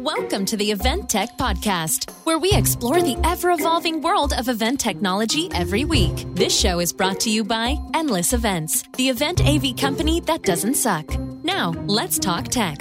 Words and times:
Welcome 0.00 0.46
to 0.46 0.56
the 0.56 0.70
Event 0.70 1.10
Tech 1.10 1.36
Podcast, 1.36 2.10
where 2.24 2.38
we 2.38 2.50
explore 2.52 3.02
the 3.02 3.18
ever 3.22 3.50
evolving 3.50 4.00
world 4.00 4.32
of 4.32 4.48
event 4.48 4.80
technology 4.80 5.50
every 5.52 5.84
week. 5.84 6.24
This 6.28 6.58
show 6.58 6.80
is 6.80 6.90
brought 6.90 7.20
to 7.20 7.30
you 7.30 7.44
by 7.44 7.76
Endless 7.92 8.32
Events, 8.32 8.82
the 8.96 9.10
event 9.10 9.46
AV 9.46 9.76
company 9.76 10.20
that 10.22 10.42
doesn't 10.42 10.76
suck. 10.76 11.06
Now, 11.44 11.72
let's 11.84 12.18
talk 12.18 12.48
tech. 12.48 12.78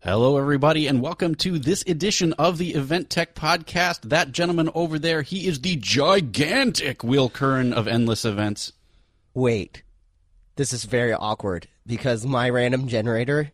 Hello, 0.00 0.38
everybody, 0.38 0.86
and 0.86 1.02
welcome 1.02 1.34
to 1.34 1.58
this 1.58 1.84
edition 1.86 2.32
of 2.38 2.56
the 2.56 2.72
Event 2.72 3.10
Tech 3.10 3.34
Podcast. 3.34 4.08
That 4.08 4.32
gentleman 4.32 4.70
over 4.74 4.98
there, 4.98 5.20
he 5.20 5.46
is 5.46 5.60
the 5.60 5.76
gigantic 5.76 7.04
Will 7.04 7.28
Curran 7.28 7.74
of 7.74 7.86
Endless 7.86 8.24
Events. 8.24 8.72
Wait, 9.34 9.82
this 10.54 10.72
is 10.72 10.84
very 10.84 11.12
awkward 11.12 11.68
because 11.86 12.26
my 12.26 12.50
random 12.50 12.88
generator 12.88 13.52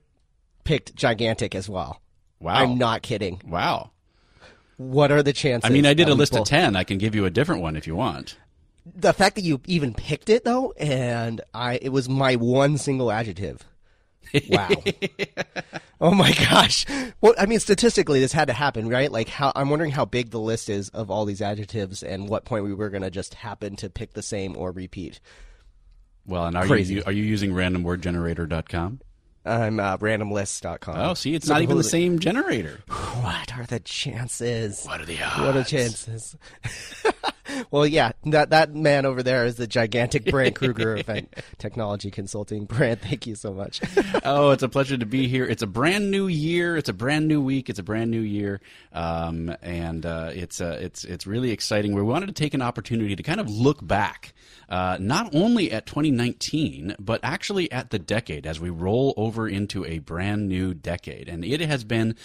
picked 0.65 0.95
gigantic 0.95 1.55
as 1.55 1.69
well. 1.69 2.01
Wow. 2.41 2.55
I'm 2.55 2.79
not 2.79 3.03
kidding. 3.03 3.41
Wow. 3.47 3.91
What 4.77 5.13
are 5.13 5.23
the 5.23 5.33
chances? 5.33 5.69
I 5.69 5.73
mean, 5.73 5.87
I 5.87 5.95
did 5.95 6.09
a 6.09 6.15
list 6.15 6.35
of 6.35 6.45
10. 6.45 6.75
I 6.75 6.85
can 6.85 6.99
give 6.99 7.15
you 7.15 7.25
a 7.25 7.31
different 7.31 7.63
one 7.63 7.77
if 7.77 7.87
you 7.87 7.95
want. 7.95 8.37
The 8.85 9.13
fact 9.13 9.37
that 9.37 9.43
you 9.43 9.61
even 9.67 9.95
picked 9.95 10.29
it 10.29 10.45
though, 10.45 10.73
and 10.73 11.41
I, 11.55 11.79
it 11.81 11.91
was 11.91 12.09
my 12.09 12.35
one 12.37 12.79
single 12.79 13.13
adjective. 13.13 13.65
Wow. 14.49 14.71
oh 16.01 16.15
my 16.15 16.33
gosh. 16.33 16.87
Well, 17.21 17.35
I 17.39 17.45
mean, 17.45 17.61
statistically, 17.61 18.21
this 18.21 18.33
had 18.33 18.47
to 18.47 18.55
happen, 18.55 18.89
right? 18.89 19.13
Like, 19.13 19.29
how 19.29 19.53
I'm 19.55 19.69
wondering 19.69 19.91
how 19.91 20.07
big 20.07 20.31
the 20.31 20.41
list 20.41 20.71
is 20.71 20.89
of 20.91 21.11
all 21.11 21.27
these 21.27 21.43
adjectives, 21.43 22.03
and 22.03 22.29
what 22.29 22.47
point 22.47 22.65
we 22.65 22.73
were 22.73 22.89
going 22.89 23.03
to 23.03 23.11
just 23.11 23.35
happen 23.35 23.77
to 23.77 23.91
pick 23.91 24.15
the 24.15 24.23
same 24.23 24.57
or 24.57 24.71
repeat. 24.71 25.21
Well, 26.27 26.47
and 26.47 26.57
are 26.57 26.67
Crazy. 26.67 26.95
you 26.95 27.03
are 27.07 27.13
you 27.13 27.25
using 27.25 27.53
randomwordgenerator.com? 27.53 29.01
I'm 29.45 29.81
uh, 29.81 29.99
randomlist.com. 29.99 30.97
Oh, 30.97 31.15
see, 31.15 31.35
it's 31.35 31.49
So 31.49 31.55
not 31.55 31.63
even 31.63 31.77
the 31.77 31.85
same 31.85 32.19
generator. 32.19 32.81
What 33.23 33.57
are 33.57 33.67
the 33.67 33.79
chances? 33.79 34.85
What 34.85 35.01
are 35.01 35.05
the 35.05 35.23
odds? 35.23 35.39
What 35.39 35.49
are 35.51 35.53
the 35.53 35.65
chances? 35.65 36.37
well, 37.71 37.87
yeah, 37.87 38.13
that 38.25 38.51
that 38.51 38.75
man 38.75 39.07
over 39.07 39.23
there 39.23 39.45
is 39.47 39.57
the 39.57 39.67
gigantic 39.67 40.25
Brandt 40.25 40.57
Krueger 40.57 40.97
event 40.97 41.35
technology 41.59 42.11
consulting. 42.11 42.65
Brandt, 42.65 43.01
thank 43.01 43.27
you 43.27 43.35
so 43.35 43.53
much. 43.53 43.81
oh, 44.25 44.51
it's 44.51 44.63
a 44.63 44.69
pleasure 44.69 44.97
to 44.97 45.07
be 45.07 45.29
here. 45.29 45.45
It's 45.45 45.63
a 45.63 45.67
brand 45.67 46.11
new 46.11 46.27
year. 46.27 46.77
It's 46.77 46.89
a 46.89 46.93
brand 46.93 47.29
new 47.29 47.41
week. 47.41 47.71
It's 47.71 47.79
a 47.79 47.83
brand 47.85 48.11
new 48.11 48.21
year, 48.21 48.61
um, 48.93 49.55
and 49.63 50.05
uh, 50.05 50.31
it's 50.33 50.61
uh, 50.61 50.79
it's 50.81 51.05
it's 51.05 51.27
really 51.27 51.51
exciting. 51.51 51.95
We 51.95 52.03
wanted 52.03 52.27
to 52.27 52.33
take 52.33 52.55
an 52.55 52.63
opportunity 52.63 53.15
to 53.15 53.23
kind 53.23 53.41
of 53.41 53.49
look 53.49 53.87
back, 53.87 54.33
uh, 54.73 54.97
not 54.99 55.35
only 55.35 55.71
at 55.71 55.85
2019, 55.85 56.97
but 56.99 57.21
actually 57.23 57.71
at 57.71 57.91
the 57.91 57.99
decade 57.99 58.47
as 58.47 58.59
we 58.59 58.71
roll 58.71 59.13
over 59.19 59.47
into 59.47 59.85
a 59.85 59.99
brand 59.99 60.49
new 60.49 60.73
decade, 60.73 61.29
and 61.29 61.45
it 61.45 61.61
has 61.61 61.85
been 61.85 62.17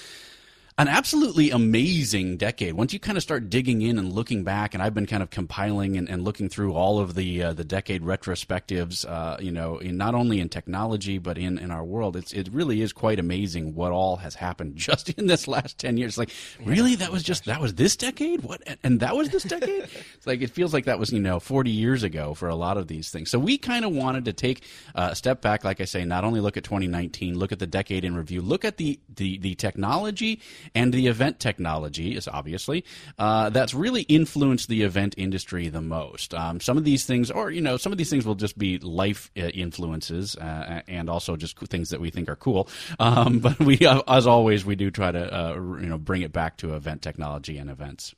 an 0.80 0.88
absolutely 0.88 1.50
amazing 1.50 2.38
decade. 2.38 2.76
Once 2.76 2.94
you 2.94 3.00
kind 3.00 3.18
of 3.18 3.24
start 3.24 3.50
digging 3.50 3.82
in 3.82 3.98
and 3.98 4.14
looking 4.14 4.44
back, 4.44 4.76
and 4.76 4.84
I've 4.84 4.94
been 4.94 5.08
kind 5.08 5.24
of 5.24 5.32
compiling 5.32 5.98
and, 5.98 6.08
and 6.08 6.24
looking 6.24 6.50
through 6.50 6.74
all 6.74 7.00
of 7.00 7.16
the 7.16 7.42
uh, 7.42 7.54
the 7.54 7.64
decade 7.64 8.04
retrospectives, 8.04 9.04
uh, 9.10 9.38
you 9.40 9.52
know, 9.52 9.80
in 9.80 9.98
not 9.98 10.14
only 10.14 10.40
in 10.40 10.50
technology 10.50 11.18
but 11.18 11.36
in, 11.36 11.58
in 11.58 11.72
our 11.72 11.84
world, 11.84 12.16
it's 12.16 12.32
it 12.32 12.48
really 12.52 12.82
is 12.82 12.94
quite 12.94 13.18
amazing 13.18 13.74
what 13.74 13.92
all 13.92 14.18
has 14.18 14.36
happened 14.36 14.76
just 14.76 15.10
in 15.10 15.26
this 15.26 15.48
last 15.48 15.80
ten 15.80 15.98
years. 15.98 16.16
Like, 16.16 16.30
really, 16.64 16.94
that 16.96 17.12
was 17.12 17.24
just 17.24 17.46
that 17.46 17.60
was 17.60 17.74
this 17.74 17.96
decade? 17.96 18.44
What? 18.44 18.62
And- 18.84 18.98
that 18.98 19.16
was 19.16 19.30
this 19.30 19.44
decade? 19.44 19.84
it's 20.16 20.26
like 20.26 20.42
it 20.42 20.50
feels 20.50 20.74
like 20.74 20.86
that 20.86 20.98
was 20.98 21.12
you 21.12 21.20
know 21.20 21.40
forty 21.40 21.72
years 21.72 22.04
ago 22.04 22.34
for 22.34 22.50
a 22.50 22.56
lot 22.56 22.78
of 22.78 22.88
these 22.88 23.10
things. 23.10 23.30
So 23.32 23.40
we 23.40 23.58
kind 23.58 23.84
of 23.84 23.92
wanted 23.92 24.26
to 24.26 24.34
take 24.34 24.64
a 24.96 25.16
step 25.16 25.42
back, 25.42 25.64
like 25.64 25.82
I 25.82 25.86
say, 25.86 26.04
not 26.04 26.24
only 26.24 26.40
look 26.40 26.58
at 26.58 26.64
2019, 26.64 27.38
look 27.38 27.52
at 27.52 27.60
the 27.60 27.68
decade 27.68 28.04
in 28.04 28.16
review, 28.16 28.42
look 28.42 28.64
at 28.64 28.78
the 28.78 29.00
the, 29.16 29.38
the 29.40 29.56
technology 29.56 30.40
and 30.76 30.94
the 30.94 31.08
event 31.08 31.40
technology 31.40 32.16
is 32.16 32.28
obviously 32.28 32.84
uh, 33.18 33.50
that's 33.50 33.74
really 33.74 34.02
influenced 34.04 34.68
the 34.70 34.84
event 34.84 35.16
industry 35.18 35.70
the 35.70 35.82
most. 35.82 36.34
Um, 36.34 36.60
some 36.60 36.78
of 36.78 36.84
these 36.84 37.06
things, 37.06 37.32
or 37.32 37.52
you 37.52 37.62
know, 37.62 37.78
some 37.78 37.92
of 37.92 37.98
these 37.98 38.10
things 38.10 38.26
will 38.26 38.36
just 38.36 38.58
be 38.58 38.78
life 38.80 39.32
uh, 39.38 39.42
influences 39.48 40.36
uh, 40.36 40.82
and 40.88 41.10
also 41.10 41.36
just 41.36 41.58
things 41.60 41.90
that 41.90 42.00
we 42.00 42.10
think 42.10 42.30
are 42.30 42.36
cool. 42.36 42.68
Um, 43.00 43.40
but 43.48 43.60
we, 43.60 43.80
uh, 43.80 44.02
as 44.08 44.28
always, 44.28 44.66
we 44.66 44.76
do 44.76 44.92
try 44.92 45.12
to 45.12 45.34
uh, 45.34 45.54
you 45.56 45.88
know 45.88 45.98
bring 45.98 46.22
it 46.22 46.32
back 46.32 46.58
to 46.58 46.76
event 46.76 47.02
technology 47.02 47.58
and 47.58 47.70
events. 47.70 48.16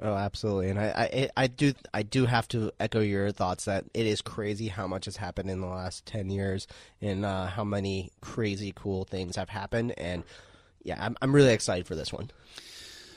oh, 0.00 0.14
absolutely, 0.14 0.70
and 0.70 0.78
I, 0.78 1.28
I, 1.36 1.44
I 1.44 1.46
do, 1.46 1.74
I 1.92 2.02
do 2.02 2.26
have 2.26 2.48
to 2.48 2.72
echo 2.78 3.00
your 3.00 3.30
thoughts 3.32 3.64
that 3.66 3.84
it 3.94 4.06
is 4.06 4.22
crazy 4.22 4.68
how 4.68 4.86
much 4.86 5.06
has 5.06 5.16
happened 5.16 5.50
in 5.50 5.60
the 5.60 5.66
last 5.66 6.06
ten 6.06 6.30
years, 6.30 6.66
and 7.00 7.24
uh, 7.24 7.46
how 7.46 7.64
many 7.64 8.10
crazy 8.20 8.72
cool 8.74 9.04
things 9.04 9.36
have 9.36 9.48
happened, 9.48 9.94
and 9.98 10.24
yeah, 10.88 10.96
I'm, 10.98 11.16
I'm 11.22 11.34
really 11.34 11.52
excited 11.52 11.86
for 11.86 11.94
this 11.94 12.12
one. 12.12 12.30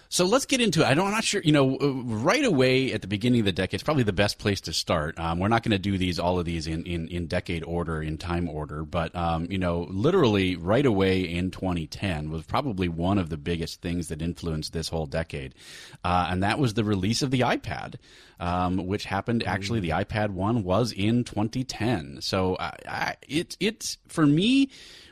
So 0.09 0.25
let's 0.25 0.45
get 0.45 0.59
into 0.59 0.81
it. 0.81 0.87
I 0.87 0.93
don't, 0.93 1.07
I'm 1.07 1.13
not 1.13 1.23
sure, 1.23 1.41
you 1.41 1.53
know, 1.53 1.77
uh, 1.77 1.87
right 2.03 2.43
away 2.43 2.91
at 2.91 2.99
the 2.99 3.07
beginning 3.07 3.39
of 3.39 3.45
the 3.45 3.53
decade, 3.53 3.75
it's 3.75 3.83
probably 3.83 4.03
the 4.03 4.11
best 4.11 4.39
place 4.39 4.59
to 4.61 4.73
start. 4.73 5.17
Um, 5.17 5.39
we're 5.39 5.47
not 5.47 5.63
going 5.63 5.71
to 5.71 5.79
do 5.79 5.97
these, 5.97 6.19
all 6.19 6.37
of 6.37 6.43
these 6.43 6.67
in, 6.67 6.83
in, 6.85 7.07
in 7.07 7.27
decade 7.27 7.63
order, 7.63 8.03
in 8.03 8.17
time 8.17 8.49
order, 8.49 8.83
but, 8.83 9.15
um, 9.15 9.47
you 9.49 9.57
know, 9.57 9.87
literally 9.89 10.57
right 10.57 10.85
away 10.85 11.21
in 11.21 11.49
2010 11.49 12.29
was 12.29 12.43
probably 12.43 12.89
one 12.89 13.19
of 13.19 13.29
the 13.29 13.37
biggest 13.37 13.81
things 13.81 14.09
that 14.09 14.21
influenced 14.21 14.73
this 14.73 14.89
whole 14.89 15.05
decade. 15.05 15.55
Uh, 16.03 16.27
and 16.29 16.43
that 16.43 16.59
was 16.59 16.73
the 16.73 16.83
release 16.83 17.21
of 17.21 17.31
the 17.31 17.39
iPad, 17.39 17.95
um, 18.41 18.85
which 18.85 19.05
happened 19.05 19.47
actually, 19.47 19.79
the 19.79 19.91
iPad 19.91 20.31
1 20.31 20.65
was 20.65 20.91
in 20.91 21.23
2010. 21.23 22.17
So 22.19 22.57
I, 22.59 22.73
I, 22.85 23.15
it, 23.29 23.55
it's, 23.61 23.97
for 24.09 24.25
me, 24.25 24.71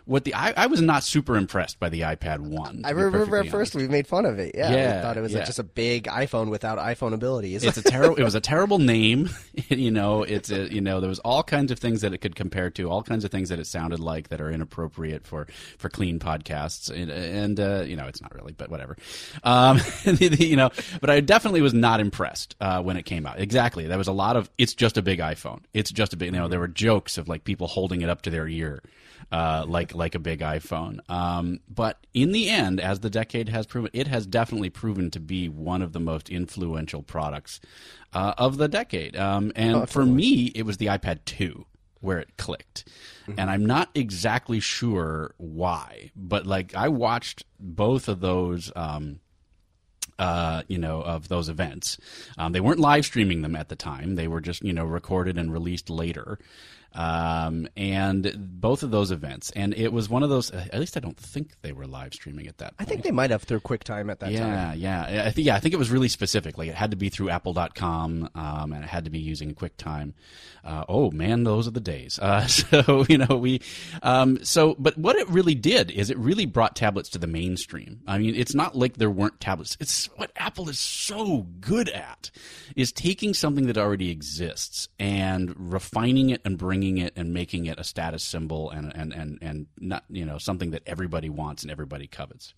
what 0.09 0.23
the 0.23 0.33
I, 0.33 0.53
I 0.57 0.65
was 0.65 0.81
not 0.81 1.03
super 1.03 1.37
impressed 1.37 1.79
by 1.79 1.89
the 1.89 2.01
iPad 2.01 2.39
1. 2.39 2.81
I 2.83 2.89
remember 2.89 3.37
at 3.37 3.49
first 3.49 3.75
honest. 3.75 3.75
we 3.75 3.87
made 3.87 4.07
fun 4.07 4.25
of 4.25 4.39
it. 4.39 4.55
Yeah, 4.55 4.71
Yeah, 4.71 4.95
we 4.95 5.01
thought 5.03 5.17
it 5.17 5.21
was 5.21 5.33
yeah. 5.33 5.43
just 5.43 5.59
a 5.59 5.63
big 5.63 6.05
iPhone 6.05 6.49
without 6.49 6.79
iPhone 6.79 7.13
abilities. 7.13 7.63
it's 7.63 7.77
a 7.77 7.83
terrible 7.83 8.15
it 8.15 8.23
was 8.23 8.33
a 8.33 8.41
terrible 8.49 8.79
name 8.79 9.29
you 9.69 9.91
know 9.91 10.23
it's 10.23 10.49
a, 10.49 10.73
you 10.73 10.81
know 10.81 10.99
there 10.99 11.09
was 11.09 11.19
all 11.19 11.43
kinds 11.43 11.71
of 11.71 11.77
things 11.77 12.01
that 12.01 12.11
it 12.11 12.17
could 12.17 12.35
compare 12.35 12.71
to 12.71 12.89
all 12.89 13.03
kinds 13.03 13.23
of 13.23 13.29
things 13.29 13.49
that 13.49 13.59
it 13.59 13.67
sounded 13.67 13.99
like 13.99 14.29
that 14.29 14.41
are 14.41 14.49
inappropriate 14.49 15.27
for 15.27 15.45
for 15.77 15.89
clean 15.89 16.17
podcasts 16.17 16.89
and, 16.89 17.11
and 17.11 17.59
uh, 17.59 17.83
you 17.85 17.95
know 17.95 18.07
it's 18.07 18.21
not 18.21 18.33
really 18.33 18.53
but 18.53 18.71
whatever 18.71 18.97
um, 19.43 19.79
you 20.19 20.55
know 20.55 20.71
but 21.01 21.11
i 21.11 21.19
definitely 21.19 21.61
was 21.61 21.75
not 21.75 21.99
impressed 21.99 22.55
uh, 22.61 22.81
when 22.81 22.97
it 22.97 23.03
came 23.03 23.27
out 23.27 23.39
exactly 23.39 23.85
there 23.85 23.97
was 23.97 24.07
a 24.07 24.11
lot 24.11 24.35
of 24.35 24.49
it's 24.57 24.73
just 24.73 24.97
a 24.97 25.03
big 25.03 25.19
iphone 25.19 25.61
it's 25.75 25.91
just 25.91 26.13
a 26.13 26.17
big 26.17 26.33
you 26.33 26.39
know 26.39 26.47
there 26.47 26.59
were 26.59 26.67
jokes 26.67 27.19
of 27.19 27.27
like 27.27 27.43
people 27.43 27.67
holding 27.67 28.01
it 28.01 28.09
up 28.09 28.23
to 28.23 28.31
their 28.31 28.47
ear 28.47 28.81
uh, 29.31 29.65
like 29.67 29.93
like 29.93 30.15
a 30.15 30.19
big 30.19 30.39
iPhone. 30.39 30.99
Um, 31.09 31.59
but 31.69 32.05
in 32.13 32.31
the 32.31 32.49
end, 32.49 32.79
as 32.79 32.99
the 32.99 33.09
decade 33.09 33.49
has 33.49 33.65
proven, 33.65 33.91
it 33.93 34.07
has 34.07 34.25
definitely 34.25 34.69
proven 34.69 35.11
to 35.11 35.19
be 35.19 35.49
one 35.49 35.81
of 35.81 35.93
the 35.93 35.99
most 35.99 36.29
influential 36.29 37.03
products 37.03 37.59
uh, 38.13 38.33
of 38.37 38.57
the 38.57 38.67
decade. 38.67 39.15
Um, 39.15 39.51
and 39.55 39.89
for 39.89 40.05
me, 40.05 40.51
it 40.55 40.63
was 40.63 40.77
the 40.77 40.87
iPad 40.87 41.19
2 41.25 41.65
where 42.01 42.19
it 42.19 42.37
clicked. 42.37 42.87
And 43.37 43.49
I'm 43.49 43.65
not 43.65 43.89
exactly 43.93 44.59
sure 44.59 45.35
why, 45.37 46.11
but 46.15 46.47
like 46.47 46.73
I 46.73 46.87
watched 46.87 47.45
both 47.59 48.07
of 48.07 48.21
those. 48.21 48.71
Um, 48.75 49.19
uh, 50.17 50.63
you 50.67 50.77
know, 50.77 51.01
of 51.01 51.29
those 51.29 51.47
events. 51.47 51.97
Um, 52.37 52.51
they 52.51 52.59
weren't 52.59 52.81
live 52.81 53.05
streaming 53.05 53.41
them 53.41 53.55
at 53.55 53.69
the 53.69 53.75
time. 53.77 54.15
They 54.15 54.27
were 54.27 54.41
just, 54.41 54.61
you 54.61 54.73
know, 54.73 54.83
recorded 54.83 55.37
and 55.37 55.53
released 55.53 55.89
later. 55.89 56.37
Um, 56.93 57.67
and 57.77 58.33
both 58.59 58.81
of 58.83 58.89
those 58.91 59.11
events, 59.11 59.51
and 59.55 59.73
it 59.75 59.93
was 59.93 60.09
one 60.09 60.23
of 60.23 60.29
those. 60.29 60.49
At 60.51 60.79
least 60.79 60.97
I 60.97 60.99
don't 60.99 61.17
think 61.17 61.51
they 61.61 61.71
were 61.71 61.85
live 61.85 62.13
streaming 62.13 62.47
at 62.47 62.57
that. 62.57 62.73
I 62.79 62.85
think 62.85 63.03
they 63.03 63.11
might 63.11 63.29
have 63.29 63.43
through 63.43 63.59
QuickTime 63.59 64.09
at 64.11 64.19
that 64.21 64.31
Yeah, 64.31 64.39
time. 64.71 64.79
yeah. 64.79 65.23
I 65.25 65.31
think 65.31 65.45
yeah, 65.45 65.55
I 65.55 65.59
think 65.59 65.73
it 65.73 65.77
was 65.77 65.91
really 65.91 66.07
specific. 66.09 66.57
Like 66.57 66.67
it 66.69 66.75
had 66.75 66.91
to 66.91 66.97
be 66.97 67.09
through 67.09 67.29
Apple.com, 67.29 68.29
um, 68.33 68.73
and 68.73 68.83
it 68.83 68.87
had 68.89 69.05
to 69.05 69.11
be 69.11 69.19
using 69.19 69.53
QuickTime. 69.53 70.13
Uh, 70.63 70.83
oh 70.89 71.11
man, 71.11 71.43
those 71.43 71.67
are 71.67 71.71
the 71.71 71.79
days. 71.79 72.17
Uh, 72.19 72.47
so 72.47 73.05
you 73.07 73.19
know 73.19 73.37
we, 73.37 73.61
um, 74.01 74.43
so 74.43 74.75
but 74.79 74.97
what 74.97 75.15
it 75.15 75.29
really 75.29 75.55
did 75.55 75.91
is 75.91 76.09
it 76.09 76.17
really 76.17 76.45
brought 76.47 76.75
tablets 76.75 77.09
to 77.09 77.19
the 77.19 77.27
mainstream. 77.27 78.01
I 78.07 78.17
mean, 78.17 78.33
it's 78.35 78.55
not 78.55 78.75
like 78.75 78.97
there 78.97 79.11
weren't 79.11 79.39
tablets. 79.39 79.77
It's 79.79 80.05
what 80.17 80.31
Apple 80.37 80.69
is 80.69 80.79
so 80.79 81.45
good 81.61 81.89
at 81.89 82.31
is 82.75 82.91
taking 82.91 83.33
something 83.35 83.67
that 83.67 83.77
already 83.77 84.09
exists 84.09 84.89
and 84.97 85.53
refining 85.71 86.31
it 86.31 86.41
and 86.43 86.57
bringing 86.57 86.78
it 86.83 87.13
and 87.15 87.33
making 87.33 87.65
it 87.65 87.79
a 87.79 87.83
status 87.83 88.23
symbol 88.23 88.69
and 88.69 88.95
and 88.95 89.13
and 89.13 89.37
and 89.41 89.67
not 89.79 90.03
you 90.09 90.25
know 90.25 90.37
something 90.37 90.71
that 90.71 90.83
everybody 90.85 91.29
wants 91.29 91.63
and 91.63 91.71
everybody 91.71 92.07
covets. 92.07 92.53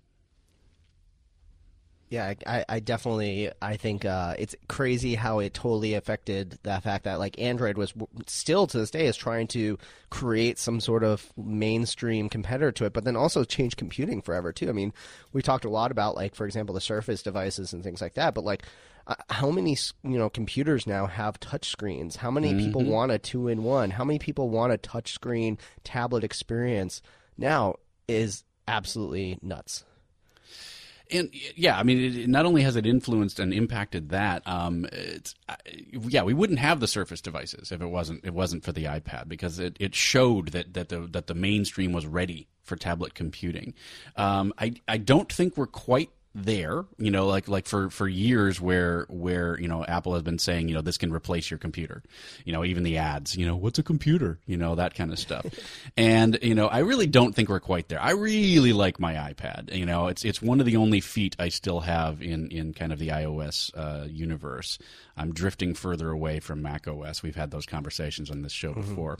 Yeah, 2.12 2.34
I, 2.46 2.66
I 2.68 2.80
definitely 2.82 3.52
I 3.62 3.78
think 3.78 4.04
uh, 4.04 4.36
it's 4.38 4.54
crazy 4.68 5.16
how 5.16 5.40
it 5.40 5.54
totally 5.54 5.94
affected 5.94 6.60
the 6.64 6.78
fact 6.82 7.06
that 7.06 7.20
like 7.20 7.40
Android 7.40 7.78
was 7.78 7.94
still 8.28 8.68
to 8.68 8.78
this 8.78 8.92
day 8.92 9.06
is 9.06 9.16
trying 9.16 9.48
to 9.48 9.78
create 10.10 10.60
some 10.60 10.82
sort 10.82 11.06
of 11.06 11.32
mainstream 11.38 12.28
competitor 12.28 12.74
to 12.74 12.86
it, 12.86 12.92
but 12.92 13.06
then 13.06 13.16
also 13.16 13.46
change 13.46 13.78
computing 13.78 14.22
forever 14.22 14.52
too. 14.52 14.68
I 14.68 14.74
mean, 14.74 14.92
we 15.32 15.42
talked 15.42 15.64
a 15.64 15.70
lot 15.70 15.90
about 15.90 16.18
like 16.18 16.36
for 16.36 16.46
example 16.46 16.76
the 16.76 16.82
Surface 16.82 17.24
devices 17.24 17.72
and 17.72 17.82
things 17.82 18.02
like 18.02 18.16
that, 18.16 18.34
but 18.34 18.44
like 18.44 18.64
uh, 19.08 19.16
how 19.30 19.52
many 19.52 19.78
you 20.04 20.18
know 20.18 20.30
computers 20.30 20.88
now 20.88 21.06
have 21.06 21.40
touch 21.40 21.70
screens? 21.70 22.16
How 22.16 22.32
many 22.32 22.50
mm-hmm. 22.50 22.66
people 22.66 22.84
want 22.84 23.12
a 23.12 23.20
two 23.20 23.48
in 23.48 23.64
one? 23.64 23.92
How 23.92 24.04
many 24.04 24.20
people 24.20 24.50
want 24.50 24.74
a 24.74 24.78
touch 24.78 25.14
screen 25.14 25.58
tablet 25.84 26.24
experience? 26.24 27.02
Now 27.38 27.76
is 28.08 28.44
absolutely 28.68 29.40
nuts 29.42 29.84
and 31.12 31.30
yeah, 31.56 31.78
I 31.78 31.84
mean, 31.84 32.00
it, 32.00 32.30
not 32.30 32.46
only 32.46 32.62
has 32.64 32.76
it 32.76 32.86
influenced 32.86 33.40
and 33.40 33.54
impacted 33.54 34.10
that, 34.10 34.48
um, 34.48 34.88
it's 34.92 35.36
uh, 35.50 35.56
yeah, 36.08 36.24
we 36.24 36.34
wouldn't 36.34 36.60
have 36.60 36.80
the 36.80 36.88
Surface 36.88 37.22
devices 37.22 37.72
if 37.72 37.82
it 37.82 37.88
wasn't 37.88 38.24
it 38.26 38.34
wasn't 38.34 38.64
for 38.64 38.72
the 38.72 38.86
iPad 38.86 39.28
because 39.28 39.60
it, 39.60 39.76
it 39.80 39.94
showed 39.94 40.50
that 40.50 40.74
that 40.74 40.90
the 40.90 41.02
that 41.12 41.28
the 41.28 41.36
mainstream 41.36 41.92
was 41.92 42.06
ready 42.06 42.48
for 42.64 42.76
tablet 42.76 43.14
computing. 43.14 43.74
Um, 44.16 44.54
I 44.58 44.74
I 44.88 44.98
don't 44.98 45.32
think 45.32 45.58
we're 45.58 45.68
quite 45.68 46.10
there 46.34 46.86
you 46.98 47.12
know 47.12 47.28
like 47.28 47.50
like 47.50 47.66
for 47.66 47.90
for 47.90 48.08
years 48.08 48.62
where 48.62 49.06
where 49.10 49.60
you 49.60 49.68
know 49.68 49.84
apple 49.86 50.14
has 50.14 50.24
been 50.24 50.40
saying 50.40 50.70
you 50.70 50.74
know 50.74 50.82
this 50.82 50.98
can 50.98 51.12
replace 51.12 51.52
your 51.52 51.58
computer 51.58 52.02
you 52.46 52.54
know 52.54 52.64
even 52.64 52.84
the 52.84 52.98
ads 52.98 53.36
you 53.36 53.46
know 53.46 53.58
what's 53.58 53.80
a 53.80 53.84
computer 53.84 54.40
you 54.46 54.56
know 54.56 54.76
that 54.76 54.94
kind 54.96 55.12
of 55.12 55.20
stuff. 55.20 55.46
And 55.98 56.40
you 56.42 56.56
know 56.56 56.68
i 56.68 56.80
really 56.80 57.08
don't 57.08 57.34
think 57.34 57.50
we're 57.50 57.60
quite 57.60 57.90
there. 57.90 58.02
I 58.02 58.12
really 58.12 58.72
like 58.72 59.00
my 59.00 59.14
ipad 59.16 59.76
you 59.76 59.86
know 59.86 60.08
it's 60.08 60.24
it's 60.24 60.42
one 60.42 60.60
of 60.60 60.66
the 60.66 60.78
only 60.78 61.02
feet 61.02 61.36
i 61.38 61.50
still 61.50 61.82
have 61.82 62.22
in 62.22 62.50
in 62.50 62.74
kind 62.74 62.94
of 62.94 63.00
the 63.00 63.10
ios 63.10 63.72
uh, 63.76 64.06
universe. 64.08 64.80
I'm 65.18 65.34
drifting 65.34 65.74
further 65.74 66.10
away 66.10 66.40
from 66.40 66.62
mac 66.62 66.88
os 66.88 67.22
we've 67.22 67.36
had 67.36 67.52
those 67.52 67.66
conversations 67.66 68.32
on 68.32 68.42
this 68.42 68.54
show 68.54 68.72
mm-hmm. 68.72 68.82
before. 68.82 69.20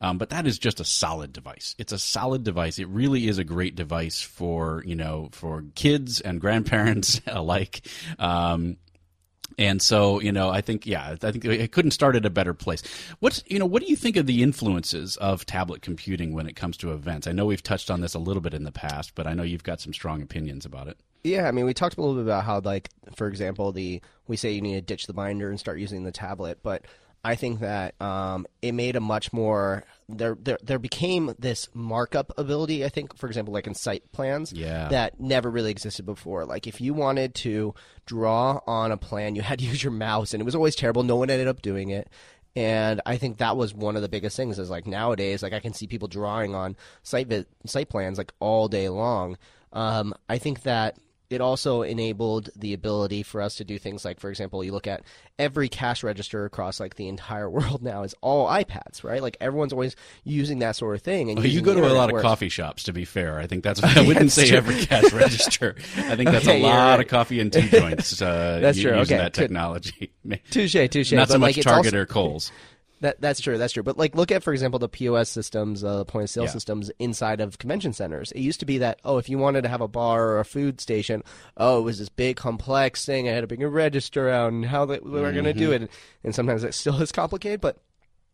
Um, 0.00 0.18
but 0.18 0.30
that 0.30 0.46
is 0.46 0.58
just 0.58 0.80
a 0.80 0.84
solid 0.84 1.32
device. 1.32 1.74
It's 1.78 1.92
a 1.92 1.98
solid 1.98 2.44
device. 2.44 2.78
It 2.78 2.88
really 2.88 3.26
is 3.26 3.38
a 3.38 3.44
great 3.44 3.74
device 3.74 4.20
for 4.20 4.82
you 4.86 4.94
know 4.94 5.30
for 5.32 5.64
kids 5.74 6.20
and 6.20 6.40
grandparents 6.52 7.20
alike. 7.26 7.86
Um, 8.18 8.76
and 9.58 9.82
so, 9.82 10.20
you 10.20 10.32
know, 10.32 10.48
I 10.48 10.62
think, 10.62 10.86
yeah, 10.86 11.10
I 11.22 11.30
think 11.30 11.44
it 11.44 11.72
couldn't 11.72 11.90
start 11.90 12.16
at 12.16 12.24
a 12.24 12.30
better 12.30 12.54
place. 12.54 12.82
What's, 13.20 13.44
you 13.46 13.58
know, 13.58 13.66
what 13.66 13.82
do 13.82 13.88
you 13.88 13.96
think 13.96 14.16
of 14.16 14.26
the 14.26 14.42
influences 14.42 15.16
of 15.18 15.44
tablet 15.44 15.82
computing 15.82 16.32
when 16.32 16.46
it 16.46 16.56
comes 16.56 16.78
to 16.78 16.92
events? 16.92 17.26
I 17.26 17.32
know 17.32 17.44
we've 17.44 17.62
touched 17.62 17.90
on 17.90 18.00
this 18.00 18.14
a 18.14 18.18
little 18.18 18.40
bit 18.40 18.54
in 18.54 18.64
the 18.64 18.72
past, 18.72 19.14
but 19.14 19.26
I 19.26 19.34
know 19.34 19.42
you've 19.42 19.62
got 19.62 19.80
some 19.80 19.92
strong 19.92 20.22
opinions 20.22 20.64
about 20.64 20.88
it. 20.88 20.98
Yeah, 21.22 21.46
I 21.46 21.52
mean, 21.52 21.66
we 21.66 21.74
talked 21.74 21.98
a 21.98 22.00
little 22.00 22.16
bit 22.16 22.24
about 22.24 22.44
how, 22.44 22.60
like, 22.60 22.88
for 23.14 23.28
example, 23.28 23.72
the 23.72 24.00
we 24.26 24.36
say 24.36 24.52
you 24.52 24.62
need 24.62 24.74
to 24.74 24.80
ditch 24.80 25.06
the 25.06 25.12
binder 25.12 25.50
and 25.50 25.60
start 25.60 25.78
using 25.78 26.02
the 26.02 26.12
tablet, 26.12 26.58
but 26.62 26.84
I 27.24 27.36
think 27.36 27.60
that 27.60 28.00
um, 28.00 28.46
it 28.62 28.72
made 28.72 28.96
a 28.96 29.00
much 29.00 29.32
more 29.32 29.84
there, 30.08 30.36
there 30.40 30.58
there 30.62 30.78
became 30.80 31.34
this 31.38 31.68
markup 31.72 32.32
ability. 32.36 32.84
I 32.84 32.88
think, 32.88 33.16
for 33.16 33.28
example, 33.28 33.54
like 33.54 33.68
in 33.68 33.74
site 33.74 34.10
plans, 34.10 34.52
yeah. 34.52 34.88
that 34.88 35.20
never 35.20 35.48
really 35.48 35.70
existed 35.70 36.04
before. 36.04 36.44
Like 36.44 36.66
if 36.66 36.80
you 36.80 36.94
wanted 36.94 37.34
to 37.36 37.74
draw 38.06 38.60
on 38.66 38.90
a 38.90 38.96
plan, 38.96 39.36
you 39.36 39.42
had 39.42 39.60
to 39.60 39.64
use 39.72 39.84
your 39.84 39.92
mouse, 39.92 40.34
and 40.34 40.40
it 40.40 40.44
was 40.44 40.56
always 40.56 40.74
terrible. 40.74 41.04
No 41.04 41.16
one 41.16 41.30
ended 41.30 41.48
up 41.48 41.62
doing 41.62 41.90
it. 41.90 42.08
And 42.54 43.00
I 43.06 43.16
think 43.16 43.38
that 43.38 43.56
was 43.56 43.72
one 43.72 43.96
of 43.96 44.02
the 44.02 44.08
biggest 44.08 44.36
things. 44.36 44.58
Is 44.58 44.68
like 44.68 44.86
nowadays, 44.86 45.42
like 45.42 45.52
I 45.52 45.60
can 45.60 45.72
see 45.72 45.86
people 45.86 46.08
drawing 46.08 46.54
on 46.54 46.76
site 47.04 47.28
vi- 47.28 47.46
site 47.66 47.88
plans 47.88 48.18
like 48.18 48.32
all 48.40 48.66
day 48.66 48.88
long. 48.88 49.38
Um, 49.72 50.12
I 50.28 50.38
think 50.38 50.62
that 50.62 50.98
it 51.32 51.40
also 51.40 51.82
enabled 51.82 52.50
the 52.56 52.74
ability 52.74 53.22
for 53.22 53.40
us 53.40 53.56
to 53.56 53.64
do 53.64 53.78
things 53.78 54.04
like, 54.04 54.20
for 54.20 54.30
example, 54.30 54.62
you 54.62 54.72
look 54.72 54.86
at 54.86 55.02
every 55.38 55.68
cash 55.68 56.02
register 56.02 56.44
across 56.44 56.78
like 56.78 56.96
the 56.96 57.08
entire 57.08 57.48
world 57.50 57.82
now 57.82 58.02
is 58.02 58.14
all 58.20 58.46
iPads, 58.48 59.02
right? 59.02 59.22
Like 59.22 59.36
everyone's 59.40 59.72
always 59.72 59.96
using 60.24 60.60
that 60.60 60.76
sort 60.76 60.94
of 60.94 61.02
thing. 61.02 61.30
And 61.30 61.44
you 61.44 61.60
go 61.60 61.74
to 61.74 61.86
a 61.86 61.94
lot 61.94 62.12
of 62.12 62.20
coffee 62.20 62.48
shops, 62.48 62.84
to 62.84 62.92
be 62.92 63.04
fair. 63.04 63.38
I 63.38 63.46
think 63.46 63.64
that's 63.64 63.82
I 63.82 64.06
wouldn't 64.06 64.32
say 64.32 64.48
true. 64.48 64.58
every 64.58 64.84
cash 64.86 65.12
register. 65.12 65.74
I 65.96 66.16
think 66.16 66.30
that's 66.30 66.46
okay, 66.46 66.60
a 66.60 66.62
lot 66.62 66.90
right. 66.90 67.00
of 67.00 67.08
coffee 67.08 67.40
and 67.40 67.52
tea 67.52 67.68
joints. 67.68 68.20
Uh, 68.20 68.58
that's 68.60 68.80
true. 68.80 68.96
Using 68.96 69.16
okay. 69.16 69.24
that 69.24 69.34
technology. 69.34 70.12
Touche, 70.50 70.76
touche. 70.90 71.12
Not 71.12 71.28
so 71.28 71.38
much 71.38 71.56
like, 71.56 71.64
Target 71.64 71.94
also, 71.94 71.98
or 71.98 72.06
Kohl's. 72.06 72.52
That 73.02 73.20
that's 73.20 73.40
true. 73.40 73.58
That's 73.58 73.72
true. 73.72 73.82
But 73.82 73.98
like, 73.98 74.14
look 74.14 74.30
at 74.30 74.44
for 74.44 74.52
example 74.52 74.78
the 74.78 74.88
POS 74.88 75.28
systems, 75.28 75.82
uh, 75.82 76.04
point 76.04 76.22
of 76.22 76.30
sale 76.30 76.44
yeah. 76.44 76.50
systems 76.50 76.88
inside 77.00 77.40
of 77.40 77.58
convention 77.58 77.92
centers. 77.92 78.30
It 78.30 78.40
used 78.40 78.60
to 78.60 78.66
be 78.66 78.78
that 78.78 79.00
oh, 79.04 79.18
if 79.18 79.28
you 79.28 79.38
wanted 79.38 79.62
to 79.62 79.68
have 79.68 79.80
a 79.80 79.88
bar 79.88 80.24
or 80.28 80.38
a 80.38 80.44
food 80.44 80.80
station, 80.80 81.24
oh, 81.56 81.80
it 81.80 81.82
was 81.82 81.98
this 81.98 82.08
big 82.08 82.36
complex 82.36 83.04
thing. 83.04 83.28
I 83.28 83.32
had 83.32 83.40
to 83.40 83.48
bring 83.48 83.64
a 83.64 83.68
register 83.68 84.28
out 84.28 84.52
and 84.52 84.64
how 84.64 84.84
they, 84.84 85.00
we 85.00 85.10
were 85.10 85.26
mm-hmm. 85.26 85.34
going 85.34 85.44
to 85.46 85.52
do 85.52 85.72
it. 85.72 85.90
And 86.22 86.32
sometimes 86.32 86.62
it 86.62 86.74
still 86.74 87.02
is 87.02 87.10
complicated, 87.10 87.60
but 87.60 87.78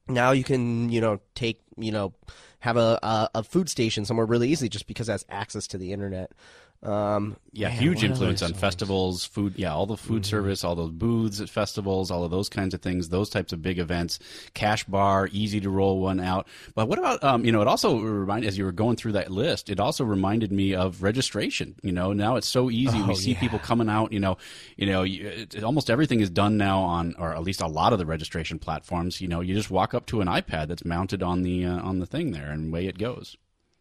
now 0.06 0.32
you 0.32 0.44
can 0.44 0.90
you 0.90 1.00
know 1.00 1.20
take 1.34 1.60
you 1.78 1.90
know 1.90 2.12
have 2.60 2.76
a, 2.76 2.98
a, 3.02 3.30
a 3.36 3.42
food 3.42 3.70
station 3.70 4.04
somewhere 4.04 4.26
really 4.26 4.50
easily 4.50 4.68
just 4.68 4.86
because 4.86 5.08
it 5.08 5.12
has 5.12 5.24
access 5.30 5.66
to 5.68 5.78
the 5.78 5.92
internet. 5.94 6.32
Um, 6.80 7.36
yeah, 7.52 7.70
man, 7.70 7.78
huge 7.78 8.04
influence 8.04 8.40
on 8.40 8.54
festivals, 8.54 9.24
food. 9.24 9.54
Yeah, 9.56 9.74
all 9.74 9.86
the 9.86 9.96
food 9.96 10.22
mm-hmm. 10.22 10.30
service, 10.30 10.62
all 10.62 10.76
those 10.76 10.92
booths 10.92 11.40
at 11.40 11.48
festivals, 11.48 12.08
all 12.08 12.22
of 12.22 12.30
those 12.30 12.48
kinds 12.48 12.72
of 12.72 12.80
things. 12.80 13.08
Those 13.08 13.28
types 13.30 13.52
of 13.52 13.60
big 13.60 13.80
events. 13.80 14.20
Cash 14.54 14.84
bar, 14.84 15.28
easy 15.32 15.60
to 15.60 15.70
roll 15.70 15.98
one 15.98 16.20
out. 16.20 16.46
But 16.76 16.88
what 16.88 17.00
about 17.00 17.22
um, 17.24 17.44
you 17.44 17.50
know? 17.50 17.62
It 17.62 17.66
also 17.66 17.98
reminded 17.98 18.46
as 18.46 18.56
you 18.56 18.64
were 18.64 18.72
going 18.72 18.94
through 18.94 19.12
that 19.12 19.32
list. 19.32 19.70
It 19.70 19.80
also 19.80 20.04
reminded 20.04 20.52
me 20.52 20.74
of 20.74 21.02
registration. 21.02 21.74
You 21.82 21.90
know, 21.90 22.12
now 22.12 22.36
it's 22.36 22.48
so 22.48 22.70
easy. 22.70 22.98
Oh, 22.98 23.08
we 23.08 23.16
see 23.16 23.32
yeah. 23.32 23.40
people 23.40 23.58
coming 23.58 23.88
out. 23.88 24.12
You 24.12 24.20
know, 24.20 24.36
you 24.76 24.86
know, 24.86 25.02
it, 25.02 25.56
it, 25.56 25.64
almost 25.64 25.90
everything 25.90 26.20
is 26.20 26.30
done 26.30 26.58
now 26.58 26.80
on, 26.80 27.16
or 27.18 27.34
at 27.34 27.42
least 27.42 27.60
a 27.60 27.66
lot 27.66 27.92
of 27.92 27.98
the 27.98 28.06
registration 28.06 28.60
platforms. 28.60 29.20
You 29.20 29.26
know, 29.26 29.40
you 29.40 29.54
just 29.54 29.70
walk 29.70 29.94
up 29.94 30.06
to 30.06 30.20
an 30.20 30.28
iPad 30.28 30.68
that's 30.68 30.84
mounted 30.84 31.24
on 31.24 31.42
the 31.42 31.66
uh, 31.66 31.80
on 31.80 31.98
the 31.98 32.06
thing 32.06 32.30
there, 32.30 32.52
and 32.52 32.68
away 32.68 32.86
it 32.86 32.98
goes. 32.98 33.36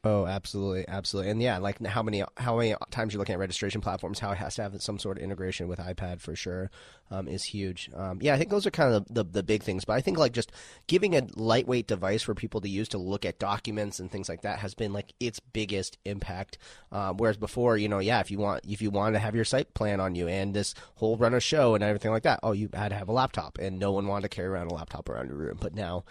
Oh, 0.09 0.25
absolutely, 0.25 0.85
absolutely, 0.87 1.31
and 1.31 1.41
yeah, 1.41 1.57
like 1.57 1.85
how 1.85 2.01
many 2.01 2.23
how 2.37 2.55
many 2.57 2.75
times 2.91 3.11
you're 3.11 3.19
looking 3.19 3.33
at 3.33 3.39
registration 3.39 3.81
platforms, 3.81 4.19
how 4.19 4.31
it 4.31 4.37
has 4.37 4.55
to 4.55 4.61
have 4.61 4.81
some 4.81 4.97
sort 4.99 5.17
of 5.17 5.23
integration 5.23 5.67
with 5.67 5.79
iPad 5.79 6.21
for 6.21 6.33
sure 6.33 6.71
um, 7.11 7.27
is 7.27 7.43
huge. 7.43 7.89
Um, 7.93 8.19
yeah, 8.21 8.33
I 8.33 8.37
think 8.37 8.49
those 8.49 8.65
are 8.65 8.71
kind 8.71 8.93
of 8.93 9.05
the, 9.07 9.23
the, 9.23 9.29
the 9.29 9.43
big 9.43 9.63
things, 9.63 9.83
but 9.83 9.93
I 9.93 10.01
think 10.01 10.17
like 10.17 10.31
just 10.31 10.53
giving 10.87 11.13
a 11.13 11.27
lightweight 11.35 11.87
device 11.87 12.21
for 12.21 12.33
people 12.33 12.61
to 12.61 12.69
use 12.69 12.87
to 12.89 12.97
look 12.97 13.25
at 13.25 13.37
documents 13.37 13.99
and 13.99 14.09
things 14.09 14.29
like 14.29 14.43
that 14.43 14.59
has 14.59 14.73
been 14.73 14.93
like 14.93 15.13
its 15.19 15.41
biggest 15.41 15.97
impact. 16.05 16.57
Um, 16.91 17.17
whereas 17.17 17.35
before, 17.37 17.75
you 17.75 17.89
know, 17.89 17.99
yeah, 17.99 18.21
if 18.21 18.31
you 18.31 18.37
want 18.37 18.63
if 18.65 18.81
you 18.81 18.91
wanted 18.91 19.13
to 19.13 19.19
have 19.19 19.35
your 19.35 19.45
site 19.45 19.73
plan 19.73 19.99
on 19.99 20.15
you 20.15 20.29
and 20.29 20.53
this 20.53 20.73
whole 20.95 21.17
run 21.17 21.33
of 21.33 21.43
show 21.43 21.75
and 21.75 21.83
everything 21.83 22.11
like 22.11 22.23
that, 22.23 22.39
oh, 22.43 22.53
you 22.53 22.69
had 22.73 22.89
to 22.89 22.95
have 22.95 23.09
a 23.09 23.13
laptop, 23.13 23.57
and 23.57 23.77
no 23.77 23.91
one 23.91 24.07
wanted 24.07 24.29
to 24.29 24.35
carry 24.35 24.47
around 24.47 24.71
a 24.71 24.73
laptop 24.73 25.09
around 25.09 25.27
your 25.27 25.37
room, 25.37 25.57
but 25.59 25.73
now 25.73 26.05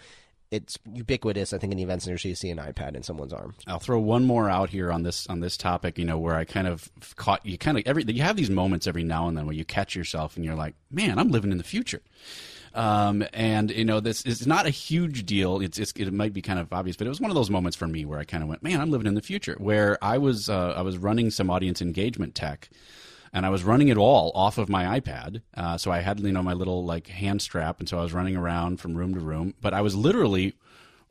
it's 0.51 0.77
ubiquitous. 0.93 1.53
I 1.53 1.57
think 1.57 1.71
in 1.71 1.77
the 1.77 1.83
events 1.83 2.07
industry, 2.07 2.29
you 2.29 2.35
see 2.35 2.49
an 2.49 2.57
iPad 2.57 2.95
in 2.95 3.03
someone's 3.03 3.33
arm. 3.33 3.55
I'll 3.67 3.79
throw 3.79 3.99
one 3.99 4.25
more 4.25 4.49
out 4.49 4.69
here 4.69 4.91
on 4.91 5.03
this 5.03 5.27
on 5.27 5.39
this 5.39 5.57
topic. 5.57 5.97
You 5.97 6.05
know, 6.05 6.17
where 6.17 6.35
I 6.35 6.45
kind 6.45 6.67
of 6.67 6.89
caught 7.15 7.45
you, 7.45 7.57
kind 7.57 7.77
of 7.77 7.83
every 7.85 8.03
you 8.07 8.21
have 8.23 8.35
these 8.35 8.49
moments 8.49 8.87
every 8.87 9.03
now 9.03 9.27
and 9.27 9.37
then 9.37 9.45
where 9.45 9.55
you 9.55 9.65
catch 9.65 9.95
yourself 9.95 10.35
and 10.35 10.45
you're 10.45 10.55
like, 10.55 10.75
man, 10.91 11.19
I'm 11.19 11.29
living 11.29 11.51
in 11.51 11.57
the 11.57 11.63
future. 11.63 12.01
Um, 12.73 13.25
and 13.33 13.71
you 13.71 13.85
know, 13.85 13.99
this 13.99 14.21
is 14.23 14.45
not 14.45 14.67
a 14.67 14.69
huge 14.69 15.25
deal. 15.25 15.61
It's, 15.61 15.79
it's, 15.79 15.91
it 15.93 16.13
might 16.13 16.31
be 16.31 16.43
kind 16.43 16.59
of 16.59 16.71
obvious, 16.71 16.95
but 16.95 17.07
it 17.07 17.09
was 17.09 17.19
one 17.19 17.31
of 17.31 17.35
those 17.35 17.49
moments 17.49 17.75
for 17.75 17.87
me 17.87 18.05
where 18.05 18.19
I 18.19 18.23
kind 18.23 18.43
of 18.43 18.49
went, 18.49 18.61
man, 18.61 18.79
I'm 18.79 18.91
living 18.91 19.07
in 19.07 19.15
the 19.15 19.21
future. 19.21 19.55
Where 19.57 19.97
I 20.03 20.17
was 20.17 20.49
uh, 20.49 20.73
I 20.77 20.81
was 20.81 20.97
running 20.97 21.31
some 21.31 21.49
audience 21.49 21.81
engagement 21.81 22.35
tech 22.35 22.69
and 23.33 23.45
I 23.45 23.49
was 23.49 23.63
running 23.63 23.89
it 23.89 23.97
all 23.97 24.31
off 24.35 24.57
of 24.57 24.69
my 24.69 24.99
iPad. 24.99 25.41
Uh, 25.55 25.77
so 25.77 25.91
I 25.91 25.99
had 25.99 26.19
you 26.19 26.31
know 26.31 26.43
my 26.43 26.53
little 26.53 26.85
like 26.85 27.07
hand 27.07 27.41
strap, 27.41 27.79
and 27.79 27.87
so 27.87 27.99
I 27.99 28.03
was 28.03 28.13
running 28.13 28.35
around 28.35 28.79
from 28.79 28.95
room 28.95 29.13
to 29.13 29.19
room. 29.19 29.53
But 29.61 29.73
I 29.73 29.81
was 29.81 29.95
literally 29.95 30.53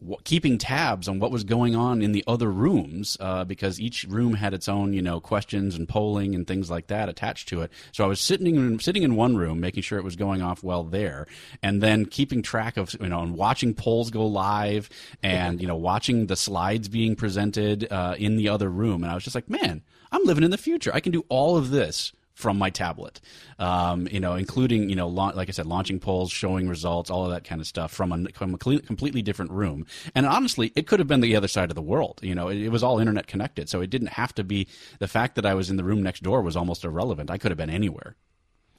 w- 0.01 0.19
keeping 0.25 0.59
tabs 0.59 1.09
on 1.09 1.19
what 1.19 1.31
was 1.31 1.45
going 1.45 1.75
on 1.75 2.03
in 2.03 2.13
the 2.13 2.25
other 2.27 2.51
rooms 2.51 3.17
uh, 3.21 3.45
because 3.45 3.81
each 3.81 4.05
room 4.05 4.35
had 4.35 4.55
its 4.55 4.69
own 4.69 4.93
you 4.93 5.03
know 5.03 5.21
questions 5.21 5.75
and 5.75 5.89
polling 5.89 6.35
and 6.35 6.47
things 6.47 6.71
like 6.71 6.89
that 6.89 7.09
attached 7.09 7.49
to 7.49 7.63
it. 7.63 7.71
So 7.93 8.05
I 8.05 8.09
was 8.09 8.21
sitting 8.21 8.57
in, 8.57 8.79
sitting 8.79 9.03
in 9.03 9.17
one 9.17 9.37
room, 9.37 9.61
making 9.61 9.83
sure 9.83 9.99
it 9.99 10.05
was 10.05 10.17
going 10.17 10.43
off 10.43 10.63
well 10.63 10.85
there, 10.85 11.27
and 11.63 11.83
then 11.83 12.07
keeping 12.07 12.43
track 12.43 12.77
of 12.77 12.95
you 13.01 13.09
know 13.09 13.21
and 13.21 13.37
watching 13.37 13.75
polls 13.75 14.11
go 14.11 14.27
live 14.27 14.89
and 15.23 15.61
you 15.61 15.67
know 15.67 15.77
watching 15.77 16.27
the 16.27 16.37
slides 16.37 16.89
being 16.89 17.17
presented 17.17 17.87
uh, 17.91 18.15
in 18.19 18.37
the 18.37 18.49
other 18.49 18.69
room. 18.69 19.03
And 19.03 19.11
I 19.11 19.15
was 19.15 19.25
just 19.25 19.35
like, 19.35 19.51
man 19.51 19.83
I'm 20.13 20.25
living 20.25 20.45
in 20.45 20.51
the 20.51 20.59
future. 20.59 20.91
I 20.95 21.01
can 21.01 21.13
do 21.13 21.25
all 21.29 21.57
of 21.57 21.71
this 21.71 22.13
from 22.37 22.59
my 22.59 22.69
tablet, 22.69 23.19
um, 23.59 24.07
you 24.11 24.21
know, 24.21 24.35
including 24.35 24.91
you 24.91 24.95
know, 24.95 25.09
la- 25.09 25.33
like 25.35 25.49
I 25.49 25.53
said, 25.53 25.65
launching 25.65 25.99
polls, 25.99 26.31
showing 26.31 26.69
results, 26.69 27.09
all 27.09 27.25
of 27.25 27.31
that 27.31 27.45
kind 27.45 27.63
of 27.63 27.67
stuff 27.67 27.91
from 27.91 28.13
a, 28.13 28.29
from 28.35 28.55
a 28.55 28.59
completely 28.59 29.23
different 29.23 29.53
room. 29.53 29.87
And 30.15 30.27
honestly, 30.27 30.71
it 30.77 30.87
could 30.87 30.99
have 30.99 31.09
been 31.09 31.23
the 31.23 31.35
other 31.35 31.49
side 31.49 31.71
of 31.71 31.75
the 31.75 31.83
world. 31.83 32.21
You 32.23 32.35
know, 32.35 32.49
it, 32.49 32.59
it, 32.59 32.69
was 32.69 32.83
all 32.83 32.99
internet 32.99 33.27
connected, 33.27 33.71
so 33.71 33.81
it 33.81 33.89
didn't 33.89 34.09
have 34.09 34.35
to 34.35 34.45
be. 34.45 34.69
The 34.99 35.09
fact 35.09 35.35
that 35.37 35.47
I 35.47 35.55
was 35.55 35.71
in 35.71 35.77
the 35.77 35.85
room 35.85 36.03
next 36.03 36.23
door 36.23 36.43
was 36.43 36.57
almost 36.57 36.85
irrelevant. 36.85 37.31
I 37.31 37.39
could 37.39 37.51
have 37.51 37.59
been 37.59 37.71
anywhere. 37.71 38.17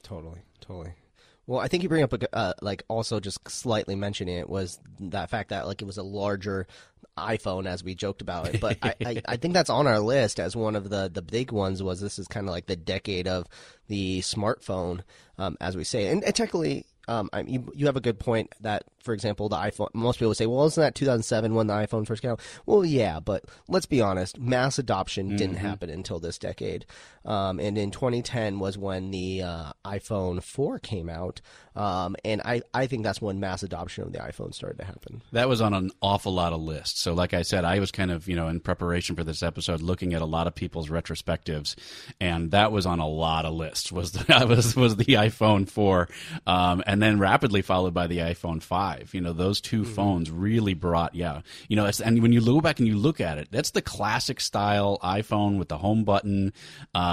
Totally, 0.04 0.42
totally. 0.60 0.92
Well, 1.48 1.60
I 1.60 1.66
think 1.66 1.82
you 1.82 1.88
bring 1.88 2.04
up 2.04 2.12
a, 2.12 2.36
uh, 2.36 2.52
like 2.62 2.84
also 2.88 3.18
just 3.18 3.48
slightly 3.48 3.96
mentioning 3.96 4.38
it 4.38 4.48
was 4.48 4.78
that 5.00 5.30
fact 5.30 5.48
that 5.48 5.66
like 5.66 5.82
it 5.82 5.86
was 5.86 5.98
a 5.98 6.02
larger 6.04 6.68
iPhone 7.18 7.66
as 7.66 7.84
we 7.84 7.94
joked 7.94 8.22
about 8.22 8.54
it, 8.54 8.60
but 8.60 8.78
I, 8.82 8.94
I, 9.04 9.22
I 9.28 9.36
think 9.36 9.54
that's 9.54 9.70
on 9.70 9.86
our 9.86 10.00
list 10.00 10.40
as 10.40 10.56
one 10.56 10.76
of 10.76 10.88
the 10.90 11.10
the 11.12 11.22
big 11.22 11.52
ones. 11.52 11.82
Was 11.82 12.00
this 12.00 12.18
is 12.18 12.28
kind 12.28 12.48
of 12.48 12.52
like 12.52 12.66
the 12.66 12.76
decade 12.76 13.28
of 13.28 13.46
the 13.88 14.20
smartphone, 14.20 15.00
um, 15.38 15.56
as 15.60 15.76
we 15.76 15.84
say, 15.84 16.08
and, 16.08 16.22
and 16.24 16.34
technically 16.34 16.86
um, 17.08 17.30
I, 17.32 17.40
you, 17.40 17.72
you 17.74 17.86
have 17.86 17.96
a 17.96 18.02
good 18.02 18.20
point 18.20 18.52
that, 18.60 18.84
for 19.02 19.14
example, 19.14 19.48
the 19.48 19.56
iPhone. 19.56 19.88
Most 19.94 20.18
people 20.18 20.28
would 20.28 20.36
say, 20.36 20.46
"Well, 20.46 20.66
isn't 20.66 20.80
that 20.80 20.94
2007 20.94 21.54
when 21.54 21.66
the 21.66 21.74
iPhone 21.74 22.06
first 22.06 22.20
came 22.20 22.32
out?" 22.32 22.40
Well, 22.66 22.84
yeah, 22.84 23.18
but 23.18 23.44
let's 23.66 23.86
be 23.86 24.02
honest. 24.02 24.38
Mass 24.38 24.78
adoption 24.78 25.28
mm-hmm. 25.28 25.36
didn't 25.36 25.56
happen 25.56 25.88
until 25.88 26.20
this 26.20 26.38
decade, 26.38 26.84
um, 27.28 27.60
and 27.60 27.76
in 27.76 27.90
2010 27.90 28.58
was 28.58 28.78
when 28.78 29.10
the 29.10 29.42
uh, 29.42 29.72
iPhone 29.84 30.42
4 30.42 30.78
came 30.78 31.10
out, 31.10 31.42
um, 31.76 32.16
and 32.24 32.40
I, 32.42 32.62
I 32.72 32.86
think 32.86 33.04
that's 33.04 33.20
when 33.20 33.38
mass 33.38 33.62
adoption 33.62 34.02
of 34.04 34.12
the 34.12 34.18
iPhone 34.18 34.54
started 34.54 34.78
to 34.78 34.84
happen. 34.84 35.22
That 35.32 35.48
was 35.48 35.60
on 35.60 35.74
an 35.74 35.90
awful 36.00 36.32
lot 36.32 36.54
of 36.54 36.60
lists. 36.60 37.00
So, 37.00 37.12
like 37.12 37.34
I 37.34 37.42
said, 37.42 37.64
I 37.64 37.78
was 37.80 37.92
kind 37.92 38.10
of 38.10 38.28
you 38.28 38.34
know 38.34 38.48
in 38.48 38.60
preparation 38.60 39.14
for 39.14 39.24
this 39.24 39.42
episode 39.42 39.82
looking 39.82 40.14
at 40.14 40.22
a 40.22 40.24
lot 40.24 40.46
of 40.46 40.54
people's 40.54 40.88
retrospectives, 40.88 41.76
and 42.18 42.50
that 42.52 42.72
was 42.72 42.86
on 42.86 42.98
a 42.98 43.06
lot 43.06 43.44
of 43.44 43.52
lists. 43.52 43.92
Was 43.92 44.12
the 44.12 44.46
was 44.48 44.74
was 44.74 44.96
the 44.96 45.04
iPhone 45.04 45.68
4, 45.68 46.08
um, 46.46 46.82
and 46.86 47.02
then 47.02 47.18
rapidly 47.18 47.60
followed 47.60 47.92
by 47.92 48.06
the 48.06 48.18
iPhone 48.18 48.62
5. 48.62 49.10
You 49.12 49.20
know, 49.20 49.34
those 49.34 49.60
2 49.60 49.82
mm-hmm. 49.82 49.92
phones 49.92 50.30
really 50.30 50.74
brought, 50.74 51.14
yeah. 51.14 51.42
You 51.68 51.76
know, 51.76 51.90
and 52.02 52.22
when 52.22 52.32
you 52.32 52.40
go 52.40 52.62
back 52.62 52.78
and 52.78 52.88
you 52.88 52.96
look 52.96 53.20
at 53.20 53.36
it, 53.36 53.48
that's 53.50 53.70
the 53.70 53.82
classic 53.82 54.40
style 54.40 54.98
iPhone 55.04 55.58
with 55.58 55.68
the 55.68 55.78
home 55.78 56.04
button. 56.04 56.54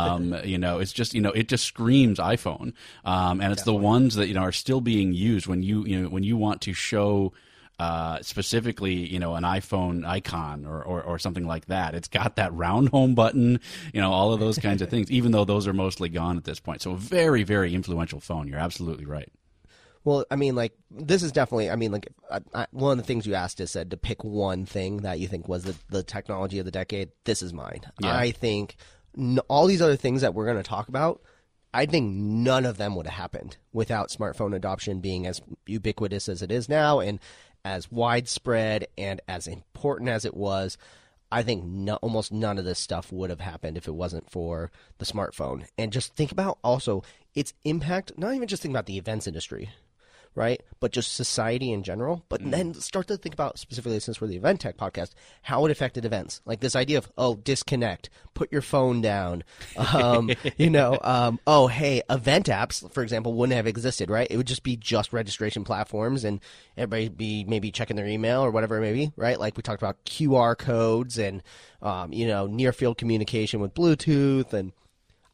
Um, 0.10 0.36
you 0.44 0.58
know, 0.58 0.80
it's 0.80 0.94
just, 0.94 1.14
you 1.14 1.22
know, 1.22 1.32
it 1.32 1.48
just 1.48 1.66
screams 1.66 2.20
iPhone. 2.20 2.74
Um, 3.04 3.42
and 3.42 3.52
it's 3.52 3.62
Definitely. 3.62 3.80
the 3.80 3.84
ones 3.84 4.16
that, 4.16 4.28
you 4.28 4.34
know, 4.34 4.42
are 4.42 4.52
still 4.52 4.82
being 4.82 5.14
used 5.14 5.48
when 5.48 5.64
you, 5.64 5.86
you 5.86 6.02
know, 6.02 6.10
when 6.10 6.24
you 6.24 6.38
want 6.38 6.62
to 6.62 6.74
show, 6.74 7.34
uh, 7.80 8.22
specifically, 8.22 8.94
you 8.94 9.20
know, 9.20 9.36
an 9.36 9.44
iPhone 9.44 10.06
icon 10.06 10.66
or, 10.66 10.82
or, 10.82 11.04
or, 11.04 11.20
something 11.20 11.46
like 11.46 11.66
that. 11.66 11.94
It's 11.94 12.08
got 12.08 12.38
that 12.38 12.54
round 12.54 12.90
home 12.90 13.16
button, 13.16 13.60
you 13.94 14.00
know, 14.00 14.14
all 14.14 14.32
of 14.32 14.40
those 14.40 14.58
kinds 14.58 14.82
of 14.82 14.90
things, 14.90 15.12
even 15.12 15.34
though 15.34 15.44
those 15.44 15.68
are 15.68 15.74
mostly 15.74 16.08
gone 16.08 16.38
at 16.38 16.46
this 16.46 16.62
point. 16.62 16.82
So, 16.82 16.92
a 16.92 16.98
very, 16.98 17.44
very 17.44 17.76
influential 17.76 18.22
phone. 18.22 18.48
You're 18.48 18.60
absolutely 18.60 19.06
right. 19.06 19.30
Well, 20.06 20.24
I 20.30 20.36
mean, 20.36 20.56
like 20.56 20.74
this 20.92 21.24
is 21.24 21.32
definitely. 21.32 21.72
I 21.72 21.76
mean, 21.76 21.92
like 21.92 22.08
I, 22.32 22.40
I, 22.54 22.68
one 22.72 22.92
of 22.92 22.98
the 22.98 23.04
things 23.04 23.26
you 23.26 23.34
asked 23.34 23.60
is 23.60 23.72
said 23.72 23.90
to 23.90 23.98
pick 23.98 24.24
one 24.24 24.66
thing 24.66 24.98
that 24.98 25.20
you 25.20 25.28
think 25.28 25.48
was 25.48 25.64
the, 25.64 25.76
the 25.90 26.04
technology 26.04 26.60
of 26.60 26.66
the 26.66 26.72
decade. 26.72 27.10
This 27.24 27.42
is 27.42 27.52
mine. 27.52 27.82
Yeah. 28.00 28.16
I 28.16 28.30
think 28.30 28.76
all 29.48 29.67
these 29.67 29.81
other 29.81 29.95
things 29.95 30.22
that 30.22 30.34
we're 30.34 30.45
going 30.45 30.57
to 30.57 30.63
talk 30.63 30.88
about. 30.88 31.22
I 31.74 31.86
think 31.86 32.13
none 32.13 32.65
of 32.65 32.77
them 32.77 32.95
would 32.95 33.05
have 33.05 33.15
happened 33.15 33.57
without 33.74 34.10
smartphone 34.10 34.55
adoption 34.55 35.01
being 35.01 35.27
as 35.27 35.41
ubiquitous 35.65 36.29
as 36.29 36.41
it 36.41 36.51
is 36.51 36.69
now 36.69 37.01
and 37.01 37.19
as 37.65 37.91
widespread 37.91 38.88
and 38.98 39.19
as 39.27 39.48
important 39.48 40.10
as 40.10 40.24
it 40.24 40.36
was. 40.36 40.77
I 41.31 41.43
think 41.43 41.65
no, 41.65 41.95
almost 41.95 42.31
none 42.31 42.57
of 42.57 42.63
this 42.63 42.79
stuff 42.79 43.12
would 43.12 43.29
have 43.29 43.41
happened 43.41 43.75
if 43.75 43.88
it 43.88 43.95
wasn't 43.95 44.29
for 44.29 44.72
the 45.00 45.05
smartphone. 45.05 45.65
And 45.77 45.91
just 45.91 46.15
think 46.15 46.31
about 46.31 46.60
also 46.63 47.03
its 47.34 47.53
impact, 47.65 48.17
not 48.17 48.34
even 48.34 48.48
just 48.48 48.62
think 48.62 48.72
about 48.72 48.86
the 48.86 48.98
events 48.98 49.27
industry, 49.27 49.69
right? 50.36 50.62
But 50.80 50.92
just 50.92 51.15
society 51.15 51.72
in 51.72 51.82
general. 51.82 52.24
But 52.30 52.42
mm. 52.42 52.51
then 52.51 52.74
start 52.75 53.08
to 53.08 53.18
think 53.18 53.34
about 53.34 53.58
specifically, 53.58 54.00
since 54.00 54.20
we're 54.20 54.27
the 54.27 54.36
Event 54.36 54.62
Tech 54.62 54.77
podcast, 54.77 55.12
how 55.42 55.65
it 55.65 55.72
affected 55.72 56.06
events. 56.06 56.42
Like 56.46 56.60
this 56.60 56.75
idea 56.75 56.98
of 56.98 57.12
oh, 57.18 57.36
disconnect, 57.36 58.10
put 58.34 58.51
your 58.51 58.62
phone 58.62 59.01
down. 59.01 59.44
Um, 59.77 60.30
you 60.58 60.70
know, 60.70 61.00
um, 61.01 61.39
oh 61.48 61.68
hey, 61.68 62.01
event 62.10 62.48
apps, 62.48 62.92
for 62.92 63.01
example, 63.01 63.34
wouldn't 63.34 63.56
have 63.56 63.68
existed, 63.68 64.10
right? 64.10 64.27
It 64.30 64.38
would 64.38 64.48
just 64.48 64.63
be 64.63 64.75
just 64.75 65.13
registration 65.13 65.63
platforms, 65.63 66.24
and 66.24 66.42
everybody 66.77 67.10
be 67.10 67.46
maybe 67.46 67.72
checking 67.72 67.96
their 67.96 68.08
email 68.08 68.42
or 68.42 68.51
whatever 68.51 68.77
it 68.77 68.82
may 68.82 68.94
be, 68.94 69.12
right? 69.15 69.39
Like 69.39 69.58
we 69.58 69.63
talked 69.63 69.82
about 69.82 70.04
QR 70.06 70.58
codes 70.58 71.18
and 71.18 71.42
um, 71.82 72.12
you 72.12 72.27
know 72.27 72.46
near 72.46 72.74
field 72.74 72.98
communication 72.98 73.62
with 73.62 73.74
Bluetooth 73.74 74.54
and 74.54 74.74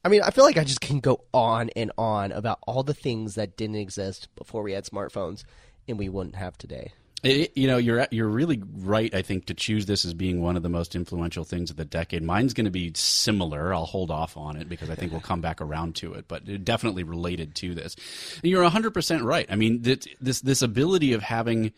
I 0.04 0.10
mean, 0.10 0.22
I 0.24 0.32
feel 0.32 0.46
like 0.46 0.58
I 0.58 0.64
just 0.64 0.82
can 0.82 1.00
go 1.00 1.26
on 1.34 1.70
and 1.76 1.92
on 1.98 2.32
about 2.32 2.60
all 2.66 2.84
the 2.84 2.94
things 2.94 3.36
that 3.36 3.56
didn't 3.56 3.76
exist 3.76 4.30
before 4.36 4.64
we 4.64 4.74
had 4.74 4.86
smartphones 4.86 5.44
and 5.88 6.00
we 6.00 6.10
wouldn't 6.10 6.36
have 6.36 6.58
today. 6.58 6.94
It, 7.24 7.56
you 7.56 7.68
know, 7.68 7.78
you're 7.78 8.08
you're 8.10 8.28
really 8.28 8.64
right. 8.80 9.14
I 9.14 9.22
think 9.22 9.46
to 9.46 9.54
choose 9.54 9.86
this 9.86 10.06
as 10.06 10.16
being 10.16 10.42
one 10.42 10.58
of 10.58 10.64
the 10.64 10.70
most 10.70 10.96
influential 10.96 11.44
things 11.44 11.70
of 11.70 11.78
the 11.78 11.86
decade. 11.86 12.24
Mine's 12.24 12.56
going 12.56 12.66
to 12.66 12.72
be 12.72 12.94
similar. 12.96 13.76
I'll 13.76 13.86
hold 13.86 14.10
off 14.10 14.38
on 14.38 14.58
it 14.58 14.68
because 14.68 14.90
I 14.90 14.96
think 14.96 15.12
we'll 15.12 15.22
come 15.22 15.40
back 15.40 15.62
around 15.62 15.96
to 15.98 16.14
it, 16.14 16.28
but 16.28 16.66
definitely 16.66 17.04
related 17.04 17.54
to 17.56 17.76
this. 17.76 17.96
And 18.42 18.50
you're 18.50 18.64
100 18.64 18.92
percent 18.92 19.24
right. 19.24 19.46
I 19.52 19.56
mean, 19.56 19.84
this 19.84 20.42
this 20.42 20.64
ability 20.64 21.14
of 21.14 21.22
having, 21.22 21.74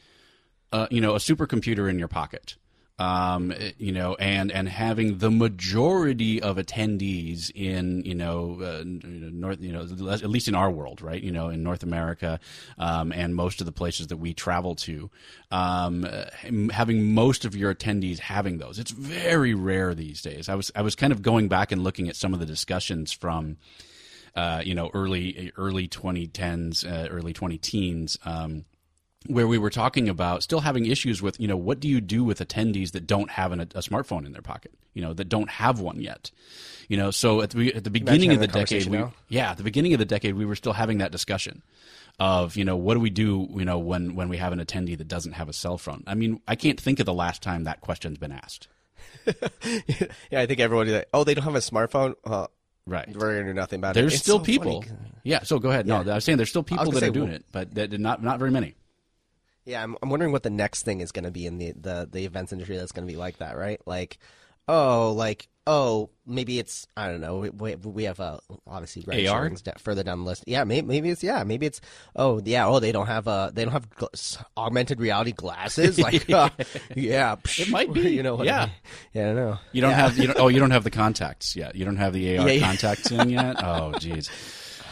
uh, 0.71 0.87
you 0.89 1.01
know, 1.01 1.13
a 1.13 1.19
supercomputer 1.19 1.89
in 1.89 1.99
your 1.99 2.07
pocket 2.07 2.55
um, 2.99 3.53
you 3.77 3.91
know, 3.91 4.13
and 4.15 4.51
and 4.51 4.69
having 4.69 5.17
the 5.17 5.31
majority 5.31 6.41
of 6.41 6.57
attendees 6.57 7.51
in 7.55 8.03
you 8.05 8.13
know 8.13 8.59
uh, 8.61 8.83
north, 8.85 9.59
you 9.61 9.71
know, 9.71 9.81
at 9.81 10.29
least 10.29 10.47
in 10.47 10.53
our 10.53 10.69
world, 10.69 11.01
right? 11.01 11.21
You 11.21 11.31
know, 11.31 11.49
in 11.49 11.63
North 11.63 11.81
America, 11.81 12.39
um, 12.77 13.11
and 13.11 13.35
most 13.35 13.61
of 13.61 13.65
the 13.65 13.71
places 13.71 14.07
that 14.07 14.17
we 14.17 14.33
travel 14.33 14.75
to, 14.75 15.09
um, 15.49 16.07
having 16.71 17.13
most 17.13 17.45
of 17.45 17.55
your 17.55 17.73
attendees 17.73 18.19
having 18.19 18.59
those, 18.59 18.77
it's 18.77 18.91
very 18.91 19.55
rare 19.55 19.95
these 19.95 20.21
days. 20.21 20.47
I 20.47 20.55
was 20.55 20.71
I 20.75 20.83
was 20.83 20.95
kind 20.95 21.11
of 21.11 21.23
going 21.23 21.47
back 21.47 21.71
and 21.71 21.83
looking 21.83 22.09
at 22.09 22.15
some 22.15 22.33
of 22.33 22.39
the 22.39 22.45
discussions 22.45 23.11
from. 23.11 23.57
Uh, 24.35 24.63
you 24.65 24.73
know, 24.73 24.89
early 24.95 25.51
early 25.57 25.87
2010s, 25.87 26.83
uh, 26.91 27.07
early 27.09 27.33
20 27.33 27.59
teens, 27.59 28.17
um, 28.25 28.65
where 29.27 29.47
we 29.47 29.57
were 29.57 29.69
talking 29.69 30.09
about 30.09 30.43
still 30.43 30.59
having 30.59 30.85
issues 30.85 31.21
with, 31.21 31.39
you 31.39 31.47
know, 31.47 31.57
what 31.57 31.79
do 31.79 31.87
you 31.87 32.01
do 32.01 32.23
with 32.23 32.39
attendees 32.39 32.91
that 32.91 33.07
don't 33.07 33.31
have 33.31 33.51
an, 33.51 33.61
a 33.61 33.65
smartphone 33.65 34.25
in 34.25 34.31
their 34.33 34.41
pocket, 34.41 34.73
you 34.93 35.01
know, 35.01 35.13
that 35.13 35.29
don't 35.29 35.49
have 35.49 35.79
one 35.79 36.01
yet, 36.01 36.31
you 36.87 36.97
know. 36.97 37.11
So 37.11 37.41
at 37.41 37.51
the 37.51 37.73
at 37.73 37.83
the 37.83 37.89
beginning 37.89 38.31
of 38.31 38.39
the 38.39 38.47
decade, 38.47 38.87
we, 38.87 39.03
yeah, 39.29 39.51
at 39.51 39.57
the 39.57 39.63
beginning 39.63 39.93
of 39.93 39.99
the 39.99 40.05
decade, 40.05 40.35
we 40.35 40.45
were 40.45 40.55
still 40.55 40.73
having 40.73 40.97
that 40.99 41.11
discussion 41.11 41.63
of, 42.19 42.55
you 42.55 42.65
know, 42.65 42.75
what 42.75 42.93
do 42.93 42.99
we 42.99 43.09
do, 43.09 43.47
you 43.55 43.65
know, 43.65 43.79
when 43.79 44.15
when 44.15 44.29
we 44.29 44.37
have 44.37 44.53
an 44.53 44.59
attendee 44.59 44.97
that 44.97 45.07
doesn't 45.07 45.33
have 45.33 45.49
a 45.49 45.53
cell 45.53 45.77
phone? 45.77 46.03
I 46.07 46.15
mean, 46.15 46.41
I 46.47 46.55
can't 46.55 46.79
think 46.79 46.99
of 46.99 47.05
the 47.05 47.13
last 47.13 47.41
time 47.41 47.63
that 47.63 47.81
question's 47.81 48.17
been 48.17 48.31
asked. 48.31 48.67
yeah, 49.25 50.41
I 50.41 50.45
think 50.45 50.59
everyone 50.59 50.91
like, 50.91 51.09
oh, 51.13 51.23
they 51.23 51.33
don't 51.33 51.43
have 51.43 51.55
a 51.55 51.59
smartphone. 51.59 52.15
Uh, 52.23 52.47
Right. 52.85 53.07
We're 53.15 53.35
gonna 53.35 53.45
do 53.45 53.53
nothing 53.53 53.79
about 53.79 53.93
there's 53.93 54.07
it. 54.07 54.09
There's 54.09 54.21
still 54.21 54.39
so 54.39 54.43
people. 54.43 54.81
Funny. 54.81 54.97
Yeah. 55.25 55.43
So 55.43 55.57
go 55.57 55.69
ahead. 55.69 55.87
Yeah. 55.87 56.01
No, 56.01 56.11
I 56.11 56.15
was 56.15 56.25
saying 56.25 56.37
there's 56.37 56.49
still 56.49 56.63
people 56.63 56.91
that 56.91 56.99
say, 56.99 57.07
are 57.07 57.11
doing 57.11 57.27
well, 57.27 57.35
it, 57.37 57.45
but 57.49 57.73
that, 57.75 57.97
not 57.97 58.21
not 58.21 58.39
very 58.39 58.51
many. 58.51 58.75
Yeah, 59.65 59.83
I'm, 59.83 59.95
I'm 60.01 60.09
wondering 60.09 60.31
what 60.31 60.43
the 60.43 60.49
next 60.49 60.83
thing 60.83 61.01
is 61.01 61.11
going 61.11 61.25
to 61.25 61.31
be 61.31 61.45
in 61.45 61.57
the, 61.57 61.71
the, 61.71 62.09
the 62.11 62.25
events 62.25 62.51
industry 62.51 62.77
that's 62.77 62.91
going 62.91 63.07
to 63.07 63.11
be 63.11 63.17
like 63.17 63.37
that, 63.37 63.57
right? 63.57 63.79
Like, 63.85 64.17
oh, 64.67 65.13
like, 65.15 65.47
oh, 65.65 66.09
maybe 66.25 66.59
it's, 66.59 66.85
I 66.97 67.07
don't 67.07 67.21
know, 67.21 67.37
we, 67.37 67.75
we 67.75 68.03
have, 68.03 68.19
a 68.19 68.41
obviously, 68.67 69.05
red 69.07 69.25
AR? 69.25 69.49
further 69.77 70.03
down 70.03 70.19
the 70.19 70.25
list. 70.25 70.43
Yeah, 70.47 70.65
maybe, 70.65 70.85
maybe 70.85 71.09
it's, 71.09 71.23
yeah, 71.23 71.43
maybe 71.45 71.65
it's, 71.65 71.79
oh, 72.15 72.41
yeah, 72.43 72.67
oh, 72.67 72.79
they 72.79 72.91
don't 72.91 73.07
have, 73.07 73.27
uh, 73.27 73.51
they 73.53 73.63
don't 73.63 73.71
have 73.71 73.89
gl- 73.89 74.43
augmented 74.57 74.99
reality 74.99 75.31
glasses? 75.31 75.97
Like, 75.97 76.29
uh, 76.29 76.49
yeah. 76.95 77.37
It 77.57 77.69
might 77.69 77.93
be. 77.93 78.01
You 78.13 78.21
know 78.21 78.43
yeah. 78.43 78.63
I 78.63 78.65
mean? 78.65 78.75
Yeah, 79.13 79.29
I 79.29 79.33
know. 79.33 79.59
You 79.71 79.81
don't 79.81 79.91
yeah. 79.91 79.95
have, 79.95 80.17
you 80.17 80.27
don't, 80.27 80.39
oh, 80.39 80.47
you 80.49 80.59
don't 80.59 80.71
have 80.71 80.83
the 80.83 80.91
contacts 80.91 81.55
yet. 81.55 81.75
You 81.75 81.85
don't 81.85 81.95
have 81.95 82.13
the 82.13 82.37
AR 82.37 82.47
yeah, 82.47 82.53
yeah. 82.53 82.65
contacts 82.67 83.11
in 83.11 83.29
yet? 83.29 83.63
Oh, 83.63 83.93
jeez 83.95 84.29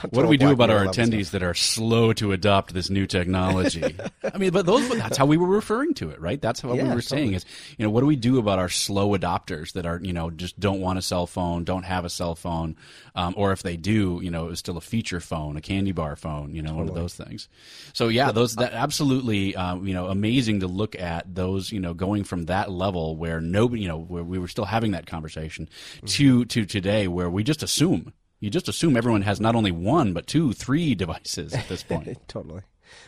what 0.10 0.24
do 0.24 0.28
we 0.28 0.38
do 0.38 0.52
about 0.52 0.70
our 0.70 0.86
attendees 0.86 1.32
that 1.32 1.44
are 1.44 1.54
slow 1.54 2.14
to 2.14 2.32
adopt 2.32 2.74
this 2.74 2.90
new 2.90 3.06
technology? 3.06 3.96
I 4.34 4.38
mean, 4.38 4.52
but 4.52 4.66
those 4.66 4.88
that's 4.90 5.18
how 5.18 5.26
we 5.26 5.38
were 5.38 5.48
referring 5.48 5.94
to 5.96 6.10
it, 6.10 6.20
right? 6.20 6.42
That's 6.42 6.64
what 6.64 6.76
yeah, 6.76 6.84
we 6.84 6.90
were 6.90 7.02
totally. 7.02 7.22
saying 7.22 7.34
is, 7.34 7.46
you 7.78 7.86
know, 7.86 7.92
what 7.92 8.02
do 8.02 8.06
we 8.06 8.16
do 8.16 8.40
about 8.40 8.60
our 8.60 8.70
slow 8.70 9.18
adopters 9.18 9.74
that 9.74 9.86
are, 9.86 10.00
you 10.02 10.14
know, 10.14 10.30
just 10.30 10.60
don't 10.60 10.82
want 10.82 11.00
a 11.00 11.02
cell 11.02 11.28
phone, 11.28 11.64
don't 11.64 11.84
have 11.84 12.06
a 12.06 12.10
cell 12.10 12.36
phone, 12.36 12.76
um, 13.16 13.34
or 13.38 13.52
if 13.52 13.64
they 13.64 13.78
do, 13.78 14.20
you 14.24 14.32
know, 14.32 14.50
it's 14.50 14.60
still 14.60 14.78
a 14.78 14.82
feature 14.82 15.20
phone, 15.20 15.58
a 15.58 15.62
candy 15.62 15.92
bar 15.92 16.16
phone, 16.16 16.54
you 16.54 16.62
know, 16.62 16.70
totally. 16.70 16.90
one 16.90 16.90
of 16.90 16.96
those 16.96 17.16
things. 17.16 17.50
So 17.94 18.08
yeah, 18.08 18.32
those 18.32 18.56
that 18.56 18.74
absolutely, 18.74 19.56
um, 19.56 19.88
you 19.88 19.94
know, 19.94 20.08
amazing 20.08 20.62
to 20.62 20.68
look 20.68 21.00
at 21.00 21.34
those, 21.34 21.72
you 21.72 21.80
know, 21.80 21.94
going 21.94 22.24
from 22.24 22.46
that 22.46 22.72
level 22.72 23.16
where 23.16 23.42
nobody, 23.42 23.82
you 23.84 23.88
know, 23.88 24.00
where 24.00 24.24
we 24.24 24.40
were 24.40 24.48
still 24.48 24.66
having 24.66 24.92
that 24.92 25.06
conversation 25.06 25.70
mm-hmm. 25.98 26.06
to 26.08 26.46
to 26.46 26.66
today 26.66 27.08
where 27.08 27.30
we 27.30 27.44
just 27.44 27.64
assume 27.64 28.14
you 28.42 28.50
just 28.50 28.68
assume 28.68 28.98
everyone 28.98 29.22
has 29.22 29.40
not 29.40 29.56
only 29.56 29.72
one 29.72 30.12
but 30.12 30.28
two, 30.28 30.52
three 30.52 30.94
devices 31.04 31.54
at 31.54 31.70
this 31.70 31.84
point. 31.84 32.18
totally. 32.28 32.64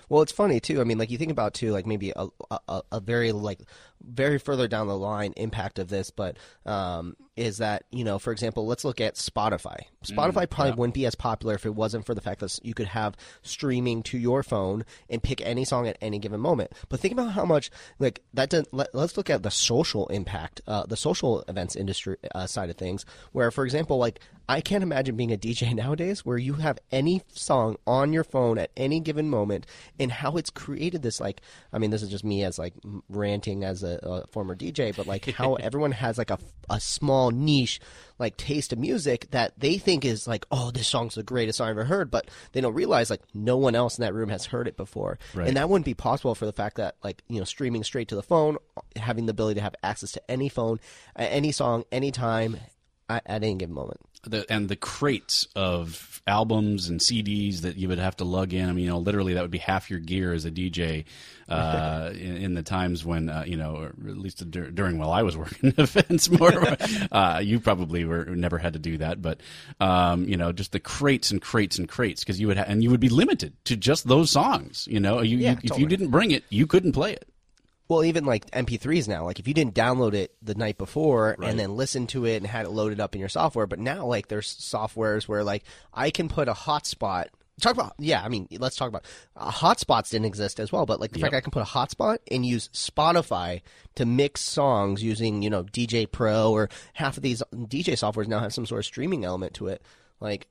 Well, 0.07 0.21
it's 0.21 0.31
funny 0.31 0.61
too. 0.61 0.79
I 0.79 0.85
mean, 0.85 0.97
like 0.97 1.11
you 1.11 1.17
think 1.17 1.31
about 1.31 1.53
too, 1.53 1.71
like 1.71 1.85
maybe 1.85 2.13
a, 2.15 2.27
a, 2.69 2.81
a 2.93 2.99
very 3.01 3.33
like 3.33 3.59
very 4.03 4.37
further 4.37 4.67
down 4.67 4.87
the 4.87 4.97
line 4.97 5.33
impact 5.37 5.79
of 5.79 5.87
this, 5.87 6.09
but 6.09 6.37
um, 6.65 7.15
is 7.35 7.57
that 7.57 7.85
you 7.91 8.03
know, 8.03 8.19
for 8.19 8.31
example, 8.31 8.65
let's 8.65 8.83
look 8.83 9.01
at 9.01 9.15
Spotify. 9.15 9.81
Spotify 10.05 10.45
mm, 10.45 10.49
probably 10.49 10.71
yeah. 10.71 10.75
wouldn't 10.75 10.93
be 10.93 11.05
as 11.05 11.15
popular 11.15 11.55
if 11.55 11.65
it 11.65 11.73
wasn't 11.73 12.05
for 12.05 12.13
the 12.13 12.21
fact 12.21 12.41
that 12.41 12.59
you 12.63 12.73
could 12.73 12.87
have 12.87 13.15
streaming 13.41 14.03
to 14.03 14.17
your 14.17 14.43
phone 14.43 14.85
and 15.09 15.23
pick 15.23 15.41
any 15.41 15.65
song 15.65 15.87
at 15.87 15.97
any 16.01 16.19
given 16.19 16.39
moment. 16.39 16.71
But 16.89 16.99
think 16.99 17.13
about 17.13 17.31
how 17.31 17.45
much 17.45 17.71
like 17.99 18.21
that. 18.33 18.49
Does, 18.49 18.65
let, 18.71 18.93
us 18.93 19.17
look 19.17 19.29
at 19.29 19.43
the 19.43 19.51
social 19.51 20.07
impact, 20.07 20.61
uh, 20.67 20.85
the 20.85 20.97
social 20.97 21.43
events 21.47 21.75
industry 21.75 22.17
uh, 22.35 22.45
side 22.45 22.69
of 22.69 22.77
things. 22.77 23.05
Where, 23.31 23.51
for 23.51 23.65
example, 23.65 23.97
like 23.97 24.19
I 24.47 24.61
can't 24.61 24.83
imagine 24.83 25.15
being 25.15 25.31
a 25.31 25.37
DJ 25.37 25.73
nowadays 25.75 26.25
where 26.25 26.37
you 26.37 26.53
have 26.53 26.79
any 26.91 27.21
song 27.33 27.77
on 27.87 28.13
your 28.13 28.23
phone 28.23 28.57
at 28.57 28.71
any 28.75 28.99
given 28.99 29.29
moment 29.29 29.65
and 29.99 30.11
how 30.11 30.37
it's 30.37 30.49
created 30.49 31.01
this 31.01 31.19
like 31.19 31.41
I 31.71 31.77
mean 31.77 31.91
this 31.91 32.03
is 32.03 32.09
just 32.09 32.23
me 32.23 32.43
as 32.43 32.59
like 32.59 32.73
ranting 33.09 33.63
as 33.63 33.83
a, 33.83 33.92
a 34.01 34.27
former 34.27 34.55
DJ, 34.55 34.95
but 34.95 35.05
like 35.07 35.25
how 35.31 35.53
everyone 35.59 35.91
has 35.91 36.17
like 36.17 36.31
a 36.31 36.39
a 36.69 36.79
small 36.79 37.29
niche 37.29 37.79
like 38.19 38.37
taste 38.37 38.71
of 38.71 38.79
music 38.79 39.29
that 39.31 39.53
they 39.59 39.77
think 39.77 40.05
is 40.05 40.27
like 40.27 40.45
oh 40.51 40.71
this 40.71 40.87
song's 40.87 41.15
the 41.15 41.23
greatest 41.23 41.57
song 41.57 41.67
I've 41.67 41.71
ever 41.77 41.83
heard, 41.85 42.09
but 42.09 42.29
they 42.53 42.61
don't 42.61 42.73
realize 42.73 43.09
like 43.09 43.21
no 43.33 43.57
one 43.57 43.75
else 43.75 43.97
in 43.97 44.03
that 44.03 44.13
room 44.13 44.29
has 44.29 44.45
heard 44.45 44.67
it 44.67 44.77
before, 44.77 45.19
Right. 45.33 45.47
and 45.47 45.57
that 45.57 45.69
wouldn't 45.69 45.85
be 45.85 45.93
possible 45.93 46.35
for 46.35 46.45
the 46.45 46.53
fact 46.53 46.77
that 46.77 46.95
like 47.03 47.21
you 47.27 47.39
know 47.39 47.45
streaming 47.45 47.83
straight 47.83 48.07
to 48.09 48.15
the 48.15 48.23
phone, 48.23 48.57
having 48.95 49.25
the 49.25 49.31
ability 49.31 49.55
to 49.59 49.63
have 49.63 49.75
access 49.83 50.11
to 50.13 50.31
any 50.31 50.49
phone, 50.49 50.79
any 51.15 51.51
song, 51.51 51.83
anytime. 51.91 52.57
At 53.09 53.23
any 53.27 53.53
given 53.55 53.75
moment. 53.75 53.99
The, 54.23 54.45
and 54.51 54.69
the 54.69 54.75
crates 54.75 55.47
of 55.55 56.21
albums 56.25 56.87
and 56.87 56.99
CDs 56.99 57.61
that 57.61 57.75
you 57.75 57.89
would 57.89 57.99
have 57.99 58.15
to 58.17 58.23
lug 58.23 58.53
in. 58.53 58.69
I 58.69 58.71
mean, 58.71 58.85
you 58.85 58.89
know, 58.89 58.99
literally 58.99 59.33
that 59.33 59.41
would 59.41 59.51
be 59.51 59.57
half 59.57 59.89
your 59.89 59.99
gear 59.99 60.33
as 60.33 60.45
a 60.45 60.51
DJ 60.51 61.05
uh, 61.49 62.11
in, 62.13 62.37
in 62.37 62.53
the 62.53 62.63
times 62.63 63.03
when, 63.03 63.29
uh, 63.29 63.43
you 63.45 63.57
know, 63.57 63.75
or 63.75 63.87
at 63.87 64.17
least 64.17 64.49
dur- 64.49 64.71
during 64.71 64.97
while 64.97 65.11
I 65.11 65.23
was 65.23 65.35
working 65.35 65.73
events 65.77 66.29
more. 66.29 66.75
uh, 67.11 67.41
you 67.43 67.59
probably 67.59 68.05
were 68.05 68.25
never 68.25 68.57
had 68.57 68.73
to 68.73 68.79
do 68.79 68.97
that, 68.99 69.21
but 69.21 69.41
um, 69.79 70.27
you 70.27 70.37
know, 70.37 70.51
just 70.51 70.71
the 70.71 70.79
crates 70.79 71.31
and 71.31 71.41
crates 71.41 71.77
and 71.77 71.89
crates 71.89 72.23
because 72.23 72.39
you 72.39 72.47
would 72.47 72.57
ha- 72.57 72.65
and 72.67 72.83
you 72.83 72.89
would 72.89 73.01
be 73.01 73.09
limited 73.09 73.53
to 73.65 73.75
just 73.75 74.07
those 74.07 74.31
songs. 74.31 74.87
You 74.89 74.99
know, 74.99 75.21
you, 75.21 75.37
Yeah, 75.37 75.51
you, 75.61 75.71
if 75.71 75.77
you 75.77 75.87
didn't 75.87 76.09
bring 76.09 76.31
it, 76.31 76.43
you 76.49 76.67
couldn't 76.67 76.93
play 76.93 77.13
it. 77.13 77.27
Well, 77.89 78.03
even 78.05 78.25
like 78.25 78.49
MP3s 78.51 79.07
now, 79.07 79.25
like 79.25 79.39
if 79.39 79.47
you 79.47 79.53
didn't 79.53 79.75
download 79.75 80.13
it 80.13 80.33
the 80.41 80.55
night 80.55 80.77
before 80.77 81.35
Right. 81.37 81.49
and 81.49 81.59
then 81.59 81.75
listen 81.75 82.07
to 82.07 82.25
it 82.25 82.37
and 82.37 82.47
had 82.47 82.65
it 82.65 82.69
loaded 82.69 82.99
up 82.99 83.13
in 83.13 83.19
your 83.19 83.29
software, 83.29 83.67
but 83.67 83.79
now 83.79 84.05
like 84.05 84.29
there's 84.29 84.47
softwares 84.55 85.27
where 85.27 85.43
like 85.43 85.63
I 85.93 86.09
can 86.09 86.29
put 86.29 86.47
a 86.47 86.53
hotspot. 86.53 87.27
Talk 87.61 87.73
about 87.73 87.93
yeah, 87.99 88.23
I 88.23 88.29
mean 88.29 88.47
let's 88.51 88.75
talk 88.75 88.87
about 88.89 89.05
uh, 89.37 89.51
hotspots 89.51 90.09
didn't 90.09 90.25
exist 90.25 90.59
as 90.59 90.71
well, 90.71 90.87
but 90.87 90.99
like 90.99 91.11
the 91.11 91.19
fact 91.19 91.35
I 91.35 91.41
can 91.41 91.51
put 91.51 91.61
a 91.61 91.65
hotspot 91.65 92.17
and 92.31 92.43
use 92.43 92.67
Spotify 92.69 93.61
to 93.95 94.05
mix 94.07 94.41
songs 94.41 95.03
using 95.03 95.43
you 95.43 95.51
know 95.51 95.63
djay 95.63 96.11
Pro 96.11 96.51
or 96.51 96.69
half 96.93 97.15
of 97.15 97.21
these 97.21 97.43
DJ 97.53 97.93
softwares 97.93 98.27
now 98.27 98.39
have 98.39 98.53
some 98.53 98.65
sort 98.65 98.79
of 98.79 98.85
streaming 98.85 99.23
element 99.23 99.53
to 99.55 99.67
it, 99.67 99.83
like 100.19 100.47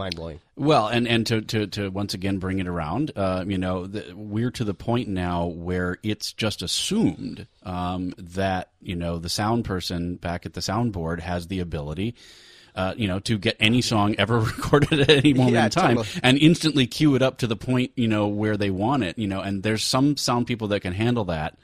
mind 0.00 0.16
blowing. 0.16 0.40
Well, 0.56 0.88
and 0.88 1.06
and 1.06 1.26
to, 1.28 1.40
to, 1.42 1.66
to 1.68 1.88
once 1.90 2.12
again 2.14 2.38
bring 2.38 2.58
it 2.58 2.66
around, 2.66 3.12
uh, 3.16 3.44
you 3.46 3.56
know, 3.58 3.86
the, 3.86 4.12
we're 4.14 4.50
to 4.50 4.64
the 4.64 4.74
point 4.74 5.08
now 5.08 5.46
where 5.46 5.98
it's 6.02 6.32
just 6.32 6.62
assumed 6.62 7.46
um, 7.62 8.12
that 8.18 8.70
you 8.82 8.96
know 8.96 9.18
the 9.18 9.28
sound 9.28 9.64
person 9.64 10.16
back 10.16 10.44
at 10.46 10.54
the 10.54 10.60
soundboard 10.60 11.20
has 11.20 11.46
the 11.46 11.60
ability. 11.60 12.14
Uh, 12.72 12.94
you 12.96 13.08
know, 13.08 13.18
to 13.18 13.36
get 13.36 13.56
any 13.58 13.82
song 13.82 14.14
ever 14.16 14.38
recorded 14.52 15.00
at 15.00 15.10
any 15.10 15.34
moment 15.34 15.54
Yeah, 15.54 15.64
in 15.64 15.70
time 15.70 15.96
totally. 15.96 16.20
and 16.22 16.38
instantly 16.38 16.86
cue 16.86 17.16
it 17.16 17.20
up 17.22 17.38
to 17.38 17.48
the 17.48 17.56
point, 17.56 17.90
you 17.96 18.06
know, 18.06 18.28
where 18.28 18.56
they 18.56 18.70
want 18.70 19.02
it, 19.02 19.18
you 19.18 19.26
know, 19.26 19.40
and 19.40 19.64
there's 19.64 19.82
some 19.82 20.16
sound 20.16 20.46
people 20.46 20.68
that 20.68 20.78
can 20.80 20.92
handle 20.92 21.24
that. 21.24 21.58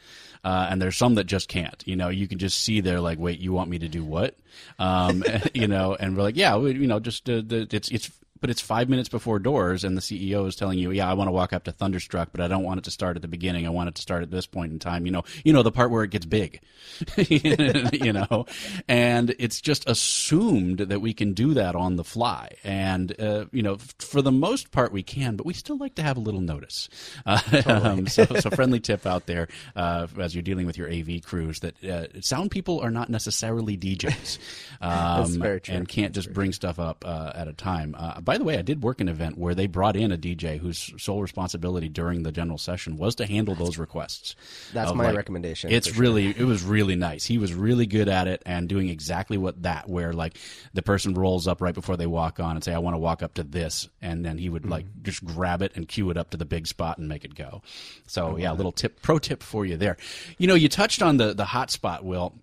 Uh, 0.45 0.67
and 0.71 0.83
there's 0.83 0.97
some 0.97 1.15
that 1.15 1.25
just 1.25 1.49
can't. 1.49 1.83
You 1.87 1.95
know, 1.97 2.09
you 2.09 2.27
can 2.29 2.39
just 2.39 2.61
see 2.61 2.81
they're 2.81 3.01
like, 3.01 3.19
"Wait, 3.19 3.39
you 3.41 3.53
want 3.53 3.69
me 3.71 3.79
to 3.81 3.89
do 3.89 4.05
what?" 4.05 4.37
Um, 4.79 5.25
you 5.55 5.67
know, 5.67 5.95
and 5.99 6.17
we're 6.17 6.23
like, 6.25 6.37
"Yeah, 6.37 6.57
we, 6.57 6.73
you 6.73 6.87
know, 6.87 7.01
just 7.01 7.29
uh, 7.31 7.43
the, 7.45 7.67
it's 7.73 7.89
it's." 7.91 8.11
But 8.41 8.51
it's 8.51 8.61
five 8.61 8.89
minutes 8.89 9.09
before 9.09 9.39
doors, 9.39 9.85
and 9.85 9.97
the 9.97 10.01
CEO 10.01 10.47
is 10.47 10.57
telling 10.57 10.79
you, 10.79 10.91
"Yeah, 10.91 11.11
I 11.11 11.15
want 11.15 11.29
to 11.29 11.33
walk 11.33 11.53
up 11.53 11.65
to 11.65 11.73
Thunderstruck, 11.73 12.31
but 12.33 12.41
I 12.41 12.49
don't 12.49 12.65
want 12.65 12.79
it 12.79 12.85
to 12.85 12.91
start 12.91 13.17
at 13.17 13.23
the 13.23 13.29
beginning. 13.29 13.67
I 13.67 13.71
want 13.71 13.89
it 13.89 13.95
to 13.97 14.03
start 14.03 14.23
at 14.23 14.31
this 14.31 14.47
point 14.47 14.73
in 14.73 14.79
time. 14.79 15.07
You 15.07 15.13
know, 15.13 15.25
you 15.45 15.53
know 15.53 15.63
the 15.63 15.73
part 15.73 15.91
where 15.91 16.05
it 16.05 16.11
gets 16.11 16.27
big, 16.27 16.61
you 17.17 18.13
know." 18.13 18.47
And 18.89 19.35
it's 19.39 19.61
just 19.61 19.89
assumed 19.89 20.79
that 20.79 21.01
we 21.01 21.13
can 21.15 21.33
do 21.33 21.55
that 21.55 21.75
on 21.75 21.97
the 21.97 22.05
fly, 22.05 22.53
and 22.65 23.19
uh, 23.21 23.47
you 23.53 23.63
know, 23.63 23.75
f- 23.75 23.95
for 23.99 24.23
the 24.23 24.33
most 24.33 24.71
part, 24.71 24.93
we 24.93 25.03
can, 25.03 25.37
but 25.37 25.47
we 25.47 25.53
still 25.55 25.77
like 25.79 25.95
to 25.97 26.03
have 26.03 26.17
a 26.17 26.21
little 26.21 26.41
notice. 26.41 26.89
Uh, 27.25 27.41
um, 27.67 28.07
so, 28.07 28.25
so 28.25 28.51
friendly 28.51 28.81
tip 28.81 29.07
out 29.07 29.27
there 29.27 29.49
uh, 29.75 30.07
as 30.19 30.35
you're 30.35 30.43
dealing 30.43 30.67
with 30.67 30.77
your 30.77 30.91
AV 30.91 31.23
crews 31.23 31.61
that 31.61 31.83
uh, 31.85 32.07
sound 32.21 32.51
people 32.51 32.81
are 32.81 32.91
not 32.91 33.11
necessarily 33.11 33.77
DJs, 33.77 34.39
um, 34.81 35.23
That's 35.23 35.35
very 35.37 35.61
true. 35.61 35.75
and 35.75 35.89
can't 35.89 36.15
just 36.15 36.33
bring 36.33 36.53
stuff 36.53 36.79
up 36.79 37.05
uh, 37.07 37.33
at 37.35 37.49
a 37.49 37.53
time. 37.53 37.95
By 38.27 38.37
the 38.37 38.45
way, 38.45 38.59
I 38.59 38.63
did 38.63 38.83
work 38.83 39.01
an 39.01 39.09
event 39.09 39.39
where 39.39 39.55
they 39.55 39.67
brought 39.67 39.97
in 39.97 40.13
a 40.13 40.19
DJ 40.19 40.59
whose 40.59 40.93
sole 41.03 41.23
responsibility 41.23 41.89
during 41.89 42.25
the 42.25 42.33
general 42.33 42.59
session 42.59 42.99
was 42.99 43.15
to 43.15 43.25
handle 43.25 43.55
those 43.55 43.79
requests. 43.79 44.37
That's 44.75 44.93
my 44.93 45.07
like, 45.07 45.17
recommendation, 45.17 45.71
It's 45.73 45.87
sure. 45.91 46.03
really 46.03 46.27
it 46.29 46.45
was 46.45 46.63
really 46.63 46.97
nice. 46.97 47.25
He 47.25 47.39
was 47.39 47.55
really 47.55 47.87
good 47.87 48.09
at 48.09 48.29
it 48.29 48.43
and 48.45 48.69
doing 48.69 48.91
exactly 48.91 49.39
what 49.39 49.63
that 49.63 49.89
where 49.89 50.13
like 50.13 50.37
the 50.75 50.83
person 50.83 51.15
rolls 51.15 51.47
up 51.49 51.63
right 51.63 51.73
before 51.75 51.97
they 51.97 52.07
walk 52.07 52.39
on 52.41 52.57
and 52.57 52.63
say 52.65 52.75
I 52.75 52.79
want 52.79 52.95
to 52.95 52.99
walk 52.99 53.23
up 53.23 53.35
to 53.35 53.43
this 53.43 53.89
and 54.03 54.25
then 54.27 54.37
he 54.37 54.51
would 54.51 54.63
Mm-hmm. 54.63 54.73
like 54.73 54.87
just 55.05 55.25
grab 55.25 55.63
it 55.63 55.73
and 55.77 55.87
cue 55.87 56.11
it 56.11 56.17
up 56.17 56.31
to 56.31 56.37
the 56.37 56.45
big 56.45 56.67
spot 56.67 56.99
and 56.99 57.09
make 57.09 57.25
it 57.25 57.37
go. 57.37 57.63
So 58.09 58.37
yeah, 58.37 58.51
a 58.51 58.55
little 58.55 58.73
tip 58.73 59.01
pro 59.03 59.21
tip 59.21 59.41
for 59.43 59.65
you 59.65 59.77
there. 59.77 59.97
You 60.37 60.49
know, 60.49 60.55
you 60.57 60.69
touched 60.69 61.01
on 61.01 61.17
the 61.19 61.33
the 61.33 61.45
hotspot, 61.45 62.03
Will. 62.03 62.35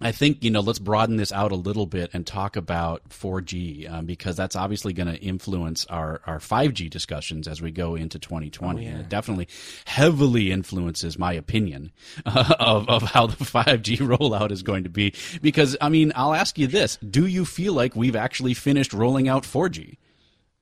I 0.00 0.12
think 0.12 0.42
you 0.44 0.50
know. 0.50 0.60
Let's 0.60 0.78
broaden 0.78 1.16
this 1.16 1.32
out 1.32 1.52
a 1.52 1.56
little 1.56 1.86
bit 1.86 2.10
and 2.12 2.26
talk 2.26 2.56
about 2.56 3.08
4G 3.08 3.90
um, 3.90 4.06
because 4.06 4.36
that's 4.36 4.56
obviously 4.56 4.92
going 4.92 5.08
to 5.08 5.16
influence 5.16 5.86
our 5.86 6.20
our 6.26 6.38
5G 6.38 6.88
discussions 6.88 7.48
as 7.48 7.60
we 7.60 7.70
go 7.70 7.94
into 7.94 8.18
2020. 8.18 8.86
And 8.86 9.00
it 9.00 9.08
definitely 9.08 9.48
heavily 9.84 10.52
influences 10.52 11.18
my 11.18 11.32
opinion 11.32 11.92
uh, 12.24 12.54
of 12.60 12.88
of 12.88 13.02
how 13.02 13.26
the 13.26 13.44
5G 13.44 13.98
rollout 13.98 14.50
is 14.50 14.62
going 14.62 14.84
to 14.84 14.90
be. 14.90 15.14
Because 15.42 15.76
I 15.80 15.88
mean, 15.88 16.12
I'll 16.14 16.34
ask 16.34 16.58
you 16.58 16.66
this: 16.66 16.96
Do 16.98 17.26
you 17.26 17.44
feel 17.44 17.72
like 17.72 17.96
we've 17.96 18.16
actually 18.16 18.54
finished 18.54 18.92
rolling 18.92 19.28
out 19.28 19.42
4G? 19.44 19.96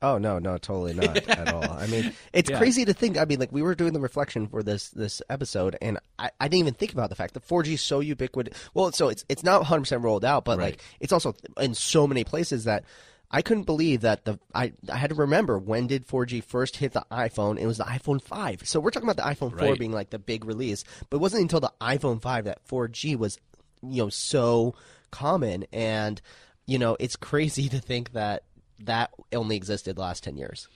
Oh 0.01 0.17
no, 0.19 0.39
no, 0.39 0.59
totally 0.59 0.95
not 0.95 1.17
at 1.29 1.49
all. 1.49 1.65
I 1.65 1.87
mean, 1.87 2.13
it's 2.33 2.51
crazy 2.51 2.85
to 2.85 2.93
think. 2.93 3.19
I 3.19 3.25
mean, 3.25 3.41
like 3.41 3.51
we 3.53 3.63
were 3.63 3.75
doing 3.75 3.93
the 3.93 4.01
reflection 4.01 4.47
for 4.47 4.63
this 4.63 4.91
this 4.91 5.21
episode, 5.29 5.77
and 5.83 5.99
I, 6.19 6.31
I 6.41 6.47
didn't 6.49 6.61
even 6.61 6.75
think 6.75 6.93
about 6.93 7.11
the 7.11 7.17
fact 7.17 7.35
that 7.35 7.47
4G 7.47 7.73
is 7.75 7.81
so 7.83 8.01
ubiquitous. 8.01 8.57
Well, 8.75 8.93
so 8.93 9.09
it's 9.09 9.25
it's 9.29 9.43
not 9.43 9.61
100 9.61 9.81
percent 9.81 10.03
rolled 10.05 10.25
out, 10.25 10.45
but 10.45 10.59
Right. 10.59 10.65
like 10.73 10.83
it's 11.01 11.13
also 11.13 11.35
in 11.61 11.75
so 11.75 12.07
many 12.07 12.23
places 12.23 12.65
that 12.65 12.85
I 13.31 13.43
couldn't 13.43 13.65
believe 13.65 14.03
that 14.03 14.25
the 14.25 14.39
I 14.55 14.73
I 14.91 14.97
had 14.97 15.11
to 15.11 15.17
remember 15.17 15.59
when 15.59 15.89
did 15.89 16.07
4G 16.07 16.45
first 16.45 16.77
hit 16.77 16.93
the 16.93 17.05
iPhone? 17.11 17.59
It 17.59 17.67
was 17.67 17.79
the 17.79 17.85
iPhone 17.85 18.23
5. 18.23 18.69
So 18.69 18.79
we're 18.81 18.91
talking 18.91 19.09
about 19.09 19.17
the 19.23 19.29
iPhone 19.35 19.51
4 19.59 19.69
Right. 19.71 19.79
being 19.79 19.93
like 19.93 20.11
the 20.11 20.19
big 20.21 20.45
release, 20.45 20.85
but 21.11 21.17
it 21.17 21.21
wasn't 21.21 21.43
until 21.43 21.61
the 21.61 21.73
iPhone 21.81 22.23
5 22.23 22.45
that 22.45 22.65
4G 22.69 23.17
was 23.17 23.37
you 23.83 24.03
know 24.05 24.09
so 24.09 24.75
common 25.11 25.65
and 25.73 26.21
you 26.67 26.79
know 26.79 26.97
it's 27.01 27.17
crazy 27.17 27.69
to 27.71 27.81
think 27.81 28.13
that 28.13 28.45
that 28.81 29.11
only 29.33 29.57
existed 29.57 29.97
the 29.97 30.01
last 30.01 30.25
10 30.25 30.37
years. 30.37 30.69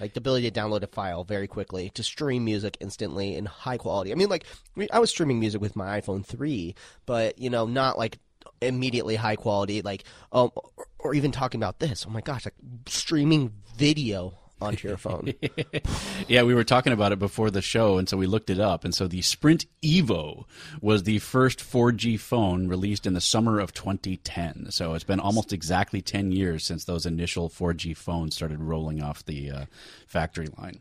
Like 0.00 0.14
the 0.14 0.20
ability 0.20 0.50
to 0.50 0.60
download 0.60 0.82
a 0.82 0.86
file 0.86 1.24
very 1.24 1.48
quickly 1.48 1.90
to 1.90 2.02
stream 2.02 2.44
music 2.44 2.76
instantly 2.80 3.34
in 3.34 3.46
high 3.46 3.78
quality. 3.78 4.12
I 4.12 4.14
mean 4.14 4.28
like 4.28 4.44
i 4.92 4.98
was 4.98 5.10
streaming 5.10 5.40
music 5.40 5.60
with 5.60 5.74
my 5.74 6.00
iphone 6.00 6.24
3 6.24 6.74
but 7.04 7.36
you 7.38 7.50
know 7.50 7.66
not 7.66 7.98
like 7.98 8.18
immediately 8.60 9.16
high 9.16 9.34
quality 9.34 9.82
like 9.82 10.04
um 10.30 10.50
or 10.98 11.14
even 11.14 11.32
talking 11.32 11.60
about 11.60 11.80
this. 11.80 12.04
Oh 12.06 12.10
my 12.10 12.20
gosh 12.20 12.44
like 12.44 12.54
streaming 12.86 13.52
video 13.76 14.34
onto 14.60 14.88
your 14.88 14.96
phone 14.96 15.32
Yeah, 16.28 16.42
we 16.42 16.54
were 16.54 16.64
talking 16.64 16.92
about 16.92 17.12
it 17.12 17.18
before 17.18 17.50
the 17.50 17.62
show, 17.62 17.98
and 17.98 18.08
so 18.08 18.16
we 18.16 18.26
looked 18.26 18.50
it 18.50 18.60
up. 18.60 18.84
And 18.84 18.94
so 18.94 19.06
the 19.06 19.22
Sprint 19.22 19.66
Evo 19.82 20.44
was 20.80 21.02
the 21.02 21.18
first 21.18 21.60
4G 21.60 22.18
phone 22.18 22.68
released 22.68 23.06
in 23.06 23.14
the 23.14 23.20
summer 23.20 23.58
of 23.58 23.72
2010. 23.72 24.66
So 24.70 24.94
it's 24.94 25.04
been 25.04 25.20
almost 25.20 25.52
exactly 25.52 26.02
10 26.02 26.32
years 26.32 26.64
since 26.64 26.84
those 26.84 27.06
initial 27.06 27.48
4G 27.48 27.96
phones 27.96 28.36
started 28.36 28.60
rolling 28.60 29.02
off 29.02 29.24
the 29.24 29.50
uh, 29.50 29.64
factory 30.06 30.48
line. 30.58 30.80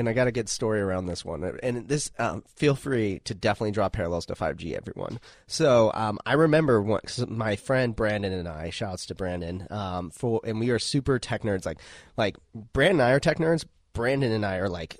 And 0.00 0.08
I 0.08 0.12
got 0.12 0.26
a 0.26 0.32
good 0.32 0.48
story 0.48 0.80
around 0.80 1.06
this 1.06 1.24
one. 1.24 1.44
And 1.62 1.86
this, 1.86 2.10
um, 2.18 2.42
feel 2.56 2.74
free 2.74 3.20
to 3.24 3.34
definitely 3.34 3.70
draw 3.70 3.88
parallels 3.88 4.26
to 4.26 4.34
5G, 4.34 4.76
everyone. 4.76 5.20
So 5.46 5.92
um, 5.94 6.18
I 6.26 6.32
remember 6.32 6.82
one, 6.82 7.02
my 7.28 7.56
friend 7.56 7.94
Brandon 7.94 8.32
and 8.32 8.48
I, 8.48 8.70
shouts 8.70 9.06
to 9.06 9.14
Brandon, 9.14 9.66
um, 9.70 10.10
for 10.10 10.40
and 10.44 10.58
we 10.58 10.70
are 10.70 10.78
super 10.78 11.18
tech 11.18 11.42
nerds. 11.42 11.64
Like, 11.64 11.78
like 12.16 12.36
Brandon 12.72 13.00
and 13.00 13.08
I 13.08 13.12
are 13.12 13.20
tech 13.20 13.38
nerds. 13.38 13.64
Brandon 13.92 14.32
and 14.32 14.46
I 14.46 14.56
are 14.56 14.68
like 14.68 14.98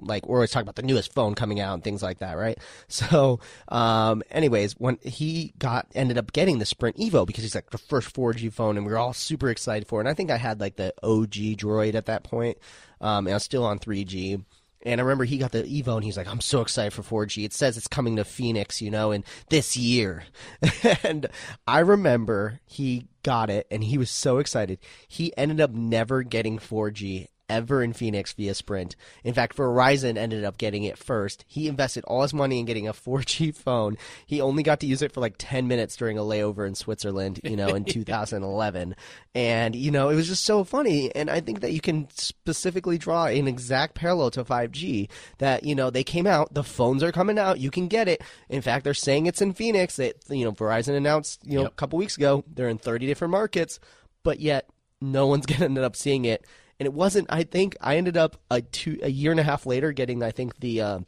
like 0.00 0.26
we're 0.26 0.36
always 0.36 0.50
talking 0.50 0.64
about 0.64 0.76
the 0.76 0.82
newest 0.82 1.12
phone 1.12 1.34
coming 1.34 1.60
out 1.60 1.74
and 1.74 1.84
things 1.84 2.02
like 2.02 2.18
that, 2.18 2.34
right? 2.34 2.58
So, 2.88 3.38
um, 3.68 4.22
anyways, 4.30 4.72
when 4.72 4.98
he 5.02 5.52
got 5.58 5.86
ended 5.94 6.18
up 6.18 6.32
getting 6.32 6.58
the 6.58 6.66
Sprint 6.66 6.96
Evo 6.96 7.26
because 7.26 7.44
he's 7.44 7.54
like 7.54 7.70
the 7.70 7.78
first 7.78 8.14
4G 8.14 8.52
phone, 8.52 8.76
and 8.76 8.84
we 8.86 8.92
were 8.92 8.98
all 8.98 9.12
super 9.12 9.50
excited 9.50 9.86
for 9.86 10.00
it. 10.00 10.02
And 10.02 10.08
I 10.08 10.14
think 10.14 10.30
I 10.30 10.36
had 10.36 10.58
like 10.60 10.76
the 10.76 10.94
OG 11.02 11.56
Droid 11.58 11.94
at 11.94 12.06
that 12.06 12.24
point, 12.24 12.58
um, 13.00 13.26
and 13.26 13.34
I 13.34 13.36
was 13.36 13.44
still 13.44 13.64
on 13.64 13.78
3G. 13.78 14.44
And 14.82 15.00
I 15.00 15.04
remember 15.04 15.24
he 15.24 15.38
got 15.38 15.52
the 15.52 15.62
Evo, 15.64 15.96
and 15.96 16.04
he's 16.04 16.16
like, 16.16 16.28
"I'm 16.28 16.40
so 16.40 16.60
excited 16.60 16.92
for 16.92 17.02
4G. 17.02 17.44
It 17.44 17.52
says 17.52 17.76
it's 17.76 17.88
coming 17.88 18.16
to 18.16 18.24
Phoenix, 18.24 18.80
you 18.80 18.90
know, 18.90 19.10
in 19.10 19.24
this 19.50 19.76
year." 19.76 20.24
and 21.02 21.26
I 21.66 21.80
remember 21.80 22.60
he 22.64 23.08
got 23.22 23.50
it, 23.50 23.66
and 23.70 23.84
he 23.84 23.98
was 23.98 24.10
so 24.10 24.38
excited. 24.38 24.78
He 25.06 25.36
ended 25.36 25.60
up 25.60 25.72
never 25.72 26.22
getting 26.22 26.58
4G 26.58 27.26
ever 27.48 27.82
in 27.82 27.92
Phoenix 27.92 28.32
via 28.32 28.54
Sprint. 28.54 28.96
In 29.24 29.34
fact, 29.34 29.56
Verizon 29.56 30.16
ended 30.16 30.44
up 30.44 30.58
getting 30.58 30.84
it 30.84 30.98
first. 30.98 31.44
He 31.48 31.68
invested 31.68 32.04
all 32.04 32.22
his 32.22 32.34
money 32.34 32.58
in 32.58 32.66
getting 32.66 32.88
a 32.88 32.92
4G 32.92 33.54
phone. 33.54 33.96
He 34.26 34.40
only 34.40 34.62
got 34.62 34.80
to 34.80 34.86
use 34.86 35.02
it 35.02 35.12
for 35.12 35.20
like 35.20 35.34
10 35.38 35.66
minutes 35.68 35.96
during 35.96 36.18
a 36.18 36.22
layover 36.22 36.66
in 36.66 36.74
Switzerland, 36.74 37.40
you 37.44 37.56
know, 37.56 37.68
in 37.68 37.84
2011. 37.86 38.94
And, 39.34 39.74
you 39.74 39.90
know, 39.90 40.08
it 40.08 40.14
was 40.14 40.28
just 40.28 40.44
so 40.44 40.64
funny. 40.64 41.14
And 41.14 41.30
I 41.30 41.40
think 41.40 41.60
that 41.60 41.72
you 41.72 41.80
can 41.80 42.08
specifically 42.10 42.98
draw 42.98 43.26
an 43.26 43.48
exact 43.48 43.94
parallel 43.94 44.30
to 44.32 44.44
5G 44.44 45.08
that, 45.38 45.64
you 45.64 45.74
know, 45.74 45.90
they 45.90 46.04
came 46.04 46.26
out, 46.26 46.54
the 46.54 46.64
phones 46.64 47.02
are 47.02 47.12
coming 47.12 47.38
out, 47.38 47.60
you 47.60 47.70
can 47.70 47.88
get 47.88 48.08
it. 48.08 48.22
In 48.48 48.62
fact, 48.62 48.84
they're 48.84 48.94
saying 48.94 49.26
it's 49.26 49.42
in 49.42 49.52
Phoenix. 49.52 49.96
That, 49.96 50.16
you 50.28 50.44
know, 50.44 50.52
Verizon 50.52 50.96
announced, 50.96 51.40
you 51.44 51.56
know, 51.56 51.62
yep. 51.62 51.72
a 51.72 51.74
couple 51.74 51.98
weeks 51.98 52.16
ago, 52.16 52.44
they're 52.52 52.68
in 52.68 52.78
30 52.78 53.06
different 53.06 53.32
markets, 53.32 53.80
but 54.22 54.40
yet 54.40 54.68
no 55.00 55.26
one's 55.26 55.46
going 55.46 55.58
to 55.58 55.64
end 55.64 55.78
up 55.78 55.96
seeing 55.96 56.24
it. 56.24 56.44
And 56.78 56.86
it 56.86 56.92
wasn't, 56.92 57.26
I 57.30 57.42
think, 57.42 57.76
I 57.80 57.96
ended 57.96 58.16
up 58.16 58.36
a, 58.50 58.60
two, 58.60 58.98
a 59.02 59.10
year 59.10 59.30
and 59.30 59.40
a 59.40 59.44
half 59.44 59.66
later 59.66 59.92
getting, 59.92 60.22
I 60.22 60.30
think, 60.30 60.60
the, 60.60 60.80
uh, 60.80 60.98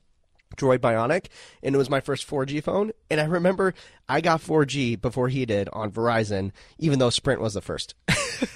Droid 0.57 0.79
Bionic, 0.79 1.27
and 1.63 1.75
it 1.75 1.79
was 1.79 1.89
my 1.89 2.01
first 2.01 2.27
4G 2.29 2.63
phone. 2.63 2.91
And 3.09 3.21
I 3.21 3.25
remember 3.25 3.73
I 4.09 4.21
got 4.21 4.41
4G 4.41 5.01
before 5.01 5.29
he 5.29 5.47
did 5.47 5.69
on 5.73 5.93
Verizon, 5.93 6.51
even 6.79 6.99
though 6.99 7.11
Sprint 7.11 7.41
was 7.41 7.55
the 7.55 7.61
first. 7.61 7.95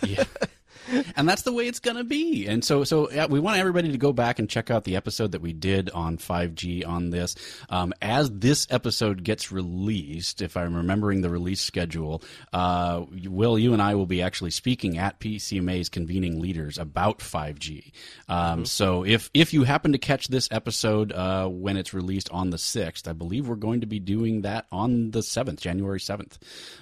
yeah. 0.03 0.24
and 1.16 1.28
that's 1.28 1.42
the 1.42 1.52
way 1.52 1.66
it's 1.66 1.80
going 1.80 1.96
to 1.96 2.04
be. 2.04 2.46
And 2.46 2.64
so, 2.64 2.84
so 2.84 3.10
yeah, 3.10 3.26
we 3.26 3.40
want 3.40 3.58
everybody 3.58 3.92
to 3.92 3.98
go 3.98 4.12
back 4.12 4.38
and 4.38 4.48
check 4.48 4.70
out 4.70 4.84
the 4.84 4.96
episode 4.96 5.32
that 5.32 5.40
we 5.40 5.52
did 5.52 5.90
on 5.90 6.18
5G 6.18 6.86
on 6.86 7.10
this. 7.10 7.34
Um, 7.68 7.92
as 8.02 8.30
this 8.30 8.66
episode 8.70 9.24
gets 9.24 9.52
released, 9.52 10.42
if 10.42 10.56
I'm 10.56 10.76
remembering 10.76 11.22
the 11.22 11.30
release 11.30 11.60
schedule, 11.60 12.22
uh, 12.52 13.04
Will, 13.24 13.58
you 13.58 13.72
and 13.72 13.82
I 13.82 13.94
will 13.94 14.06
be 14.06 14.22
actually 14.22 14.50
speaking 14.50 14.98
at 14.98 15.20
PCMA's 15.20 15.88
convening 15.88 16.40
leaders 16.40 16.78
about 16.78 17.18
5G. 17.18 17.92
Um, 18.28 18.36
mm-hmm. 18.36 18.64
So 18.64 19.04
if 19.04 19.30
if 19.34 19.52
you 19.52 19.64
happen 19.64 19.92
to 19.92 19.98
catch 19.98 20.28
this 20.28 20.48
episode 20.50 21.12
uh, 21.12 21.48
when 21.48 21.76
it's 21.76 21.94
released 21.94 22.30
on 22.30 22.50
the 22.50 22.56
6th, 22.56 23.08
I 23.08 23.12
believe 23.12 23.48
we're 23.48 23.56
going 23.56 23.80
to 23.80 23.86
be 23.86 23.98
doing 23.98 24.42
that 24.42 24.66
on 24.70 25.10
the 25.10 25.20
7th, 25.20 25.60
January 25.60 25.98
7th, 25.98 26.38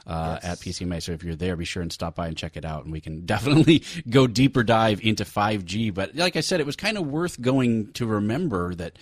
uh, 0.07 0.39
yes. 0.43 0.45
at 0.45 0.59
PCMA. 0.59 1.03
So 1.03 1.13
if 1.13 1.25
you're 1.25 1.37
there, 1.37 1.57
be 1.57 1.65
sure 1.65 1.83
and 1.83 1.93
stop 1.93 2.15
by 2.15 2.29
and 2.29 2.37
check 2.37 2.57
it 2.57 2.65
out, 2.65 2.85
and 2.85 2.93
we 2.93 3.01
can 3.01 3.25
definitely 3.27 3.83
go 4.09 4.27
deeper 4.27 4.63
dive 4.63 5.01
into 5.03 5.25
5G. 5.25 5.93
But 5.93 6.15
like 6.15 6.37
I 6.37 6.41
said, 6.41 6.61
it 6.61 6.67
was 6.67 6.77
kind 6.77 6.99
of 6.99 7.07
worth 7.07 7.41
going 7.41 7.93
to 7.95 8.07
remember 8.07 8.75
that 8.75 8.99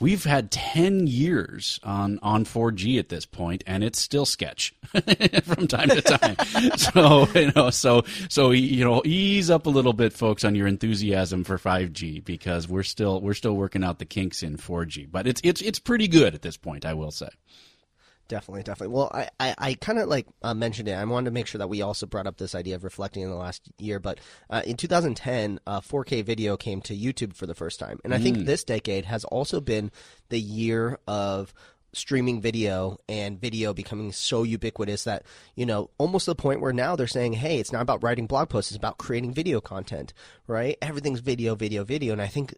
we've 0.00 0.24
had 0.24 0.50
10 0.50 1.06
years 1.06 1.80
on, 1.82 2.18
on 2.22 2.44
4G 2.44 2.98
at 2.98 3.08
this 3.08 3.26
point, 3.26 3.64
and 3.66 3.82
it's 3.82 3.98
still 3.98 4.26
sketch 4.26 4.74
from 5.44 5.66
time 5.66 5.88
to 5.88 6.02
time. 6.02 6.36
so, 6.76 7.28
you 7.34 7.52
know, 7.54 7.70
so, 7.70 8.04
so, 8.28 8.50
you 8.50 8.84
know, 8.84 9.02
ease 9.04 9.50
up 9.50 9.66
a 9.66 9.70
little 9.70 9.92
bit, 9.92 10.12
folks, 10.12 10.44
on 10.44 10.54
your 10.54 10.66
enthusiasm 10.66 11.44
for 11.44 11.58
5G 11.58 12.24
because 12.24 12.68
we're 12.68 12.82
still, 12.82 13.20
we're 13.20 13.34
still 13.34 13.54
working 13.54 13.84
out 13.84 13.98
the 13.98 14.04
kinks 14.04 14.42
in 14.42 14.56
4G, 14.56 15.10
but 15.10 15.26
it's, 15.26 15.40
it's, 15.44 15.60
it's 15.62 15.78
pretty 15.78 16.08
good 16.08 16.34
at 16.34 16.42
this 16.42 16.56
point, 16.56 16.84
I 16.86 16.94
will 16.94 17.10
say. 17.10 17.28
Definitely, 18.28 18.62
definitely. 18.62 18.94
Well, 18.94 19.10
I, 19.12 19.28
I, 19.40 19.54
I 19.56 19.74
kind 19.74 19.98
of 19.98 20.08
like 20.08 20.26
uh, 20.42 20.52
mentioned 20.52 20.86
it. 20.88 20.92
I 20.92 21.04
wanted 21.04 21.26
to 21.26 21.30
make 21.30 21.46
sure 21.46 21.60
that 21.60 21.70
we 21.70 21.80
also 21.80 22.04
brought 22.04 22.26
up 22.26 22.36
this 22.36 22.54
idea 22.54 22.74
of 22.74 22.84
reflecting 22.84 23.22
in 23.22 23.30
the 23.30 23.36
last 23.36 23.62
year. 23.78 23.98
But 23.98 24.18
uh, 24.50 24.60
in 24.66 24.76
2010, 24.76 25.60
uh, 25.66 25.80
4K 25.80 26.24
video 26.24 26.58
came 26.58 26.82
to 26.82 26.94
YouTube 26.94 27.34
for 27.34 27.46
the 27.46 27.54
first 27.54 27.80
time. 27.80 27.98
And 28.04 28.12
I 28.12 28.18
think 28.18 28.36
mm. 28.36 28.44
this 28.44 28.64
decade 28.64 29.06
has 29.06 29.24
also 29.24 29.62
been 29.62 29.90
the 30.28 30.38
year 30.38 30.98
of 31.08 31.54
streaming 31.94 32.42
video 32.42 32.98
and 33.08 33.40
video 33.40 33.72
becoming 33.72 34.12
so 34.12 34.42
ubiquitous 34.42 35.04
that, 35.04 35.24
you 35.54 35.64
know, 35.64 35.88
almost 35.96 36.26
to 36.26 36.32
the 36.32 36.36
point 36.36 36.60
where 36.60 36.74
now 36.74 36.96
they're 36.96 37.06
saying, 37.06 37.32
hey, 37.32 37.58
it's 37.58 37.72
not 37.72 37.80
about 37.80 38.02
writing 38.02 38.26
blog 38.26 38.50
posts, 38.50 38.70
it's 38.70 38.76
about 38.76 38.98
creating 38.98 39.32
video 39.32 39.58
content, 39.58 40.12
right? 40.46 40.76
Everything's 40.82 41.20
video, 41.20 41.54
video, 41.54 41.82
video. 41.82 42.12
And 42.12 42.20
I 42.20 42.26
think 42.26 42.54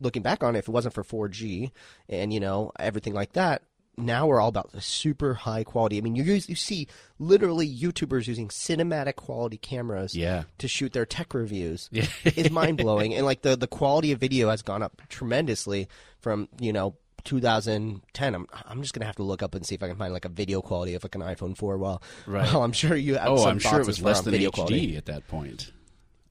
looking 0.00 0.22
back 0.22 0.42
on 0.42 0.56
it, 0.56 0.60
if 0.60 0.68
it 0.68 0.72
wasn't 0.72 0.94
for 0.94 1.04
4G 1.04 1.72
and, 2.08 2.32
you 2.32 2.40
know, 2.40 2.72
everything 2.78 3.12
like 3.12 3.34
that, 3.34 3.62
now 3.96 4.26
we're 4.26 4.40
all 4.40 4.48
about 4.48 4.72
the 4.72 4.80
super 4.80 5.34
high 5.34 5.64
quality. 5.64 5.98
I 5.98 6.00
mean, 6.00 6.16
you 6.16 6.22
use, 6.22 6.48
you 6.48 6.54
see 6.54 6.88
literally 7.18 7.68
YouTubers 7.68 8.26
using 8.26 8.48
cinematic 8.48 9.16
quality 9.16 9.56
cameras 9.56 10.14
yeah. 10.14 10.44
to 10.58 10.68
shoot 10.68 10.92
their 10.92 11.06
tech 11.06 11.34
reviews. 11.34 11.88
Yeah. 11.94 12.06
it's 12.24 12.50
mind 12.50 12.78
blowing, 12.78 13.14
and 13.14 13.24
like 13.24 13.42
the 13.42 13.56
the 13.56 13.68
quality 13.68 14.10
of 14.10 14.18
video 14.18 14.50
has 14.50 14.62
gone 14.62 14.82
up 14.82 15.00
tremendously 15.08 15.88
from 16.18 16.48
you 16.58 16.72
know 16.72 16.96
2010. 17.22 18.34
I'm 18.34 18.46
I'm 18.66 18.82
just 18.82 18.94
gonna 18.94 19.06
have 19.06 19.16
to 19.16 19.22
look 19.22 19.42
up 19.42 19.54
and 19.54 19.64
see 19.64 19.76
if 19.76 19.82
I 19.82 19.88
can 19.88 19.96
find 19.96 20.12
like 20.12 20.24
a 20.24 20.28
video 20.28 20.60
quality 20.60 20.94
of 20.94 21.04
like 21.04 21.14
an 21.14 21.20
iPhone 21.20 21.56
4. 21.56 21.78
Well, 21.78 22.02
right. 22.26 22.52
Well, 22.52 22.62
I'm 22.64 22.72
sure 22.72 22.96
you. 22.96 23.14
Have 23.16 23.28
oh, 23.28 23.46
I'm 23.46 23.60
sure 23.60 23.80
it 23.80 23.86
was 23.86 24.02
less 24.02 24.22
than 24.22 24.34
HD 24.34 24.52
quality. 24.52 24.96
at 24.96 25.06
that 25.06 25.28
point 25.28 25.72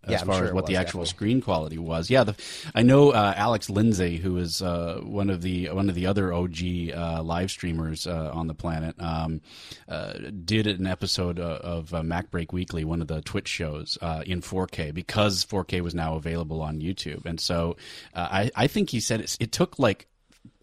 as 0.05 0.11
yeah, 0.11 0.23
far 0.23 0.35
sure 0.35 0.45
as 0.47 0.53
what 0.53 0.63
was, 0.63 0.69
the 0.69 0.75
actual 0.75 1.01
definitely. 1.01 1.05
screen 1.07 1.41
quality 1.41 1.77
was. 1.77 2.09
Yeah, 2.09 2.23
the, 2.23 2.35
I 2.75 2.81
know 2.81 3.11
uh, 3.11 3.33
Alex 3.35 3.69
Lindsay, 3.69 4.17
who 4.17 4.37
is 4.37 4.61
uh, 4.61 4.99
one 5.03 5.29
of 5.29 5.41
the 5.41 5.69
one 5.69 5.89
of 5.89 5.95
the 5.95 6.07
other 6.07 6.33
OG 6.33 6.57
uh, 6.93 7.23
live 7.23 7.51
streamers 7.51 8.05
uh, 8.05 8.31
on 8.33 8.47
the 8.47 8.53
planet, 8.53 8.95
um, 8.99 9.41
uh, 9.87 10.13
did 10.43 10.67
an 10.67 10.87
episode 10.87 11.39
uh, 11.39 11.59
of 11.61 11.89
MacBreak 11.89 12.51
Weekly, 12.51 12.83
one 12.83 13.01
of 13.01 13.07
the 13.07 13.21
TWiT 13.21 13.47
shows, 13.47 13.97
in 14.25 14.41
4K 14.41 14.93
because 14.93 15.45
4K 15.45 15.81
was 15.81 15.95
now 15.95 16.15
available 16.15 16.61
on 16.61 16.79
YouTube, 16.79 17.25
and 17.25 17.39
so 17.39 17.77
I, 18.13 18.51
I 18.55 18.67
think 18.67 18.89
he 18.89 18.99
said 18.99 19.21
it, 19.21 19.37
it 19.39 19.51
took 19.51 19.79
like 19.79 20.07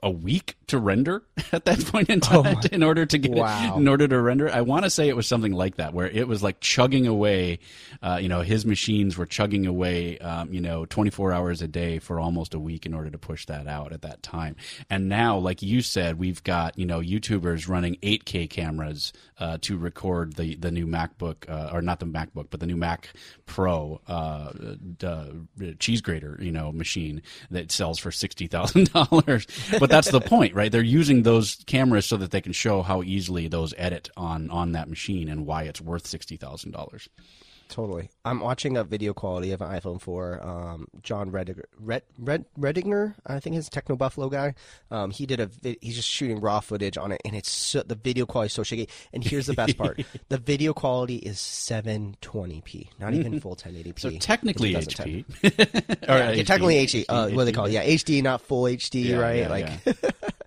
a 0.03 0.11
week 0.11 0.57
to 0.69 0.79
render 0.79 1.23
at 1.53 1.65
that 1.65 1.85
point 1.87 2.09
in 2.09 2.21
oh 2.25 2.43
time 2.43 2.57
oh 2.63 2.69
in 2.73 2.83
order 2.83 3.05
to 3.05 3.19
get 3.19 3.33
wow. 3.33 3.77
in 3.77 3.89
order 3.89 4.07
to 4.07 4.21
render. 4.21 4.51
I 4.51 4.61
want 4.63 4.85
to 4.85 4.91
say 4.91 5.09
it 5.09 5.17
was 5.17 5.27
something 5.27 5.53
like 5.53 5.77
that, 5.77 5.93
where 5.93 6.09
it 6.09 6.29
was 6.29 6.43
like 6.43 6.61
chugging 6.61 7.07
away. 7.07 7.59
Uh, 8.03 8.19
you 8.21 8.29
know, 8.29 8.41
his 8.41 8.65
machines 8.65 9.17
were 9.17 9.27
chugging 9.27 9.67
away. 9.67 10.19
Um, 10.19 10.53
you 10.53 10.61
know, 10.61 10.85
24 10.87 11.33
hours 11.33 11.63
a 11.63 11.69
day 11.69 11.99
for 11.99 12.21
almost 12.21 12.55
a 12.55 12.59
week 12.59 12.87
in 12.87 12.95
order 12.95 13.11
to 13.11 13.19
push 13.19 13.47
that 13.47 13.67
out 13.67 13.93
at 13.93 14.03
that 14.03 14.23
time. 14.23 14.57
And 14.89 15.09
now, 15.09 15.39
like 15.39 15.63
you 15.63 15.83
said, 15.83 16.19
we've 16.19 16.43
got 16.45 16.79
you 16.79 16.87
know 16.87 17.01
YouTubers 17.01 17.69
running 17.69 17.97
8K 17.97 18.49
cameras 18.49 19.13
uh, 19.39 19.59
to 19.63 19.77
record 19.77 20.35
the 20.35 20.55
the 20.57 20.71
new 20.71 20.87
MacBook 20.87 21.49
uh, 21.49 21.71
or 21.73 21.83
not 21.83 22.01
the 22.01 22.07
MacBook, 22.07 22.47
but 22.51 22.61
the 22.61 22.67
new 22.67 22.77
Mac 22.77 23.09
Pro 23.47 24.01
uh, 24.07 24.53
cheese 25.79 26.01
grater 26.01 26.39
you 26.41 26.53
know 26.53 26.73
machine 26.73 27.23
that 27.51 27.73
sells 27.73 27.99
for 27.99 28.11
sixty 28.11 28.47
thousand 28.47 28.93
dollars. 28.93 29.47
But 29.81 29.90
that's 29.91 30.11
the 30.11 30.21
point, 30.21 30.55
right? 30.55 30.73
They're 30.73 30.83
using 30.83 31.23
those 31.23 31.57
cameras 31.67 32.07
so 32.07 32.17
that 32.17 32.31
they 32.31 32.41
can 32.41 32.53
show 32.53 32.83
how 32.83 33.03
easily 33.03 33.49
those 33.49 33.75
edit 33.77 34.11
on 34.17 34.51
on 34.51 34.73
that 34.73 34.89
machine 34.89 35.29
and 35.29 35.47
why 35.47 35.65
it's 35.65 35.81
worth 35.81 36.07
sixty 36.07 36.37
thousand 36.37 36.73
dollars. 36.73 37.09
Totally. 37.71 38.11
I'm 38.25 38.41
watching 38.41 38.77
a 38.77 38.83
video 38.83 39.15
quality 39.15 39.53
of 39.53 39.63
an 39.63 39.69
iPhone 39.69 40.01
4. 40.01 40.47
Um, 40.47 40.89
John 41.03 41.31
Rettinger, 41.31 41.65
Red, 41.79 42.03
Red, 42.19 42.45
Rettinger, 42.59 43.15
I 43.25 43.39
think 43.39 43.55
he's 43.55 43.71
TechnoBuffalo 43.71 44.29
guy. 44.31 44.55
Um, 44.91 45.13
he 45.13 45.25
did 45.25 45.39
a, 45.39 45.49
he's 45.81 45.95
just 45.95 46.09
shooting 46.09 46.41
raw 46.41 46.59
footage 46.59 46.99
on 46.99 47.13
it, 47.13 47.23
and 47.25 47.37
it's 47.37 47.51
so, 47.51 47.83
the 47.83 47.95
video 47.95 48.27
quality 48.27 48.47
is 48.47 48.53
so 48.55 48.65
shaky. 48.65 48.89
And 49.13 49.23
here's 49.23 49.47
the 49.47 49.55
best 49.55 49.79
part: 49.79 50.01
the 50.29 50.39
video 50.39 50.75
quality 50.75 51.17
is 51.17 51.39
720p, 51.39 52.89
not 52.99 53.15
even 53.15 53.39
full 53.39 53.55
1080p. 53.55 54.01
So 54.01 54.11
technically 54.11 54.75
HD. 54.75 55.25
yeah, 55.43 56.33
yeah, 56.33 56.43
technically 56.43 56.85
HD. 56.85 57.05
Uh, 57.09 57.29
what 57.29 57.43
do 57.43 57.45
they 57.45 57.53
call 57.53 57.67
it? 57.67 57.73
Yeah, 57.73 57.87
HD, 57.87 58.21
not 58.21 58.41
full 58.41 58.65
HD, 58.65 59.05
yeah, 59.05 59.17
right? 59.17 59.49
like. 59.49 59.97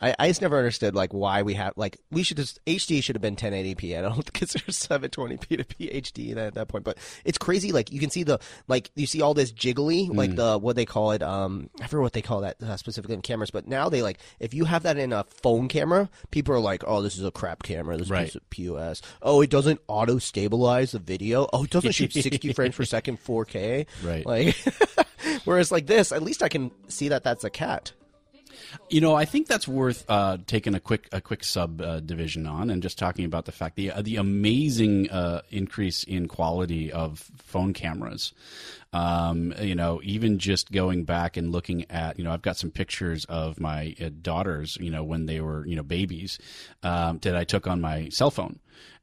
I, 0.00 0.14
I 0.18 0.28
just 0.28 0.42
never 0.42 0.58
understood 0.58 0.94
like 0.94 1.12
why 1.12 1.42
we 1.42 1.54
have 1.54 1.74
like 1.76 1.98
we 2.10 2.22
should 2.22 2.36
just 2.36 2.64
HD 2.66 3.02
should 3.02 3.16
have 3.16 3.22
been 3.22 3.36
1080p. 3.36 3.98
I 3.98 4.02
don't 4.02 4.32
consider 4.34 4.64
720p 4.66 5.58
to 5.58 5.76
be 5.76 5.88
HD 5.88 6.36
at 6.36 6.54
that 6.54 6.68
point, 6.68 6.84
but 6.84 6.98
it's 7.24 7.38
crazy. 7.38 7.72
Like 7.72 7.92
you 7.92 8.00
can 8.00 8.10
see 8.10 8.22
the 8.22 8.38
like 8.68 8.90
you 8.94 9.06
see 9.06 9.22
all 9.22 9.34
this 9.34 9.52
jiggly 9.52 10.08
mm. 10.08 10.16
like 10.16 10.34
the 10.36 10.58
what 10.58 10.76
they 10.76 10.84
call 10.84 11.12
it. 11.12 11.22
Um, 11.22 11.70
I 11.80 11.86
forget 11.86 12.02
what 12.02 12.12
they 12.12 12.22
call 12.22 12.42
that 12.42 12.62
uh, 12.62 12.76
specifically 12.76 13.14
in 13.14 13.22
cameras, 13.22 13.50
but 13.50 13.66
now 13.66 13.88
they 13.88 14.02
like 14.02 14.18
if 14.40 14.54
you 14.54 14.64
have 14.64 14.82
that 14.84 14.96
in 14.96 15.12
a 15.12 15.24
phone 15.24 15.68
camera, 15.68 16.08
people 16.30 16.54
are 16.54 16.60
like, 16.60 16.84
oh, 16.86 17.02
this 17.02 17.18
is 17.18 17.24
a 17.24 17.30
crap 17.30 17.62
camera. 17.62 17.96
This 17.96 18.10
right. 18.10 18.28
is 18.28 18.36
POS. 18.50 19.02
Oh, 19.20 19.40
it 19.40 19.50
doesn't 19.50 19.80
auto 19.88 20.18
stabilize 20.18 20.92
the 20.92 20.98
video. 20.98 21.48
Oh, 21.52 21.64
it 21.64 21.70
doesn't 21.70 21.92
shoot 21.92 22.12
60 22.12 22.52
frames 22.54 22.76
per 22.76 22.84
second 22.84 23.22
4K. 23.24 23.86
Right. 24.02 24.26
Like, 24.26 24.56
whereas 25.44 25.72
like 25.72 25.86
this, 25.86 26.12
at 26.12 26.22
least 26.22 26.42
I 26.42 26.48
can 26.48 26.70
see 26.88 27.08
that 27.08 27.24
that's 27.24 27.44
a 27.44 27.50
cat. 27.50 27.92
You 28.88 29.00
know, 29.00 29.14
I 29.14 29.24
think 29.24 29.46
that's 29.46 29.66
worth 29.66 30.04
uh, 30.08 30.38
taking 30.46 30.74
a 30.74 30.80
quick 30.80 31.08
a 31.12 31.20
quick 31.20 31.44
sub 31.44 31.80
uh, 31.80 32.00
division 32.00 32.46
on, 32.46 32.70
and 32.70 32.82
just 32.82 32.98
talking 32.98 33.24
about 33.24 33.44
the 33.44 33.52
fact 33.52 33.76
the 33.76 33.90
uh, 33.90 34.02
the 34.02 34.16
amazing 34.16 35.10
uh, 35.10 35.42
increase 35.50 36.04
in 36.04 36.28
quality 36.28 36.92
of 36.92 37.30
phone 37.38 37.72
cameras. 37.72 38.32
Um, 38.94 39.54
you 39.58 39.74
know, 39.74 40.00
even 40.04 40.38
just 40.38 40.70
going 40.70 41.04
back 41.04 41.38
and 41.38 41.50
looking 41.50 41.90
at, 41.90 42.18
you 42.18 42.24
know, 42.24 42.30
I've 42.30 42.42
got 42.42 42.58
some 42.58 42.70
pictures 42.70 43.24
of 43.24 43.58
my 43.58 43.96
uh, 43.98 44.10
daughters, 44.20 44.76
you 44.78 44.90
know, 44.90 45.02
when 45.02 45.24
they 45.24 45.40
were, 45.40 45.66
you 45.66 45.76
know, 45.76 45.82
babies, 45.82 46.38
um, 46.82 47.18
that 47.22 47.34
I 47.34 47.44
took 47.44 47.66
on 47.66 47.80
my 47.80 48.10
cell 48.10 48.30
phone 48.30 48.58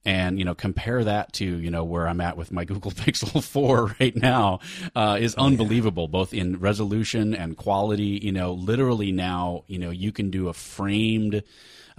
and 0.06 0.40
you 0.40 0.46
know 0.46 0.56
compare 0.56 1.04
that 1.04 1.34
to 1.34 1.46
you 1.46 1.70
know 1.70 1.84
where 1.84 2.08
I'm 2.08 2.22
at 2.22 2.38
with 2.38 2.52
my 2.52 2.66
Google 2.70 2.92
Pixel 2.92 3.44
4 3.44 3.96
right 4.00 4.16
now 4.16 4.60
uh, 4.96 5.18
is 5.20 5.36
unbelievable, 5.36 6.08
both 6.08 6.34
in 6.34 6.60
resolution 6.60 7.36
and 7.36 7.58
quality. 7.58 8.20
You 8.22 8.32
know, 8.32 8.54
literally 8.54 9.12
now, 9.12 9.64
you 9.68 9.80
know, 9.80 9.90
you 9.90 10.12
can 10.12 10.30
do 10.30 10.48
a 10.48 10.54
framed 10.54 11.44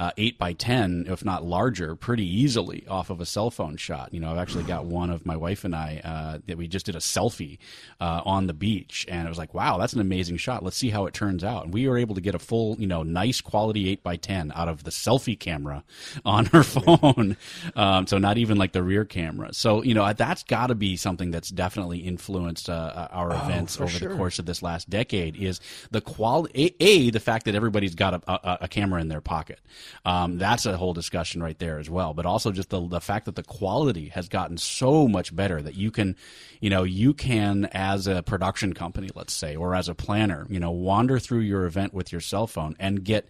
uh, 0.00 0.10
eight 0.16 0.38
by 0.38 0.54
ten, 0.54 1.04
if 1.08 1.26
not 1.26 1.44
larger, 1.44 1.94
pretty 1.94 2.24
easily 2.24 2.86
off 2.88 3.10
of 3.10 3.20
a 3.20 3.26
cell 3.26 3.50
phone 3.50 3.76
shot. 3.76 4.14
You 4.14 4.20
know, 4.20 4.32
I've 4.32 4.38
actually 4.38 4.64
got 4.64 4.86
one 4.86 5.10
of 5.10 5.26
my 5.26 5.36
wife 5.36 5.62
and 5.62 5.76
I 5.76 6.00
uh, 6.02 6.38
that 6.46 6.56
we 6.56 6.68
just 6.68 6.86
did 6.86 6.96
a 6.96 7.00
selfie 7.00 7.58
uh, 8.00 8.22
on 8.24 8.46
the 8.46 8.54
beach, 8.54 9.04
and 9.10 9.26
it 9.26 9.28
was 9.28 9.36
like, 9.36 9.52
wow, 9.52 9.76
that's 9.76 9.92
an 9.92 10.00
amazing 10.00 10.38
shot. 10.38 10.64
Let's 10.64 10.78
see 10.78 10.88
how 10.88 11.04
it 11.04 11.12
turns 11.12 11.44
out. 11.44 11.64
And 11.64 11.74
we 11.74 11.86
were 11.86 11.98
able 11.98 12.14
to 12.14 12.22
get 12.22 12.34
a 12.34 12.38
full, 12.38 12.76
you 12.80 12.86
know, 12.86 13.02
nice 13.02 13.42
quality 13.42 13.90
eight 13.90 14.02
by 14.02 14.16
ten 14.16 14.52
out 14.54 14.68
of 14.68 14.84
the 14.84 14.90
selfie 14.90 15.38
camera 15.38 15.84
on 16.24 16.46
her 16.46 16.62
phone. 16.62 17.36
Um, 17.76 18.06
so 18.06 18.18
not 18.18 18.38
even 18.38 18.56
like 18.58 18.72
the 18.72 18.82
rear 18.82 19.04
camera. 19.04 19.52
So 19.52 19.82
you 19.82 19.94
know, 19.94 20.10
that's 20.12 20.42
got 20.42 20.68
to 20.68 20.74
be 20.74 20.96
something 20.96 21.30
that's 21.30 21.50
definitely 21.50 21.98
influenced 21.98 22.68
uh, 22.68 23.08
our 23.10 23.32
oh, 23.32 23.36
events 23.36 23.80
over 23.80 23.90
sure. 23.90 24.08
the 24.08 24.16
course 24.16 24.38
of 24.38 24.46
this 24.46 24.62
last 24.62 24.88
decade. 24.88 25.36
Is 25.36 25.60
the 25.90 26.00
quality 26.00 26.74
a, 26.80 26.84
a, 26.84 27.10
the 27.10 27.20
fact 27.20 27.44
that 27.46 27.54
everybody's 27.54 27.94
got 27.94 28.14
a, 28.14 28.30
a, 28.30 28.58
a 28.62 28.68
camera 28.68 29.00
in 29.00 29.08
their 29.08 29.20
pocket. 29.20 29.60
Um, 30.04 30.38
that's 30.38 30.66
a 30.66 30.76
whole 30.76 30.94
discussion 30.94 31.42
right 31.42 31.58
there 31.58 31.78
as 31.78 31.88
well. 31.88 32.14
But 32.14 32.26
also 32.26 32.52
just 32.52 32.70
the 32.70 32.86
the 32.86 33.00
fact 33.00 33.26
that 33.26 33.36
the 33.36 33.42
quality 33.42 34.08
has 34.08 34.28
gotten 34.28 34.56
so 34.56 35.08
much 35.08 35.34
better 35.34 35.60
that 35.62 35.74
you 35.74 35.90
can, 35.90 36.16
you 36.60 36.70
know, 36.70 36.82
you 36.82 37.14
can 37.14 37.68
as 37.72 38.06
a 38.06 38.22
production 38.22 38.72
company, 38.72 39.10
let's 39.14 39.32
say, 39.32 39.56
or 39.56 39.74
as 39.74 39.88
a 39.88 39.94
planner, 39.94 40.46
you 40.48 40.60
know, 40.60 40.70
wander 40.70 41.18
through 41.18 41.40
your 41.40 41.66
event 41.66 41.94
with 41.94 42.12
your 42.12 42.20
cell 42.20 42.46
phone 42.46 42.76
and 42.78 43.04
get 43.04 43.28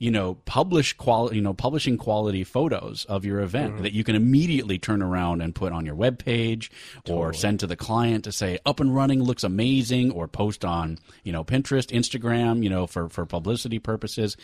you 0.00 0.10
know, 0.10 0.34
publish 0.46 0.94
quality, 0.94 1.36
you 1.36 1.42
know, 1.42 1.52
publishing 1.52 1.98
quality 1.98 2.42
photos 2.42 3.04
of 3.04 3.26
your 3.26 3.40
event 3.40 3.74
mm-hmm. 3.74 3.82
that 3.82 3.92
you 3.92 4.02
can 4.02 4.16
immediately 4.16 4.78
turn 4.78 5.02
around 5.02 5.42
and 5.42 5.54
put 5.54 5.74
on 5.74 5.84
your 5.84 5.94
web 5.94 6.18
page 6.18 6.70
totally. 7.04 7.18
or 7.18 7.32
send 7.34 7.60
to 7.60 7.66
the 7.66 7.76
client 7.76 8.24
to 8.24 8.32
say 8.32 8.58
up 8.64 8.80
and 8.80 8.94
running 8.94 9.22
looks 9.22 9.44
amazing 9.44 10.10
or 10.10 10.26
post 10.26 10.64
on, 10.64 10.98
you 11.22 11.32
know, 11.32 11.44
Pinterest, 11.44 11.94
Instagram, 11.94 12.62
you 12.62 12.70
know, 12.70 12.86
for, 12.86 13.10
for 13.10 13.26
publicity 13.26 13.78
purposes 13.78 14.38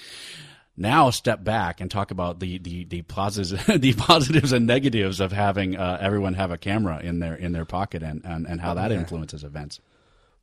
now 0.76 1.10
step 1.10 1.42
back 1.42 1.80
and 1.80 1.90
talk 1.90 2.10
about 2.10 2.40
the 2.40 2.58
the 2.58 2.84
the 2.84 3.02
positives 3.02 3.66
the 3.80 3.92
positives 3.94 4.52
and 4.52 4.66
negatives 4.66 5.20
of 5.20 5.32
having 5.32 5.76
uh, 5.76 5.98
everyone 6.00 6.34
have 6.34 6.50
a 6.50 6.58
camera 6.58 7.00
in 7.00 7.18
their 7.18 7.34
in 7.34 7.52
their 7.52 7.64
pocket 7.64 8.02
and 8.02 8.22
and, 8.24 8.46
and 8.46 8.60
how 8.60 8.74
that 8.74 8.92
influences 8.92 9.44
events. 9.44 9.80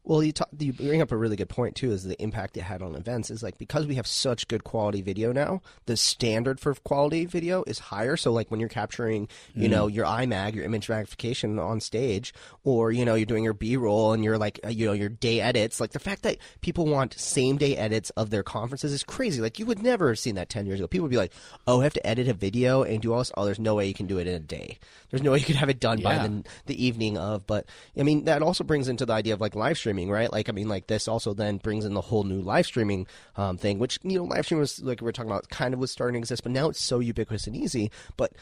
Well, 0.06 0.22
you, 0.22 0.34
talk, 0.34 0.50
you 0.60 0.74
bring 0.74 1.02
up 1.02 1.14
a 1.14 1.18
really 1.18 1.38
good 1.38 1.48
point 1.48 1.76
too. 1.76 1.92
Is 1.92 2.04
the 2.04 2.22
impact 2.22 2.58
it 2.58 2.64
had 2.64 2.82
on 2.82 2.94
events 2.94 3.32
is 3.32 3.42
like 3.42 3.58
because 3.58 3.88
we 3.88 3.96
have 3.96 4.06
such 4.06 4.50
good 4.50 4.66
quality 4.66 5.02
video 5.02 5.32
now, 5.32 5.62
the 5.86 5.96
standard 5.96 6.60
for 6.60 6.74
quality 6.76 7.26
video 7.26 7.64
is 7.68 7.80
higher. 7.80 8.18
So 8.18 8.34
like 8.34 8.52
when 8.52 8.60
you're 8.60 8.68
capturing, 8.68 9.30
you 9.56 9.70
mm. 9.70 9.72
know, 9.72 9.88
your 9.88 10.06
iMag, 10.06 10.56
your 10.56 10.66
image 10.66 10.90
magnification 10.90 11.58
on 11.58 11.80
stage, 11.80 12.34
or 12.66 12.92
you 12.92 13.06
know 13.06 13.16
you're 13.16 13.26
doing 13.26 13.46
your 13.46 13.54
B-roll 13.54 14.12
and 14.12 14.26
you're 14.26 14.38
like 14.38 14.60
you 14.68 14.86
know 14.86 14.92
your 14.92 15.08
day 15.08 15.40
edits. 15.40 15.80
Like 15.80 15.92
the 15.92 16.00
fact 16.00 16.24
that 16.24 16.38
people 16.60 16.86
want 16.86 17.18
same 17.18 17.56
day 17.56 17.78
edits 17.78 18.10
of 18.12 18.30
their 18.30 18.44
conferences 18.44 18.92
is 18.92 19.06
crazy. 19.06 19.42
Like 19.42 19.58
you 19.58 19.66
would 19.66 19.82
never 19.82 20.10
have 20.10 20.20
seen 20.20 20.36
that 20.36 20.50
ten 20.50 20.66
years 20.66 20.82
ago. 20.82 20.88
People 20.88 21.04
would 21.04 21.12
be 21.12 21.18
like, 21.18 21.32
oh, 21.66 21.80
I 21.80 21.86
have 21.86 21.94
to 21.94 22.06
edit 22.06 22.28
a 22.28 22.34
video 22.34 22.84
and 22.84 23.02
do 23.02 23.14
all 23.14 23.20
this. 23.20 23.32
Oh, 23.38 23.46
there's 23.46 23.58
no 23.58 23.76
way 23.76 23.88
you 23.88 23.94
can 23.94 24.08
do 24.08 24.18
it 24.18 24.28
in 24.28 24.36
a 24.36 24.40
day. 24.40 24.80
There's 25.12 25.24
no 25.24 25.32
way 25.32 25.40
you 25.40 25.46
could 25.46 25.56
have 25.56 25.70
it 25.70 25.80
done 25.80 26.00
yeah. 26.00 26.18
by 26.18 26.28
the, 26.28 26.44
the 26.66 26.86
evening 26.86 27.18
of. 27.18 27.48
But 27.48 27.68
I 27.98 28.04
mean 28.04 28.26
that 28.26 28.42
also 28.42 28.66
brings 28.66 28.90
into 28.90 29.06
the 29.06 29.14
idea 29.14 29.34
of 29.34 29.40
like 29.40 29.56
live 29.56 29.78
streaming 29.78 29.93
streaming, 29.94 30.12
right? 30.12 30.32
Like, 30.32 30.50
I 30.50 30.52
mean, 30.52 30.68
like 30.68 30.88
this 30.88 31.08
also 31.08 31.34
then 31.34 31.58
brings 31.58 31.86
in 31.86 31.94
the 31.94 32.02
whole 32.02 32.24
new 32.24 32.42
live 32.42 32.66
streaming 32.66 33.08
um, 33.36 33.58
thing, 33.58 33.80
which 33.80 34.00
you 34.04 34.18
know, 34.18 34.24
live 34.24 34.46
streaming 34.46 34.62
was 34.62 34.82
like 34.82 35.02
we 35.02 35.10
are 35.10 35.12
talking 35.12 35.32
about, 35.32 35.50
kind 35.50 35.74
of 35.74 35.80
was 35.80 35.92
starting 35.92 36.14
to 36.14 36.20
exist, 36.20 36.44
but 36.44 36.52
now 36.52 36.70
it's 36.70 36.82
so 36.82 37.00
ubiquitous 37.00 37.48
and 37.48 37.56
easy. 37.56 37.92
But 38.18 38.34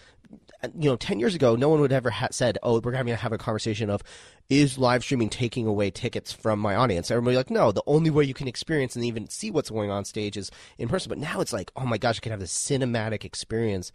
you 0.79 0.89
know, 0.89 0.95
ten 0.95 1.19
years 1.19 1.35
ago, 1.35 1.55
no 1.55 1.69
one 1.69 1.81
would 1.81 1.91
ever 1.91 2.09
ha- 2.09 2.29
said, 2.31 2.57
"Oh, 2.63 2.79
we're 2.79 2.93
having 2.93 3.13
to 3.13 3.17
have 3.17 3.33
a 3.33 3.37
conversation 3.37 3.89
of 3.89 4.01
is 4.49 4.77
live 4.77 5.03
streaming 5.03 5.29
taking 5.29 5.67
away 5.67 5.91
tickets 5.91 6.31
from 6.31 6.59
my 6.59 6.75
audience?" 6.75 7.11
Everybody 7.11 7.35
like, 7.35 7.51
no, 7.51 7.71
the 7.71 7.83
only 7.85 8.09
way 8.09 8.23
you 8.23 8.33
can 8.33 8.47
experience 8.47 8.95
and 8.95 9.03
even 9.03 9.27
see 9.29 9.51
what's 9.51 9.69
going 9.69 9.91
on 9.91 10.05
stage 10.05 10.37
is 10.37 10.51
in 10.77 10.87
person. 10.87 11.09
But 11.09 11.17
now 11.17 11.41
it's 11.41 11.53
like, 11.53 11.71
oh 11.75 11.85
my 11.85 11.97
gosh, 11.97 12.17
I 12.17 12.21
can 12.21 12.31
have 12.31 12.39
this 12.39 12.53
cinematic 12.53 13.25
experience 13.25 13.91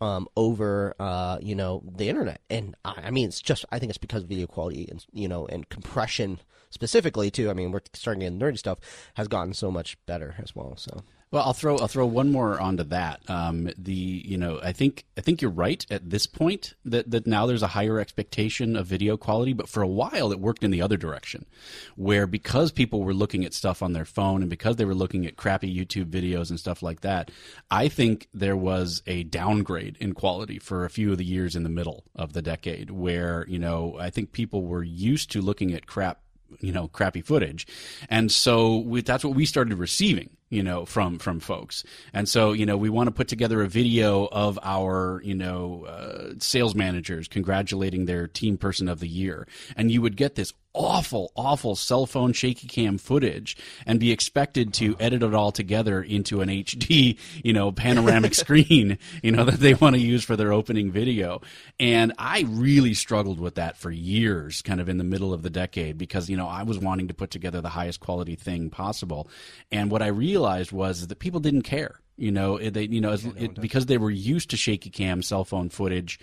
um, 0.00 0.28
over 0.36 0.94
uh, 0.98 1.38
you 1.40 1.54
know 1.54 1.82
the 1.84 2.08
internet, 2.08 2.40
and 2.48 2.74
I, 2.84 2.94
I, 3.04 3.10
mean 3.10 3.28
it's 3.28 3.42
just 3.42 3.64
I 3.70 3.78
think 3.78 3.90
it's 3.90 3.98
because 3.98 4.22
of 4.22 4.28
video 4.28 4.46
quality 4.46 4.88
and 4.90 5.04
you 5.12 5.28
know 5.28 5.46
and 5.46 5.68
compression 5.68 6.40
specifically 6.70 7.30
too. 7.30 7.50
I 7.50 7.54
mean 7.54 7.72
we're 7.72 7.80
starting 7.94 8.20
get 8.20 8.38
nerdy 8.38 8.58
stuff 8.58 8.78
has 9.14 9.28
gotten 9.28 9.54
so 9.54 9.70
much 9.70 9.96
better 10.06 10.36
as 10.38 10.54
well. 10.54 10.76
So 10.76 11.02
well, 11.32 11.44
I'll 11.44 11.52
throw 11.52 11.78
I'll 11.78 11.86
throw 11.86 12.06
one 12.06 12.32
more 12.32 12.60
onto 12.60 12.82
that. 12.84 13.20
Um, 13.30 13.70
the 13.78 13.92
you 13.92 14.36
know 14.36 14.58
I 14.64 14.72
think 14.72 15.04
I 15.16 15.20
think 15.20 15.40
you're 15.40 15.50
right 15.52 15.86
at 15.88 16.10
this 16.10 16.26
point 16.26 16.74
that 16.84 17.08
that 17.12 17.24
now 17.24 17.46
there's 17.46 17.62
a 17.62 17.68
higher 17.68 18.00
expectation 18.00 18.74
of 18.74 18.88
video 18.88 19.16
quality, 19.16 19.52
but 19.52 19.68
for 19.68 19.80
a 19.80 19.86
while 19.86 20.32
it 20.32 20.40
worked 20.40 20.64
in 20.64 20.72
the 20.72 20.82
other 20.82 20.96
direction, 20.96 21.46
where 21.94 22.26
because 22.26 22.72
people 22.72 23.04
were 23.04 23.14
looking 23.14 23.44
at 23.44 23.54
stuff 23.54 23.80
on 23.80 23.92
their 23.92 24.04
phone 24.04 24.40
and 24.40 24.50
because 24.50 24.74
they 24.74 24.84
were 24.84 24.94
looking 24.94 25.24
at 25.24 25.36
crappy 25.36 25.72
YouTube 25.72 26.06
videos 26.06 26.50
and 26.50 26.58
stuff 26.58 26.82
like 26.82 27.02
that, 27.02 27.30
I 27.70 27.86
think 27.86 28.26
there 28.34 28.56
was 28.56 29.00
a 29.06 29.22
downgrade 29.22 29.98
in 30.00 30.14
quality 30.14 30.58
for 30.58 30.84
a 30.84 30.90
few 30.90 31.12
of 31.12 31.18
the 31.18 31.24
years 31.24 31.54
in 31.54 31.62
the 31.62 31.68
middle 31.68 32.02
of 32.16 32.32
the 32.32 32.42
decade, 32.42 32.90
where 32.90 33.44
you 33.46 33.60
know 33.60 33.96
I 34.00 34.10
think 34.10 34.32
people 34.32 34.64
were 34.64 34.82
used 34.82 35.30
to 35.30 35.42
looking 35.42 35.72
at 35.74 35.86
crap 35.86 36.22
you 36.60 36.72
know 36.72 36.88
crappy 36.88 37.22
footage. 37.22 37.66
And 38.08 38.30
so 38.30 38.78
we, 38.78 39.02
that's 39.02 39.24
what 39.24 39.34
we 39.34 39.46
started 39.46 39.78
receiving 39.78 40.30
you 40.50 40.62
know 40.62 40.84
from 40.84 41.18
from 41.18 41.40
folks. 41.40 41.84
And 42.12 42.28
so 42.28 42.52
you 42.52 42.66
know 42.66 42.76
we 42.76 42.90
want 42.90 43.06
to 43.06 43.12
put 43.12 43.28
together 43.28 43.62
a 43.62 43.68
video 43.68 44.26
of 44.26 44.58
our 44.62 45.22
you 45.24 45.34
know 45.34 45.84
uh, 45.84 46.34
sales 46.38 46.74
managers 46.74 47.28
congratulating 47.28 48.04
their 48.04 48.26
team 48.26 48.58
person 48.58 48.88
of 48.88 49.00
the 49.00 49.08
year. 49.08 49.46
And 49.76 49.90
you 49.90 50.02
would 50.02 50.16
get 50.16 50.34
this 50.34 50.52
awful, 50.74 51.32
awful 51.34 51.74
cell 51.74 52.06
phone 52.06 52.32
shaky 52.32 52.68
cam 52.68 52.98
footage 52.98 53.56
and 53.86 53.98
be 53.98 54.12
expected 54.12 54.72
to 54.74 54.96
edit 55.00 55.22
it 55.22 55.34
all 55.34 55.50
together 55.50 56.02
into 56.02 56.40
an 56.40 56.48
HD, 56.48 57.18
you 57.44 57.52
know, 57.52 57.72
panoramic 57.72 58.34
screen, 58.44 58.98
you 59.22 59.32
know, 59.32 59.44
that 59.44 59.60
they 59.60 59.74
want 59.74 59.96
to 59.96 60.00
use 60.00 60.24
for 60.24 60.36
their 60.36 60.52
opening 60.52 60.90
video. 60.90 61.40
And 61.78 62.12
I 62.18 62.44
really 62.48 62.94
struggled 62.94 63.40
with 63.40 63.56
that 63.56 63.76
for 63.76 63.90
years, 63.90 64.62
kind 64.62 64.80
of 64.80 64.88
in 64.88 64.98
the 64.98 65.04
middle 65.04 65.32
of 65.32 65.42
the 65.42 65.50
decade, 65.50 65.98
because, 65.98 66.30
you 66.30 66.36
know, 66.36 66.46
I 66.46 66.62
was 66.62 66.78
wanting 66.78 67.08
to 67.08 67.14
put 67.14 67.30
together 67.30 67.60
the 67.60 67.68
highest 67.68 68.00
quality 68.00 68.36
thing 68.36 68.70
possible. 68.70 69.28
And 69.72 69.90
what 69.90 70.02
I 70.02 70.08
realized 70.08 70.72
was 70.72 71.06
that 71.06 71.18
people 71.18 71.40
didn't 71.40 71.62
care. 71.62 72.00
You 72.16 72.30
know, 72.30 72.58
they, 72.58 72.82
you 72.82 73.00
know, 73.00 73.12
yeah, 73.12 73.30
no 73.30 73.44
it, 73.44 73.60
because 73.60 73.86
they 73.86 73.96
were 73.96 74.10
used 74.10 74.50
to 74.50 74.56
shaky 74.58 74.90
cam 74.90 75.22
cell 75.22 75.42
phone 75.42 75.70
footage 75.70 76.20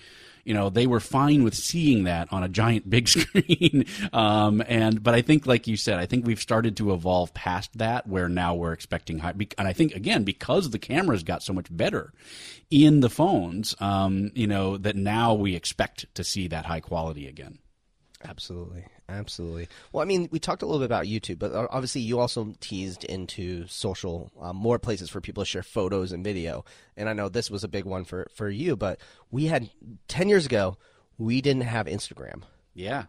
you 0.48 0.54
know 0.54 0.70
they 0.70 0.88
were 0.88 1.00
fine 1.00 1.44
with 1.44 1.56
seeing 1.56 2.06
that 2.06 2.32
on 2.32 2.44
a 2.44 2.50
giant 2.50 2.90
big 2.90 3.08
screen. 3.16 3.86
Um, 4.14 4.64
and 4.68 5.02
but 5.04 5.14
i 5.14 5.22
think 5.22 5.46
like 5.46 5.68
you 5.68 5.78
said 5.78 6.00
i 6.00 6.06
think 6.06 6.26
we've 6.26 6.42
started 6.42 6.78
to 6.78 6.94
evolve 6.94 7.34
past 7.34 7.78
that 7.78 8.08
where 8.08 8.30
now 8.30 8.56
we're 8.56 8.74
expecting 8.74 9.20
high 9.20 9.34
and 9.58 9.68
i 9.68 9.74
think 9.74 9.96
again 9.96 10.24
because 10.24 10.70
the 10.70 10.80
cameras 10.80 11.24
got 11.24 11.44
so 11.44 11.54
much 11.54 11.68
better 11.70 12.14
in 12.70 13.02
the 13.02 13.10
phones 13.10 13.76
um, 13.80 14.32
you 14.34 14.48
know 14.48 14.78
that 14.78 14.96
now 14.96 15.34
we 15.34 15.56
expect 15.56 16.14
to 16.16 16.24
see 16.24 16.48
that 16.48 16.66
high 16.66 16.80
quality 16.80 17.28
again. 17.28 17.60
Absolutely 18.24 18.86
Absolutely. 19.10 19.70
Well, 19.92 20.02
I 20.02 20.06
mean, 20.06 20.28
we 20.32 20.40
talked 20.40 20.62
a 20.62 20.66
little 20.66 20.80
bit 20.80 20.86
about 20.86 21.06
YouTube, 21.06 21.40
but 21.40 21.54
uh, 21.54 21.68
obviously 21.70 22.02
you 22.02 22.20
also 22.20 22.54
teased 22.60 23.06
into 23.06 23.66
social, 23.68 24.32
um, 24.42 24.58
more 24.58 24.80
places 24.80 25.10
for 25.10 25.22
people 25.22 25.44
to 25.44 25.48
share 25.50 25.64
photos 25.64 26.12
and 26.12 26.26
video. 26.26 26.66
And 26.98 27.08
I 27.08 27.14
know 27.14 27.30
this 27.30 27.50
was 27.50 27.64
a 27.64 27.70
big 27.70 27.86
one 27.86 28.04
for, 28.04 28.28
for 28.34 28.50
you, 28.50 28.76
but 28.76 29.00
we 29.32 29.46
had 29.46 29.70
10 30.10 30.28
years 30.28 30.46
ago, 30.46 30.78
we 31.18 31.40
didn't 31.40 31.64
have 31.64 31.86
Instagram. 31.86 32.42
Yeah. 32.74 33.06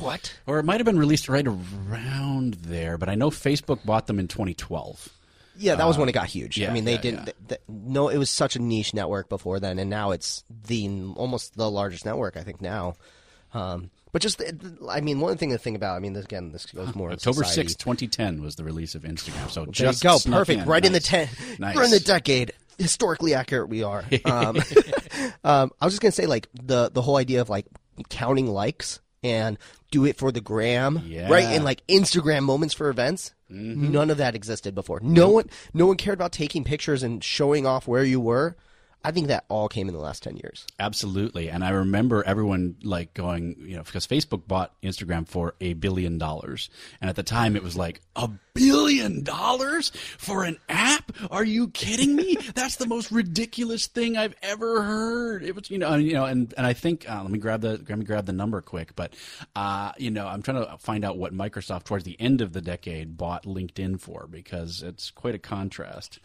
What? 0.00 0.36
Or 0.46 0.58
it 0.58 0.64
might 0.64 0.80
have 0.80 0.84
been 0.84 0.98
released 0.98 1.28
right 1.28 1.46
around 1.46 2.54
there, 2.54 2.98
but 2.98 3.08
I 3.08 3.14
know 3.14 3.30
Facebook 3.30 3.84
bought 3.84 4.08
them 4.08 4.18
in 4.18 4.26
2012. 4.26 5.08
Yeah, 5.56 5.76
that 5.76 5.86
was 5.86 5.96
uh, 5.96 6.00
when 6.00 6.08
it 6.08 6.12
got 6.12 6.26
huge. 6.26 6.58
Yeah, 6.58 6.70
I 6.70 6.72
mean, 6.72 6.84
they 6.84 6.92
yeah, 6.92 7.00
didn't. 7.00 7.26
Yeah. 7.26 7.32
They, 7.48 7.56
they, 7.56 7.62
no, 7.68 8.08
it 8.08 8.18
was 8.18 8.30
such 8.30 8.54
a 8.54 8.60
niche 8.60 8.94
network 8.94 9.28
before 9.28 9.58
then, 9.58 9.78
and 9.78 9.90
now 9.90 10.12
it's 10.12 10.44
the 10.66 10.88
almost 11.16 11.56
the 11.56 11.68
largest 11.70 12.04
network. 12.04 12.36
I 12.36 12.42
think 12.42 12.60
now. 12.60 12.94
Um, 13.54 13.90
but 14.12 14.22
just, 14.22 14.42
I 14.88 15.00
mean, 15.00 15.20
one 15.20 15.36
thing 15.36 15.50
to 15.50 15.58
think 15.58 15.76
about. 15.76 15.96
I 15.96 15.98
mean, 16.00 16.12
this, 16.12 16.24
again, 16.24 16.52
this 16.52 16.66
goes 16.66 16.94
more 16.94 17.12
October 17.12 17.44
sixth, 17.44 17.78
twenty 17.78 18.08
ten 18.08 18.42
was 18.42 18.56
the 18.56 18.64
release 18.64 18.94
of 18.94 19.02
Instagram. 19.02 19.50
So 19.50 19.62
well, 19.62 19.72
just 19.72 20.02
go 20.02 20.18
perfect, 20.18 20.62
in. 20.62 20.68
right 20.68 20.82
nice. 20.82 20.88
in 20.88 20.92
the 20.92 21.00
ten, 21.00 21.28
nice. 21.58 21.76
we're 21.76 21.84
in 21.84 21.90
the 21.90 22.00
decade. 22.00 22.52
Historically 22.78 23.34
accurate, 23.34 23.68
we 23.68 23.82
are. 23.82 24.04
Um, 24.24 24.56
um, 25.44 25.72
I 25.80 25.84
was 25.84 25.94
just 25.94 26.00
gonna 26.00 26.12
say, 26.12 26.26
like 26.26 26.48
the 26.54 26.90
the 26.90 27.02
whole 27.02 27.16
idea 27.16 27.40
of 27.40 27.48
like 27.48 27.66
counting 28.08 28.46
likes 28.46 29.00
and 29.22 29.58
do 29.90 30.04
it 30.04 30.16
for 30.16 30.30
the 30.30 30.40
gram, 30.40 31.02
yeah. 31.06 31.28
right? 31.28 31.44
And 31.44 31.64
like 31.64 31.86
Instagram 31.86 32.44
moments 32.44 32.74
for 32.74 32.88
events. 32.88 33.34
Mm-hmm. 33.50 33.92
None 33.92 34.10
of 34.10 34.18
that 34.18 34.34
existed 34.34 34.74
before. 34.74 35.00
No 35.02 35.30
one, 35.30 35.48
no 35.72 35.86
one 35.86 35.96
cared 35.96 36.18
about 36.18 36.32
taking 36.32 36.64
pictures 36.64 37.02
and 37.02 37.24
showing 37.24 37.66
off 37.66 37.88
where 37.88 38.04
you 38.04 38.20
were. 38.20 38.56
I 39.04 39.12
think 39.12 39.28
that 39.28 39.44
all 39.48 39.68
came 39.68 39.88
in 39.88 39.94
the 39.94 40.00
last 40.00 40.22
10 40.24 40.36
years. 40.36 40.66
Absolutely. 40.78 41.48
And 41.48 41.64
I 41.64 41.70
remember 41.70 42.24
everyone 42.24 42.76
like 42.82 43.14
going, 43.14 43.56
you 43.60 43.76
know, 43.76 43.82
because 43.82 44.06
Facebook 44.06 44.46
bought 44.46 44.74
Instagram 44.82 45.26
for 45.28 45.54
a 45.60 45.74
billion 45.74 46.18
dollars. 46.18 46.68
And 47.00 47.08
at 47.08 47.16
the 47.16 47.22
time 47.22 47.54
it 47.54 47.62
was 47.62 47.76
like, 47.76 48.00
a 48.16 48.28
billion 48.54 49.22
dollars 49.22 49.90
for 50.18 50.42
an 50.44 50.58
app? 50.68 51.12
Are 51.30 51.44
you 51.44 51.68
kidding 51.68 52.16
me? 52.16 52.36
That's 52.54 52.76
the 52.76 52.86
most 52.86 53.12
ridiculous 53.12 53.86
thing 53.86 54.16
I've 54.16 54.34
ever 54.42 54.82
heard. 54.82 55.44
It 55.44 55.54
was, 55.54 55.70
you 55.70 55.78
know, 55.78 55.92
and, 55.92 56.04
you 56.04 56.14
know, 56.14 56.24
and, 56.24 56.52
and 56.56 56.66
I 56.66 56.72
think, 56.72 57.08
uh, 57.08 57.22
let 57.22 57.30
me 57.30 57.38
grab 57.38 57.60
the, 57.60 57.80
let 57.88 57.98
me 57.98 58.04
grab 58.04 58.26
the 58.26 58.32
number 58.32 58.60
quick, 58.60 58.96
but, 58.96 59.14
uh, 59.54 59.92
you 59.96 60.10
know, 60.10 60.26
I'm 60.26 60.42
trying 60.42 60.64
to 60.64 60.76
find 60.78 61.04
out 61.04 61.16
what 61.16 61.32
Microsoft 61.32 61.84
towards 61.84 62.04
the 62.04 62.20
end 62.20 62.40
of 62.40 62.52
the 62.52 62.60
decade 62.60 63.16
bought 63.16 63.44
LinkedIn 63.44 64.00
for 64.00 64.26
because 64.26 64.82
it's 64.82 65.10
quite 65.10 65.36
a 65.36 65.38
contrast. 65.38 66.18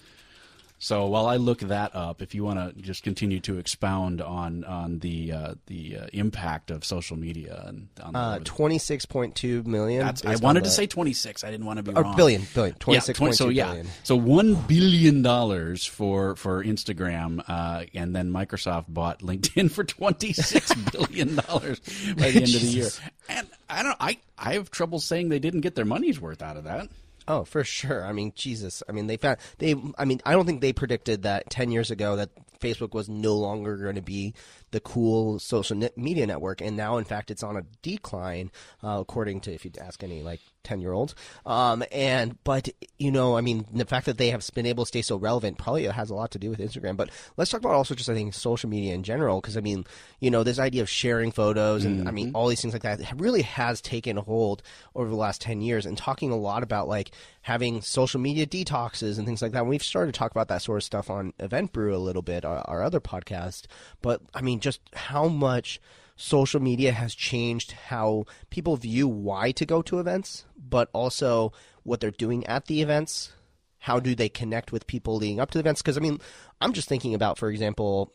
So 0.83 1.05
while 1.05 1.27
I 1.27 1.37
look 1.37 1.59
that 1.59 1.95
up, 1.95 2.21
if 2.21 2.35
you 2.35 2.43
want 2.43 2.59
to 2.59 2.81
just 2.81 3.03
continue 3.03 3.39
to 3.39 3.57
expound 3.57 4.21
on 4.21 4.65
on 4.65 4.99
the 4.99 5.31
uh, 5.31 5.53
the 5.67 5.97
uh, 5.97 6.07
impact 6.11 6.71
of 6.71 6.83
social 6.83 7.15
media 7.15 7.63
and 7.65 7.87
on 8.03 8.13
uh, 8.13 8.39
twenty 8.43 8.79
six 8.79 9.05
point 9.05 9.33
two 9.33 9.63
million. 9.63 10.05
I 10.25 10.35
wanted 10.35 10.65
to 10.65 10.69
say 10.69 10.85
twenty 10.85 11.13
six. 11.13 11.45
I 11.45 11.51
didn't 11.51 11.67
want 11.67 11.77
to 11.77 11.83
be 11.83 11.93
or 11.93 12.03
wrong. 12.03 12.17
billion, 12.17 12.41
billion, 12.53 12.75
twenty 12.79 12.99
six 12.99 13.17
yeah, 13.17 13.23
point 13.23 13.35
so 13.35 13.47
yeah, 13.47 13.67
billion. 13.67 13.87
so 14.03 14.17
one 14.17 14.55
billion 14.55 15.21
dollars 15.21 15.85
for 15.85 16.35
for 16.35 16.61
Instagram, 16.61 17.41
uh, 17.47 17.85
and 17.93 18.13
then 18.13 18.29
Microsoft 18.29 18.87
bought 18.89 19.19
LinkedIn 19.19 19.71
for 19.71 19.85
twenty 19.85 20.33
six 20.33 20.73
billion 20.91 21.37
dollars 21.37 21.79
by 22.17 22.29
the 22.29 22.43
end 22.43 22.55
of 22.55 22.61
the 22.61 22.67
year. 22.67 22.89
And 23.29 23.47
I 23.69 23.83
don't, 23.83 23.97
I 24.01 24.17
I 24.37 24.55
have 24.55 24.69
trouble 24.69 24.99
saying 24.99 25.29
they 25.29 25.39
didn't 25.39 25.61
get 25.61 25.75
their 25.75 25.85
money's 25.85 26.19
worth 26.19 26.41
out 26.41 26.57
of 26.57 26.65
that. 26.65 26.89
Oh, 27.27 27.43
for 27.43 27.63
sure. 27.63 28.05
I 28.05 28.11
mean, 28.11 28.33
Jesus. 28.35 28.83
I 28.87 28.91
mean, 28.91 29.07
they 29.07 29.17
found 29.17 29.37
they. 29.57 29.75
I 29.97 30.05
mean, 30.05 30.21
I 30.25 30.33
don't 30.33 30.45
think 30.45 30.61
they 30.61 30.73
predicted 30.73 31.23
that 31.23 31.49
ten 31.49 31.71
years 31.71 31.91
ago 31.91 32.15
that 32.17 32.29
Facebook 32.59 32.93
was 32.93 33.09
no 33.09 33.35
longer 33.35 33.77
going 33.77 33.95
to 33.95 34.01
be 34.01 34.33
the 34.73 34.81
cool 34.81 35.39
social 35.39 35.89
media 35.95 36.27
network, 36.27 36.59
and 36.59 36.75
now, 36.75 36.97
in 36.97 37.05
fact, 37.05 37.31
it's 37.31 37.43
on 37.43 37.55
a 37.55 37.63
decline, 37.81 38.51
uh, 38.83 38.97
according 38.99 39.39
to 39.41 39.53
if 39.53 39.63
you 39.63 39.71
ask 39.79 40.03
any 40.03 40.21
like 40.21 40.41
ten 40.63 40.81
year 40.81 40.91
olds. 40.91 41.15
Um, 41.45 41.83
and 41.91 42.37
but 42.43 42.69
you 42.97 43.11
know, 43.11 43.37
I 43.37 43.41
mean, 43.41 43.65
the 43.71 43.85
fact 43.85 44.07
that 44.07 44.17
they 44.17 44.31
have 44.31 44.49
been 44.53 44.65
able 44.65 44.83
to 44.83 44.87
stay 44.87 45.01
so 45.01 45.15
relevant 45.15 45.57
probably 45.57 45.85
has 45.85 46.09
a 46.09 46.15
lot 46.15 46.31
to 46.31 46.39
do 46.39 46.49
with 46.49 46.59
Instagram. 46.59 46.97
But 46.97 47.09
let's 47.37 47.51
talk 47.51 47.61
about 47.61 47.73
also 47.73 47.95
just 47.95 48.09
I 48.09 48.13
think 48.13 48.33
social 48.33 48.69
media 48.69 48.93
in 48.93 49.03
general, 49.03 49.39
because 49.39 49.55
I 49.55 49.61
mean, 49.61 49.85
you 50.19 50.31
know, 50.31 50.43
this 50.43 50.59
idea 50.59 50.81
of 50.81 50.89
sharing 50.89 51.31
photos 51.31 51.85
and 51.85 52.07
I 52.07 52.11
mean 52.11 52.31
all 52.33 52.47
these 52.47 52.61
things 52.61 52.73
like 52.73 52.83
that 52.83 52.99
really 53.17 53.43
has 53.43 53.79
taken 53.79 54.17
hold 54.17 54.63
over 54.95 55.09
the 55.09 55.15
last 55.15 55.39
ten 55.39 55.61
years, 55.61 55.85
and 55.85 55.97
talking 55.97 56.31
a 56.31 56.37
lot 56.37 56.63
about 56.63 56.87
like 56.87 57.11
having 57.43 57.81
social 57.81 58.21
media 58.21 58.45
detoxes 58.45 59.17
and 59.17 59.27
things 59.27 59.41
like 59.41 59.51
that. 59.51 59.59
And 59.59 59.69
we've 59.69 59.83
started 59.83 60.13
to 60.13 60.17
talk 60.17 60.31
about 60.31 60.47
that 60.47 60.61
sort 60.61 60.77
of 60.77 60.83
stuff 60.83 61.09
on 61.09 61.33
Event 61.39 61.73
Brew 61.73 61.93
a 61.93 61.97
little 61.97 62.21
bit, 62.21 62.45
our, 62.45 62.59
our 62.69 62.81
other 62.81 63.01
podcast. 63.01 63.65
But 64.01 64.21
I 64.33 64.41
mean, 64.41 64.59
just 64.63 64.79
how 64.93 65.27
much 65.27 65.79
social 66.15 66.59
media 66.59 66.91
has 66.91 67.13
changed 67.13 67.73
how 67.73 68.25
people 68.49 68.77
view 68.77 69.07
why 69.07 69.51
to 69.51 69.65
go 69.65 69.81
to 69.81 69.99
events, 69.99 70.45
but 70.57 70.89
also 70.93 71.51
what 71.83 71.99
they're 71.99 72.11
doing 72.11 72.45
at 72.47 72.65
the 72.65 72.81
events. 72.81 73.33
How 73.79 73.99
do 73.99 74.15
they 74.15 74.29
connect 74.29 74.71
with 74.71 74.87
people 74.87 75.17
leading 75.17 75.41
up 75.41 75.51
to 75.51 75.57
the 75.57 75.59
events? 75.61 75.81
Because 75.81 75.97
I 75.97 75.99
mean, 75.99 76.19
I'm 76.61 76.71
just 76.71 76.87
thinking 76.87 77.13
about, 77.13 77.37
for 77.37 77.49
example, 77.49 78.13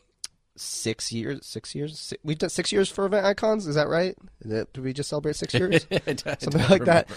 six 0.55 1.11
years, 1.11 1.45
six 1.45 1.75
years, 1.75 1.99
six, 1.99 2.21
we've 2.23 2.39
done 2.39 2.49
six 2.49 2.71
years 2.71 2.89
for 2.89 3.05
event 3.05 3.25
icons. 3.25 3.67
Is 3.67 3.75
that 3.75 3.87
right? 3.87 4.15
Did 4.41 4.77
we 4.77 4.93
just 4.93 5.09
celebrate 5.09 5.35
six 5.35 5.53
years? 5.55 5.85
Something 6.39 6.67
like 6.69 6.85
that. 6.85 7.09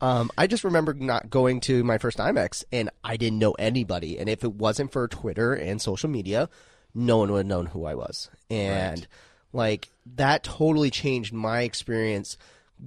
Um, 0.00 0.32
I 0.36 0.48
just 0.48 0.64
remember 0.64 0.92
not 0.94 1.30
going 1.30 1.60
to 1.62 1.84
my 1.84 1.96
first 1.96 2.18
IMEX 2.18 2.64
and 2.72 2.90
I 3.04 3.16
didn't 3.16 3.38
know 3.38 3.52
anybody. 3.52 4.18
And 4.18 4.28
if 4.28 4.42
it 4.42 4.52
wasn't 4.52 4.90
for 4.90 5.06
Twitter 5.06 5.54
and 5.54 5.80
social 5.80 6.10
media, 6.10 6.48
no 6.94 7.18
one 7.18 7.30
would 7.32 7.38
have 7.38 7.46
known 7.46 7.66
who 7.66 7.84
I 7.84 7.94
was. 7.94 8.30
And 8.50 8.98
Right. 9.00 9.06
like 9.52 9.90
that 10.16 10.42
totally 10.44 10.90
changed 10.90 11.32
my 11.32 11.62
experience 11.62 12.36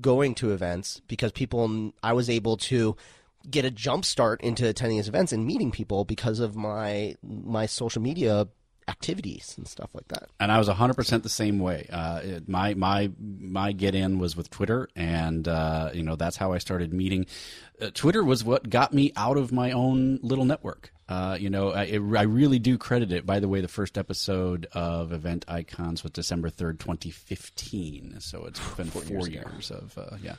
going 0.02 0.36
to 0.36 0.52
events 0.52 1.02
because 1.08 1.32
people, 1.32 1.94
I 2.04 2.14
was 2.14 2.30
able 2.30 2.58
to 2.58 2.96
get 3.50 3.64
a 3.66 3.72
jump 3.72 4.04
start 4.06 4.42
into 4.42 4.68
attending 4.68 4.98
these 4.98 5.08
events 5.08 5.32
and 5.32 5.46
meeting 5.46 5.72
people 5.72 6.04
because 6.04 6.40
of 6.40 6.56
my 6.56 7.16
my 7.24 7.66
social 7.68 8.02
media 8.02 8.48
activities 8.88 9.54
and 9.58 9.68
stuff 9.68 9.90
like 9.94 10.08
that. 10.10 10.30
and 10.40 10.52
I 10.52 10.58
was 10.60 10.68
100% 10.70 11.24
the 11.24 11.30
same 11.30 11.60
way. 11.60 11.88
Uh, 11.92 12.20
it, 12.24 12.50
my 12.50 12.74
my 12.76 13.12
my 13.20 13.72
get 13.72 13.96
in 13.96 14.20
was 14.20 14.36
with 14.36 14.50
Twitter, 14.50 14.90
and 14.96 15.48
uh, 15.48 15.90
you 15.94 16.04
know 16.04 16.16
that's 16.16 16.38
how 16.38 16.54
I 16.54 16.58
started 16.60 16.94
meeting. 16.94 17.26
Uh, 17.82 17.90
Twitter 17.94 18.24
was 18.24 18.44
what 18.44 18.70
got 18.70 18.94
me 18.94 19.12
out 19.16 19.38
of 19.38 19.52
my 19.52 19.72
own 19.72 20.20
little 20.22 20.46
network. 20.46 20.92
Uh, 21.08 21.38
you 21.40 21.52
know, 21.52 21.70
I, 21.70 21.84
it, 21.84 22.00
I 22.00 22.24
really 22.24 22.58
do 22.58 22.80
credit 22.80 23.12
it. 23.12 23.28
By 23.28 23.40
the 23.40 23.48
way, 23.48 23.62
the 23.62 23.68
first 23.68 23.96
episode 23.96 24.68
of 24.72 25.14
Event 25.14 25.46
Icons 25.48 26.02
was 26.02 26.12
December 26.12 26.50
3rd, 26.50 26.80
2015. 26.80 28.16
So 28.22 28.46
it's 28.46 28.60
been 28.74 28.88
four, 28.88 29.28
years, 29.28 29.70
of, 29.70 29.96
uh, 29.98 30.18
yeah. 30.22 30.36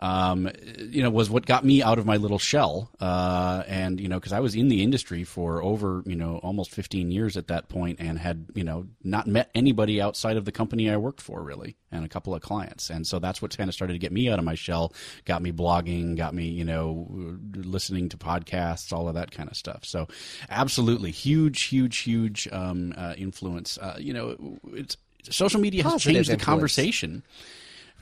Um, 0.00 0.50
you 0.78 1.02
know, 1.02 1.08
was 1.08 1.30
what 1.30 1.46
got 1.46 1.64
me 1.64 1.82
out 1.82 1.98
of 1.98 2.04
my 2.04 2.18
little 2.18 2.38
shell. 2.38 2.90
Uh, 3.00 3.62
and, 3.66 3.98
you 3.98 4.08
know, 4.08 4.18
because 4.18 4.34
I 4.34 4.40
was 4.40 4.54
in 4.54 4.68
the 4.68 4.82
industry 4.82 5.24
for 5.24 5.62
over, 5.62 6.02
you 6.04 6.16
know, 6.16 6.36
almost 6.42 6.70
15 6.72 7.10
years 7.10 7.38
at 7.38 7.48
that 7.48 7.70
point 7.70 7.98
and 7.98 8.18
had, 8.18 8.46
you 8.54 8.64
know, 8.64 8.86
not 9.02 9.26
met 9.26 9.50
anybody 9.54 10.02
outside 10.02 10.36
of 10.36 10.44
the 10.44 10.52
company 10.52 10.90
I 10.90 10.98
worked 10.98 11.22
for, 11.22 11.42
really, 11.42 11.76
and 11.90 12.04
a 12.04 12.08
couple 12.08 12.34
of 12.34 12.42
clients. 12.42 12.90
And 12.90 13.06
so 13.06 13.18
that's 13.20 13.40
what 13.40 13.56
kind 13.56 13.68
of 13.68 13.74
started 13.74 13.94
to 13.94 13.98
get 13.98 14.12
me 14.12 14.28
out 14.28 14.38
of 14.38 14.44
my 14.44 14.54
shell, 14.54 14.92
got 15.24 15.40
me 15.40 15.50
blogging, 15.50 16.14
got 16.14 16.34
me, 16.34 16.48
you 16.48 16.64
know, 16.64 17.08
listening 17.54 18.10
to 18.10 18.18
podcasts, 18.18 18.92
all 18.92 19.08
of 19.08 19.14
that 19.14 19.30
kind 19.30 19.48
of 19.48 19.56
stuff. 19.56 19.84
So, 19.84 19.93
absolutely, 20.50 21.10
huge, 21.10 21.62
huge, 21.62 21.98
huge 21.98 22.48
um, 22.52 22.92
uh, 22.96 23.14
influence. 23.16 23.78
Uh, 23.78 23.96
you 23.98 24.12
know, 24.12 24.58
it's 24.72 24.96
social 25.30 25.60
media 25.60 25.82
has 25.82 25.92
Positive 25.92 26.14
changed 26.14 26.28
the 26.30 26.34
influence. 26.34 26.44
conversation. 26.54 27.22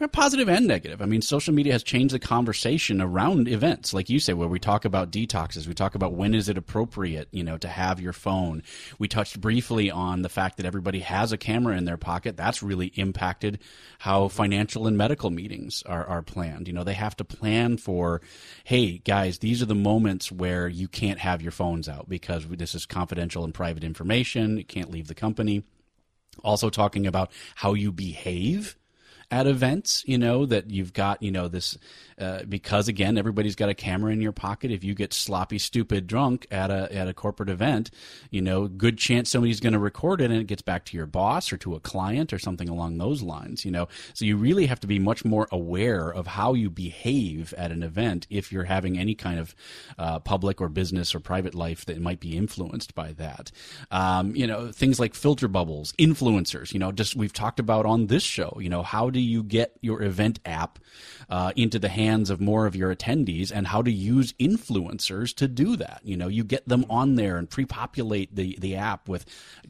Positive 0.09 0.49
and 0.49 0.67
negative. 0.67 1.01
I 1.01 1.07
mean, 1.07 1.23
social 1.23 1.55
media 1.55 1.73
has 1.73 1.83
changed 1.83 2.13
the 2.13 2.19
conversation 2.19 3.01
around 3.01 3.47
events, 3.47 3.95
like 3.95 4.11
you 4.11 4.19
say, 4.19 4.33
where 4.33 4.49
we 4.49 4.59
talk 4.59 4.85
about 4.85 5.13
detoxes. 5.13 5.69
We 5.69 5.75
talk 5.75 5.95
about 5.95 6.15
when 6.15 6.35
is 6.35 6.49
it 6.49 6.59
appropriate, 6.59 7.29
you 7.31 7.45
know, 7.45 7.57
to 7.59 7.69
have 7.69 8.01
your 8.01 8.13
phone. 8.13 8.63
We 8.99 9.07
touched 9.07 9.41
briefly 9.41 9.91
on 9.91 10.23
the 10.23 10.29
fact 10.29 10.57
that 10.57 10.67
everybody 10.67 11.01
has 11.01 11.31
a 11.31 11.39
camera 11.39 11.77
in 11.77 11.85
their 11.85 11.97
pocket. 11.97 12.37
That's 12.37 12.63
really 12.63 12.89
impacted 12.89 13.61
how 14.01 14.29
financial 14.29 14.87
and 14.87 14.99
medical 14.99 15.31
meetings 15.31 15.83
are, 15.87 16.05
are 16.07 16.23
planned. 16.23 16.67
You 16.67 16.75
know, 16.75 16.85
they 16.85 16.95
have 16.95 17.17
to 17.17 17.25
plan 17.25 17.77
for, 17.77 18.23
hey, 18.65 18.99
guys, 18.99 19.39
these 19.39 19.63
are 19.63 19.67
the 19.67 19.75
moments 19.75 20.33
where 20.33 20.67
you 20.67 20.89
can't 20.89 21.21
have 21.21 21.43
your 21.43 21.53
phones 21.53 21.89
out 21.89 22.09
because 22.09 22.47
this 22.49 22.75
is 22.75 22.87
confidential 22.87 23.45
and 23.45 23.55
private 23.55 23.85
information. 23.85 24.59
It 24.59 24.69
can't 24.69 24.91
leave 24.91 25.07
the 25.07 25.15
company 25.15 25.63
also 26.43 26.71
talking 26.71 27.07
about 27.07 27.31
how 27.57 27.75
you 27.75 27.93
behave 27.93 28.77
at 29.33 29.47
events 29.47 30.05
you 30.07 30.19
know 30.19 30.47
that 30.47 30.71
you've 30.71 30.93
got 30.93 31.21
you 31.23 31.33
know 31.33 31.49
this 31.49 31.77
uh, 32.19 32.43
because 32.49 32.89
again 32.89 33.17
everybody's 33.17 33.57
got 33.57 33.69
a 33.69 33.75
camera 33.75 34.13
in 34.13 34.21
your 34.21 34.33
pocket. 34.33 34.71
If 34.71 34.85
you 34.85 34.95
get 34.95 35.13
sloppy 35.13 35.59
stupid 35.59 36.07
drunk 36.07 36.47
at 36.51 36.71
a 36.71 36.93
at 36.95 37.09
a 37.09 37.15
corporate 37.15 37.49
event 37.49 37.91
you 38.31 38.43
know 38.43 38.69
good 38.69 38.99
chance 38.99 39.31
somebody's 39.31 39.61
going 39.61 39.73
to 39.73 39.79
record 39.79 40.21
it 40.21 40.31
and 40.31 40.41
it 40.41 40.47
gets 40.47 40.63
back 40.63 40.85
to 40.87 40.97
your 40.97 41.07
boss 41.07 41.53
or 41.53 41.57
to 41.59 41.75
a 41.75 41.81
client 41.81 42.33
or 42.33 42.39
something 42.39 42.69
along 42.69 42.99
those 42.99 43.23
lines 43.23 43.65
you 43.65 43.71
know. 43.71 43.89
So 44.15 44.25
you 44.25 44.37
really 44.37 44.67
have 44.67 44.81
to 44.81 44.87
be 44.87 44.99
much 44.99 45.25
more 45.25 45.49
aware 45.51 46.13
of 46.13 46.27
how 46.27 46.55
you 46.55 46.71
behave 46.71 47.55
at 47.57 47.71
an 47.71 47.83
event 47.83 48.27
if 48.31 48.53
you're 48.53 48.65
having 48.65 48.99
any 48.99 49.15
kind 49.15 49.39
of 49.39 49.55
uh, 49.99 50.19
public 50.19 50.61
or 50.61 50.69
business 50.69 51.15
or 51.15 51.21
private 51.21 51.55
life 51.55 51.85
that 51.87 52.01
might 52.01 52.21
be 52.21 52.37
influenced 52.37 52.95
by 52.95 53.13
that. 53.13 53.51
Um, 53.91 54.35
you 54.35 54.47
know 54.47 54.73
things 54.73 54.99
like 54.99 55.15
filter 55.15 55.49
bubbles 55.49 55.93
influencers 55.93 56.73
you 56.73 56.79
know 56.79 56.93
just 56.93 57.17
we've 57.17 57.33
talked 57.33 57.61
about 57.61 57.87
on 57.87 58.07
this 58.07 58.23
show 58.23 58.59
you 58.61 58.69
know 58.69 58.83
how 58.83 59.11
do 59.11 59.21
you 59.21 59.43
get 59.43 59.77
your 59.81 60.03
event 60.03 60.41
app 60.45 60.79
uh, 61.31 61.53
into 61.57 61.79
the 61.79 61.89
hands 61.89 62.03
of 62.13 62.41
more 62.41 62.67
of 62.67 62.77
your 62.77 62.95
attendees 62.95 63.51
and 63.53 63.67
how 63.67 63.83
to 63.83 63.91
use 63.91 64.33
influencers 64.35 65.35
to 65.37 65.49
do 65.49 65.77
that. 65.77 66.01
You 66.03 66.17
know 66.17 66.29
you 66.29 66.45
get 66.45 66.69
them 66.69 66.85
on 66.89 67.17
there 67.17 67.37
and 67.37 67.49
pre-populate 67.49 68.35
the, 68.35 68.57
the 68.61 68.77
app 68.77 69.09
with 69.09 69.25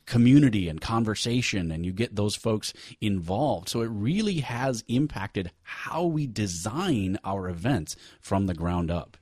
community 0.07 0.69
and 0.69 0.81
conversation 0.81 1.71
and 1.71 1.87
you 1.87 1.93
get 1.93 2.17
those 2.17 2.35
folks 2.35 2.73
involved. 3.01 3.69
So 3.69 3.83
it 3.83 3.91
really 3.91 4.41
has 4.41 4.85
impacted 4.89 5.51
how 5.63 6.05
we 6.05 6.27
design 6.27 7.19
our 7.25 7.49
events 7.49 7.97
from 8.21 8.47
the 8.47 8.55
ground 8.55 8.91
up 8.91 9.17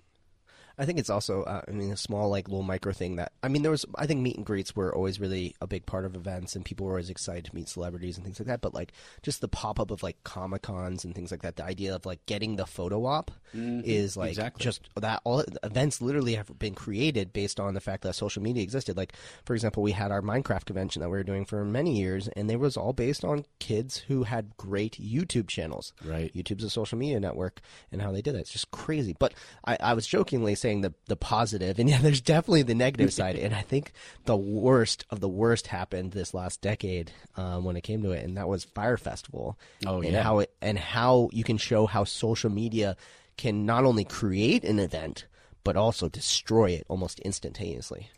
I 0.81 0.87
think 0.87 0.99
it's 0.99 1.11
also, 1.11 1.43
uh, 1.43 1.61
I 1.69 1.71
mean, 1.73 1.93
a 1.93 1.97
small, 1.97 2.31
like, 2.31 2.49
little 2.49 2.63
micro 2.63 2.93
thing 2.93 3.17
that, 3.17 3.33
I 3.43 3.49
mean, 3.49 3.61
there 3.61 3.71
was, 3.71 3.85
I 3.97 4.07
think 4.07 4.23
meet 4.23 4.37
and 4.37 4.47
greets 4.47 4.75
were 4.75 4.95
always 4.95 5.21
really 5.21 5.55
a 5.61 5.67
big 5.67 5.85
part 5.85 6.07
of 6.07 6.17
events, 6.17 6.57
and 6.57 6.65
people 6.65 6.87
were 6.87 6.93
always 6.93 7.11
excited 7.11 7.45
to 7.45 7.55
meet 7.55 7.69
celebrities 7.69 8.17
and 8.17 8.25
things 8.25 8.41
like 8.41 8.47
that. 8.47 8.63
But, 8.63 8.73
like, 8.73 8.93
just 9.23 9.43
the 9.43 9.49
pop 9.49 9.79
up 9.79 9.91
of, 9.91 10.03
like, 10.03 10.17
Comic 10.25 10.63
Cons 10.63 11.05
and 11.05 11.15
things 11.15 11.31
like 11.31 11.43
that, 11.43 11.57
the 11.57 11.65
idea 11.65 11.95
of, 11.95 12.07
like, 12.07 12.25
getting 12.25 12.57
the 12.57 12.65
photo 12.65 13.05
op 13.05 13.31
is, 13.53 14.17
like, 14.17 14.31
Exactly. 14.31 14.65
just 14.65 14.89
that, 14.97 15.21
all 15.25 15.45
events 15.63 16.01
literally 16.01 16.37
have 16.37 16.59
been 16.59 16.75
created 16.75 17.33
based 17.35 17.61
on 17.61 17.75
the 17.75 17.81
fact 17.81 18.03
that 18.05 18.15
social 18.15 18.43
media 18.43 18.63
existed. 18.63 18.97
Like, 18.97 19.13
for 19.45 19.55
example, 19.55 19.83
we 19.83 19.93
had 19.93 20.11
our 20.11 20.23
Minecraft 20.23 20.65
convention 20.65 21.01
that 21.03 21.11
we 21.11 21.19
were 21.19 21.25
doing 21.25 21.45
for 21.45 21.63
many 21.63 21.99
years, 21.99 22.29
and 22.29 22.51
it 22.51 22.57
was 22.59 22.79
all 22.79 22.95
based 22.95 23.23
on 23.23 23.45
kids 23.59 23.99
who 24.09 24.23
had 24.23 24.57
great 24.57 24.97
YouTube 24.99 25.49
channels. 25.49 25.93
Right. 26.03 26.33
YouTube's 26.35 26.65
a 26.65 26.71
social 26.71 26.97
media 26.97 27.21
network 27.21 27.61
and 27.93 28.01
how 28.01 28.13
they 28.13 28.23
did 28.23 28.35
that. 28.35 28.41
It's 28.41 28.53
just 28.53 28.71
crazy. 28.71 29.15
But 29.19 29.35
I, 29.67 29.77
I 29.81 29.93
was 29.93 30.07
jokingly 30.07 30.55
saying 30.55 30.70
the 30.79 30.95
the 31.07 31.17
positive, 31.17 31.79
and 31.79 31.89
yeah, 31.91 31.99
there's 32.01 32.21
definitely 32.21 32.63
the 32.63 32.75
negative 32.75 33.13
side. 33.13 33.37
And 33.37 33.55
I 33.55 33.63
think 33.63 33.93
the 34.25 34.37
worst 34.37 35.05
of 35.11 35.21
the 35.21 35.29
worst 35.29 35.67
happened 35.67 36.13
this 36.13 36.33
last 36.35 36.61
decade 36.61 37.13
um, 37.37 37.65
when 37.65 37.77
it 37.77 37.83
came 37.83 38.03
to 38.03 38.13
it, 38.13 38.25
and 38.25 38.37
that 38.37 38.49
was 38.49 38.65
Fyre 38.65 38.97
Festival. 38.97 39.59
Oh, 39.87 40.01
and 40.01 40.13
yeah. 40.13 40.23
how 40.23 40.39
it 40.39 40.53
and 40.63 40.79
how 40.79 41.29
you 41.33 41.45
can 41.45 41.57
show 41.57 41.87
how 41.87 42.05
social 42.05 42.51
media 42.51 42.97
can 43.37 43.67
not 43.67 43.85
only 43.85 44.05
create 44.05 44.65
an 44.65 44.79
event 44.79 45.27
but 45.65 45.77
also 45.77 46.09
destroy 46.09 46.71
it 46.71 46.87
almost 46.89 47.21
instantaneously. 47.21 48.09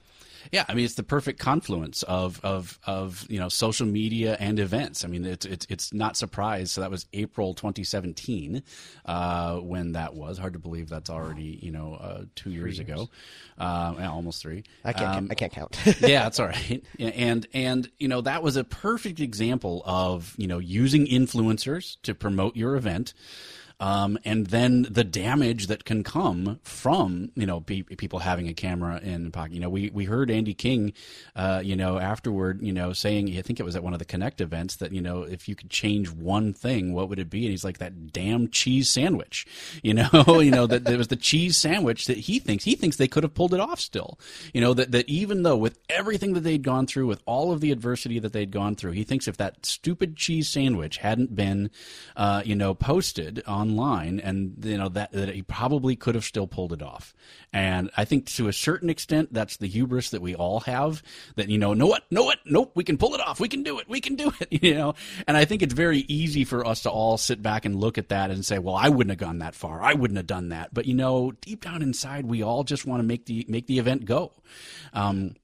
Yeah, 0.50 0.64
I 0.68 0.74
mean 0.74 0.84
it's 0.84 0.94
the 0.94 1.02
perfect 1.02 1.38
confluence 1.38 2.02
of 2.02 2.40
of 2.42 2.78
of 2.86 3.26
you 3.28 3.38
know 3.38 3.48
social 3.48 3.86
media 3.86 4.36
and 4.40 4.58
events. 4.58 5.04
I 5.04 5.08
mean 5.08 5.24
it's 5.24 5.46
it's 5.46 5.66
it's 5.68 5.92
not 5.92 6.16
surprised. 6.16 6.72
So 6.72 6.80
that 6.80 6.90
was 6.90 7.06
April 7.12 7.54
2017 7.54 8.62
uh, 9.06 9.56
when 9.58 9.92
that 9.92 10.14
was. 10.14 10.38
Hard 10.38 10.54
to 10.54 10.58
believe 10.58 10.88
that's 10.88 11.10
already 11.10 11.58
you 11.62 11.70
know 11.70 11.94
uh, 11.94 12.24
two 12.34 12.50
years, 12.50 12.78
years, 12.78 12.80
ago, 12.80 13.10
uh, 13.58 13.94
yeah, 13.98 14.10
almost 14.10 14.42
three. 14.42 14.64
I 14.84 14.92
can't 14.92 15.16
um, 15.16 15.28
I 15.30 15.34
can't 15.34 15.52
count. 15.52 15.78
yeah, 16.00 16.24
that's 16.24 16.40
all 16.40 16.46
right. 16.46 16.82
And 16.98 17.46
and 17.52 17.90
you 17.98 18.08
know 18.08 18.20
that 18.22 18.42
was 18.42 18.56
a 18.56 18.64
perfect 18.64 19.20
example 19.20 19.82
of 19.84 20.34
you 20.36 20.46
know 20.46 20.58
using 20.58 21.06
influencers 21.06 21.96
to 22.02 22.14
promote 22.14 22.56
your 22.56 22.76
event. 22.76 23.14
Um, 23.82 24.16
and 24.24 24.46
then 24.46 24.86
the 24.88 25.02
damage 25.02 25.66
that 25.66 25.84
can 25.84 26.04
come 26.04 26.60
from 26.62 27.32
you 27.34 27.46
know 27.46 27.60
pe- 27.62 27.82
people 27.82 28.20
having 28.20 28.46
a 28.46 28.54
camera 28.54 29.00
in 29.02 29.32
pocket. 29.32 29.54
You 29.54 29.60
know, 29.60 29.68
we 29.68 29.90
we 29.90 30.04
heard 30.04 30.30
Andy 30.30 30.54
King, 30.54 30.92
uh, 31.34 31.62
you 31.64 31.74
know, 31.74 31.98
afterward, 31.98 32.62
you 32.62 32.72
know, 32.72 32.92
saying 32.92 33.36
I 33.36 33.42
think 33.42 33.58
it 33.58 33.64
was 33.64 33.74
at 33.74 33.82
one 33.82 33.92
of 33.92 33.98
the 33.98 34.04
Connect 34.04 34.40
events 34.40 34.76
that 34.76 34.92
you 34.92 35.00
know 35.00 35.22
if 35.24 35.48
you 35.48 35.56
could 35.56 35.68
change 35.68 36.12
one 36.12 36.52
thing, 36.52 36.92
what 36.92 37.08
would 37.08 37.18
it 37.18 37.28
be? 37.28 37.42
And 37.42 37.50
he's 37.50 37.64
like 37.64 37.78
that 37.78 38.12
damn 38.12 38.48
cheese 38.48 38.88
sandwich. 38.88 39.46
You 39.82 39.94
know, 39.94 40.08
you 40.40 40.50
know 40.50 40.66
that 40.66 40.84
there 40.84 40.98
was 40.98 41.08
the 41.08 41.16
cheese 41.16 41.56
sandwich 41.56 42.06
that 42.06 42.16
he 42.16 42.38
thinks 42.38 42.62
he 42.62 42.76
thinks 42.76 42.96
they 42.96 43.08
could 43.08 43.24
have 43.24 43.34
pulled 43.34 43.52
it 43.52 43.58
off 43.58 43.80
still. 43.80 44.18
You 44.52 44.60
know 44.60 44.74
that 44.74 44.92
that 44.92 45.08
even 45.08 45.42
though 45.42 45.56
with 45.56 45.78
everything 45.88 46.34
that 46.34 46.40
they'd 46.40 46.62
gone 46.62 46.86
through, 46.86 47.06
with 47.06 47.20
all 47.26 47.52
of 47.52 47.60
the 47.60 47.72
adversity 47.72 48.20
that 48.20 48.32
they'd 48.32 48.50
gone 48.52 48.76
through, 48.76 48.92
he 48.92 49.02
thinks 49.02 49.26
if 49.26 49.38
that 49.38 49.66
stupid 49.66 50.16
cheese 50.16 50.48
sandwich 50.48 50.98
hadn't 50.98 51.34
been, 51.34 51.70
uh, 52.16 52.42
you 52.44 52.54
know, 52.54 52.74
posted 52.74 53.42
on 53.46 53.71
online, 53.78 54.20
and 54.20 54.56
you 54.64 54.78
know 54.78 54.88
that 54.90 55.12
that 55.12 55.28
he 55.28 55.42
probably 55.42 55.96
could 55.96 56.14
have 56.14 56.24
still 56.24 56.46
pulled 56.46 56.72
it 56.72 56.82
off. 56.82 57.14
And 57.52 57.90
I 57.96 58.04
think 58.04 58.26
to 58.32 58.48
a 58.48 58.52
certain 58.52 58.88
extent, 58.90 59.32
that's 59.32 59.56
the 59.56 59.66
hubris 59.66 60.10
that 60.10 60.22
we 60.22 60.34
all 60.34 60.60
have. 60.60 61.02
That 61.36 61.48
you 61.48 61.58
know, 61.58 61.74
know 61.74 61.86
what, 61.86 62.10
know 62.10 62.24
what, 62.24 62.38
nope, 62.46 62.72
we 62.74 62.84
can 62.84 62.98
pull 62.98 63.14
it 63.14 63.20
off, 63.20 63.40
we 63.40 63.48
can 63.48 63.62
do 63.62 63.78
it, 63.78 63.88
we 63.88 64.00
can 64.00 64.16
do 64.16 64.32
it. 64.40 64.48
You 64.62 64.74
know, 64.74 64.94
and 65.26 65.36
I 65.36 65.44
think 65.44 65.62
it's 65.62 65.74
very 65.74 66.00
easy 66.00 66.44
for 66.44 66.64
us 66.64 66.82
to 66.82 66.90
all 66.90 67.18
sit 67.18 67.42
back 67.42 67.64
and 67.64 67.74
look 67.74 67.98
at 67.98 68.10
that 68.10 68.30
and 68.30 68.44
say, 68.44 68.60
well, 68.60 68.76
I 68.76 68.90
wouldn't 68.90 69.10
have 69.10 69.18
gone 69.18 69.38
that 69.38 69.54
far, 69.56 69.82
I 69.82 69.94
wouldn't 69.94 70.18
have 70.18 70.26
done 70.26 70.50
that. 70.50 70.72
But 70.72 70.86
you 70.86 70.94
know, 70.94 71.32
deep 71.40 71.64
down 71.64 71.82
inside, 71.82 72.26
we 72.26 72.42
all 72.42 72.62
just 72.62 72.86
want 72.86 73.00
to 73.00 73.06
make 73.06 73.26
the 73.26 73.44
make 73.48 73.66
the 73.66 73.78
event 73.78 74.04
go. 74.04 74.32
Um, 74.92 75.34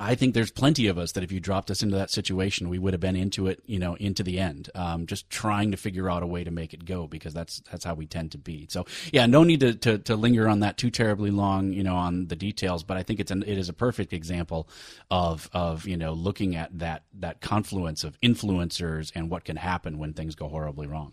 I 0.00 0.14
think 0.14 0.34
there's 0.34 0.50
plenty 0.50 0.86
of 0.86 0.98
us 0.98 1.12
that 1.12 1.24
if 1.24 1.32
you 1.32 1.40
dropped 1.40 1.70
us 1.70 1.82
into 1.82 1.96
that 1.96 2.10
situation, 2.10 2.68
we 2.68 2.78
would 2.78 2.92
have 2.92 3.00
been 3.00 3.16
into 3.16 3.46
it, 3.46 3.62
you 3.66 3.78
know, 3.78 3.94
into 3.94 4.22
the 4.22 4.38
end, 4.38 4.70
um, 4.74 5.06
just 5.06 5.28
trying 5.30 5.70
to 5.70 5.76
figure 5.76 6.10
out 6.10 6.22
a 6.22 6.26
way 6.26 6.44
to 6.44 6.50
make 6.50 6.74
it 6.74 6.84
go 6.84 7.06
because 7.06 7.34
that's 7.34 7.60
that's 7.70 7.84
how 7.84 7.94
we 7.94 8.06
tend 8.06 8.32
to 8.32 8.38
be. 8.38 8.66
So 8.68 8.86
yeah, 9.12 9.26
no 9.26 9.44
need 9.44 9.60
to, 9.60 9.74
to, 9.74 9.98
to 9.98 10.16
linger 10.16 10.48
on 10.48 10.60
that 10.60 10.76
too 10.76 10.90
terribly 10.90 11.30
long, 11.30 11.72
you 11.72 11.82
know, 11.82 11.96
on 11.96 12.26
the 12.26 12.36
details. 12.36 12.82
But 12.82 12.96
I 12.96 13.02
think 13.02 13.20
it's 13.20 13.30
an 13.30 13.42
it 13.42 13.58
is 13.58 13.68
a 13.68 13.72
perfect 13.72 14.12
example 14.12 14.68
of 15.10 15.48
of 15.52 15.86
you 15.86 15.96
know 15.96 16.12
looking 16.12 16.56
at 16.56 16.78
that 16.78 17.04
that 17.14 17.40
confluence 17.40 18.04
of 18.04 18.20
influencers 18.20 19.12
and 19.14 19.30
what 19.30 19.44
can 19.44 19.56
happen 19.56 19.98
when 19.98 20.12
things 20.12 20.34
go 20.34 20.48
horribly 20.48 20.86
wrong. 20.86 21.12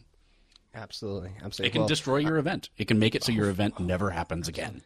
Absolutely, 0.74 1.32
absolutely. 1.42 1.68
It 1.68 1.72
can 1.72 1.82
well, 1.82 1.88
destroy 1.88 2.18
your 2.18 2.38
event. 2.38 2.70
It 2.78 2.88
can 2.88 3.00
make 3.00 3.16
it 3.16 3.24
so 3.24 3.32
your 3.32 3.50
event 3.50 3.80
never 3.80 4.10
happens 4.10 4.48
again. 4.48 4.82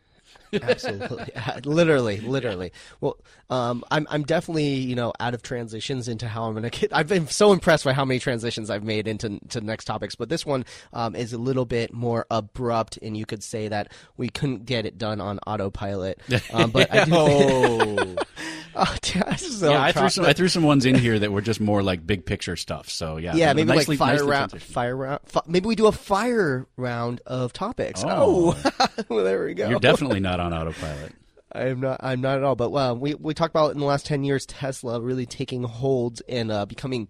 Absolutely, 0.53 1.31
literally, 1.65 2.19
literally. 2.21 2.71
Well, 3.01 3.17
um, 3.49 3.83
I'm 3.91 4.07
I'm 4.09 4.23
definitely 4.23 4.75
you 4.75 4.95
know 4.95 5.13
out 5.19 5.33
of 5.33 5.41
transitions 5.41 6.07
into 6.07 6.27
how 6.27 6.45
I'm 6.45 6.53
gonna 6.53 6.69
get. 6.69 6.91
I've 6.93 7.07
been 7.07 7.27
so 7.27 7.51
impressed 7.51 7.85
by 7.85 7.93
how 7.93 8.05
many 8.05 8.19
transitions 8.19 8.69
I've 8.69 8.83
made 8.83 9.07
into 9.07 9.39
to 9.49 9.61
next 9.61 9.85
topics, 9.85 10.15
but 10.15 10.29
this 10.29 10.45
one 10.45 10.65
um, 10.93 11.15
is 11.15 11.33
a 11.33 11.37
little 11.37 11.65
bit 11.65 11.93
more 11.93 12.25
abrupt, 12.31 12.97
and 13.01 13.15
you 13.15 13.25
could 13.25 13.43
say 13.43 13.67
that 13.67 13.91
we 14.17 14.29
couldn't 14.29 14.65
get 14.65 14.85
it 14.85 14.97
done 14.97 15.21
on 15.21 15.39
autopilot. 15.45 16.19
Um, 16.51 16.71
but 16.71 16.91
I 16.91 17.05
do. 17.05 17.11
oh. 17.13 18.15
oh 18.75 18.95
so 19.37 19.71
yeah, 19.71 19.81
I 19.81 19.91
threw 19.91 20.09
some. 20.09 20.25
I 20.25 20.33
threw 20.33 20.47
some 20.47 20.63
ones 20.63 20.85
in 20.85 20.95
here 20.95 21.17
that 21.17 21.31
were 21.31 21.41
just 21.41 21.59
more 21.59 21.81
like 21.81 22.05
big 22.05 22.25
picture 22.25 22.55
stuff. 22.55 22.89
So 22.89 23.17
yeah, 23.17 23.35
yeah, 23.35 23.53
maybe 23.53 23.67
nicely, 23.67 23.97
like 23.97 24.17
fire 24.17 24.25
round, 24.25 24.61
fire 24.61 24.95
round. 24.95 25.19
maybe 25.47 25.67
we 25.67 25.75
do 25.75 25.87
a 25.87 25.91
fire 25.91 26.67
round 26.77 27.21
of 27.25 27.51
topics. 27.51 28.03
Oh, 28.05 28.55
oh. 28.79 28.87
well, 29.09 29.23
there 29.23 29.43
we 29.43 29.53
go. 29.53 29.69
You're 29.69 29.79
definitely 29.79 30.19
not 30.19 30.39
on 30.39 30.53
autopilot. 30.53 31.13
I'm 31.51 31.79
not. 31.79 31.99
I'm 32.03 32.21
not 32.21 32.37
at 32.37 32.43
all. 32.43 32.55
But 32.55 32.71
well, 32.71 32.95
we 32.95 33.15
we 33.15 33.33
talked 33.33 33.51
about 33.51 33.71
in 33.71 33.79
the 33.79 33.85
last 33.85 34.05
ten 34.05 34.23
years 34.23 34.45
Tesla 34.45 35.01
really 35.01 35.25
taking 35.25 35.63
hold 35.63 36.21
and 36.29 36.51
uh, 36.51 36.65
becoming 36.65 37.07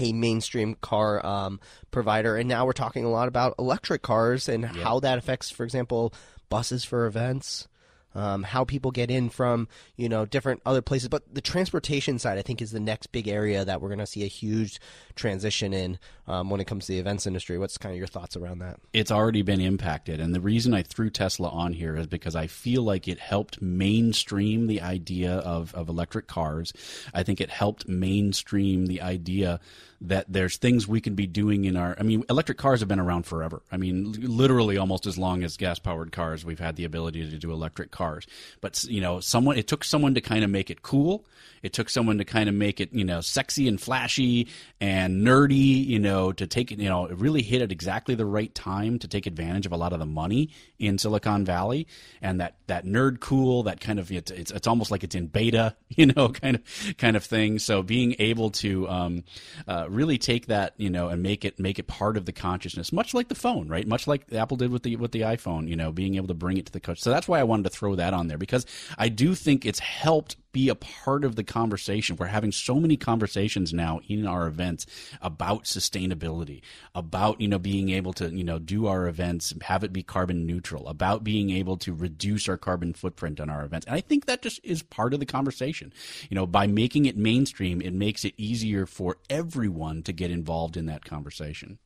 a 0.00 0.12
mainstream 0.14 0.76
car 0.76 1.24
um, 1.24 1.60
provider, 1.90 2.36
and 2.36 2.48
now 2.48 2.64
we're 2.64 2.72
talking 2.72 3.04
a 3.04 3.10
lot 3.10 3.28
about 3.28 3.54
electric 3.58 4.00
cars 4.00 4.48
and 4.48 4.62
yep. 4.62 4.74
how 4.76 5.00
that 5.00 5.18
affects, 5.18 5.50
for 5.50 5.64
example, 5.64 6.14
buses 6.48 6.84
for 6.84 7.06
events 7.06 7.68
um, 8.14 8.42
how 8.42 8.64
people 8.64 8.90
get 8.90 9.10
in 9.10 9.28
from 9.28 9.68
you 9.96 10.08
know 10.08 10.24
different 10.24 10.62
other 10.66 10.82
places. 10.82 11.08
But 11.08 11.34
the 11.34 11.40
transportation 11.40 12.18
side, 12.18 12.38
I 12.38 12.42
think, 12.42 12.62
is 12.62 12.70
the 12.70 12.80
next 12.80 13.08
big 13.08 13.28
area 13.28 13.64
that 13.64 13.80
we're 13.80 13.88
going 13.88 13.98
to 13.98 14.06
see 14.06 14.24
a 14.24 14.28
huge 14.28 14.80
transition 15.14 15.72
in 15.72 15.98
um, 16.26 16.50
when 16.50 16.60
it 16.60 16.66
comes 16.66 16.86
to 16.86 16.92
the 16.92 16.98
events 16.98 17.26
industry. 17.26 17.58
What's 17.58 17.78
kind 17.78 17.92
of 17.92 17.98
your 17.98 18.06
thoughts 18.06 18.36
around 18.36 18.60
that? 18.60 18.80
It's 18.92 19.10
already 19.10 19.42
been 19.42 19.60
impacted, 19.60 20.20
and 20.20 20.34
the 20.34 20.40
reason 20.40 20.74
I 20.74 20.82
threw 20.82 21.10
Tesla 21.10 21.48
on 21.48 21.72
here 21.72 21.96
is 21.96 22.06
because 22.06 22.36
I 22.36 22.46
feel 22.46 22.82
like 22.82 23.08
it 23.08 23.18
helped 23.18 23.60
mainstream 23.60 24.66
the 24.66 24.80
idea 24.80 25.34
of 25.34 25.74
of 25.74 25.88
electric 25.88 26.26
cars. 26.26 26.72
I 27.14 27.22
think 27.22 27.40
it 27.40 27.50
helped 27.50 27.88
mainstream 27.88 28.86
the 28.86 29.02
idea 29.02 29.60
that 30.02 30.26
there's 30.28 30.56
things 30.56 30.88
we 30.88 31.00
can 31.00 31.14
be 31.14 31.26
doing 31.26 31.64
in 31.64 31.76
our 31.76 31.96
I 31.98 32.02
mean 32.02 32.24
electric 32.28 32.58
cars 32.58 32.80
have 32.80 32.88
been 32.88 33.00
around 33.00 33.24
forever. 33.26 33.62
I 33.70 33.76
mean 33.76 34.12
literally 34.18 34.76
almost 34.76 35.06
as 35.06 35.16
long 35.16 35.42
as 35.44 35.56
gas 35.56 35.78
powered 35.78 36.12
cars 36.12 36.44
we've 36.44 36.58
had 36.58 36.76
the 36.76 36.84
ability 36.84 37.28
to 37.30 37.38
do 37.38 37.52
electric 37.52 37.90
cars. 37.90 38.26
But 38.60 38.82
you 38.84 39.00
know 39.00 39.20
someone 39.20 39.56
it 39.58 39.68
took 39.68 39.84
someone 39.84 40.14
to 40.14 40.20
kind 40.20 40.44
of 40.44 40.50
make 40.50 40.70
it 40.70 40.82
cool. 40.82 41.24
It 41.62 41.72
took 41.72 41.88
someone 41.88 42.18
to 42.18 42.24
kind 42.24 42.48
of 42.48 42.54
make 42.54 42.80
it, 42.80 42.92
you 42.92 43.04
know, 43.04 43.20
sexy 43.20 43.68
and 43.68 43.80
flashy 43.80 44.48
and 44.80 45.24
nerdy, 45.24 45.86
you 45.86 46.00
know, 46.00 46.32
to 46.32 46.46
take 46.46 46.72
it, 46.72 46.80
you 46.80 46.88
know, 46.88 47.06
it 47.06 47.16
really 47.16 47.42
hit 47.42 47.62
at 47.62 47.70
exactly 47.70 48.16
the 48.16 48.26
right 48.26 48.52
time 48.52 48.98
to 48.98 49.08
take 49.08 49.26
advantage 49.26 49.64
of 49.64 49.72
a 49.72 49.76
lot 49.76 49.92
of 49.92 50.00
the 50.00 50.06
money 50.06 50.50
in 50.80 50.98
Silicon 50.98 51.44
Valley 51.44 51.86
and 52.20 52.40
that 52.40 52.56
that 52.66 52.84
nerd 52.84 53.20
cool, 53.20 53.62
that 53.64 53.80
kind 53.80 54.00
of 54.00 54.10
it's 54.10 54.30
it's, 54.32 54.50
it's 54.50 54.66
almost 54.66 54.90
like 54.90 55.04
it's 55.04 55.14
in 55.14 55.28
beta, 55.28 55.76
you 55.88 56.06
know, 56.06 56.30
kind 56.30 56.56
of 56.56 56.96
kind 56.98 57.16
of 57.16 57.24
thing. 57.24 57.58
So 57.60 57.82
being 57.82 58.16
able 58.18 58.50
to 58.50 58.88
um, 58.88 59.24
uh, 59.68 59.86
really 59.92 60.18
take 60.18 60.46
that, 60.46 60.74
you 60.76 60.90
know, 60.90 61.08
and 61.08 61.22
make 61.22 61.44
it 61.44 61.58
make 61.58 61.78
it 61.78 61.86
part 61.86 62.16
of 62.16 62.26
the 62.26 62.32
consciousness, 62.32 62.92
much 62.92 63.14
like 63.14 63.28
the 63.28 63.34
phone, 63.34 63.68
right? 63.68 63.86
Much 63.86 64.06
like 64.06 64.32
Apple 64.32 64.56
did 64.56 64.70
with 64.70 64.82
the 64.82 64.96
with 64.96 65.12
the 65.12 65.22
iPhone, 65.22 65.68
you 65.68 65.76
know, 65.76 65.92
being 65.92 66.16
able 66.16 66.28
to 66.28 66.34
bring 66.34 66.56
it 66.56 66.66
to 66.66 66.72
the 66.72 66.80
coach. 66.80 67.00
So 67.00 67.10
that's 67.10 67.28
why 67.28 67.40
I 67.40 67.44
wanted 67.44 67.64
to 67.64 67.70
throw 67.70 67.94
that 67.96 68.14
on 68.14 68.28
there 68.28 68.38
because 68.38 68.66
I 68.98 69.08
do 69.08 69.34
think 69.34 69.64
it's 69.64 69.78
helped 69.78 70.36
be 70.52 70.68
a 70.68 70.74
part 70.74 71.24
of 71.24 71.36
the 71.36 71.44
conversation. 71.44 72.16
We're 72.16 72.26
having 72.26 72.52
so 72.52 72.76
many 72.76 72.96
conversations 72.96 73.72
now 73.72 74.00
in 74.08 74.26
our 74.26 74.46
events 74.46 74.86
about 75.20 75.64
sustainability, 75.64 76.60
about, 76.94 77.40
you 77.40 77.48
know, 77.48 77.58
being 77.58 77.90
able 77.90 78.12
to, 78.14 78.30
you 78.30 78.44
know, 78.44 78.58
do 78.58 78.86
our 78.86 79.06
events, 79.08 79.54
have 79.62 79.82
it 79.82 79.92
be 79.92 80.02
carbon 80.02 80.46
neutral, 80.46 80.88
about 80.88 81.24
being 81.24 81.50
able 81.50 81.76
to 81.78 81.94
reduce 81.94 82.48
our 82.48 82.56
carbon 82.56 82.92
footprint 82.92 83.40
on 83.40 83.50
our 83.50 83.64
events. 83.64 83.86
And 83.86 83.94
I 83.96 84.00
think 84.00 84.26
that 84.26 84.42
just 84.42 84.60
is 84.62 84.82
part 84.82 85.14
of 85.14 85.20
the 85.20 85.26
conversation. 85.26 85.92
You 86.30 86.34
know, 86.34 86.46
by 86.46 86.66
making 86.66 87.06
it 87.06 87.16
mainstream, 87.16 87.80
it 87.80 87.92
makes 87.92 88.24
it 88.24 88.34
easier 88.36 88.86
for 88.86 89.16
everyone 89.30 90.02
to 90.02 90.12
get 90.12 90.30
involved 90.30 90.76
in 90.76 90.86
that 90.86 91.04
conversation. 91.04 91.78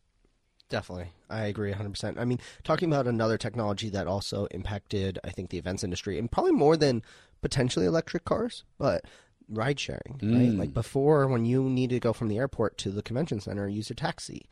Definitely. 0.68 1.12
I 1.30 1.44
agree 1.44 1.72
100%. 1.72 2.18
I 2.18 2.24
mean, 2.24 2.40
talking 2.64 2.90
about 2.92 3.06
another 3.06 3.38
technology 3.38 3.88
that 3.90 4.08
also 4.08 4.46
impacted, 4.46 5.18
I 5.22 5.30
think, 5.30 5.50
the 5.50 5.58
events 5.58 5.84
industry, 5.84 6.18
and 6.18 6.30
probably 6.30 6.52
more 6.52 6.76
than 6.76 7.02
potentially 7.42 7.86
electric 7.86 8.24
cars, 8.24 8.64
but 8.78 9.04
ride 9.48 9.78
sharing, 9.78 10.18
mm. 10.20 10.34
right? 10.34 10.58
Like 10.58 10.74
before, 10.74 11.26
when 11.26 11.44
you 11.44 11.64
needed 11.64 11.96
to 11.96 12.00
go 12.00 12.12
from 12.12 12.28
the 12.28 12.38
airport 12.38 12.78
to 12.78 12.90
the 12.90 13.02
convention 13.02 13.40
center, 13.40 13.68
use 13.68 13.90
a 13.90 13.94
taxi 13.94 14.48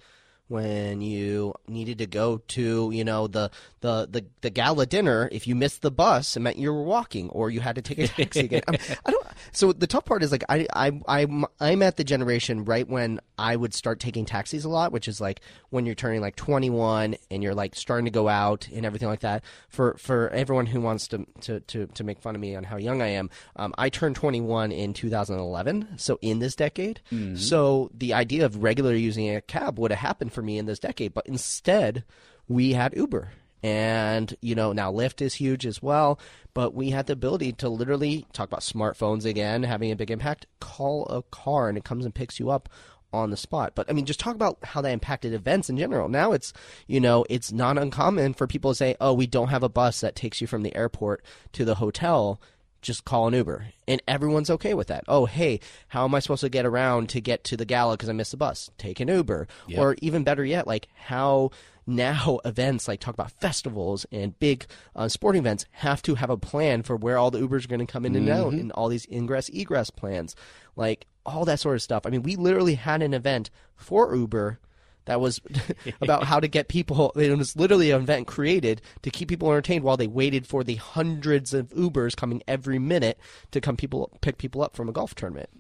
when 0.49 1.01
you 1.01 1.55
needed 1.67 1.99
to 1.99 2.07
go 2.07 2.39
to 2.49 2.91
you 2.93 3.05
know 3.05 3.27
the 3.27 3.51
the 3.81 4.07
the, 4.11 4.25
the 4.43 4.51
gala 4.51 4.85
dinner 4.87 5.29
if 5.33 5.47
you 5.47 5.55
missed 5.55 5.81
the 5.83 5.91
bus 5.91 6.37
it 6.37 6.41
meant 6.41 6.59
you 6.59 6.73
were 6.73 6.83
walking 6.83 7.31
or 7.31 7.51
you 7.51 7.61
had 7.61 7.75
to 7.75 7.83
take 7.83 7.99
a 7.99 8.09
taxi 8.09 8.41
again. 8.41 8.63
I, 8.69 8.79
I 9.07 9.11
don't 9.11 9.27
so 9.53 9.73
the 9.73 9.87
tough 9.87 10.05
part 10.05 10.23
is 10.23 10.31
like 10.31 10.45
I 10.49 10.67
I 10.75 10.93
I'm 11.09 11.47
I'm 11.61 11.83
at 11.83 11.97
the 11.97 12.05
generation 12.05 12.65
right 12.65 12.87
when 12.87 13.21
I 13.39 13.57
would 13.57 13.75
start 13.75 14.01
taking 14.01 14.25
taxis 14.25 14.65
a 14.65 14.69
lot 14.69 14.93
which 14.93 15.09
is 15.09 15.21
like 15.21 15.41
when 15.71 15.87
you're 15.87 15.95
turning 15.95 16.21
like 16.21 16.37
21 16.37 17.17
and 17.31 17.43
you're 17.43 17.55
like 17.55 17.75
starting 17.75 18.05
to 18.05 18.11
go 18.11 18.29
out 18.29 18.69
and 18.69 18.85
everything 18.85 19.09
like 19.09 19.21
that. 19.21 19.43
For 19.69 19.97
for 19.99 20.29
everyone 20.31 20.67
who 20.67 20.81
wants 20.81 21.09
to 21.09 21.27
to 21.43 21.61
to, 21.61 21.87
to 21.87 22.05
make 22.05 22.21
fun 22.21 22.35
of 22.35 22.41
me 22.41 22.55
on 22.55 22.65
how 22.65 22.77
young 22.77 23.01
I 23.01 23.09
am 23.09 23.31
um, 23.57 23.75
I 23.79 23.89
turned 23.89 24.17
21 24.17 24.73
in 24.73 24.93
2011 24.93 25.99
so 25.99 26.19
in 26.21 26.39
this 26.39 26.55
decade. 26.55 27.01
Mm-hmm. 27.11 27.37
so 27.37 27.91
the 27.95 28.13
idea 28.13 28.45
of 28.45 28.63
regularly 28.63 29.01
using 29.01 29.35
a 29.35 29.41
cab 29.41 29.79
would 29.79 29.91
have 29.91 30.01
happened 30.01 30.33
for 30.35 30.43
me 30.43 30.59
in 30.59 30.67
this 30.67 30.79
decade. 30.79 31.15
But 31.15 31.27
instead, 31.27 32.05
we 32.49 32.73
had 32.73 32.95
Uber. 32.97 33.31
And, 33.63 34.37
you 34.43 34.55
know, 34.55 34.75
now 34.75 34.93
Lyft 34.93 35.23
is 35.23 35.35
huge 35.35 35.65
as 35.65 35.83
well. 35.83 36.21
But 36.53 36.75
we 36.75 36.91
had 36.91 37.07
the 37.07 37.15
ability 37.15 37.53
to 37.55 37.71
literally 37.71 38.27
talk 38.35 38.47
about 38.47 38.61
smartphones 38.61 39.25
again, 39.25 39.63
having 39.63 39.91
a 39.91 39.97
big 39.97 40.11
impact, 40.11 40.47
call 40.61 41.07
a 41.07 41.23
car 41.23 41.71
and 41.71 41.79
it 41.79 41.85
comes 41.85 42.05
and 42.05 42.15
picks 42.15 42.39
you 42.39 42.51
up 42.51 42.69
on 43.15 43.31
the 43.31 43.37
spot. 43.37 43.73
But 43.75 43.89
I 43.89 43.95
mean, 43.95 44.05
just 44.05 44.21
talk 44.21 44.35
about 44.35 44.59
how 44.63 44.83
that 44.83 44.93
impacted 44.93 45.33
events 45.33 45.71
in 45.71 45.79
general. 45.79 46.09
Now 46.09 46.33
it's, 46.33 46.53
you 46.87 47.01
know, 47.01 47.25
it's 47.31 47.53
not 47.53 47.79
uncommon 47.79 48.35
for 48.35 48.47
people 48.47 48.73
to 48.73 48.75
say, 48.75 48.97
oh, 49.01 49.15
we 49.15 49.27
don't 49.27 49.49
have 49.49 49.63
a 49.63 49.69
bus 49.69 50.01
that 50.01 50.17
takes 50.17 50.41
you 50.41 50.47
from 50.47 50.63
the 50.63 50.75
airport 50.77 51.25
to 51.53 51.65
the 51.65 51.77
hotel 51.77 52.41
just 52.85 53.05
call 53.05 53.27
an 53.27 53.35
Uber. 53.35 53.67
And 53.89 54.01
everyone's 54.07 54.51
okay 54.51 54.75
with 54.75 54.87
that. 54.89 55.05
Oh, 55.09 55.27
hey, 55.27 55.61
how 55.89 56.05
am 56.05 56.15
I 56.15 56.21
supposed 56.21 56.43
to 56.43 56.49
get 56.49 56.67
around 56.67 57.09
to 57.11 57.21
get 57.21 57.43
to 57.45 57.57
the 57.57 57.65
gala 57.65 57.95
because 57.95 58.09
I 58.09 58.13
missed 58.13 58.31
the 58.31 58.37
bus? 58.37 58.71
Take 58.79 59.01
an 59.01 59.09
Uber. 59.09 59.49
Yep. 59.67 59.79
Or 59.79 59.97
even 60.01 60.23
better 60.23 60.45
yet, 60.45 60.67
like 60.67 60.89
how 60.95 61.51
now 61.87 62.41
events 62.45 62.87
like 62.87 63.01
talk 63.01 63.15
about 63.15 63.33
festivals 63.33 64.07
and 64.13 64.39
big 64.39 64.67
uh, 64.95 65.09
sporting 65.09 65.41
events 65.41 65.67
have 65.73 66.03
to 66.03 66.15
have 66.15 66.31
a 66.31 66.37
plan 66.37 66.83
for 66.83 66.97
where 66.97 67.19
all 67.19 67.31
the 67.31 67.41
Ubers 67.41 67.65
are 67.65 67.69
going 67.69 67.85
to 67.85 67.93
come 67.93 68.07
in 68.07 68.15
and 68.15 68.29
out 68.29 68.53
and 68.53 68.71
all 68.73 68.89
these 68.89 69.07
ingress 69.11 69.49
egress 69.49 69.91
plans. 69.91 70.37
Like 70.77 71.07
all 71.27 71.45
that 71.47 71.61
sort 71.61 71.75
of 71.75 71.83
stuff. 71.83 72.07
I 72.07 72.11
mean, 72.11 72.23
we 72.23 72.37
literally 72.37 72.75
had 72.75 73.03
an 73.03 73.15
event 73.15 73.51
for 73.75 74.15
Uber 74.15 74.61
that 75.07 75.21
was 75.21 75.41
about 76.01 76.25
how 76.25 76.41
to 76.41 76.49
get 76.49 76.69
people. 76.69 77.13
It 77.17 77.37
was 77.37 77.57
literally 77.57 77.91
an 77.91 78.03
event 78.03 78.27
created 78.27 78.81
to 79.03 79.11
keep 79.11 79.29
people 79.29 79.51
entertained 79.51 79.85
while 79.85 79.97
they 79.97 80.07
waited 80.07 80.47
for 80.47 80.65
the 80.65 80.77
hundreds 80.77 81.53
of 81.55 81.69
Ubers 81.71 82.17
coming 82.17 82.43
every 82.49 82.79
minute 82.79 83.19
to 83.51 83.61
come 83.61 83.77
people 83.77 84.11
pick 84.21 84.39
people 84.39 84.63
up 84.63 84.75
from 84.77 84.89
a 84.89 84.93
golf 84.93 85.15
tournament. 85.15 85.51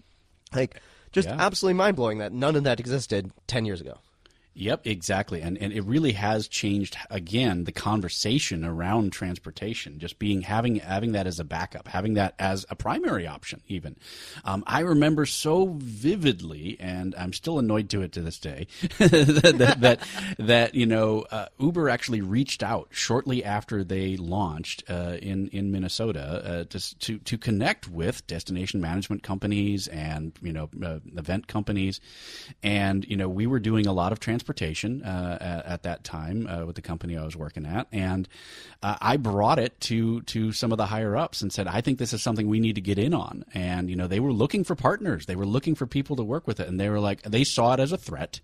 Like, 0.55 0.80
just 1.12 1.28
Yeah. 1.28 1.36
absolutely 1.38 1.74
mind 1.78 1.97
blowing 1.97 2.18
that 2.18 2.32
none 2.32 2.57
of 2.57 2.64
that 2.64 2.80
existed 2.80 3.30
ten 3.47 3.64
years 3.64 3.80
ago. 3.80 3.99
Yep, 4.57 4.87
exactly. 4.87 5.41
And 5.41 5.59
and 5.59 5.73
it 5.73 5.83
really 5.83 6.13
has 6.13 6.47
changed 6.47 6.97
again 7.11 7.65
the 7.65 7.73
conversation 7.73 8.65
around 8.65 9.13
transportation, 9.13 9.99
just 9.99 10.21
being 10.21 10.43
having 10.43 10.77
having 10.77 11.13
that 11.13 11.27
as 11.27 11.41
a 11.41 11.45
backup, 11.45 11.89
having 11.89 12.15
that 12.15 12.35
as 12.39 12.65
a 12.71 12.77
primary 12.77 13.27
option 13.27 13.63
even. 13.67 13.97
Um, 14.45 14.63
I 14.67 14.81
remember 14.81 15.27
so 15.27 15.75
vividly 15.79 16.77
and 16.79 17.17
I'm 17.19 17.33
still 17.33 17.59
annoyed 17.59 17.91
to 17.91 18.03
it 18.03 18.13
to 18.13 18.21
this 18.21 18.39
day 18.39 18.69
that, 18.99 19.77
that 19.81 20.01
that 20.39 20.75
you 20.77 20.87
know 20.87 21.27
uh, 21.33 21.47
Uber 21.59 21.89
actually 21.89 22.21
reached 22.21 22.63
out 22.63 22.87
shortly 22.91 23.43
after 23.43 23.83
they 23.83 24.17
launched 24.17 24.85
uh, 24.89 25.17
in 25.21 25.49
in 25.49 25.73
Minnesota 25.73 26.21
uh, 26.45 26.65
to 26.65 26.99
to 27.01 27.19
to 27.19 27.37
connect 27.39 27.89
with 27.89 28.25
destination 28.29 28.81
management 28.81 29.25
companies 29.25 29.89
and 29.89 30.33
you 30.41 30.53
know 30.53 30.71
uh, 30.81 31.01
event 31.17 31.49
companies, 31.49 32.01
and 32.63 33.05
you 33.07 33.17
know 33.17 33.29
we 33.29 33.49
were 33.49 33.59
doing 33.59 33.89
a 33.89 33.93
lot 33.93 34.13
of 34.13 34.21
transportation 34.21 34.43
uh, 35.05 35.38
at, 35.40 35.66
at 35.66 35.82
that 35.84 36.05
time 36.05 36.47
uh, 36.47 36.64
with 36.64 36.76
the 36.76 36.82
company 36.82 37.16
I 37.16 37.24
was 37.24 37.36
working 37.36 37.66
at, 37.66 37.86
and 37.92 38.28
uh, 38.82 38.97
I 39.01 39.16
brought 39.16 39.59
it 39.59 39.80
to 39.82 40.22
to 40.22 40.53
some 40.53 40.72
of 40.72 40.78
the 40.78 40.86
higher 40.86 41.16
ups 41.16 41.42
and 41.42 41.53
said 41.53 41.66
I 41.66 41.80
think 41.80 41.99
this 41.99 42.12
is 42.12 42.22
something 42.22 42.49
we 42.49 42.61
need 42.61 42.74
to 42.74 42.80
get 42.80 42.99
in 42.99 43.14
on, 43.14 43.45
and 43.55 43.90
you 43.90 43.97
know 43.97 44.07
they 44.07 44.20
were 44.20 44.32
looking 44.32 44.64
for 44.64 44.74
partners, 44.74 45.26
they 45.26 45.36
were 45.36 45.47
looking 45.47 45.74
for 45.74 45.86
people 45.86 46.16
to 46.16 46.24
work 46.24 46.47
with 46.47 46.61
it, 46.61 46.68
and 46.68 46.78
they 46.78 46.88
were 46.88 47.01
like 47.01 47.22
they 47.22 47.45
saw 47.45 47.74
it 47.74 47.80
as 47.80 47.92
a 47.92 47.99
threat 47.99 48.40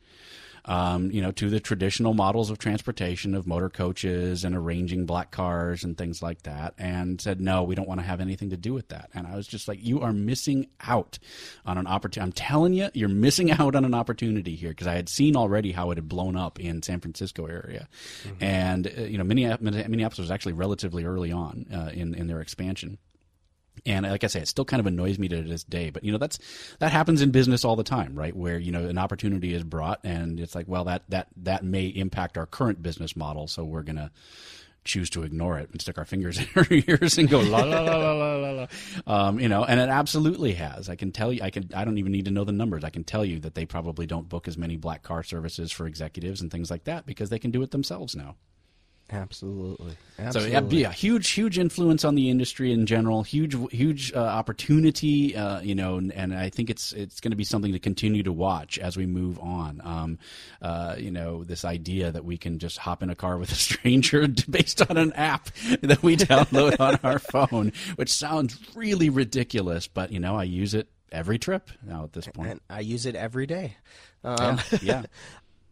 um, 0.65 1.11
you 1.11 1.23
know, 1.23 1.31
to 1.33 1.49
the 1.49 1.61
traditional 1.61 2.15
models 2.15 2.51
of 2.51 2.59
transportation 2.59 3.35
of 3.35 3.47
motor 3.47 3.71
coaches 3.71 4.45
and 4.45 4.55
arranging 4.55 5.07
black 5.07 5.31
cars 5.31 5.85
and 5.85 5.97
things 5.97 6.23
like 6.23 6.43
that, 6.43 6.75
and 6.79 7.21
said, 7.21 7.41
no, 7.41 7.63
we 7.63 7.75
don't 7.75 7.89
want 7.89 8.01
to 8.01 8.07
have 8.07 8.21
anything 8.21 8.51
to 8.51 8.57
do 8.57 8.73
with 8.73 8.89
that. 8.89 9.11
And 9.15 9.27
I 9.27 9.37
was 9.37 9.47
just 9.47 9.69
like, 9.69 9.79
you 9.83 10.01
are 10.01 10.13
missing 10.13 10.67
out 10.81 11.19
on 11.65 11.79
an 11.79 11.87
opportunity. 11.87 12.27
I'm 12.27 12.33
telling 12.33 12.75
you, 12.75 12.91
you're 12.95 13.09
missing 13.09 13.51
out 13.59 13.75
on 13.75 13.85
an 13.85 13.95
opportunity 13.95 14.55
here 14.55 14.71
because 14.71 14.87
I 14.87 14.95
had 14.95 15.09
seen 15.09 15.37
already 15.37 15.73
how 15.73 15.91
it 15.91 15.97
had 15.97 16.09
blown 16.09 16.37
up 16.37 16.61
in 16.61 16.83
San 16.83 17.01
Francisco 17.01 17.47
area, 17.47 17.89
and 18.41 18.87
uh, 18.87 19.03
you 19.03 19.19
know, 19.19 19.25
Minneapolis, 19.25 19.89
Minneapolis 19.89 20.19
was 20.19 20.31
actually 20.31 20.53
relatively 20.53 21.05
early 21.05 21.33
on 21.33 21.67
uh, 21.73 21.91
in 21.93 22.15
in 22.15 22.27
their 22.27 22.41
expansion. 22.41 22.99
And 23.87 24.07
like 24.07 24.25
I 24.25 24.27
say, 24.27 24.41
it 24.41 24.49
still 24.49 24.65
kind 24.65 24.81
of 24.81 24.87
annoys 24.87 25.19
me 25.19 25.29
to 25.29 25.43
this 25.43 25.65
day. 25.65 25.91
But 25.91 26.05
you 26.05 26.13
know, 26.13 26.19
that's 26.19 26.39
that 26.79 26.93
happens 26.93 27.23
in 27.23 27.31
business 27.31 27.65
all 27.65 27.77
the 27.77 27.85
time, 27.85 28.15
right? 28.15 28.35
Where 28.35 28.59
you 28.59 28.73
know 28.73 28.87
an 28.87 28.99
opportunity 28.99 29.55
is 29.55 29.65
brought, 29.65 30.01
and 30.05 30.39
it's 30.41 30.55
like, 30.55 30.69
well, 30.69 30.85
that 30.85 31.03
that 31.09 31.29
that 31.39 31.65
may 31.65 31.87
impact 31.87 32.39
our 32.39 32.47
current 32.47 32.83
business 32.83 33.17
model, 33.17 33.47
so 33.47 33.65
we're 33.65 33.83
gonna 33.83 34.11
choose 34.85 35.11
to 35.11 35.23
ignore 35.23 35.59
it 35.59 35.71
and 35.71 35.81
stick 35.81 35.99
our 35.99 36.05
fingers 36.05 36.39
in 36.39 36.47
our 36.57 36.67
ears 36.71 37.19
and 37.19 37.29
go 37.29 37.41
la 37.41 37.63
la 37.63 37.81
la 37.81 37.97
la 37.97 38.13
la 38.13 38.37
la 38.37 38.51
la. 38.51 38.67
Um, 39.07 39.41
you 39.41 39.49
know, 39.49 39.65
and 39.65 39.81
it 39.81 39.89
absolutely 39.89 40.55
has. 40.55 40.89
I 40.89 40.97
can 40.97 41.13
tell 41.13 41.33
you, 41.33 41.43
I 41.43 41.51
can. 41.51 41.71
I 41.75 41.85
don't 41.85 41.99
even 41.99 42.13
need 42.13 42.27
to 42.27 42.31
know 42.31 42.45
the 42.45 42.53
numbers. 42.53 42.85
I 42.85 42.91
can 42.91 43.05
tell 43.05 43.25
you 43.25 43.39
that 43.41 43.55
they 43.55 43.67
probably 43.67 44.07
don't 44.07 44.29
book 44.29 44.49
as 44.49 44.57
many 44.57 44.77
black 44.77 45.03
car 45.03 45.23
services 45.23 45.73
for 45.73 45.87
executives 45.87 46.41
and 46.41 46.51
things 46.51 46.71
like 46.71 46.85
that 46.85 47.07
because 47.07 47.31
they 47.31 47.39
can 47.39 47.51
do 47.51 47.63
it 47.63 47.71
themselves 47.71 48.17
now. 48.17 48.37
Absolutely. 49.13 49.97
So 50.17 50.23
Absolutely. 50.23 50.53
yeah, 50.53 50.61
be 50.61 50.85
a 50.85 50.91
huge, 50.91 51.31
huge 51.31 51.59
influence 51.59 52.05
on 52.05 52.15
the 52.15 52.31
industry 52.31 52.73
in 52.73 52.87
general. 52.87 53.23
Huge, 53.23 53.57
huge 53.73 54.13
uh, 54.13 54.19
opportunity. 54.19 55.35
Uh, 55.35 55.61
you 55.61 55.75
know, 55.75 55.97
and, 55.97 56.13
and 56.13 56.35
I 56.35 56.51
think 56.51 56.71
it's 56.71 56.93
it's 56.93 57.21
going 57.21 57.33
to 57.33 57.37
be 57.37 57.45
something 57.45 57.73
to 57.73 57.79
continue 57.79 58.23
to 58.23 58.33
watch 58.33 58.79
as 58.79 58.97
we 58.97 59.07
move 59.07 59.39
on. 59.41 59.81
Um, 59.83 60.19
uh, 60.63 60.97
you 60.99 61.11
know, 61.11 61.43
this 61.43 61.65
idea 61.65 62.13
that 62.13 62.25
we 62.25 62.37
can 62.37 62.59
just 62.59 62.79
hop 62.79 63.03
in 63.03 63.11
a 63.11 63.17
car 63.17 63.39
with 63.39 63.51
a 63.51 63.55
stranger 63.57 64.29
based 64.29 64.89
on 64.89 64.97
an 64.97 65.13
app 65.15 65.51
that 65.83 66.03
we 66.03 66.17
download 66.17 66.79
on 66.79 66.99
our 67.03 67.19
phone, 67.19 67.73
which 67.97 68.13
sounds 68.13 68.59
really 68.75 69.11
ridiculous, 69.11 69.89
but 69.89 70.13
you 70.13 70.21
know, 70.21 70.37
I 70.37 70.45
use 70.45 70.75
it 70.75 70.89
every 71.13 71.39
trip 71.39 71.71
now 71.85 72.05
at 72.05 72.13
this 72.13 72.27
point. 72.29 72.51
and 72.51 72.61
I 72.71 72.81
use 72.81 73.07
it 73.07 73.17
every 73.17 73.47
day. 73.47 73.77
Um, 74.23 74.61
yeah, 74.71 74.79
yeah. 74.83 75.03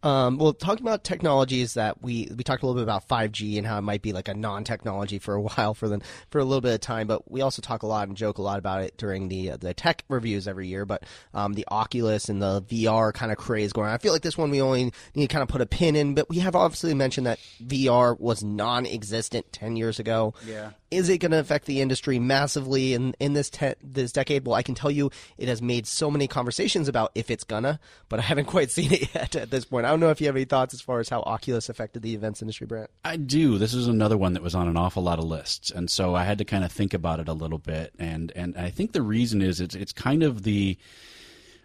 Um, 0.01 0.37
well, 0.37 0.53
talking 0.53 0.85
about 0.85 1.03
technologies 1.03 1.73
that 1.73 2.01
we 2.01 2.29
we 2.35 2.43
talked 2.43 2.63
a 2.63 2.65
little 2.65 2.79
bit 2.79 2.83
about 2.83 3.07
5G 3.07 3.57
and 3.57 3.67
how 3.67 3.77
it 3.77 3.81
might 3.81 4.01
be 4.01 4.13
like 4.13 4.27
a 4.27 4.33
non-technology 4.33 5.19
for 5.19 5.35
a 5.35 5.41
while 5.49 5.73
for 5.73 5.89
them 5.89 6.01
for 6.29 6.39
a 6.39 6.43
little 6.43 6.61
bit 6.61 6.73
of 6.73 6.79
time, 6.81 7.07
but 7.07 7.29
we 7.29 7.41
also 7.41 7.61
talk 7.61 7.83
a 7.83 7.87
lot 7.87 8.07
and 8.07 8.15
joke 8.15 8.37
a 8.37 8.41
lot 8.41 8.59
about 8.59 8.81
it 8.81 8.97
during 8.97 9.27
the 9.27 9.51
uh, 9.51 9.57
the 9.57 9.73
tech 9.73 10.03
reviews 10.07 10.47
every 10.47 10.67
year. 10.67 10.85
But 10.85 11.03
um, 11.33 11.53
the 11.53 11.65
Oculus 11.69 12.29
and 12.29 12.41
the 12.41 12.61
VR 12.63 13.13
kind 13.13 13.31
of 13.31 13.37
craze 13.37 13.73
going 13.73 13.87
on. 13.87 13.93
I 13.93 13.97
feel 13.97 14.13
like 14.13 14.21
this 14.21 14.37
one 14.37 14.51
we 14.51 14.61
only 14.61 14.93
need 15.15 15.27
to 15.27 15.33
kind 15.33 15.43
of 15.43 15.49
put 15.49 15.61
a 15.61 15.65
pin 15.65 15.95
in, 15.95 16.15
but 16.15 16.29
we 16.29 16.39
have 16.39 16.55
obviously 16.55 16.93
mentioned 16.93 17.27
that 17.27 17.39
VR 17.63 18.17
was 18.19 18.43
non-existent 18.43 19.51
10 19.51 19.75
years 19.75 19.99
ago. 19.99 20.33
Yeah. 20.45 20.71
Is 20.91 21.09
it 21.09 21.19
going 21.19 21.31
to 21.31 21.39
affect 21.39 21.65
the 21.65 21.81
industry 21.81 22.19
massively 22.19 22.93
in 22.93 23.15
in 23.19 23.33
this 23.33 23.49
te- 23.49 23.75
this 23.83 24.11
decade? 24.11 24.45
Well, 24.45 24.55
I 24.55 24.63
can 24.63 24.75
tell 24.75 24.91
you 24.91 25.11
it 25.37 25.47
has 25.47 25.61
made 25.61 25.87
so 25.87 26.09
many 26.09 26.27
conversations 26.27 26.87
about 26.87 27.11
if 27.15 27.29
it's 27.29 27.43
gonna, 27.43 27.79
but 28.09 28.19
I 28.19 28.23
haven't 28.23 28.45
quite 28.55 28.71
seen 28.71 28.91
it 28.93 29.13
yet 29.13 29.35
at 29.35 29.51
this 29.51 29.65
point. 29.65 29.85
I 29.85 29.89
don't 29.89 29.99
know 29.99 30.09
if 30.09 30.19
you 30.19 30.27
have 30.27 30.35
any 30.35 30.45
thoughts 30.45 30.73
as 30.73 30.81
far 30.81 30.99
as 30.99 31.09
how 31.09 31.21
Oculus 31.21 31.69
affected 31.69 32.01
the 32.01 32.13
events 32.13 32.41
industry, 32.41 32.67
Brandt. 32.67 32.89
I 33.05 33.17
do. 33.17 33.57
This 33.57 33.73
is 33.73 33.87
another 33.87 34.17
one 34.17 34.33
that 34.33 34.43
was 34.43 34.55
on 34.55 34.67
an 34.67 34.77
awful 34.77 35.03
lot 35.03 35.19
of 35.19 35.25
lists, 35.25 35.71
and 35.71 35.89
so 35.89 36.15
I 36.15 36.23
had 36.23 36.37
to 36.39 36.45
kind 36.45 36.63
of 36.63 36.71
think 36.71 36.93
about 36.93 37.19
it 37.19 37.27
a 37.27 37.33
little 37.33 37.59
bit. 37.59 37.93
And 37.99 38.31
and 38.35 38.57
I 38.57 38.69
think 38.69 38.93
the 38.93 39.01
reason 39.01 39.41
is 39.41 39.61
it's 39.61 39.75
it's 39.75 39.93
kind 39.93 40.23
of 40.23 40.43
the 40.43 40.77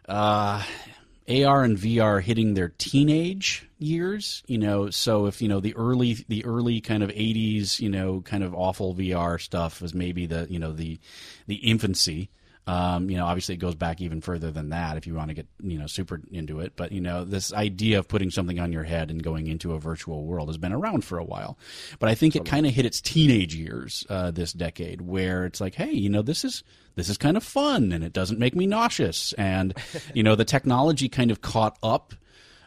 uh, 0.09 0.63
AR 1.29 1.65
and 1.65 1.79
VR 1.79 2.23
hitting 2.23 2.55
their 2.55 2.69
teenage 2.77 3.67
years. 3.79 4.43
You 4.47 4.59
know, 4.59 4.91
so 4.91 5.27
if 5.27 5.41
you 5.41 5.49
know 5.49 5.61
the 5.61 5.75
early 5.75 6.25
the 6.29 6.45
early 6.45 6.81
kind 6.81 7.03
of 7.03 7.11
'80s, 7.11 7.81
you 7.81 7.89
know, 7.89 8.21
kind 8.21 8.45
of 8.45 8.55
awful 8.55 8.95
VR 8.95 9.41
stuff 9.41 9.81
was 9.81 9.95
maybe 9.95 10.27
the 10.27 10.47
you 10.51 10.59
know 10.59 10.73
the 10.73 10.99
the 11.47 11.57
infancy. 11.57 12.31
Um, 12.67 13.11
you 13.11 13.19
know, 13.19 13.27
obviously 13.27 13.57
it 13.57 13.59
goes 13.59 13.75
back 13.75 14.01
even 14.01 14.23
further 14.23 14.51
than 14.51 14.71
that 14.71 14.97
if 14.97 15.07
you 15.07 15.15
want 15.15 15.29
to 15.29 15.35
get, 15.35 15.47
you 15.63 15.79
know, 15.79 15.87
super 15.87 16.21
into 16.33 16.61
it. 16.61 16.73
But, 16.77 16.93
you 16.93 17.01
know, 17.01 17.25
this 17.25 17.53
idea 17.53 17.99
of 17.99 18.09
putting 18.09 18.31
something 18.31 18.59
on 18.59 18.73
your 18.73 18.85
head 18.85 19.11
and 19.11 19.23
going 19.23 19.49
into 19.49 19.75
a 19.75 19.79
virtual 19.79 20.25
world 20.25 20.49
has 20.49 20.57
been 20.57 20.73
around 20.73 21.05
for 21.05 21.19
a 21.19 21.25
while. 21.25 21.59
But 21.99 22.09
I 22.09 22.15
think 22.15 22.35
it 22.35 22.47
kind 22.47 22.67
of 22.67 22.73
hit 22.73 22.87
its 22.87 23.03
teenage 23.03 23.55
years, 23.55 24.07
uh, 24.09 24.31
this 24.31 24.55
decade 24.55 25.03
where 25.03 25.45
it's 25.45 25.61
like, 25.61 25.75
hey, 25.75 25.93
you 25.93 26.09
know, 26.09 26.23
this 26.23 26.43
is, 26.43 26.65
this 26.95 27.11
is 27.11 27.19
kind 27.19 27.37
of 27.37 27.45
fun 27.45 27.93
and 27.93 28.03
it 28.03 28.15
doesn't 28.15 28.39
make 28.39 28.55
me 28.55 28.67
nauseous. 28.67 29.35
And, 29.35 29.75
you 30.15 30.23
know, 30.23 30.35
the 30.35 30.47
technology 30.47 31.11
kind 31.11 31.31
of 31.31 31.43
caught 31.43 31.77
up 31.83 32.15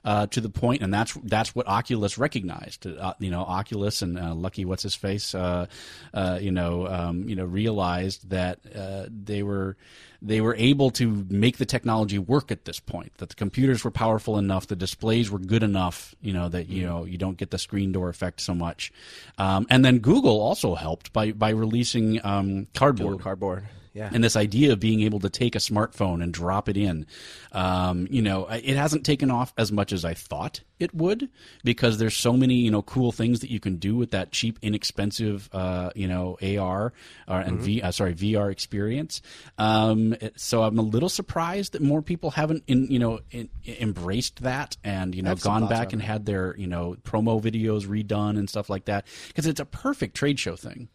uh, 0.05 0.27
to 0.27 0.41
the 0.41 0.49
point, 0.49 0.81
and 0.81 0.93
that's 0.93 1.13
that's 1.23 1.55
what 1.55 1.67
Oculus 1.67 2.17
recognized. 2.17 2.87
Uh, 2.87 3.13
you 3.19 3.29
know, 3.29 3.41
Oculus 3.41 4.01
and 4.01 4.17
uh, 4.17 4.33
Luckey, 4.33 4.65
what's 4.65 4.83
his 4.83 4.95
face, 4.95 5.35
uh, 5.35 5.67
uh, 6.13 6.39
you 6.41 6.51
know, 6.51 6.87
um, 6.87 7.27
you 7.27 7.35
know, 7.35 7.45
realized 7.45 8.29
that 8.29 8.59
uh, 8.75 9.05
they 9.09 9.43
were 9.43 9.77
they 10.21 10.41
were 10.41 10.55
able 10.55 10.89
to 10.91 11.25
make 11.29 11.57
the 11.57 11.65
technology 11.65 12.17
work 12.17 12.51
at 12.51 12.65
this 12.65 12.79
point. 12.79 13.11
That 13.17 13.29
the 13.29 13.35
computers 13.35 13.83
were 13.83 13.91
powerful 13.91 14.37
enough, 14.37 14.67
the 14.67 14.75
displays 14.75 15.29
were 15.29 15.39
good 15.39 15.63
enough, 15.63 16.15
you 16.21 16.33
know, 16.33 16.49
that 16.49 16.69
you 16.69 16.85
know 16.85 17.05
you 17.05 17.17
don't 17.17 17.37
get 17.37 17.51
the 17.51 17.57
screen 17.57 17.91
door 17.91 18.09
effect 18.09 18.41
so 18.41 18.53
much. 18.53 18.91
Um, 19.37 19.67
and 19.69 19.83
then 19.83 19.99
Google 19.99 20.39
also 20.39 20.75
helped 20.75 21.13
by 21.13 21.31
by 21.31 21.49
releasing 21.49 22.23
um, 22.25 22.67
Cardboard. 22.73 23.19
Cardboard. 23.19 23.65
Yeah. 23.97 24.11
And 24.13 24.23
this 24.23 24.35
idea 24.35 24.73
of 24.73 24.79
being 24.79 25.01
able 25.01 25.19
to 25.21 25.29
take 25.29 25.55
a 25.55 25.59
smartphone 25.59 26.21
and 26.21 26.31
drop 26.31 26.69
it 26.69 26.77
in, 26.77 27.07
um, 27.51 28.07
you 28.11 28.21
know, 28.21 28.45
it 28.45 28.77
hasn't 28.77 29.05
taken 29.05 29.31
off 29.31 29.53
as 29.57 29.71
much 29.71 29.91
as 29.91 30.05
I 30.05 30.13
thought 30.13 30.61
it 30.77 30.93
would 30.93 31.29
because 31.63 31.97
there's 31.97 32.15
so 32.15 32.33
many, 32.33 32.53
you 32.55 32.69
know, 32.69 32.83
cool 32.83 33.11
things 33.11 33.39
that 33.39 33.49
you 33.49 33.59
can 33.59 33.77
do 33.77 33.95
with 33.95 34.11
that 34.11 34.31
cheap, 34.31 34.59
inexpensive, 34.61 35.49
uh, 35.51 35.89
you 35.95 36.07
know, 36.07 36.37
AR 36.43 36.93
uh, 37.27 37.43
and 37.43 37.59
V, 37.59 37.81
uh, 37.81 37.91
sorry, 37.91 38.13
VR 38.13 38.51
experience. 38.51 39.23
Um, 39.57 40.15
so 40.35 40.61
I'm 40.61 40.77
a 40.77 40.83
little 40.83 41.09
surprised 41.09 41.73
that 41.73 41.81
more 41.81 42.03
people 42.03 42.29
haven't, 42.29 42.63
in, 42.67 42.91
you 42.91 42.99
know, 42.99 43.21
in, 43.31 43.49
embraced 43.65 44.43
that 44.43 44.77
and 44.83 45.15
you 45.15 45.23
know 45.23 45.33
gone 45.35 45.67
back 45.67 45.93
and 45.93 46.01
had 46.01 46.27
their, 46.27 46.55
you 46.57 46.67
know, 46.67 46.95
promo 47.01 47.41
videos 47.41 47.87
redone 47.87 48.37
and 48.37 48.47
stuff 48.47 48.69
like 48.69 48.85
that 48.85 49.07
because 49.29 49.47
it's 49.47 49.59
a 49.59 49.65
perfect 49.65 50.15
trade 50.15 50.37
show 50.39 50.55
thing. 50.55 50.89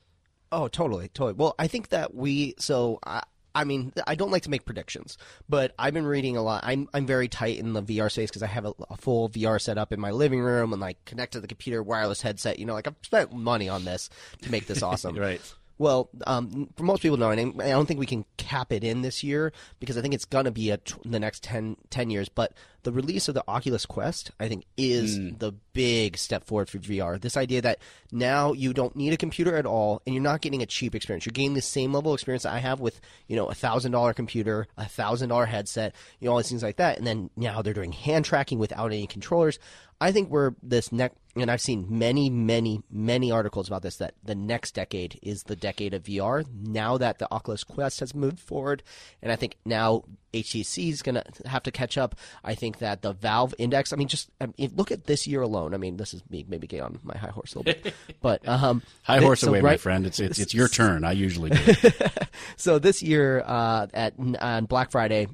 Oh, 0.52 0.68
totally, 0.68 1.08
totally. 1.08 1.32
Well, 1.32 1.54
I 1.58 1.66
think 1.66 1.88
that 1.88 2.14
we 2.14 2.54
so 2.58 2.98
I, 3.04 3.22
I 3.54 3.64
mean 3.64 3.92
I 4.06 4.14
don't 4.14 4.30
like 4.30 4.42
to 4.42 4.50
make 4.50 4.66
predictions, 4.66 5.16
but 5.48 5.74
I've 5.78 5.94
been 5.94 6.06
reading 6.06 6.36
a 6.36 6.42
lot. 6.42 6.62
I'm 6.64 6.88
I'm 6.92 7.06
very 7.06 7.26
tight 7.26 7.58
in 7.58 7.72
the 7.72 7.82
VR 7.82 8.12
space 8.12 8.28
because 8.28 8.42
I 8.42 8.48
have 8.48 8.66
a, 8.66 8.74
a 8.90 8.96
full 8.98 9.30
VR 9.30 9.58
setup 9.58 9.92
in 9.92 9.98
my 9.98 10.10
living 10.10 10.40
room 10.40 10.72
and 10.72 10.80
like 10.80 11.02
connect 11.06 11.32
to 11.32 11.40
the 11.40 11.48
computer 11.48 11.82
wireless 11.82 12.20
headset. 12.20 12.58
You 12.58 12.66
know, 12.66 12.74
like 12.74 12.86
I've 12.86 12.96
spent 13.00 13.32
money 13.32 13.70
on 13.70 13.86
this 13.86 14.10
to 14.42 14.50
make 14.50 14.66
this 14.66 14.82
awesome. 14.82 15.16
Right. 15.22 15.40
Well, 15.78 16.10
um, 16.26 16.68
for 16.76 16.84
most 16.84 17.02
people, 17.02 17.16
no, 17.16 17.30
and 17.30 17.60
I 17.60 17.70
don't 17.70 17.86
think 17.86 17.98
we 17.98 18.06
can 18.06 18.24
cap 18.36 18.72
it 18.72 18.84
in 18.84 19.02
this 19.02 19.24
year 19.24 19.52
because 19.80 19.96
I 19.96 20.00
think 20.00 20.14
it's 20.14 20.24
going 20.24 20.44
to 20.44 20.52
be 20.52 20.70
a 20.70 20.76
t- 20.76 20.94
the 21.04 21.18
next 21.18 21.42
10, 21.42 21.76
10, 21.90 22.10
years. 22.10 22.28
But 22.28 22.52
the 22.82 22.92
release 22.92 23.28
of 23.28 23.34
the 23.34 23.44
Oculus 23.46 23.86
Quest, 23.86 24.30
I 24.40 24.48
think, 24.48 24.64
is 24.76 25.18
mm. 25.18 25.38
the 25.38 25.52
big 25.72 26.16
step 26.16 26.44
forward 26.44 26.68
for 26.68 26.78
VR. 26.78 27.20
This 27.20 27.36
idea 27.36 27.62
that 27.62 27.78
now 28.10 28.52
you 28.52 28.72
don't 28.72 28.96
need 28.96 29.12
a 29.12 29.16
computer 29.16 29.56
at 29.56 29.66
all, 29.66 30.02
and 30.06 30.14
you're 30.14 30.22
not 30.22 30.40
getting 30.40 30.62
a 30.62 30.66
cheap 30.66 30.94
experience. 30.94 31.24
You're 31.24 31.32
getting 31.32 31.54
the 31.54 31.62
same 31.62 31.92
level 31.92 32.12
of 32.12 32.16
experience 32.16 32.42
that 32.42 32.52
I 32.52 32.58
have 32.58 32.80
with, 32.80 33.00
you 33.28 33.36
know, 33.36 33.46
a 33.46 33.54
thousand 33.54 33.92
dollar 33.92 34.12
computer, 34.12 34.66
a 34.76 34.86
thousand 34.86 35.28
dollar 35.28 35.46
headset, 35.46 35.94
you 36.20 36.26
know, 36.26 36.32
all 36.32 36.38
these 36.38 36.48
things 36.48 36.62
like 36.62 36.76
that. 36.76 36.98
And 36.98 37.06
then 37.06 37.30
now 37.36 37.62
they're 37.62 37.74
doing 37.74 37.92
hand 37.92 38.24
tracking 38.24 38.58
without 38.58 38.86
any 38.86 39.06
controllers. 39.06 39.58
I 40.00 40.10
think 40.10 40.30
we're 40.30 40.54
this 40.64 40.90
next, 40.90 41.16
and 41.36 41.48
I've 41.48 41.60
seen 41.60 41.86
many, 41.88 42.28
many, 42.28 42.82
many 42.90 43.30
articles 43.30 43.68
about 43.68 43.82
this 43.82 43.98
that 43.98 44.14
the 44.24 44.34
next 44.34 44.74
decade 44.74 45.20
is 45.22 45.44
the 45.44 45.54
decade 45.54 45.94
of 45.94 46.02
VR. 46.02 46.44
Now 46.52 46.98
that 46.98 47.20
the 47.20 47.32
Oculus 47.32 47.62
Quest 47.62 48.00
has 48.00 48.12
moved 48.12 48.40
forward, 48.40 48.82
and 49.22 49.30
I 49.30 49.36
think 49.36 49.58
now 49.64 50.02
HTC 50.32 50.90
is 50.90 51.02
going 51.02 51.16
to 51.16 51.48
have 51.48 51.62
to 51.64 51.70
catch 51.70 51.98
up. 51.98 52.14
I 52.44 52.54
think 52.54 52.78
that 52.78 53.02
the 53.02 53.12
Valve 53.12 53.54
Index. 53.58 53.92
I 53.92 53.96
mean, 53.96 54.08
just 54.08 54.30
I 54.40 54.46
mean, 54.46 54.72
look 54.74 54.90
at 54.90 55.04
this 55.04 55.26
year 55.26 55.42
alone. 55.42 55.74
I 55.74 55.76
mean, 55.76 55.96
this 55.96 56.14
is 56.14 56.22
me 56.30 56.44
maybe 56.48 56.66
getting 56.66 56.84
on 56.84 56.98
my 57.02 57.16
high 57.16 57.28
horse 57.28 57.54
a 57.54 57.58
little 57.58 57.74
bit, 57.82 57.94
but 58.22 58.46
um, 58.48 58.82
high 59.02 59.20
horse 59.20 59.40
so, 59.40 59.48
away, 59.48 59.60
right, 59.60 59.72
my 59.72 59.76
friend. 59.76 60.06
It's, 60.06 60.20
it's 60.20 60.38
it's 60.38 60.54
your 60.54 60.68
turn. 60.68 61.04
I 61.04 61.12
usually 61.12 61.50
do. 61.50 61.74
so 62.56 62.78
this 62.78 63.02
year 63.02 63.42
uh, 63.46 63.86
at 63.92 64.14
on 64.40 64.64
Black 64.66 64.90
Friday, 64.90 65.28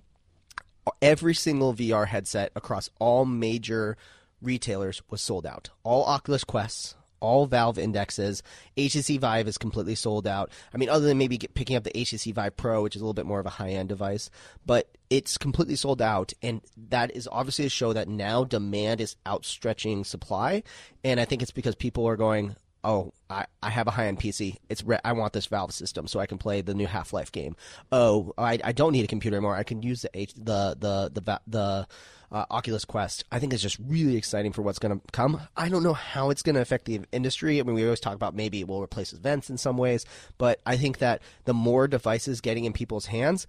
every 1.01 1.35
single 1.35 1.75
VR 1.75 2.07
headset 2.07 2.53
across 2.57 2.91
all 2.99 3.25
major 3.25 3.97
retailers 4.43 5.03
was 5.11 5.21
sold 5.21 5.47
out. 5.47 5.71
All 5.83 6.05
Oculus 6.05 6.45
Quests, 6.45 6.95
all 7.21 7.47
Valve 7.47 7.79
indexes. 7.79 8.43
HTC 8.77 9.19
Vive 9.19 9.49
is 9.49 9.59
completely 9.59 9.95
sold 9.95 10.27
out. 10.27 10.51
I 10.73 10.77
mean, 10.77 10.89
other 10.89 11.07
than 11.07 11.19
maybe 11.19 11.39
picking 11.39 11.77
up 11.77 11.85
the 11.85 11.91
HTC 11.91 12.35
Vive 12.35 12.57
Pro, 12.57 12.83
which 12.83 12.97
is 12.97 13.03
a 13.03 13.05
little 13.05 13.15
bit 13.15 13.27
more 13.27 13.41
of 13.41 13.47
a 13.47 13.51
high 13.51 13.71
end 13.71 13.89
device, 13.89 14.31
but 14.67 14.89
it's 15.11 15.39
completely 15.39 15.77
sold 15.77 16.03
out. 16.03 16.33
And 16.43 16.61
that 16.89 17.15
is 17.15 17.29
obviously 17.31 17.67
a 17.67 17.71
show 17.71 17.93
that 17.93 18.09
now 18.09 18.45
demand 18.45 19.01
is 19.01 19.17
outstretching 19.27 20.05
supply. 20.05 20.63
And 21.05 21.21
I 21.21 21.25
think 21.25 21.43
it's 21.43 21.51
because 21.51 21.75
people 21.75 22.07
are 22.07 22.17
going, 22.17 22.57
oh, 22.85 23.13
I, 23.29 23.47
I 23.63 23.71
have 23.71 23.87
a 23.87 23.91
high 23.91 24.07
end 24.07 24.21
PC. 24.21 24.57
It's 24.69 24.83
re- 24.85 25.01
I 25.05 25.13
want 25.13 25.33
this 25.33 25.47
Valve 25.47 25.73
system 25.73 26.07
so 26.07 26.21
I 26.21 26.27
can 26.27 26.39
play 26.39 26.61
the 26.61 26.75
new 26.75 26.87
Half 26.87 27.13
Life 27.13 27.33
game. 27.33 27.57
Oh, 27.93 28.33
I, 28.39 28.59
I 28.63 28.73
don't 28.73 28.93
need 28.93 29.05
a 29.05 29.09
computer 29.09 29.37
anymore. 29.37 29.57
I 29.57 29.63
can 29.63 29.83
use 29.83 30.03
the 30.03 30.11
H- 30.15 30.35
the 30.35 30.77
the 30.79 31.11
the 31.13 31.41
the 31.47 31.87
uh, 32.31 32.45
Oculus 32.51 32.85
Quest. 32.85 33.25
I 33.31 33.39
think 33.39 33.53
is 33.53 33.63
just 33.63 33.79
really 33.79 34.17
exciting 34.17 34.53
for 34.53 34.63
what's 34.63 34.79
going 34.79 34.99
to 34.99 35.05
come. 35.13 35.41
I 35.57 35.69
don't 35.69 35.83
know 35.83 35.95
how 35.95 36.31
it's 36.31 36.43
going 36.43 36.57
to 36.57 36.61
affect 36.61 36.85
the 36.85 37.01
industry. 37.13 37.61
I 37.61 37.63
mean, 37.63 37.75
we 37.75 37.85
always 37.85 38.01
talk 38.01 38.15
about 38.15 38.35
maybe 38.35 38.61
it 38.61 38.69
will 38.69 38.83
replace 38.83 39.13
events 39.13 39.51
in 39.51 39.59
some 39.59 39.77
ways, 39.77 40.05
but 40.37 40.61
I 40.67 40.77
think 40.77 40.99
that 40.99 41.23
the 41.45 41.55
more 41.55 41.89
devices 41.89 42.41
getting 42.41 42.65
in 42.65 42.73
people's 42.73 43.07
hands, 43.07 43.47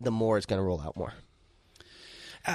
the 0.00 0.10
more 0.10 0.36
it's 0.36 0.46
going 0.46 0.60
to 0.60 0.64
roll 0.64 0.80
out 0.80 0.96
more. 0.96 1.12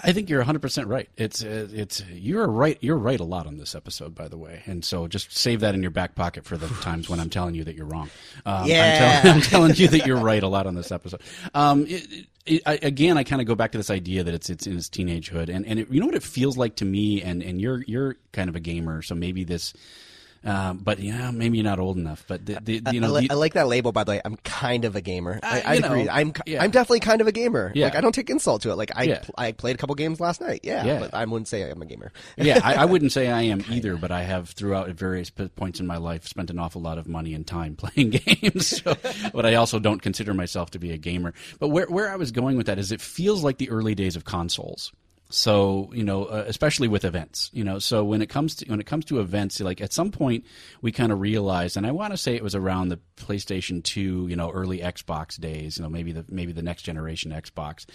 I 0.03 0.11
think 0.11 0.29
you're 0.29 0.39
100 0.39 0.61
percent 0.61 0.87
right. 0.87 1.09
It's 1.17 1.43
uh, 1.43 1.67
it's 1.71 2.03
you're 2.09 2.47
right. 2.47 2.77
You're 2.81 2.97
right 2.97 3.19
a 3.19 3.23
lot 3.23 3.45
on 3.45 3.57
this 3.57 3.75
episode, 3.75 4.15
by 4.15 4.27
the 4.27 4.37
way. 4.37 4.63
And 4.65 4.83
so 4.83 5.07
just 5.07 5.35
save 5.35 5.59
that 5.59 5.75
in 5.75 5.81
your 5.81 5.91
back 5.91 6.15
pocket 6.15 6.45
for 6.45 6.57
the 6.57 6.67
times 6.81 7.09
when 7.09 7.19
I'm 7.19 7.29
telling 7.29 7.55
you 7.55 7.63
that 7.65 7.75
you're 7.75 7.85
wrong. 7.85 8.09
Um, 8.45 8.67
yeah, 8.67 9.21
I'm, 9.21 9.21
tell- 9.21 9.33
I'm, 9.35 9.41
telling 9.41 9.75
you 9.75 9.87
that 9.89 10.07
you're 10.07 10.17
right 10.17 10.41
a 10.41 10.47
lot 10.47 10.65
on 10.65 10.75
this 10.75 10.91
episode. 10.91 11.21
Um, 11.53 11.85
it, 11.87 12.27
it, 12.45 12.61
I, 12.65 12.79
again, 12.81 13.17
I 13.17 13.23
kind 13.23 13.41
of 13.41 13.47
go 13.47 13.55
back 13.55 13.71
to 13.73 13.77
this 13.77 13.89
idea 13.89 14.23
that 14.23 14.33
it's 14.33 14.49
it's 14.49 14.65
in 14.65 14.75
its 14.77 14.89
teenagehood, 14.89 15.49
and 15.49 15.65
and 15.65 15.79
it, 15.79 15.89
you 15.91 15.99
know 15.99 16.07
what 16.07 16.15
it 16.15 16.23
feels 16.23 16.57
like 16.57 16.77
to 16.77 16.85
me, 16.85 17.21
and 17.21 17.43
and 17.43 17.61
you're 17.61 17.83
you're 17.83 18.15
kind 18.31 18.49
of 18.49 18.55
a 18.55 18.59
gamer, 18.59 19.01
so 19.01 19.15
maybe 19.15 19.43
this 19.43 19.73
um, 20.45 20.77
but 20.79 20.99
yeah, 20.99 21.31
maybe 21.31 21.57
you're 21.57 21.63
not 21.63 21.79
old 21.79 21.97
enough. 21.97 22.25
But 22.27 22.45
the, 22.45 22.59
the, 22.59 22.81
you 22.91 22.99
know, 22.99 23.15
I, 23.15 23.27
I, 23.29 23.33
like 23.35 23.53
that 23.53 23.67
label. 23.67 23.91
By 23.91 24.03
the 24.03 24.11
way, 24.11 24.21
I'm 24.23 24.35
kind 24.37 24.83
of 24.83 24.95
a 24.95 25.01
gamer. 25.01 25.39
Uh, 25.41 25.47
I, 25.47 25.61
I 25.65 25.73
agree. 25.75 26.03
Know, 26.03 26.11
I'm 26.11 26.33
yeah. 26.45 26.61
I'm 26.61 26.71
definitely 26.71 26.99
kind 26.99 27.21
of 27.21 27.27
a 27.27 27.31
gamer. 27.31 27.71
Yeah. 27.73 27.85
Like 27.85 27.95
I 27.95 28.01
don't 28.01 28.13
take 28.13 28.29
insult 28.29 28.63
to 28.63 28.71
it. 28.71 28.75
Like 28.75 28.91
I 28.95 29.03
yeah. 29.03 29.23
I 29.37 29.53
played 29.53 29.75
a 29.75 29.77
couple 29.77 29.95
games 29.95 30.19
last 30.19 30.41
night. 30.41 30.61
Yeah, 30.63 30.83
yeah. 30.83 30.99
but 30.99 31.13
I 31.13 31.25
wouldn't 31.25 31.47
say 31.47 31.69
I'm 31.69 31.81
a 31.81 31.85
gamer. 31.85 32.11
yeah, 32.37 32.59
I, 32.63 32.75
I, 32.75 32.85
wouldn't 32.85 33.11
say 33.11 33.29
I 33.29 33.43
am 33.43 33.63
either. 33.69 33.95
But 33.95 34.11
I 34.11 34.23
have 34.23 34.49
throughout 34.49 34.89
at 34.89 34.95
various 34.95 35.29
points 35.29 35.79
in 35.79 35.87
my 35.87 35.97
life 35.97 36.27
spent 36.27 36.49
an 36.49 36.59
awful 36.59 36.81
lot 36.81 36.97
of 36.97 37.07
money 37.07 37.33
and 37.33 37.47
time 37.47 37.75
playing 37.77 38.09
games. 38.11 38.81
So, 38.83 38.95
but 39.33 39.45
I 39.45 39.55
also 39.55 39.79
don't 39.79 40.01
consider 40.01 40.33
myself 40.33 40.71
to 40.71 40.79
be 40.79 40.91
a 40.91 40.97
gamer. 40.97 41.33
But 41.59 41.69
where 41.69 41.87
where 41.87 42.11
I 42.11 42.17
was 42.17 42.31
going 42.31 42.57
with 42.57 42.65
that 42.65 42.79
is, 42.79 42.91
it 42.91 43.01
feels 43.01 43.43
like 43.43 43.59
the 43.59 43.69
early 43.69 43.95
days 43.95 44.15
of 44.15 44.25
consoles. 44.25 44.91
So 45.33 45.89
you 45.93 46.03
know, 46.03 46.25
uh, 46.25 46.45
especially 46.45 46.87
with 46.87 47.03
events, 47.03 47.49
you 47.53 47.63
know. 47.63 47.79
So 47.79 48.03
when 48.03 48.21
it 48.21 48.29
comes 48.29 48.53
to 48.57 48.65
when 48.69 48.79
it 48.79 48.85
comes 48.85 49.03
to 49.05 49.19
events, 49.19 49.59
like 49.59 49.81
at 49.81 49.91
some 49.91 50.11
point 50.11 50.45
we 50.83 50.91
kind 50.91 51.11
of 51.11 51.19
realized, 51.19 51.75
and 51.75 51.87
I 51.87 51.91
want 51.91 52.13
to 52.13 52.17
say 52.17 52.35
it 52.35 52.43
was 52.43 52.53
around 52.53 52.89
the 52.89 52.99
PlayStation 53.17 53.83
Two, 53.83 54.27
you 54.27 54.35
know, 54.35 54.51
early 54.51 54.77
Xbox 54.77 55.39
days, 55.39 55.77
you 55.77 55.83
know, 55.83 55.89
maybe 55.89 56.11
the 56.11 56.23
maybe 56.29 56.51
the 56.51 56.61
next 56.61 56.83
generation 56.83 57.31
Xbox. 57.31 57.87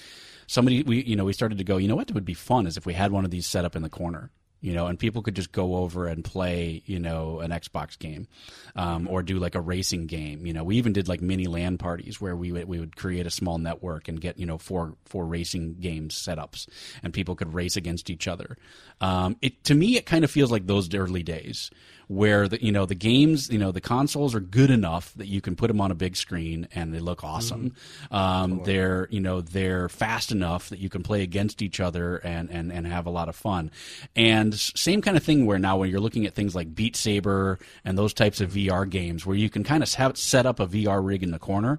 Somebody 0.49 0.83
we 0.83 1.05
you 1.05 1.15
know 1.15 1.25
we 1.25 1.33
started 1.33 1.59
to 1.59 1.65
go, 1.65 1.77
you 1.77 1.87
know 1.87 1.95
what 1.95 2.11
would 2.11 2.25
be 2.25 2.35
fun 2.35 2.67
is 2.67 2.77
if 2.77 2.85
we 2.85 2.95
had 2.95 3.13
one 3.13 3.25
of 3.25 3.31
these 3.31 3.47
set 3.47 3.65
up 3.65 3.77
in 3.77 3.83
the 3.83 3.89
corner 3.89 4.33
you 4.61 4.73
know, 4.73 4.87
and 4.87 4.99
people 4.99 5.23
could 5.23 5.37
just 5.37 5.53
go 5.53 5.77
over 5.77 6.07
and 6.07 6.25
play, 6.25 6.83
you 6.85 6.99
know, 6.99 7.41
an 7.41 7.51
Xbox 7.51 7.99
game, 7.99 8.27
um, 8.75 9.07
or 9.09 9.23
do 9.23 9.39
like 9.39 9.55
a 9.55 9.61
racing 9.61 10.07
game. 10.07 10.47
You 10.47 10.53
know, 10.53 10.65
we 10.65 10.77
even 10.77 10.93
did 10.93 11.09
like 11.09 11.21
mini 11.21 11.47
LAN 11.47 11.79
parties 11.79 12.21
where 12.21 12.35
we 12.35 12.53
would, 12.53 12.65
we 12.67 12.81
would 12.81 12.97
create 12.97 13.27
a 13.27 13.31
small 13.31 13.59
network 13.59 14.09
and 14.09 14.21
get 14.21 14.39
you 14.39 14.47
know 14.47 14.59
four 14.59 14.95
four 15.05 15.27
racing 15.27 15.77
games 15.81 16.15
setups, 16.15 16.67
and 17.03 17.13
people 17.13 17.37
could 17.37 17.55
race 17.55 17.77
against 17.77 18.11
each 18.11 18.27
other. 18.27 18.57
Um, 19.01 19.37
it 19.43 19.63
to 19.65 19.75
me, 19.75 19.97
it 19.97 20.07
kind 20.07 20.25
of 20.25 20.31
feels 20.31 20.51
like 20.51 20.67
those 20.67 20.93
early 20.95 21.23
days 21.23 21.71
where 22.09 22.49
the 22.49 22.63
you 22.65 22.73
know 22.73 22.87
the 22.87 22.95
games 22.95 23.51
you 23.51 23.59
know 23.59 23.71
the 23.71 23.81
consoles 23.81 24.35
are 24.35 24.41
good 24.41 24.71
enough 24.71 25.13
that 25.15 25.29
you 25.29 25.41
can 25.41 25.55
put 25.55 25.69
them 25.69 25.81
on 25.81 25.91
a 25.91 25.95
big 25.95 26.17
screen 26.17 26.67
and 26.75 26.93
they 26.93 27.01
look 27.01 27.23
awesome. 27.23 27.71
Mm-hmm. 28.11 28.15
Um, 28.15 28.63
they're 28.65 29.07
you 29.11 29.21
know 29.21 29.41
they're 29.41 29.89
fast 29.89 30.33
enough 30.33 30.71
that 30.71 30.79
you 30.79 30.89
can 30.89 31.03
play 31.03 31.23
against 31.23 31.63
each 31.63 31.81
other 31.81 32.17
and 32.17 32.51
and 32.51 32.73
and 32.73 32.87
have 32.87 33.07
a 33.07 33.11
lot 33.11 33.29
of 33.29 33.37
fun. 33.37 33.71
And 34.17 34.55
same 34.55 35.03
kind 35.03 35.17
of 35.17 35.23
thing 35.23 35.47
where 35.47 35.59
now 35.59 35.79
when 35.79 35.91
you're 35.91 36.01
looking 36.01 36.27
at 36.27 36.35
things 36.35 36.55
like 36.55 36.75
Beat 36.75 36.97
Saber 36.97 37.59
and 37.85 37.97
those 37.97 38.15
types 38.15 38.41
of 38.41 38.53
VR 38.53 38.89
games 38.89 39.27
where 39.27 39.37
you 39.37 39.51
can 39.51 39.63
kind 39.63 39.83
of 39.83 39.93
have 39.95 40.17
set 40.17 40.47
up 40.47 40.61
a 40.61 40.67
VR 40.67 41.05
rig 41.05 41.23
in 41.23 41.31
the 41.31 41.39
corner 41.39 41.79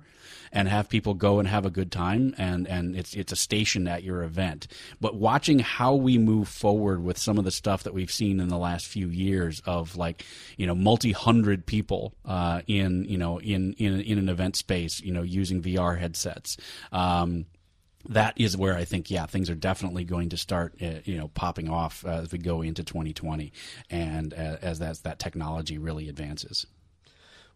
and 0.52 0.68
have 0.68 0.90
people 0.90 1.14
go 1.14 1.40
and 1.40 1.48
have 1.48 1.66
a 1.66 1.70
good 1.70 1.92
time 1.92 2.34
and 2.38 2.68
and 2.68 2.96
it's 2.96 3.14
it's 3.14 3.32
a 3.32 3.36
station 3.36 3.88
at 3.88 4.04
your 4.04 4.24
event 4.24 4.68
but 5.00 5.16
watching 5.16 5.60
how 5.60 5.96
we 5.96 6.18
move 6.18 6.48
forward 6.48 7.04
with 7.04 7.18
some 7.18 7.38
of 7.38 7.44
the 7.44 7.52
stuff 7.52 7.84
that 7.84 7.94
we've 7.94 8.12
seen 8.12 8.40
in 8.40 8.48
the 8.48 8.58
last 8.58 8.88
few 8.88 9.08
years 9.08 9.62
of 9.66 9.96
like 9.96 10.26
you 10.58 10.66
know 10.66 10.76
multi 10.76 11.12
hundred 11.12 11.66
people 11.66 12.14
uh, 12.26 12.62
in 12.68 13.06
you 13.06 13.18
know 13.18 13.40
in, 13.40 13.74
in 13.74 14.02
in 14.02 14.18
an 14.18 14.30
event 14.30 14.56
space 14.56 15.00
you 15.02 15.12
know 15.12 15.22
using 15.22 15.62
VR 15.62 15.98
headsets 15.98 16.58
um, 16.92 17.46
that 18.08 18.34
is 18.38 18.56
where 18.56 18.76
I 18.76 18.86
think, 18.86 19.12
yeah, 19.12 19.26
things 19.26 19.50
are 19.50 19.56
definitely 19.56 20.06
going 20.06 20.30
to 20.30 20.38
start, 20.38 20.76
uh, 20.82 21.00
you 21.04 21.18
know, 21.18 21.28
popping 21.30 21.70
off 21.70 22.06
uh, 22.06 22.22
as 22.22 22.32
we 22.32 22.40
go 22.40 22.62
into 22.62 22.84
2020, 22.84 23.52
and 23.90 24.34
uh, 24.34 24.58
as 24.62 24.80
that 24.80 25.04
that 25.04 25.20
technology 25.20 25.78
really 25.78 26.08
advances. 26.08 26.66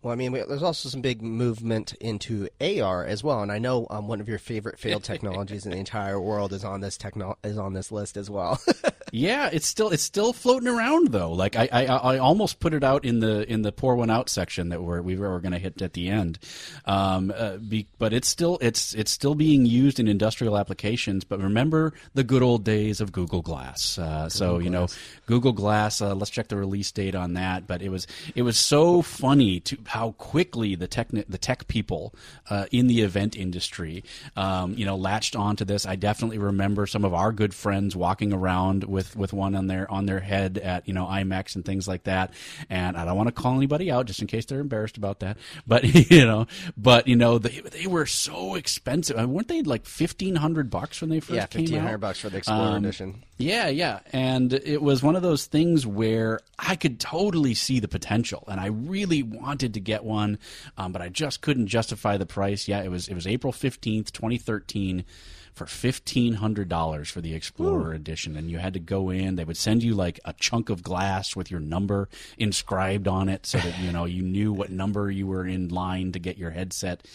Well, 0.04 0.12
I 0.12 0.18
mean, 0.18 0.34
there's 0.34 0.64
also 0.64 0.90
some 0.90 1.00
big 1.00 1.22
movement 1.22 1.94
into 1.94 2.50
AR 2.60 3.06
as 3.06 3.24
well, 3.24 3.42
and 3.42 3.50
I 3.50 3.58
know 3.58 3.88
um, 3.90 4.10
one 4.10 4.20
of 4.20 4.28
your 4.28 4.38
favorite 4.38 4.78
failed 4.78 5.04
technologies 5.06 5.66
in 5.66 5.72
the 5.72 5.78
entire 5.78 6.20
world 6.20 6.52
is 6.52 6.66
on 6.66 6.82
this 6.82 6.98
techno- 6.98 7.38
is 7.42 7.58
on 7.58 7.72
this 7.72 7.90
list 7.90 8.18
as 8.18 8.30
well. 8.30 8.60
yeah, 9.14 9.50
it's 9.54 9.66
still 9.66 9.92
it's 9.92 10.04
still 10.04 10.34
floating 10.34 10.68
around 10.68 11.14
though. 11.14 11.32
Like 11.32 11.56
I, 11.56 11.70
I, 11.72 11.86
I 11.86 12.18
almost 12.18 12.60
put 12.60 12.74
it 12.74 12.84
out 12.84 13.06
in 13.06 13.22
the 13.22 13.50
in 13.50 13.62
the 13.62 13.72
pour 13.72 13.96
one 13.96 14.10
out 14.10 14.30
section 14.30 14.70
that 14.70 14.84
we're 14.84 15.02
we 15.02 15.16
were 15.16 15.40
going 15.40 15.54
to 15.54 15.58
hit 15.58 15.82
at 15.82 15.94
the 15.94 16.10
end, 16.10 16.38
um, 16.84 17.34
uh, 17.34 17.56
be, 17.56 17.88
but 17.98 18.12
it's 18.12 18.28
still 18.28 18.58
it's 18.60 18.94
it's 18.96 19.12
still 19.12 19.36
being 19.36 19.66
used 19.66 20.02
in 20.02 20.10
industrial 20.10 20.58
applications. 20.58 21.24
But 21.24 21.40
remember 21.40 21.94
the 22.14 22.26
good 22.26 22.44
old 22.44 22.66
days 22.66 23.00
of 23.00 23.14
Google 23.14 23.42
Glass. 23.42 23.98
Uh, 23.98 24.04
Google 24.04 24.30
so 24.32 24.52
Glass. 24.56 24.64
you 24.66 24.70
know 24.70 24.88
Google 25.28 25.54
Glass. 25.54 26.02
Uh, 26.02 26.14
let's 26.14 26.30
check 26.30 26.50
the 26.50 26.58
release 26.58 26.92
date 26.92 27.16
on 27.16 27.36
that. 27.36 27.68
But 27.68 27.82
it 27.82 27.88
was 27.88 28.06
it 28.36 28.42
was 28.42 28.60
so 28.60 29.02
funny 29.02 29.62
to 29.62 29.78
how 29.94 30.10
quickly 30.14 30.74
the 30.74 30.88
tech 30.88 31.10
the 31.10 31.38
tech 31.38 31.68
people 31.68 32.16
uh, 32.50 32.66
in 32.72 32.88
the 32.88 33.02
event 33.02 33.36
industry, 33.36 34.04
um, 34.36 34.74
you 34.76 34.88
know, 34.88 34.96
latched 34.96 35.36
onto 35.36 35.64
this. 35.64 35.86
I 35.86 35.96
definitely 35.96 36.40
remember 36.40 36.88
some 36.88 37.06
of 37.06 37.14
our 37.14 37.32
good 37.32 37.54
friends 37.54 37.96
walking 37.96 38.34
around 38.34 38.86
with 38.86 39.16
with 39.16 39.34
one 39.34 39.54
on 39.54 39.68
their 39.68 39.90
on 39.92 40.08
their 40.08 40.20
head 40.20 40.58
at 40.58 40.88
you 40.88 40.96
know 40.96 41.06
IMEX 41.06 41.56
and 41.56 41.64
things 41.64 41.88
like 41.88 42.06
that. 42.06 42.34
And 42.72 42.98
I 42.98 43.06
don't 43.06 43.16
want 43.16 43.28
to 43.28 43.34
call 43.34 43.56
anybody 43.56 43.92
out 43.92 44.08
just 44.08 44.20
in 44.20 44.26
case 44.26 44.46
they're 44.46 44.62
embarrassed 44.62 44.98
about 44.98 45.20
that. 45.20 45.38
But 45.68 45.84
you 45.84 46.26
know, 46.26 46.48
but 46.76 47.08
you 47.08 47.16
know, 47.16 47.38
they, 47.38 47.62
they 47.62 47.88
were 47.88 48.06
so 48.06 48.56
expensive. 48.56 49.18
I 49.18 49.22
mean, 49.22 49.34
weren't 49.34 49.48
they 49.48 49.62
like 49.62 49.86
fifteen 49.86 50.36
hundred 50.36 50.72
bucks 50.72 51.02
when 51.02 51.12
they 51.12 51.20
first 51.20 51.34
yeah, 51.34 51.46
came 51.46 51.62
out? 51.62 51.62
Yeah, 51.62 51.66
fifteen 51.68 51.84
hundred 51.84 51.98
bucks 52.00 52.20
for 52.20 52.30
the 52.30 52.38
Explorer 52.38 52.70
um, 52.70 52.84
edition. 52.84 53.24
Yeah, 53.38 53.68
yeah, 53.68 54.00
and 54.12 54.54
it 54.54 54.82
was 54.82 55.02
one 55.02 55.16
of 55.16 55.22
those 55.22 55.46
things 55.46 55.86
where 55.86 56.40
I 56.58 56.76
could 56.76 57.00
totally 57.00 57.56
see 57.56 57.80
the 57.80 57.88
potential, 57.88 58.44
and 58.48 58.60
I 58.60 58.68
really 58.68 59.24
wanted 59.24 59.74
to 59.74 59.80
get 59.84 60.04
one, 60.04 60.40
um, 60.78 60.92
but 60.92 61.02
I 61.02 61.10
just 61.10 61.42
couldn't 61.42 61.68
justify 61.68 62.18
the 62.18 62.26
price. 62.26 62.68
Yeah, 62.68 62.82
it 62.82 62.90
was 62.90 63.08
it 63.08 63.16
was 63.16 63.28
April 63.28 63.54
fifteenth, 63.54 64.12
twenty 64.12 64.38
thirteen 64.38 65.06
for 65.54 65.66
fifteen 65.66 66.36
hundred 66.36 66.70
dollars 66.70 67.10
for 67.10 67.22
the 67.22 67.34
Explorer 67.34 67.92
Ooh. 67.92 67.96
edition, 67.96 68.36
and 68.36 68.50
you 68.50 68.58
had 68.58 68.74
to 68.74 68.80
go 68.80 69.10
in. 69.10 69.36
They 69.36 69.46
would 69.46 69.58
send 69.58 69.84
you 69.84 69.94
like 69.94 70.20
a 70.26 70.34
chunk 70.34 70.70
of 70.70 70.84
glass 70.84 71.36
with 71.36 71.52
your 71.52 71.60
number 71.60 72.10
inscribed 72.38 73.08
on 73.08 73.30
it, 73.30 73.46
so 73.46 73.58
that 73.60 73.80
you 73.80 73.92
know 73.92 74.06
you 74.06 74.24
knew 74.24 74.52
what 74.52 74.72
number 74.72 75.12
you 75.12 75.28
were 75.28 75.46
in 75.46 75.70
line 75.70 76.12
to 76.14 76.20
get 76.20 76.38
your 76.38 76.52
headset. 76.52 77.06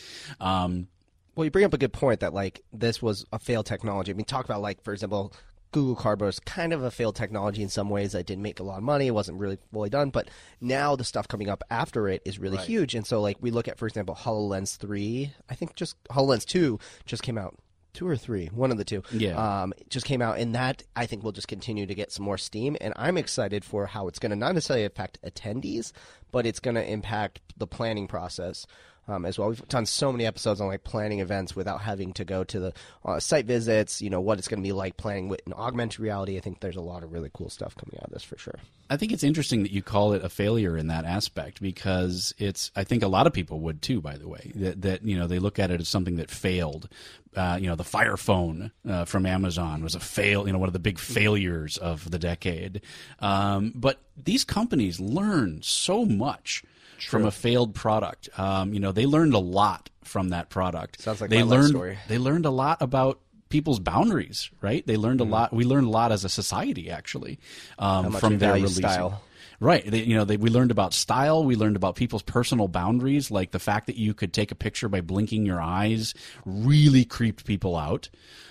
Um, 0.41 0.89
well, 1.35 1.45
you 1.45 1.53
bring 1.53 1.65
up 1.65 1.73
a 1.73 1.79
good 1.79 1.93
point 1.93 2.21
that 2.21 2.35
like 2.35 2.65
this 2.73 3.01
was 3.01 3.25
a 3.33 3.39
failed 3.39 3.67
technology. 3.67 4.11
I 4.11 4.15
mean, 4.15 4.25
talk 4.25 4.45
about 4.45 4.61
like 4.61 4.83
for 4.83 4.93
example, 4.93 5.33
Google 5.73 5.95
Cardboard 5.95 6.31
is 6.31 6.41
kind 6.41 6.73
of 6.73 6.83
a 6.83 6.91
failed 6.91 7.17
technology 7.17 7.63
in 7.63 7.69
some 7.69 7.91
ways 7.91 8.13
that 8.13 8.27
didn't 8.27 8.43
make 8.43 8.61
a 8.61 8.63
lot 8.63 8.79
of 8.79 8.85
money. 8.85 9.07
It 9.07 9.15
wasn't 9.15 9.39
really 9.39 9.59
fully 9.73 9.91
done, 9.91 10.11
but 10.11 10.29
now 10.61 10.97
the 10.97 11.05
stuff 11.05 11.29
coming 11.29 11.49
up 11.49 11.63
after 11.71 12.09
it 12.09 12.23
is 12.25 12.39
really 12.39 12.57
right. 12.57 12.67
huge. 12.67 12.95
And 12.95 13.07
so, 13.07 13.21
like, 13.21 13.37
we 13.41 13.51
look 13.51 13.69
at, 13.69 13.79
for 13.79 13.87
example, 13.87 14.15
HoloLens 14.15 14.77
3. 14.77 15.33
I 15.49 15.55
think 15.55 15.75
just 15.75 16.03
HoloLens 16.05 16.45
2 16.47 16.79
just 17.05 17.23
came 17.23 17.39
out. 17.39 17.57
Two 17.95 18.07
or 18.07 18.17
three, 18.17 18.47
one 18.49 18.71
of 18.71 18.77
the 18.77 18.85
two. 18.85 19.03
Yeah. 19.11 19.63
Um, 19.63 19.73
just 19.89 20.07
came 20.07 20.23
out, 20.23 20.39
and 20.39 20.55
that 20.55 20.85
I 20.95 21.07
think 21.07 21.25
will 21.25 21.33
just 21.33 21.49
continue 21.49 21.85
to 21.85 21.95
get 21.95 22.13
some 22.13 22.25
more 22.25 22.39
steam. 22.39 22.77
And 22.81 22.93
I'm 22.95 23.17
excited 23.17 23.65
for 23.65 23.87
how 23.87 24.07
it's 24.07 24.21
going 24.21 24.31
to 24.31 24.37
not 24.37 24.55
necessarily 24.55 24.85
affect 24.85 25.21
attendees, 25.23 25.91
but 26.31 26.47
it's 26.47 26.61
going 26.61 26.77
to 26.77 26.85
impact 26.85 27.41
the 27.57 27.67
planning 27.67 28.07
process 28.07 28.67
um, 29.09 29.25
as 29.25 29.39
well. 29.39 29.49
We've 29.49 29.69
done 29.69 29.87
so 29.87 30.13
many 30.13 30.27
episodes 30.27 30.61
on 30.61 30.69
like 30.69 30.85
planning 30.85 31.21
events 31.21 31.57
without 31.57 31.81
having 31.81 32.13
to 32.15 32.25
go 32.25 32.45
to 32.45 32.61
the 32.61 32.73
uh, 33.05 33.19
site 33.19 33.47
visits. 33.47 34.01
You 34.03 34.11
know 34.11 34.21
what 34.21 34.39
it's 34.39 34.49
going 34.49 34.63
to 34.63 34.67
be 34.67 34.73
like 34.73 34.97
planning 34.97 35.29
with 35.29 35.41
an 35.47 35.55
augmented 35.55 36.01
reality. 36.01 36.37
I 36.37 36.41
think 36.41 36.61
there's 36.61 36.77
a 36.77 36.83
lot 36.83 37.03
of 37.03 37.13
really 37.13 37.31
cool 37.33 37.49
stuff 37.49 37.75
coming 37.75 37.99
out 37.99 38.09
of 38.09 38.13
this 38.13 38.23
for 38.23 38.39
sure. 38.39 38.57
I 38.91 38.97
think 38.97 39.13
it's 39.13 39.25
interesting 39.25 39.63
that 39.63 39.73
you 39.73 39.83
call 39.83 40.13
it 40.13 40.25
a 40.25 40.29
failure 40.29 40.77
in 40.77 40.89
that 40.89 41.05
aspect 41.05 41.61
because 41.61 42.35
it's. 42.39 42.71
I 42.77 42.85
think 42.85 43.03
a 43.03 43.09
lot 43.09 43.27
of 43.27 43.33
people 43.33 43.61
would 43.61 43.83
too. 43.83 44.01
By 44.01 44.17
the 44.17 44.29
way, 44.29 44.53
that 44.55 44.83
that 44.83 45.03
you 45.05 45.19
know 45.19 45.27
they 45.27 45.39
look 45.39 45.59
at 45.59 45.71
it 45.71 45.81
as 45.81 45.89
something 45.89 46.17
that 46.17 46.31
failed. 46.31 46.89
Uh, 47.37 47.59
you 47.61 47.69
know, 47.69 47.77
the 47.77 47.85
Fire 47.85 48.17
Phone 48.17 48.73
uh, 48.89 49.05
from 49.05 49.25
Amazon 49.25 49.83
was 49.83 49.95
a 49.95 50.01
fail. 50.01 50.47
You 50.47 50.53
know, 50.53 50.59
one 50.59 50.69
of 50.69 50.73
the 50.73 50.79
big 50.79 50.99
failures 50.99 51.77
of 51.77 52.11
the 52.11 52.19
decade. 52.19 52.83
Um, 53.21 53.73
but 53.75 54.01
these 54.17 54.45
companies 54.45 54.99
learn 54.99 55.61
so 55.63 56.05
much 56.05 56.65
True. 56.99 57.21
from 57.21 57.27
a 57.27 57.31
failed 57.31 57.75
product. 57.75 58.29
Um, 58.39 58.73
you 58.73 58.81
know, 58.81 58.93
they 58.93 59.07
learned 59.07 59.35
a 59.35 59.39
lot 59.39 59.91
from 60.05 60.31
that 60.31 60.51
product. 60.51 61.01
Sounds 61.01 61.21
like 61.21 61.31
they 61.31 61.43
learned. 61.43 61.69
story. 61.69 61.99
They 62.09 62.19
learned 62.19 62.47
a 62.47 62.51
lot 62.51 62.83
about 62.83 63.21
people's 63.49 63.79
boundaries. 63.79 64.51
Right? 64.61 64.87
They 64.87 64.97
learned 64.97 65.21
mm-hmm. 65.21 65.33
a 65.33 65.37
lot. 65.37 65.53
We 65.53 65.65
learned 65.65 65.87
a 65.87 65.91
lot 65.91 66.13
as 66.13 66.25
a 66.25 66.29
society, 66.29 66.91
actually, 66.91 67.39
um, 67.79 68.13
from 68.13 68.39
their 68.39 68.55
release. 68.55 68.77
Style. 68.77 69.23
Right. 69.61 69.85
They, 69.85 70.03
you 70.05 70.15
know, 70.15 70.25
they, 70.25 70.37
we 70.37 70.51
learned 70.51 70.71
about 70.71 70.95
style. 70.95 71.45
We 71.45 71.57
learned 71.57 71.75
about 71.75 71.97
people's 71.97 72.23
personal 72.23 72.69
boundaries, 72.69 73.31
like 73.31 73.51
the 73.51 73.59
fact 73.59 73.89
that 73.89 73.97
you 73.97 74.15
could 74.15 74.33
take 74.33 74.53
a 74.53 74.55
picture 74.55 74.89
by 74.89 75.01
blinking 75.01 75.45
your 75.45 75.61
eyes 75.61 76.15
really 76.45 77.05
creeped 77.05 77.45
people 77.45 77.77
out. 77.77 78.09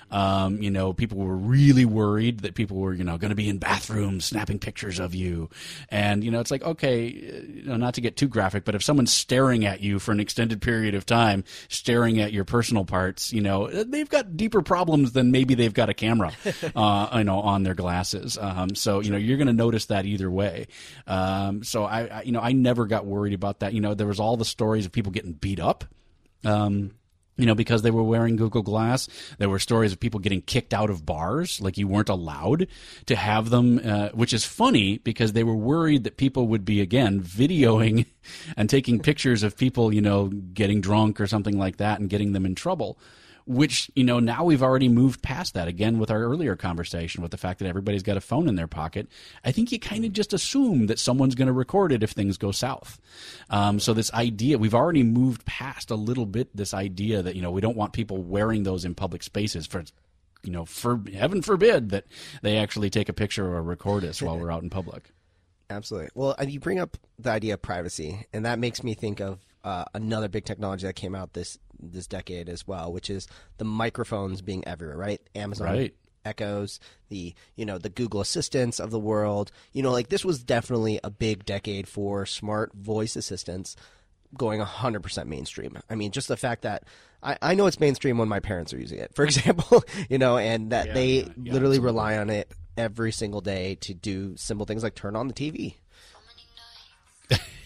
Um, 0.10 0.62
you 0.62 0.72
know, 0.72 0.94
people 0.94 1.18
were 1.18 1.36
really 1.36 1.86
worried 1.86 2.40
that 2.42 2.56
people 2.56 2.78
were, 2.78 2.94
you 2.94 3.04
know, 3.04 3.18
going 3.18 3.30
to 3.30 3.36
be 3.36 3.50
in 3.50 3.58
bathrooms 3.58 4.26
snapping 4.26 4.60
pictures 4.60 5.00
of 5.00 5.14
you. 5.14 5.50
And, 5.90 6.24
you 6.24 6.32
know, 6.32 6.40
it's 6.40 6.52
like, 6.52 6.64
okay, 6.64 7.08
you 7.08 7.64
know, 7.64 7.78
not 7.78 7.96
to 7.96 8.02
get 8.02 8.16
too 8.16 8.28
graphic, 8.28 8.64
but 8.64 8.76
if 8.76 8.84
someone's 8.84 9.12
staring 9.12 9.66
at 9.66 9.82
you 9.82 10.00
for 10.00 10.12
an 10.12 10.20
extended 10.20 10.62
period 10.62 10.96
of 10.96 11.06
time, 11.06 11.44
staring 11.68 12.20
at 12.20 12.32
your 12.32 12.46
personal 12.46 12.86
parts, 12.86 13.34
you 13.34 13.42
know, 13.42 13.68
they've 13.68 14.10
got 14.10 14.38
deeper 14.38 14.62
problems 14.62 15.12
than 15.12 15.32
maybe 15.32 15.56
they've 15.56 15.74
got 15.74 15.90
a 15.90 15.94
camera, 15.94 16.32
uh, 16.76 17.10
you 17.16 17.24
know, 17.24 17.40
on 17.40 17.64
their 17.64 17.76
glasses. 17.76 18.38
Um, 18.40 18.76
so, 18.76 19.02
you 19.02 19.12
know, 19.12 19.18
you're 19.18 19.38
going 19.38 19.48
to 19.48 19.54
notice 19.54 19.86
that 19.88 20.06
either 20.06 20.32
way. 20.32 20.68
Um, 21.06 21.64
so 21.64 21.84
I, 21.84 22.06
I, 22.06 22.22
you 22.24 22.32
know, 22.32 22.42
I 22.42 22.54
never 22.54 22.86
got 22.86 23.06
worried 23.06 23.34
about 23.34 23.60
that. 23.60 23.74
You 23.74 23.82
know, 23.82 23.94
there 23.94 24.08
was 24.08 24.20
all 24.20 24.38
the 24.38 24.46
stories 24.46 24.86
of 24.86 24.92
people 24.92 25.12
getting 25.12 25.34
beat 25.34 25.60
up. 25.60 25.86
Um, 26.44 26.92
you 27.38 27.46
know, 27.46 27.56
because 27.56 27.82
they 27.82 27.92
were 27.92 28.04
wearing 28.04 28.36
Google 28.36 28.62
Glass. 28.62 29.08
There 29.38 29.50
were 29.50 29.60
stories 29.60 29.92
of 29.92 30.00
people 30.00 30.20
getting 30.20 30.42
kicked 30.42 30.74
out 30.74 30.90
of 30.90 31.06
bars, 31.06 31.62
like 31.62 31.78
you 31.78 31.88
weren't 31.88 32.10
allowed 32.10 32.68
to 33.06 33.16
have 33.16 33.50
them, 33.50 33.80
uh, 33.84 34.10
which 34.10 34.34
is 34.34 34.44
funny 34.44 34.98
because 34.98 35.34
they 35.34 35.44
were 35.44 35.56
worried 35.56 36.04
that 36.04 36.18
people 36.18 36.48
would 36.48 36.66
be, 36.66 36.82
again, 36.82 37.22
videoing 37.22 38.06
and 38.58 38.70
taking 38.70 39.00
pictures 39.00 39.44
of 39.44 39.58
people, 39.58 39.94
you 39.94 40.02
know, 40.02 40.28
getting 40.28 40.82
drunk 40.82 41.22
or 41.22 41.28
something 41.28 41.58
like 41.58 41.78
that 41.78 42.00
and 42.00 42.10
getting 42.10 42.34
them 42.34 42.46
in 42.46 42.56
trouble 42.56 42.98
which 43.48 43.90
you 43.96 44.04
know 44.04 44.20
now 44.20 44.44
we've 44.44 44.62
already 44.62 44.90
moved 44.90 45.22
past 45.22 45.54
that 45.54 45.68
again 45.68 46.00
with 46.00 46.12
our 46.12 46.22
earlier 46.22 46.56
conversation 46.56 47.22
with 47.22 47.32
the 47.32 47.38
fact 47.38 47.60
that 47.60 47.68
everybody's 47.68 48.04
got 48.04 48.18
a 48.18 48.22
phone 48.22 48.48
in 48.48 48.56
their 48.56 48.68
pocket. 48.68 49.08
I 49.44 49.52
think 49.52 49.72
you 49.72 49.80
kind 49.80 50.04
of 50.04 50.12
just 50.12 50.34
assume 50.34 50.88
that 50.88 51.00
someone's 51.00 51.36
going 51.36 51.48
to 51.48 51.54
record 51.54 51.92
it 51.92 52.04
if 52.04 52.12
things 52.12 52.38
go 52.38 52.52
south. 52.52 53.00
Um, 53.50 53.80
so 53.80 53.94
this 53.94 54.14
idea 54.14 54.58
we've 54.58 54.76
already 54.76 55.04
moved 55.04 55.46
past 55.46 55.92
a 55.92 55.96
little 55.96 56.26
bit 56.26 56.56
this 56.56 56.74
idea 56.74 57.22
that 57.22 57.36
you 57.36 57.42
know 57.42 57.52
we 57.52 57.62
don't 57.62 57.78
want 57.78 57.94
people 57.94 58.22
wearing 58.22 58.64
those 58.64 58.84
in 58.84 58.94
public 58.94 59.24
spaces 59.24 59.66
for 59.66 59.84
you 60.44 60.52
know 60.52 60.66
for 60.66 61.02
heaven 61.14 61.42
forbid 61.42 61.90
that 61.90 62.06
they 62.42 62.58
actually 62.58 62.90
take 62.90 63.08
a 63.08 63.14
picture 63.14 63.46
or 63.46 63.64
record 63.64 64.04
us 64.04 64.22
while 64.22 64.38
we're 64.38 64.52
out 64.52 64.64
in 64.64 64.70
public. 64.70 65.12
Absolutely. 65.70 66.10
Well 66.16 66.36
you 66.46 66.60
bring 66.60 66.80
up 66.80 66.98
the 67.18 67.32
idea 67.32 67.54
of 67.54 67.62
privacy 67.62 68.26
and 68.34 68.46
that 68.46 68.60
makes 68.60 68.84
me 68.84 68.94
think 68.94 69.22
of 69.22 69.40
uh, 69.68 69.84
another 69.94 70.30
big 70.30 70.46
technology 70.46 70.88
that 70.88 70.96
came 70.96 71.14
out 71.14 71.34
this 71.34 71.60
this 71.78 72.08
decade 72.08 72.48
as 72.48 72.66
well, 72.66 72.94
which 72.94 73.10
is 73.10 73.28
the 73.58 73.66
microphones 73.66 74.42
being 74.42 74.66
everywhere, 74.66 74.96
right? 74.96 75.22
Amazon 75.36 75.68
right. 75.68 75.96
Echoes, 76.24 76.80
the 77.10 77.36
you 77.58 77.66
know 77.66 77.78
the 77.78 77.90
Google 77.90 78.22
Assistants 78.22 78.80
of 78.80 78.92
the 78.92 79.00
world. 79.00 79.52
You 79.74 79.84
know, 79.84 79.92
like 79.92 80.08
this 80.08 80.24
was 80.24 80.42
definitely 80.42 81.02
a 81.04 81.10
big 81.10 81.44
decade 81.44 81.86
for 81.86 82.26
smart 82.26 82.74
voice 82.74 83.18
assistants 83.18 83.76
going 84.38 84.62
100% 84.62 85.26
mainstream. 85.26 85.78
I 85.90 85.96
mean, 85.96 86.12
just 86.12 86.30
the 86.30 86.38
fact 86.38 86.62
that 86.62 86.84
I, 87.22 87.38
I 87.42 87.56
know 87.56 87.66
it's 87.68 87.80
mainstream 87.80 88.18
when 88.18 88.30
my 88.30 88.40
parents 88.40 88.74
are 88.74 88.80
using 88.80 89.00
it, 89.00 89.14
for 89.16 89.24
example, 89.26 89.84
you 90.10 90.18
know, 90.18 90.38
and 90.38 90.72
that 90.72 90.88
yeah, 90.88 90.94
they 90.94 91.08
yeah, 91.08 91.20
yeah, 91.20 91.54
literally 91.54 91.78
absolutely. 91.78 91.80
rely 91.80 92.18
on 92.18 92.30
it 92.30 92.54
every 92.78 93.12
single 93.12 93.42
day 93.42 93.76
to 93.82 93.94
do 93.94 94.38
simple 94.38 94.66
things 94.66 94.82
like 94.82 94.96
turn 94.96 95.18
on 95.18 95.28
the 95.28 95.34
TV. 95.34 95.76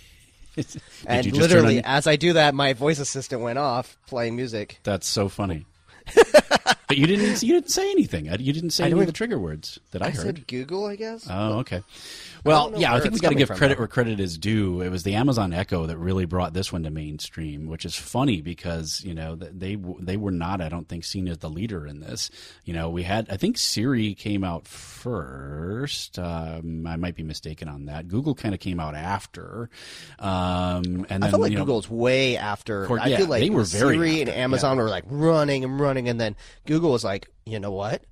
and 1.08 1.32
literally, 1.32 1.82
as 1.84 2.08
I 2.08 2.16
do 2.16 2.34
that, 2.34 2.54
my 2.54 2.74
voice 2.74 3.00
assistant 3.00 3.42
went 3.42 3.60
off 3.60 3.98
playing 4.08 4.36
music. 4.36 4.80
That's 4.84 5.08
so 5.08 5.30
funny. 5.30 5.66
but 6.16 6.98
you 6.98 7.08
didn't. 7.08 7.42
You 7.42 7.54
didn't 7.54 7.70
say 7.70 7.90
anything. 7.92 8.30
Uh, 8.30 8.38
you 8.40 8.54
didn't 8.54 8.72
say 8.72 8.86
any 8.86 9.00
of 9.00 9.06
the 9.06 9.14
trigger 9.14 9.40
words 9.40 9.80
that 9.92 10.02
I, 10.02 10.08
I 10.08 10.10
heard. 10.10 10.22
said 10.22 10.48
Google, 10.48 10.86
I 10.86 10.96
guess. 10.96 11.28
Oh, 11.30 11.60
okay. 11.60 11.84
Well, 12.44 12.74
yeah, 12.76 12.94
I 12.94 13.00
think 13.00 13.14
we 13.14 13.20
got 13.20 13.30
to 13.30 13.36
give 13.36 13.50
credit 13.50 13.78
where 13.78 13.88
credit 13.88 14.20
is 14.20 14.38
due. 14.38 14.82
It 14.82 14.90
was 14.90 15.04
the 15.04 15.16
Amazon 15.16 15.54
Echo 15.54 15.86
that 15.86 15.98
really 15.98 16.26
brought 16.26 16.54
this 16.54 16.72
one 16.72 16.84
to 16.84 16.90
mainstream, 16.90 17.68
which 17.68 17.86
is 17.86 17.96
funny 17.96 18.42
because 18.42 19.04
you 19.04 19.14
know 19.14 19.36
they 19.36 19.76
they 20.00 20.18
were 20.18 20.32
not, 20.32 20.62
I 20.62 20.70
don't 20.70 20.88
think, 20.88 21.04
seen 21.04 21.28
as 21.28 21.38
the 21.40 21.50
leader 21.50 21.86
in 21.86 22.00
this. 22.00 22.32
You 22.66 22.74
know, 22.74 22.90
we 22.90 23.04
had 23.04 23.30
I 23.30 23.38
think 23.38 23.58
Siri 23.58 24.16
came 24.16 24.44
out 24.44 24.68
first. 24.68 26.18
Um, 26.18 26.88
I 26.88 26.96
might 26.96 27.16
be 27.16 27.24
mistaken 27.24 27.68
on 27.68 27.86
that. 27.86 28.08
Google 28.08 28.34
kind 28.34 28.54
of 28.54 28.60
came 28.60 28.80
out 28.80 28.96
after, 28.96 29.70
um, 30.20 31.06
and 31.10 31.22
then, 31.22 31.24
I 31.24 31.30
feel 31.30 31.40
like 31.40 31.52
you 31.52 31.58
know, 31.58 31.66
Google's 31.66 31.90
way 31.90 32.38
after. 32.38 32.86
Course, 32.88 33.02
I 33.04 33.08
yeah, 33.08 33.18
feel 33.18 33.28
like 33.28 33.42
they 33.42 33.50
were 33.50 33.64
very 33.64 33.98
Siri 33.98 34.22
after, 34.22 34.32
and 34.32 34.40
Amazon 34.42 34.78
yeah. 34.78 34.84
were 34.84 34.90
like 34.90 35.04
running 35.08 35.64
and 35.64 35.80
running, 35.80 36.10
and 36.10 36.20
then 36.20 36.36
Google 36.66 36.92
was 36.92 37.04
like, 37.04 37.30
you 37.46 37.60
know 37.60 37.72
what? 37.72 38.04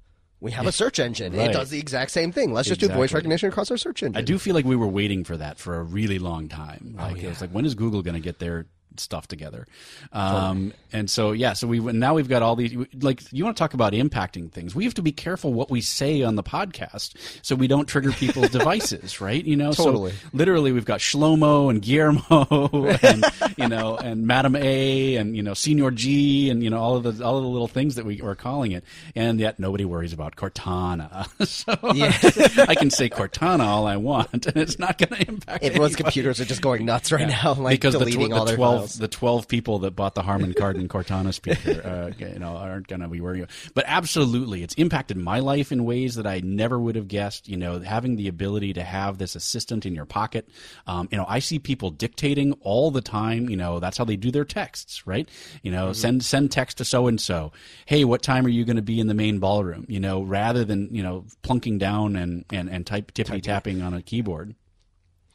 We 0.41 0.51
have 0.51 0.67
a 0.67 0.71
search 0.71 0.99
engine. 0.99 1.33
Right. 1.33 1.49
It 1.49 1.53
does 1.53 1.69
the 1.69 1.79
exact 1.79 2.11
same 2.11 2.31
thing. 2.31 2.53
Let's 2.53 2.67
just 2.67 2.79
do 2.79 2.87
voice 2.87 3.13
recognition 3.13 3.49
across 3.49 3.69
our 3.71 3.77
search 3.77 4.03
engine. 4.03 4.17
I 4.17 4.23
do 4.23 4.39
feel 4.39 4.55
like 4.55 4.65
we 4.65 4.75
were 4.75 4.87
waiting 4.87 5.23
for 5.23 5.35
that 5.37 5.57
for 5.57 5.77
a 5.79 5.83
really 5.83 6.19
long 6.19 6.47
time. 6.47 6.95
Like 6.97 7.11
oh, 7.11 7.15
yeah. 7.15 7.25
it 7.25 7.29
was 7.29 7.41
like, 7.41 7.51
when 7.51 7.65
is 7.65 7.75
Google 7.75 8.01
going 8.01 8.15
to 8.15 8.21
get 8.21 8.39
their 8.39 8.67
stuff 8.99 9.27
together. 9.27 9.67
Um, 10.11 10.73
and 10.91 11.09
so, 11.09 11.31
yeah, 11.31 11.53
so 11.53 11.67
we 11.67 11.79
now 11.79 12.13
we've 12.15 12.29
got 12.29 12.41
all 12.41 12.55
these. 12.55 12.75
Like, 12.99 13.21
you 13.31 13.43
want 13.43 13.55
to 13.55 13.61
talk 13.61 13.73
about 13.73 13.93
impacting 13.93 14.51
things? 14.51 14.75
We 14.75 14.83
have 14.85 14.93
to 14.95 15.01
be 15.01 15.11
careful 15.11 15.53
what 15.53 15.69
we 15.69 15.81
say 15.81 16.23
on 16.23 16.35
the 16.35 16.43
podcast 16.43 17.15
so 17.41 17.55
we 17.55 17.67
don't 17.67 17.87
trigger 17.87 18.11
people's 18.11 18.49
devices, 18.51 19.21
right? 19.21 19.43
You 19.43 19.55
know, 19.55 19.71
totally. 19.71 20.11
So 20.11 20.17
literally, 20.33 20.71
we've 20.71 20.85
got 20.85 20.99
Shlomo 20.99 21.69
and 21.69 21.81
Guillermo, 21.81 22.97
and 23.01 23.25
you 23.57 23.67
know, 23.67 23.97
and 23.97 24.25
Madam 24.25 24.55
A, 24.55 25.15
and 25.15 25.35
you 25.35 25.43
know, 25.43 25.53
Senior 25.53 25.91
G, 25.91 26.49
and 26.49 26.63
you 26.63 26.69
know, 26.69 26.79
all 26.79 26.95
of 26.95 27.03
the 27.03 27.23
all 27.23 27.37
of 27.37 27.43
the 27.43 27.49
little 27.49 27.67
things 27.67 27.95
that 27.95 28.05
we 28.05 28.21
are 28.21 28.35
calling 28.35 28.71
it, 28.71 28.83
and 29.15 29.39
yet 29.39 29.59
nobody 29.59 29.85
worries 29.85 30.13
about 30.13 30.35
Cortana. 30.35 31.27
so 31.47 31.75
yeah. 31.93 32.65
I 32.67 32.75
can 32.75 32.89
say 32.89 33.09
Cortana 33.09 33.65
all 33.65 33.87
I 33.87 33.97
want, 33.97 34.47
and 34.47 34.57
it's 34.57 34.79
not 34.79 34.97
going 34.97 35.09
to 35.09 35.27
impact. 35.27 35.63
Everyone's 35.63 35.93
anybody. 35.93 36.03
computers 36.03 36.39
are 36.41 36.45
just 36.45 36.61
going 36.61 36.85
nuts 36.85 37.11
right 37.11 37.21
yeah. 37.29 37.41
now, 37.43 37.53
like 37.53 37.79
because 37.79 37.93
deleting 37.95 38.29
the, 38.29 38.35
tw- 38.35 38.39
all 38.39 38.45
the 38.45 38.51
their 38.51 38.59
12 38.97 38.99
files. 38.99 38.99
the 38.99 39.07
twelve 39.07 39.47
people 39.47 39.79
that 39.79 39.91
bought 39.91 40.15
the 40.15 40.21
Harman 40.21 40.53
Kardon 40.53 40.87
Cortana 40.87 41.33
speaker, 41.33 41.81
uh, 41.83 42.11
you 42.17 42.39
know, 42.39 42.55
aren't 42.55 42.87
going 42.87 43.01
to 43.01 43.07
be 43.07 43.21
worrying. 43.21 43.47
But 43.73 43.85
absolutely, 43.87 44.63
it's 44.63 44.73
impacted 44.75 45.17
my 45.17 45.39
life 45.39 45.71
in 45.71 45.85
ways 45.85 46.15
that 46.15 46.25
I 46.25 46.41
never 46.43 46.79
would 46.79 46.95
have 46.95 47.07
guessed. 47.07 47.47
You 47.47 47.57
know, 47.57 47.79
having 47.79 48.15
the 48.15 48.27
ability 48.27 48.73
to 48.73 48.83
have 48.83 49.17
this 49.17 49.35
assistant 49.35 49.85
in 49.85 49.95
your 49.95 50.05
pocket. 50.05 50.49
Um, 50.87 51.07
you 51.11 51.17
know, 51.17 51.25
I 51.27 51.39
see 51.39 51.59
people 51.59 51.91
dictating 51.91 52.53
all 52.61 52.91
the 52.91 53.01
time. 53.01 53.49
You 53.49 53.57
know, 53.57 53.79
that's 53.79 53.97
how 53.97 54.05
they 54.05 54.15
do 54.15 54.31
their 54.31 54.45
texts, 54.45 55.05
right? 55.05 55.29
You 55.63 55.71
know, 55.71 55.85
mm-hmm. 55.85 55.93
send 55.93 56.25
send 56.25 56.51
text 56.51 56.77
to 56.77 56.85
so 56.85 57.07
and 57.07 57.19
so. 57.19 57.51
Hey, 57.85 58.03
what 58.05 58.21
time 58.21 58.45
are 58.45 58.49
you 58.49 58.65
going 58.65 58.75
to 58.77 58.81
be 58.81 58.99
in 58.99 59.07
the 59.07 59.13
main 59.13 59.39
ballroom? 59.39 59.85
You 59.87 59.99
know, 59.99 60.21
rather 60.21 60.65
than 60.65 60.89
you 60.93 61.03
know 61.03 61.25
plunking 61.43 61.77
down 61.77 62.15
and 62.15 62.45
and 62.51 62.69
and 62.69 62.85
type 62.85 63.13
tippity 63.13 63.41
tapping 63.41 63.81
on 63.81 63.93
a 63.93 64.01
keyboard. 64.01 64.55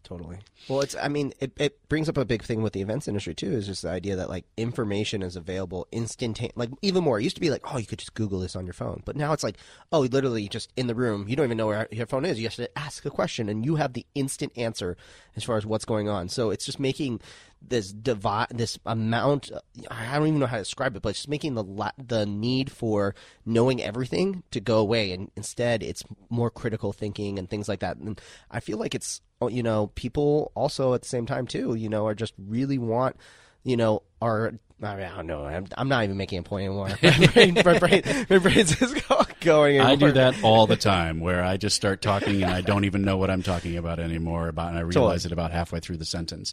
Totally. 0.04 0.36
Well, 0.68 0.82
it's. 0.82 0.94
I 0.94 1.08
mean, 1.08 1.32
it, 1.40 1.52
it 1.56 1.88
brings 1.88 2.10
up 2.10 2.18
a 2.18 2.26
big 2.26 2.42
thing 2.42 2.62
with 2.62 2.74
the 2.74 2.82
events 2.82 3.08
industry 3.08 3.34
too. 3.34 3.52
Is 3.52 3.66
just 3.66 3.82
the 3.82 3.88
idea 3.88 4.16
that 4.16 4.28
like 4.28 4.44
information 4.58 5.22
is 5.22 5.34
available 5.34 5.88
instantaneously. 5.90 6.52
Like 6.56 6.70
even 6.82 7.02
more. 7.02 7.18
It 7.18 7.24
used 7.24 7.36
to 7.36 7.40
be 7.40 7.48
like, 7.48 7.62
oh, 7.72 7.78
you 7.78 7.86
could 7.86 7.98
just 7.98 8.12
Google 8.12 8.40
this 8.40 8.54
on 8.54 8.66
your 8.66 8.74
phone, 8.74 9.02
but 9.06 9.16
now 9.16 9.32
it's 9.32 9.42
like, 9.42 9.56
oh, 9.92 10.00
literally 10.00 10.46
just 10.46 10.70
in 10.76 10.88
the 10.88 10.94
room. 10.94 11.26
You 11.26 11.36
don't 11.36 11.46
even 11.46 11.56
know 11.56 11.68
where 11.68 11.88
your 11.90 12.06
phone 12.06 12.26
is. 12.26 12.38
You 12.38 12.44
have 12.44 12.54
to 12.56 12.78
ask 12.78 13.06
a 13.06 13.10
question, 13.10 13.48
and 13.48 13.64
you 13.64 13.76
have 13.76 13.94
the 13.94 14.04
instant 14.14 14.52
answer 14.56 14.98
as 15.36 15.42
far 15.42 15.56
as 15.56 15.64
what's 15.64 15.86
going 15.86 16.08
on. 16.08 16.28
So 16.28 16.50
it's 16.50 16.66
just 16.66 16.78
making 16.78 17.20
this 17.66 17.90
divide, 17.90 18.48
this 18.50 18.78
amount. 18.84 19.50
I 19.90 20.18
don't 20.18 20.28
even 20.28 20.40
know 20.40 20.46
how 20.46 20.58
to 20.58 20.62
describe 20.62 20.96
it, 20.96 21.02
but 21.02 21.10
it's 21.10 21.20
just 21.20 21.30
making 21.30 21.54
the 21.54 21.64
la- 21.64 21.92
the 21.96 22.26
need 22.26 22.70
for 22.70 23.14
knowing 23.46 23.82
everything 23.82 24.42
to 24.50 24.60
go 24.60 24.78
away, 24.78 25.12
and 25.12 25.30
instead 25.34 25.82
it's 25.82 26.02
more 26.28 26.50
critical 26.50 26.92
thinking 26.92 27.38
and 27.38 27.48
things 27.48 27.68
like 27.68 27.80
that. 27.80 27.96
And 27.96 28.20
I 28.50 28.60
feel 28.60 28.76
like 28.76 28.94
it's 28.94 29.22
you 29.48 29.62
know 29.62 29.88
people 29.94 30.52
also 30.54 30.94
at 30.94 31.02
the 31.02 31.08
same 31.08 31.26
time 31.26 31.46
too, 31.46 31.74
you 31.74 31.88
know, 31.88 32.06
are 32.06 32.14
just 32.14 32.34
really 32.38 32.78
want 32.78 33.16
you 33.64 33.76
know 33.76 34.02
are 34.24 34.54
I, 34.82 34.96
mean, 34.96 35.06
I 35.06 35.16
don't 35.16 35.26
know. 35.26 35.44
I'm, 35.44 35.66
I'm, 35.78 35.88
not 35.88 36.04
even 36.04 36.16
making 36.16 36.38
a 36.40 36.42
point 36.42 36.66
anymore. 36.66 36.90
my, 37.02 37.26
brain, 37.32 37.54
my, 37.54 37.78
brain, 37.78 38.02
my 38.28 38.38
brain's 38.38 38.76
just 38.78 39.08
going. 39.40 39.76
Anymore. 39.76 39.86
I 39.86 39.94
do 39.94 40.12
that 40.12 40.42
all 40.42 40.66
the 40.66 40.76
time, 40.76 41.20
where 41.20 41.44
I 41.44 41.56
just 41.56 41.76
start 41.76 42.02
talking 42.02 42.42
and 42.42 42.52
I 42.52 42.60
don't 42.60 42.84
even 42.84 43.02
know 43.02 43.16
what 43.16 43.30
I'm 43.30 43.42
talking 43.42 43.76
about 43.76 44.00
anymore. 44.00 44.48
About 44.48 44.70
and 44.70 44.78
I 44.78 44.80
realize 44.80 45.22
totally. 45.22 45.28
it 45.28 45.32
about 45.32 45.52
halfway 45.52 45.80
through 45.80 45.98
the 45.98 46.04
sentence. 46.04 46.52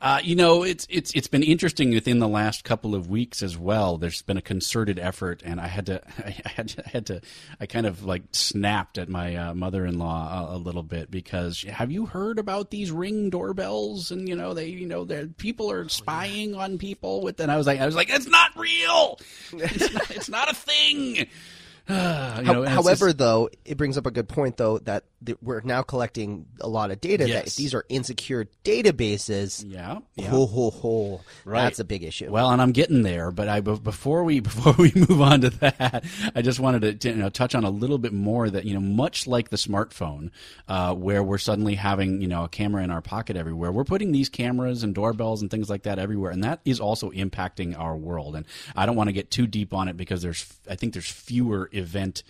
Uh, 0.00 0.20
you 0.22 0.36
know, 0.36 0.62
it's 0.62 0.86
it's 0.90 1.12
it's 1.14 1.28
been 1.28 1.42
interesting 1.42 1.90
within 1.90 2.18
the 2.18 2.28
last 2.28 2.64
couple 2.64 2.94
of 2.94 3.08
weeks 3.08 3.42
as 3.42 3.56
well. 3.56 3.98
There's 3.98 4.22
been 4.22 4.36
a 4.36 4.42
concerted 4.42 4.98
effort, 4.98 5.42
and 5.44 5.60
I 5.60 5.68
had 5.68 5.86
to 5.86 6.02
I 6.26 6.50
had 6.50 6.68
to, 6.68 6.86
I 6.86 6.88
had 6.90 7.06
to 7.06 7.20
I 7.60 7.66
kind 7.66 7.86
of 7.86 8.04
like 8.04 8.22
snapped 8.32 8.98
at 8.98 9.08
my 9.08 9.36
uh, 9.36 9.54
mother-in-law 9.54 10.50
a, 10.52 10.56
a, 10.56 10.58
little 10.58 10.82
bit 10.82 11.10
because 11.10 11.62
have 11.62 11.92
you 11.92 12.06
heard 12.06 12.38
about 12.38 12.70
these 12.70 12.90
ring 12.90 13.30
doorbells? 13.30 14.10
And 14.10 14.28
you 14.28 14.36
know 14.36 14.54
they 14.54 14.66
you 14.66 14.86
know 14.86 15.04
that 15.04 15.36
people 15.38 15.70
are 15.70 15.88
spying 15.88 16.54
on 16.54 16.78
people 16.78 17.03
with 17.22 17.40
and 17.40 17.50
I 17.50 17.56
was 17.56 17.66
like, 17.66 17.80
I 17.80 17.86
was 17.86 17.94
like, 17.94 18.10
it's 18.10 18.26
not 18.26 18.56
real. 18.56 19.18
It's 19.52 19.92
not, 19.92 20.10
it's 20.10 20.28
not 20.28 20.50
a 20.50 20.54
thing. 20.54 21.26
know, 22.42 22.64
However, 22.64 23.06
just, 23.08 23.18
though, 23.18 23.50
it 23.64 23.76
brings 23.76 23.98
up 23.98 24.06
a 24.06 24.10
good 24.10 24.28
point, 24.28 24.56
though, 24.56 24.78
that 24.78 25.04
we're 25.42 25.60
now 25.62 25.82
collecting 25.82 26.46
a 26.60 26.68
lot 26.68 26.90
of 26.90 27.00
data. 27.00 27.28
Yes. 27.28 27.44
That 27.44 27.54
these 27.54 27.74
are 27.74 27.84
insecure 27.88 28.46
databases, 28.64 29.64
yeah, 29.66 29.98
yeah. 30.16 30.28
Ho, 30.28 30.46
ho, 30.46 30.70
ho, 30.70 31.20
right. 31.44 31.62
that's 31.62 31.78
a 31.78 31.84
big 31.84 32.02
issue. 32.02 32.30
Well, 32.30 32.50
and 32.50 32.60
I'm 32.60 32.72
getting 32.72 33.02
there, 33.02 33.30
but 33.30 33.48
I 33.48 33.60
before 33.60 34.24
we 34.24 34.40
before 34.40 34.74
we 34.78 34.92
move 34.94 35.20
on 35.20 35.42
to 35.42 35.50
that, 35.50 36.04
I 36.34 36.42
just 36.42 36.60
wanted 36.60 37.00
to 37.00 37.08
you 37.08 37.16
know 37.16 37.28
touch 37.28 37.54
on 37.54 37.64
a 37.64 37.70
little 37.70 37.98
bit 37.98 38.12
more 38.12 38.48
that 38.48 38.64
you 38.64 38.74
know 38.74 38.80
much 38.80 39.26
like 39.26 39.50
the 39.50 39.56
smartphone, 39.56 40.30
uh, 40.68 40.94
where 40.94 41.22
we're 41.22 41.38
suddenly 41.38 41.74
having 41.74 42.20
you 42.20 42.28
know 42.28 42.44
a 42.44 42.48
camera 42.48 42.82
in 42.82 42.90
our 42.90 43.02
pocket 43.02 43.36
everywhere, 43.36 43.72
we're 43.72 43.84
putting 43.84 44.12
these 44.12 44.28
cameras 44.28 44.82
and 44.82 44.94
doorbells 44.94 45.42
and 45.42 45.50
things 45.50 45.70
like 45.70 45.84
that 45.84 45.98
everywhere, 45.98 46.30
and 46.30 46.44
that 46.44 46.60
is 46.64 46.80
also 46.80 47.10
impacting 47.10 47.78
our 47.78 47.96
world. 47.96 48.36
And 48.36 48.46
I 48.76 48.86
don't 48.86 48.96
want 48.96 49.08
to 49.08 49.12
get 49.12 49.30
too 49.30 49.46
deep 49.46 49.72
on 49.72 49.88
it 49.88 49.96
because 49.96 50.22
there's 50.22 50.46
I 50.68 50.76
think 50.76 50.92
there's 50.92 51.10
fewer 51.10 51.68
event 51.72 52.22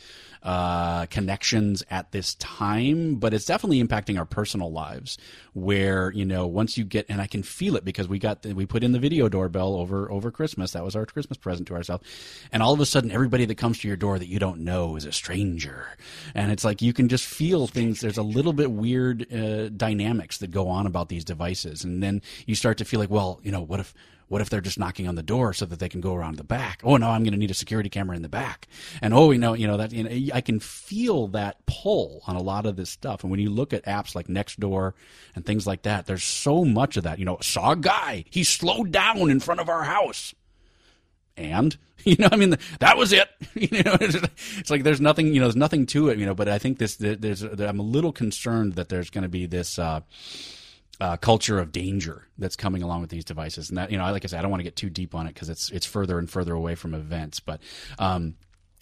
uh, 0.45 1.07
connections 1.07 1.82
at 1.90 2.12
this 2.12 2.34
time, 2.34 3.16
but 3.16 3.32
it's 3.32 3.47
definitely 3.47 3.82
impacting 3.82 4.18
our 4.18 4.26
personal 4.26 4.70
lives. 4.70 5.16
Where 5.55 6.12
you 6.12 6.24
know, 6.24 6.47
once 6.47 6.76
you 6.76 6.84
get, 6.84 7.07
and 7.09 7.20
I 7.20 7.26
can 7.26 7.42
feel 7.42 7.76
it 7.76 7.84
because 7.84 8.09
we 8.09 8.18
got 8.18 8.42
the, 8.42 8.53
we 8.53 8.66
put 8.66 8.84
in 8.84 8.92
the 8.92 8.99
video 8.99 9.28
doorbell 9.28 9.74
over 9.74 10.11
over 10.11 10.30
Christmas. 10.30 10.72
That 10.72 10.84
was 10.84 10.95
our 10.95 11.07
Christmas 11.07 11.38
present 11.38 11.68
to 11.68 11.74
ourselves, 11.74 12.05
and 12.53 12.62
all 12.62 12.74
of 12.74 12.80
a 12.80 12.86
sudden, 12.86 13.11
everybody 13.11 13.47
that 13.47 13.55
comes 13.57 13.78
to 13.80 13.88
your 13.88 13.97
door 13.97 14.18
that 14.18 14.28
you 14.28 14.38
don't 14.38 14.61
know 14.61 14.97
is 14.97 15.07
a 15.07 15.12
stranger, 15.12 15.86
and 16.34 16.53
it's 16.53 16.64
like 16.64 16.82
you 16.82 16.92
can 16.92 17.09
just 17.09 17.24
feel 17.24 17.66
things. 17.66 18.01
There's 18.01 18.18
a 18.18 18.22
little 18.22 18.53
bit 18.53 18.70
weird 18.70 19.32
uh, 19.32 19.70
dynamics 19.70 20.38
that 20.38 20.51
go 20.51 20.68
on 20.68 20.86
about 20.86 21.09
these 21.09 21.24
devices, 21.24 21.84
and 21.84 22.03
then 22.03 22.20
you 22.47 22.55
start 22.55 22.78
to 22.78 22.84
feel 22.84 23.01
like, 23.01 23.11
well, 23.11 23.40
you 23.42 23.53
know, 23.53 23.62
what 23.62 23.80
if 23.80 23.95
what 24.29 24.41
if 24.41 24.51
they're 24.51 24.61
just 24.61 24.79
knocking 24.79 25.09
on 25.09 25.14
the 25.14 25.22
door 25.22 25.53
so 25.53 25.66
that 25.66 25.79
they 25.79 25.89
can 25.89 26.01
go 26.01 26.14
around 26.14 26.37
the 26.37 26.45
back? 26.45 26.81
Oh 26.85 26.97
no, 26.97 27.11
I'm 27.11 27.22
going 27.22 27.33
to 27.33 27.39
need 27.39 27.51
a 27.51 27.55
security 27.55 27.89
camera 27.89 28.16
in 28.16 28.22
the 28.22 28.29
back. 28.29 28.68
And 29.03 29.14
oh, 29.14 29.31
you 29.31 29.39
know, 29.39 29.55
you 29.55 29.66
know 29.66 29.77
that 29.77 29.93
you 29.93 30.05
know, 30.05 30.35
I 30.35 30.41
can 30.41 30.61
feel 30.61 31.29
that 31.29 31.64
pull 31.66 32.22
on 32.27 32.37
a 32.37 32.43
lot 32.43 32.66
of 32.66 32.77
this 32.77 32.91
stuff. 32.91 33.22
And 33.22 33.31
when 33.31 33.41
you 33.41 33.51
look 33.51 33.72
at 33.72 33.85
apps 33.85 34.14
like 34.14 34.29
Nextdoor 34.29 34.93
and 35.35 35.45
things 35.45 35.66
like 35.66 35.83
that, 35.83 36.07
there's 36.07 36.25
so 36.25 36.64
much 36.64 36.97
of 36.97 37.05
that. 37.05 37.18
You 37.18 37.25
know, 37.25 37.39
saw 37.41 37.72
a 37.72 37.77
guy, 37.77 38.25
he 38.31 38.45
slowed 38.45 38.93
down 38.93 39.31
in 39.31 39.41
front 39.41 39.61
of 39.61 39.68
our 39.68 39.85
house. 39.85 40.35
And 41.37 41.77
you 42.05 42.16
know, 42.18 42.29
I 42.31 42.37
mean, 42.37 42.57
that 42.81 42.97
was 42.97 43.12
it. 43.12 43.29
You 43.55 43.83
know, 43.85 43.97
it's 44.01 44.70
like 44.70 44.83
there's 44.83 45.01
nothing, 45.01 45.29
you 45.29 45.41
know, 45.41 45.47
there's 45.47 45.57
nothing 45.57 45.87
to 45.87 46.09
it, 46.09 46.18
you 46.18 46.27
know. 46.27 46.35
But 46.35 46.49
I 46.49 46.59
think 46.59 46.79
this, 46.79 46.97
there's, 46.97 47.43
I'm 47.43 47.79
a 47.79 47.85
little 47.85 48.12
concerned 48.12 48.75
that 48.75 48.89
there's 48.89 49.11
going 49.11 49.22
to 49.22 49.29
be 49.29 49.47
this, 49.47 49.79
uh, 49.79 50.01
uh, 51.01 51.16
culture 51.16 51.59
of 51.59 51.72
danger 51.72 52.26
that's 52.38 52.57
coming 52.57 52.82
along 52.82 53.01
with 53.01 53.11
these 53.11 53.24
devices. 53.24 53.68
And 53.68 53.78
that, 53.78 53.90
you 53.90 53.99
know, 53.99 54.05
like 54.11 54.24
I 54.24 54.28
said, 54.28 54.38
I 54.38 54.42
don't 54.42 54.51
want 54.51 54.61
to 54.61 54.64
get 54.64 54.76
too 54.76 54.90
deep 54.90 55.14
on 55.14 55.26
it 55.26 55.34
because 55.34 55.49
it's 55.49 55.70
it's 55.70 55.86
further 55.86 56.18
and 56.18 56.30
further 56.30 56.55
away 56.55 56.74
from 56.74 56.95
events. 56.95 57.40
But 57.40 57.61
um, 57.99 58.34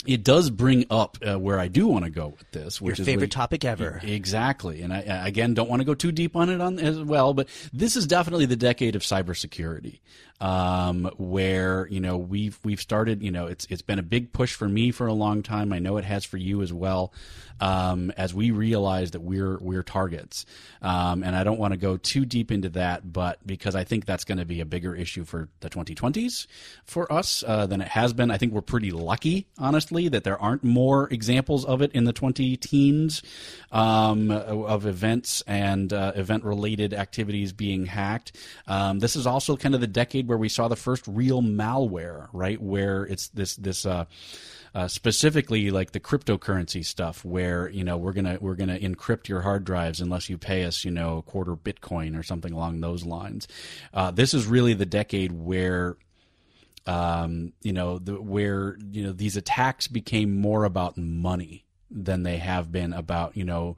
it 0.04 0.24
does 0.24 0.50
bring 0.50 0.86
up 0.90 1.16
uh, 1.24 1.38
where 1.38 1.58
I 1.58 1.68
do 1.68 1.86
want 1.86 2.04
to 2.04 2.10
go 2.10 2.28
with 2.28 2.50
this, 2.50 2.80
which 2.80 2.98
Your 2.98 3.02
is 3.02 3.06
favorite 3.06 3.30
topic 3.30 3.64
ever. 3.64 4.00
Exactly, 4.02 4.82
and 4.82 4.92
I 4.92 5.26
again 5.26 5.54
don't 5.54 5.70
want 5.70 5.80
to 5.80 5.84
go 5.84 5.94
too 5.94 6.12
deep 6.12 6.36
on 6.36 6.50
it 6.50 6.60
on 6.60 6.78
as 6.78 7.00
well, 7.00 7.34
but 7.34 7.48
this 7.72 7.96
is 7.96 8.06
definitely 8.06 8.46
the 8.46 8.56
decade 8.56 8.96
of 8.96 9.02
cybersecurity 9.02 10.00
um, 10.43 11.09
where 11.18 11.86
you 11.88 12.01
know 12.01 12.18
we've 12.18 12.59
we've 12.64 12.80
started. 12.80 13.22
You 13.22 13.30
know, 13.30 13.47
it's 13.47 13.64
it's 13.70 13.80
been 13.80 14.01
a 14.01 14.03
big 14.03 14.32
push 14.32 14.55
for 14.55 14.68
me 14.68 14.90
for 14.90 15.07
a 15.07 15.12
long 15.12 15.43
time. 15.43 15.72
I 15.72 15.78
know 15.78 15.97
it 15.97 16.05
has 16.05 16.24
for 16.24 16.36
you 16.36 16.62
as 16.62 16.72
well. 16.72 17.14
Um, 17.61 18.11
as 18.16 18.34
we 18.34 18.51
realize 18.51 19.12
that 19.12 19.20
we're 19.20 19.57
we're 19.61 19.84
targets, 19.84 20.45
um, 20.80 21.22
and 21.22 21.36
I 21.36 21.45
don't 21.45 21.61
want 21.61 21.74
to 21.74 21.76
go 21.78 21.97
too 21.97 22.24
deep 22.24 22.51
into 22.51 22.70
that, 22.70 23.12
but 23.12 23.38
because 23.47 23.76
I 23.76 23.84
think 23.84 24.05
that's 24.05 24.24
going 24.24 24.38
to 24.38 24.45
be 24.45 24.61
a 24.61 24.64
bigger 24.64 24.97
issue 24.97 25.24
for 25.24 25.49
the 25.61 25.70
2020s 25.70 26.49
for 26.86 27.11
us 27.12 27.45
uh, 27.47 27.66
than 27.66 27.80
it 27.80 27.86
has 27.86 28.12
been. 28.12 28.32
I 28.32 28.38
think 28.38 28.53
we're 28.53 28.62
pretty 28.62 28.90
lucky, 28.90 29.47
honestly, 29.59 30.09
that 30.09 30.24
there 30.24 30.40
aren't 30.43 30.64
more 30.64 31.09
examples 31.12 31.64
of 31.64 31.82
it 31.82 31.93
in 31.93 32.03
the 32.03 32.12
20 32.12 32.57
teens 32.57 33.22
um, 33.70 34.32
of 34.32 34.86
events 34.86 35.45
and 35.47 35.93
uh, 35.93 36.12
event 36.16 36.43
related 36.43 36.93
activities 36.93 37.53
being 37.53 37.86
hacked. 37.86 38.32
Um, 38.66 38.99
this 38.99 39.14
is 39.14 39.24
also 39.24 39.57
kind 39.57 39.76
of 39.76 39.80
the 39.80 39.86
decade 39.86 40.26
where 40.33 40.39
we 40.39 40.49
saw 40.49 40.66
the 40.66 40.76
first 40.76 41.07
real 41.07 41.43
malware, 41.43 42.28
right? 42.33 42.59
Where 42.59 43.05
it's 43.05 43.28
this 43.28 43.55
this 43.57 43.85
uh, 43.85 44.07
uh, 44.74 44.89
specifically 44.89 45.70
like 45.70 45.93
the 45.93 46.01
cryptocurrency 46.01 46.87
stuff, 46.87 47.22
where 47.22 47.68
you 47.68 47.85
know 47.85 47.99
we're 47.99 48.14
gonna 48.14 48.39
we're 48.41 48.55
gonna 48.55 48.78
encrypt 48.78 49.28
your 49.28 49.43
hard 49.43 49.64
drives 49.64 50.01
unless 50.01 50.30
you 50.30 50.39
pay 50.39 50.64
us, 50.64 50.87
you 50.87 50.91
know, 50.91 51.18
a 51.18 51.22
quarter 51.22 51.55
Bitcoin 51.55 52.18
or 52.18 52.22
something 52.22 52.55
along 52.55 52.80
those 52.80 53.05
lines. 53.05 53.47
Uh, 53.93 54.11
this 54.11 54.33
is 54.33 54.47
really 54.47 54.72
the 54.72 54.87
decade 54.87 55.33
where 55.33 55.99
um, 56.87 57.53
you 57.61 57.74
know, 57.74 57.99
the, 57.99 58.14
where 58.14 58.78
you 58.91 59.05
know 59.05 59.12
these 59.12 59.37
attacks 59.37 59.87
became 59.87 60.41
more 60.41 60.64
about 60.64 60.97
money 60.97 61.66
than 61.91 62.22
they 62.22 62.39
have 62.39 62.72
been 62.72 62.95
about 62.95 63.37
you 63.37 63.45
know 63.45 63.76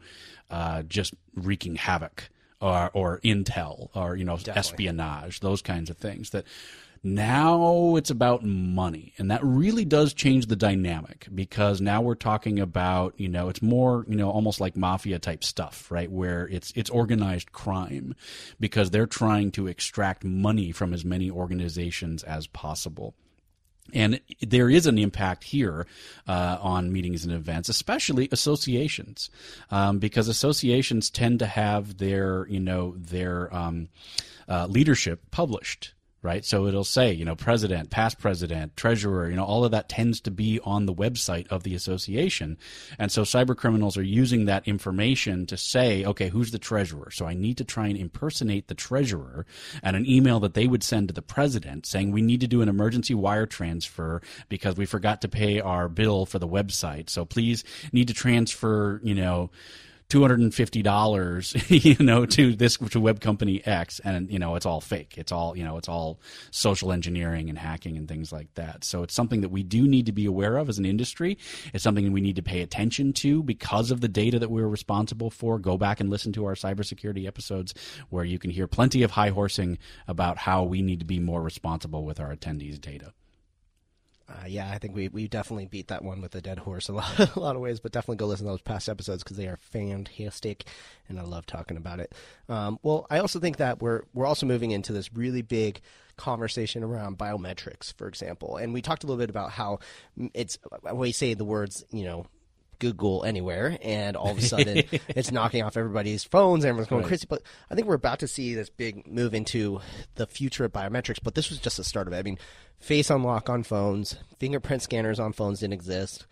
uh, 0.51 0.85
just 0.85 1.15
wreaking 1.35 1.75
havoc 1.75 2.31
or 2.65 2.91
or 2.95 3.21
intel 3.21 3.91
or 3.95 4.17
you 4.17 4.25
know 4.25 4.37
Definitely. 4.37 4.59
espionage, 4.59 5.41
those 5.41 5.63
kinds 5.63 5.91
of 5.91 5.99
things. 5.99 6.31
That 6.31 6.45
now 7.03 7.97
it's 7.97 8.09
about 8.09 8.43
money, 8.43 9.13
and 9.19 9.31
that 9.31 9.45
really 9.45 9.85
does 9.85 10.15
change 10.15 10.47
the 10.47 10.57
dynamic 10.57 11.29
because 11.35 11.83
now 11.83 12.01
we're 12.01 12.15
talking 12.15 12.59
about 12.59 13.15
you 13.19 13.29
know 13.29 13.51
it's 13.51 13.61
more 13.61 14.07
you 14.09 14.17
know 14.17 14.31
almost 14.31 14.61
like 14.61 14.77
mafia 14.77 15.19
type 15.19 15.45
stuff, 15.45 15.91
right? 15.91 16.11
Where 16.11 16.49
it's 16.49 16.73
it's 16.75 16.89
organized 16.89 17.53
crime 17.53 18.17
because 18.59 18.91
they're 18.91 19.07
trying 19.07 19.51
to 19.53 19.67
extract 19.67 20.25
money 20.25 20.73
from 20.73 20.95
as 20.95 21.05
many 21.05 21.31
organizations 21.31 22.23
as 22.23 22.47
possible. 22.47 23.15
And 23.93 24.21
there 24.41 24.71
is 24.71 24.87
an 24.87 24.99
impact 24.99 25.45
here 25.45 25.87
uh, 26.27 26.59
on 26.61 26.93
meetings 26.93 27.25
and 27.25 27.33
events, 27.35 27.69
especially 27.69 28.29
associations, 28.33 29.31
um, 29.71 29.99
because 29.99 30.27
associations 30.29 31.11
tend 31.11 31.39
to 31.41 31.47
have 31.47 31.99
their, 31.99 32.47
you 32.49 32.61
know, 32.61 32.95
their 32.97 33.55
um, 33.55 33.89
uh, 34.49 34.67
leadership 34.67 35.21
published 35.31 35.93
right? 36.25 36.45
So 36.45 36.67
it'll 36.67 36.85
say, 36.85 37.13
you 37.13 37.25
know, 37.27 37.37
president, 37.37 37.91
past 37.91 38.19
president, 38.19 38.79
treasurer, 38.79 39.29
you 39.29 39.37
know, 39.37 39.45
all 39.45 39.65
of 39.65 39.73
that 39.73 39.91
tends 39.91 40.23
to 40.23 40.31
be 40.31 40.59
on 40.65 40.87
the 40.87 40.95
website 40.95 41.47
of 41.49 41.65
the 41.65 41.75
association. 41.75 42.57
And 42.99 43.13
so 43.13 43.23
cyber 43.23 43.55
criminals 43.55 43.99
are 43.99 44.03
using 44.03 44.47
that 44.47 44.67
information 44.67 45.45
to 45.47 45.59
say, 45.59 46.03
okay, 46.03 46.31
who's 46.31 46.51
the 46.51 46.59
treasurer? 46.59 47.11
So 47.11 47.27
I 47.27 47.35
need 47.35 47.59
to 47.59 47.65
try 47.65 47.89
and 47.89 47.99
impersonate 47.99 48.69
the 48.69 48.75
treasurer 48.75 49.45
and 49.83 49.97
an 49.97 50.09
email 50.09 50.41
that 50.41 50.55
they 50.55 50.67
would 50.67 50.83
send 50.83 51.09
to 51.09 51.15
the 51.15 51.21
president 51.21 51.85
saying 51.85 52.11
we 52.11 52.23
need 52.23 52.41
to 52.41 52.49
do 52.49 52.63
an 52.63 52.71
emergency 52.71 53.13
wire 53.13 53.47
transfer 53.47 54.23
because 54.49 54.77
we 54.77 54.87
forgot 54.87 55.21
to 55.21 55.29
pay 55.29 55.61
our 55.61 55.91
bill 55.91 56.25
for 56.25 56.39
the 56.39 56.49
website. 56.49 57.11
So 57.11 57.27
please 57.27 57.65
need 57.93 58.09
to 58.09 58.15
transfer, 58.15 58.99
you 59.05 59.15
know, 59.15 59.51
two 60.09 60.21
hundred 60.23 60.41
and 60.41 60.55
fifty 60.55 60.83
dollars, 60.83 61.55
you 61.71 61.97
know, 61.99 62.27
to 62.27 62.55
this 62.55 62.77
to 62.77 63.01
web 63.01 63.21
company 63.21 63.65
X, 63.65 64.01
and 64.05 64.31
you 64.31 64.39
know, 64.39 64.55
it's 64.55 64.67
all 64.67 64.81
fake. 64.81 65.15
It's 65.17 65.33
all 65.33 65.57
you 65.57 65.65
know, 65.65 65.77
it's 65.77 65.89
all 65.89 66.21
social 66.51 66.93
engineering 66.93 67.49
and 67.49 67.59
hacking 67.59 67.97
and 67.97 68.09
things 68.09 68.33
like 68.33 68.53
that. 68.55 68.85
So 68.85 69.03
it's 69.03 69.15
something 69.15 69.41
that 69.41 69.49
we 69.49 69.63
do 69.63 69.87
need 69.87 70.07
to 70.07 70.13
be 70.13 70.27
aware 70.27 70.57
of 70.57 70.69
as 70.69 70.79
an 70.79 70.87
industry. 70.87 71.39
It's 71.73 71.85
something 71.85 72.13
we 72.13 72.21
need 72.21 72.37
to 72.37 72.43
pay 72.43 72.63
attention 72.63 73.13
to 73.15 73.43
because 73.43 73.91
of 73.91 74.01
the 74.01 74.09
data 74.09 74.39
that 74.39 74.51
we're 74.51 74.69
responsible 74.69 75.31
for. 75.31 75.59
Go 75.59 75.77
back 75.77 76.01
and 76.01 76.11
listen 76.11 76.33
to 76.35 76.47
our 76.47 76.55
cybersecurity 76.55 77.27
episodes 77.27 77.75
where 78.11 78.25
you 78.25 78.39
can 78.39 78.51
hear 78.51 78.67
plenty 78.67 79.03
of 79.03 79.13
high 79.13 79.31
horsing 79.31 79.79
about 80.07 80.39
how 80.39 80.63
we 80.65 80.83
need 80.83 81.01
to 81.01 81.07
be 81.07 81.19
more 81.19 81.43
responsible 81.43 82.05
with 82.05 82.21
our 82.21 82.35
attendees' 82.35 82.81
data. 82.81 83.13
Uh, 84.27 84.47
yeah, 84.47 84.71
I 84.71 84.79
think 84.79 84.95
we, 84.95 85.09
we 85.09 85.29
definitely 85.29 85.67
beat 85.67 85.89
that 85.89 86.03
one 86.03 86.23
with 86.23 86.35
a 86.35 86.41
dead 86.41 86.59
horse 86.59 86.89
a 86.89 86.93
lot, 86.93 87.19
a 87.37 87.41
lot 87.41 87.57
of 87.57 87.63
ways, 87.63 87.81
but 87.81 87.93
definitely 87.93 88.17
go 88.17 88.27
listen 88.27 88.47
to 88.47 88.53
those 88.53 88.63
past 88.63 88.89
episodes 88.89 89.23
because 89.23 89.37
they 89.37 89.47
are 89.49 89.59
fantastic, 89.59 90.65
and 91.09 91.19
I 91.21 91.23
love 91.23 91.45
talking 91.45 91.77
about 91.77 92.01
it. 92.01 92.15
Um, 92.49 92.79
well, 92.83 93.07
I 93.11 93.19
also 93.19 93.39
think 93.39 93.59
that 93.59 93.83
we're 93.83 94.03
we're 94.15 94.27
also 94.27 94.47
moving 94.47 94.71
into 94.71 94.95
this 94.95 95.13
really 95.13 95.43
big 95.43 95.81
conversation 96.17 96.83
around 96.83 97.19
biometrics, 97.19 97.93
for 97.93 98.09
example, 98.09 98.57
and 98.57 98.73
we 98.73 98.81
talked 98.81 99.05
a 99.05 99.07
little 99.07 99.21
bit 99.21 99.31
about 99.31 99.51
how 99.51 99.81
it's 100.33 100.59
we 100.95 101.13
say 101.13 101.35
the 101.35 101.45
words, 101.45 101.85
you 101.91 102.05
know, 102.05 102.27
Google 102.85 103.25
anywhere, 103.25 103.79
and 103.83 104.17
all 104.17 104.31
of 104.31 104.39
a 104.39 104.43
sudden 104.53 104.83
it's 105.09 105.33
knocking 105.33 105.63
off 105.63 105.77
everybody's 105.77 106.23
phones. 106.23 106.65
Everyone's 106.65 106.89
going 106.89 107.03
right. 107.03 107.09
crazy. 107.09 107.27
But 107.29 107.43
I 107.71 107.75
think 107.75 107.87
we're 107.87 107.95
about 107.95 108.19
to 108.19 108.29
see 108.29 108.55
this 108.55 108.69
big 108.69 109.07
move 109.07 109.33
into 109.33 109.81
the 110.17 110.27
future 110.27 110.65
of 110.65 110.73
biometrics. 110.73 111.19
But 111.23 111.35
this 111.35 111.49
was 111.49 111.59
just 111.59 111.79
the 111.79 111.85
start 111.85 112.07
of 112.07 112.13
it. 112.13 112.19
I 112.19 112.23
mean, 112.23 112.39
face 112.79 113.09
unlock 113.09 113.49
on 113.49 113.63
phones, 113.63 114.17
fingerprint 114.39 114.83
scanners 114.83 115.19
on 115.19 115.33
phones 115.33 115.61
didn't 115.61 115.75
exist 115.75 116.27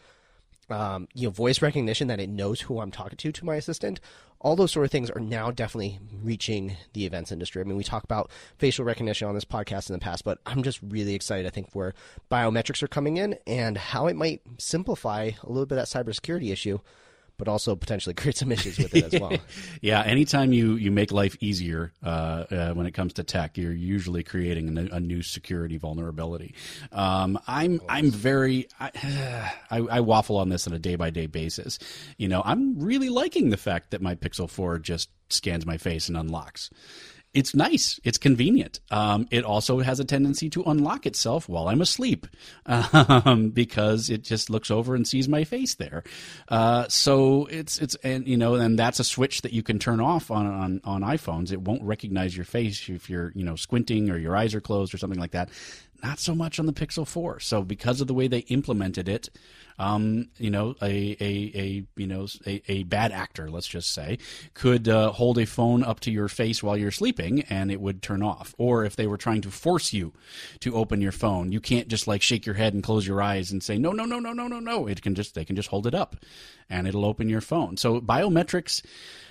um, 0.73 1.09
you 1.15 1.29
know, 1.29 1.31
voice 1.31 1.63
recognition 1.63 2.09
that 2.09 2.21
it 2.21 2.29
knows 2.29 2.63
who 2.63 2.81
I'm 2.81 2.91
talking 2.91 3.17
to 3.17 3.33
to 3.33 3.45
my 3.45 3.57
assistant. 3.57 4.01
All 4.41 4.57
those 4.57 4.73
sort 4.73 4.85
of 4.85 4.91
things 4.91 5.09
are 5.11 5.21
now 5.21 5.53
definitely 5.53 6.01
reaching 6.23 6.77
the 6.95 7.07
events 7.07 7.31
industry. 7.31 7.61
I 7.61 7.65
mean, 7.65 7.77
we 7.77 7.85
talk 7.85 8.03
about 8.03 8.31
facial 8.59 8.85
recognition 8.85 9.29
on 9.29 9.35
this 9.35 9.45
podcast 9.45 9.89
in 9.89 9.93
the 9.93 10.01
past, 10.01 10.25
but 10.25 10.39
I'm 10.47 10.65
just 10.65 10.81
really 10.83 11.15
excited. 11.15 11.47
I 11.47 11.51
think 11.51 11.69
where 11.75 11.95
biometrics 12.31 12.83
are 12.83 12.89
coming 12.89 13.19
in 13.19 13.39
and 13.47 13.79
how 13.79 14.09
it 14.09 14.17
might 14.17 14.43
simplify 14.59 15.31
a 15.43 15.49
little 15.49 15.67
bit 15.67 15.77
that 15.77 15.87
cybersecurity 15.87 16.51
issue 16.51 16.81
but 17.43 17.51
also 17.51 17.75
potentially 17.75 18.15
create 18.23 18.37
some 18.37 18.53
issues 18.53 18.79
with 18.79 18.95
it 18.95 19.13
as 19.13 19.21
well. 19.21 19.33
yeah, 19.81 20.01
anytime 20.03 20.53
you, 20.53 20.77
you 20.77 20.93
make 20.93 21.11
life 21.11 21.37
easier 21.41 21.93
uh, 22.01 22.45
uh, 22.49 22.73
when 22.73 22.87
it 22.87 22.93
comes 22.93 23.15
to 23.15 23.25
tech, 23.25 23.59
you're 23.59 23.73
usually 23.73 24.23
creating 24.23 24.79
a, 24.79 24.83
a 24.95 25.01
new 25.01 25.23
security 25.23 25.77
vulnerability. 25.77 26.55
Um, 26.93 27.37
I'm 27.49 27.81
I'm 27.89 28.13
very 28.13 28.69
I, 28.79 29.51
I, 29.73 29.79
I, 29.79 30.01
waffle 30.03 30.37
on 30.37 30.51
this 30.51 30.69
on 30.69 30.73
a 30.73 30.79
day 30.79 30.95
by 30.95 31.11
day 31.11 31.27
basis. 31.27 31.81
You 32.17 32.29
know, 32.29 32.43
I'm 32.45 32.79
really 32.79 33.09
liking 33.09 33.51
the 33.51 33.57
fact 33.57 33.91
that 33.91 34.01
my 34.01 34.15
Pixel 34.15 34.49
4 34.49 34.79
just 34.79 35.11
scans 35.29 35.67
my 35.67 35.79
face 35.79 36.07
and 36.07 36.17
unlocks 36.17 36.71
it's 37.35 37.55
nice. 37.55 37.99
It's 38.05 38.19
convenient. 38.19 38.81
Um, 38.91 39.27
it 39.31 39.45
also 39.45 39.79
has 39.79 40.01
a 40.01 40.05
tendency 40.05 40.51
to 40.51 40.63
unlock 40.65 41.07
itself 41.07 41.49
while 41.49 41.69
I'm 41.69 41.81
asleep 41.81 42.27
um, 42.67 43.51
because 43.51 44.11
it 44.11 44.23
just 44.23 44.51
looks 44.51 44.71
over 44.71 44.95
and 44.95 45.09
sees 45.09 45.29
my 45.29 45.45
face 45.45 45.75
there. 45.75 46.05
Uh, 46.49 46.87
so 46.89 47.47
it's 47.47 47.79
it's 47.79 47.95
and 47.97 48.27
you 48.29 48.37
know 48.37 48.57
and 48.57 48.79
that's 48.79 49.01
a 49.01 49.05
switch 49.05 49.43
that 49.43 49.53
you 49.53 49.63
can 49.63 49.79
turn 49.79 50.01
off 50.01 50.31
on, 50.31 50.47
on 50.47 50.81
on 50.85 51.03
iPhones. 51.03 51.53
It 51.53 51.63
won't 51.63 51.83
recognize 51.83 52.37
your 52.37 52.45
face 52.45 52.89
if 52.89 53.09
you're 53.09 53.33
you 53.35 53.45
know 53.45 53.57
squinting 53.57 54.11
or 54.11 54.19
your 54.19 54.37
eyes 54.37 54.55
are 54.55 54.61
closed 54.61 54.93
or 54.93 54.99
something 54.99 55.21
like 55.21 55.33
that. 55.33 55.49
Not 56.03 56.19
so 56.19 56.35
much 56.35 56.59
on 56.59 56.67
the 56.67 56.73
Pixel 56.73 57.07
4. 57.07 57.39
So 57.41 57.63
because 57.63 58.01
of 58.01 58.09
the 58.09 58.15
way 58.15 58.27
they 58.27 58.41
implemented 58.41 59.09
it, 59.09 59.31
um, 59.79 60.29
you 60.37 60.51
know, 60.51 60.75
a, 60.83 61.17
a, 61.21 61.53
a 61.55 61.85
you 61.97 62.07
know 62.07 62.27
a, 62.47 62.63
a, 62.69 62.83
bad 62.85 63.13
actor, 63.13 63.51
let's 63.51 63.67
just 63.67 63.91
say, 63.93 64.19
could 64.55 64.89
uh, 64.89 65.13
hold 65.13 65.39
a 65.39 65.47
phone 65.47 65.83
up 65.83 66.01
to 66.01 66.11
your 66.11 66.29
face 66.29 66.63
while 66.63 66.77
you're 66.77 66.91
sleeping 66.91 67.43
and 67.43 67.71
it 67.71 67.81
would 67.81 68.03
turn 68.03 68.23
off. 68.23 68.55
Or 68.59 68.85
if 68.85 68.97
they 68.97 69.07
were 69.07 69.17
trying 69.17 69.41
to 69.43 69.51
force 69.51 69.93
you 69.93 70.13
to 70.61 70.75
open 70.75 71.01
your 71.01 71.13
phone, 71.13 71.53
you 71.53 71.61
can't 71.61 71.89
just 71.89 72.07
like 72.07 72.23
shake 72.23 72.47
your 72.47 72.57
head 72.57 72.75
and 72.75 72.83
close 72.83 73.07
your 73.07 73.23
eyes 73.23 73.51
and 73.51 73.63
say 73.63 73.79
no, 73.79 73.93
no, 73.93 74.05
no, 74.05 74.19
no, 74.19 74.33
no, 74.33 74.47
no, 74.47 74.61
no. 74.61 74.87
It 74.87 75.03
can 75.03 75.15
just 75.15 75.35
they 75.35 75.45
can 75.45 75.57
just 75.57 75.69
hold 75.69 75.87
it 75.87 75.95
up, 75.95 76.17
and 76.69 76.87
it'll 76.87 77.05
open 77.05 77.29
your 77.29 77.41
phone. 77.41 77.77
So 77.77 78.01
biometrics 78.01 78.83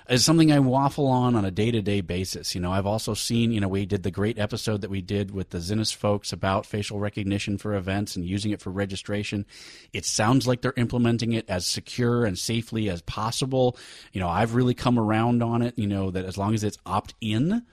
is 0.09 0.25
something 0.25 0.51
I 0.51 0.59
waffle 0.59 1.07
on 1.07 1.35
on 1.35 1.45
a 1.45 1.51
day 1.51 1.71
to 1.71 1.81
day 1.81 2.01
basis. 2.01 2.55
You 2.55 2.61
know, 2.61 2.71
I've 2.71 2.85
also 2.85 3.13
seen, 3.13 3.51
you 3.51 3.59
know, 3.59 3.67
we 3.67 3.85
did 3.85 4.03
the 4.03 4.11
great 4.11 4.39
episode 4.39 4.81
that 4.81 4.89
we 4.89 5.01
did 5.01 5.31
with 5.31 5.49
the 5.49 5.59
Zenus 5.59 5.93
folks 5.93 6.33
about 6.33 6.65
facial 6.65 6.99
recognition 6.99 7.57
for 7.57 7.75
events 7.75 8.15
and 8.15 8.25
using 8.25 8.51
it 8.51 8.61
for 8.61 8.71
registration. 8.71 9.45
It 9.93 10.05
sounds 10.05 10.47
like 10.47 10.61
they're 10.61 10.73
implementing 10.77 11.33
it 11.33 11.49
as 11.49 11.65
secure 11.65 12.25
and 12.25 12.37
safely 12.37 12.89
as 12.89 13.01
possible. 13.01 13.77
You 14.11 14.21
know, 14.21 14.29
I've 14.29 14.55
really 14.55 14.73
come 14.73 14.99
around 14.99 15.43
on 15.43 15.61
it, 15.61 15.77
you 15.77 15.87
know, 15.87 16.11
that 16.11 16.25
as 16.25 16.37
long 16.37 16.53
as 16.53 16.63
it's 16.63 16.77
opt 16.85 17.13
in, 17.21 17.63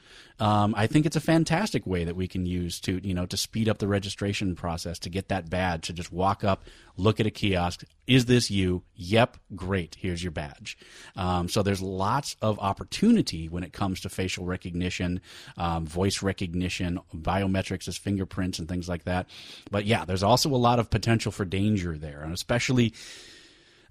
um, 0.41 0.75
I 0.77 0.87
think 0.87 1.07
it's 1.07 1.17
a 1.17 1.21
fantastic 1.21 1.87
way 1.87 2.05
that 2.05 2.17
we 2.17 2.29
can 2.29 2.47
use 2.47 2.81
to 2.81 3.07
you 3.07 3.15
know 3.15 3.27
to 3.27 3.37
speed 3.37 3.69
up 3.69 3.79
the 3.79 3.89
registration 3.89 4.55
process 4.55 4.99
to 5.01 5.11
get 5.11 5.29
that 5.29 5.51
badge 5.51 5.87
to 5.87 5.93
just 5.93 6.13
walk 6.13 6.45
up, 6.45 6.65
look 6.97 7.21
at 7.21 7.27
a 7.27 7.31
kiosk. 7.31 7.85
Is 8.07 8.27
this 8.27 8.51
you? 8.51 8.83
Yep, 8.95 9.37
great. 9.55 9.97
Here's 9.99 10.23
your 10.23 10.33
badge. 10.33 10.79
Um, 11.17 11.49
so 11.49 11.63
there's 11.63 11.83
lots 11.83 12.37
of 12.41 12.59
opportunity 12.59 13.49
when 13.49 13.63
it 13.63 13.73
comes 13.73 14.01
to 14.01 14.09
facial 14.09 14.45
recognition, 14.45 15.21
um, 15.57 15.87
voice 15.87 16.23
recognition, 16.23 17.01
biometrics 17.15 17.89
as 17.89 17.99
fingerprints 17.99 18.59
and 18.59 18.69
things 18.69 18.89
like 18.89 19.05
that. 19.05 19.29
But 19.71 19.85
yeah, 19.85 20.05
there's 20.05 20.23
also 20.23 20.49
a 20.51 20.57
lot 20.57 20.79
of 20.79 20.91
potential 20.91 21.33
for 21.33 21.45
danger 21.45 21.99
there, 21.99 22.23
and 22.23 22.33
especially 22.33 22.95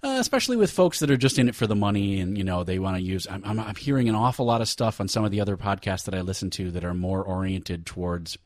uh, 0.02 0.16
especially 0.20 0.56
with 0.56 0.70
folks 0.70 1.00
that 1.00 1.10
are 1.10 1.16
just 1.16 1.38
in 1.38 1.48
it 1.48 1.54
for 1.54 1.66
the 1.66 1.76
money 1.76 2.20
and 2.20 2.38
you 2.38 2.44
know 2.44 2.64
they 2.64 2.78
want 2.78 2.96
to 2.96 3.02
use 3.02 3.26
I'm, 3.28 3.44
I'm, 3.44 3.58
I'm 3.60 3.74
hearing 3.74 4.08
an 4.08 4.14
awful 4.14 4.46
lot 4.46 4.60
of 4.60 4.68
stuff 4.68 5.00
on 5.00 5.08
some 5.08 5.24
of 5.24 5.30
the 5.30 5.40
other 5.40 5.56
podcasts 5.56 6.04
that 6.04 6.14
i 6.14 6.20
listen 6.20 6.50
to 6.50 6.70
that 6.72 6.84
are 6.84 6.94
more 6.94 7.22
oriented 7.22 7.86
towards 7.86 8.38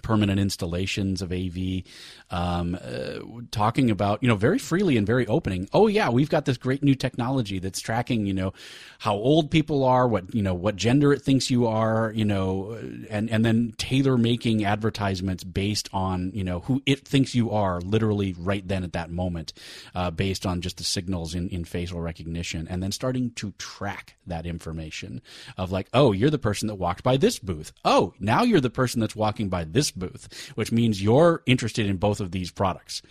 permanent 0.00 0.40
installations 0.40 1.22
of 1.22 1.32
AV, 1.32 1.82
um, 2.32 2.78
uh, 2.82 3.18
talking 3.50 3.90
about 3.90 4.22
you 4.22 4.28
know 4.28 4.34
very 4.34 4.58
freely 4.58 4.96
and 4.96 5.06
very 5.06 5.26
opening. 5.26 5.68
Oh 5.72 5.86
yeah, 5.86 6.08
we've 6.08 6.30
got 6.30 6.46
this 6.46 6.56
great 6.56 6.82
new 6.82 6.94
technology 6.94 7.58
that's 7.58 7.80
tracking 7.80 8.26
you 8.26 8.32
know 8.32 8.52
how 8.98 9.14
old 9.14 9.50
people 9.50 9.84
are, 9.84 10.08
what 10.08 10.34
you 10.34 10.42
know 10.42 10.54
what 10.54 10.76
gender 10.76 11.12
it 11.12 11.22
thinks 11.22 11.50
you 11.50 11.66
are, 11.66 12.10
you 12.14 12.24
know, 12.24 12.78
and 13.10 13.30
and 13.30 13.44
then 13.44 13.74
tailor 13.76 14.16
making 14.16 14.64
advertisements 14.64 15.44
based 15.44 15.90
on 15.92 16.32
you 16.34 16.42
know 16.42 16.60
who 16.60 16.82
it 16.86 17.06
thinks 17.06 17.34
you 17.34 17.50
are, 17.50 17.80
literally 17.82 18.34
right 18.38 18.66
then 18.66 18.82
at 18.82 18.94
that 18.94 19.10
moment, 19.10 19.52
uh, 19.94 20.10
based 20.10 20.46
on 20.46 20.62
just 20.62 20.78
the 20.78 20.84
signals 20.84 21.34
in 21.34 21.48
in 21.50 21.64
facial 21.64 22.00
recognition, 22.00 22.66
and 22.68 22.82
then 22.82 22.92
starting 22.92 23.30
to 23.32 23.52
track 23.58 24.16
that 24.26 24.46
information 24.46 25.20
of 25.58 25.70
like, 25.70 25.88
oh, 25.92 26.12
you're 26.12 26.30
the 26.30 26.38
person 26.38 26.68
that 26.68 26.76
walked 26.76 27.02
by 27.02 27.18
this 27.18 27.38
booth. 27.38 27.72
Oh, 27.84 28.14
now 28.18 28.42
you're 28.42 28.60
the 28.60 28.70
person 28.70 29.00
that's 29.00 29.16
walking 29.16 29.50
by 29.50 29.64
this 29.64 29.90
booth, 29.90 30.28
which 30.54 30.72
means 30.72 31.02
you're 31.02 31.42
interested 31.44 31.86
in 31.86 31.98
both 31.98 32.21
of 32.22 32.30
these 32.30 32.50
products. 32.50 33.02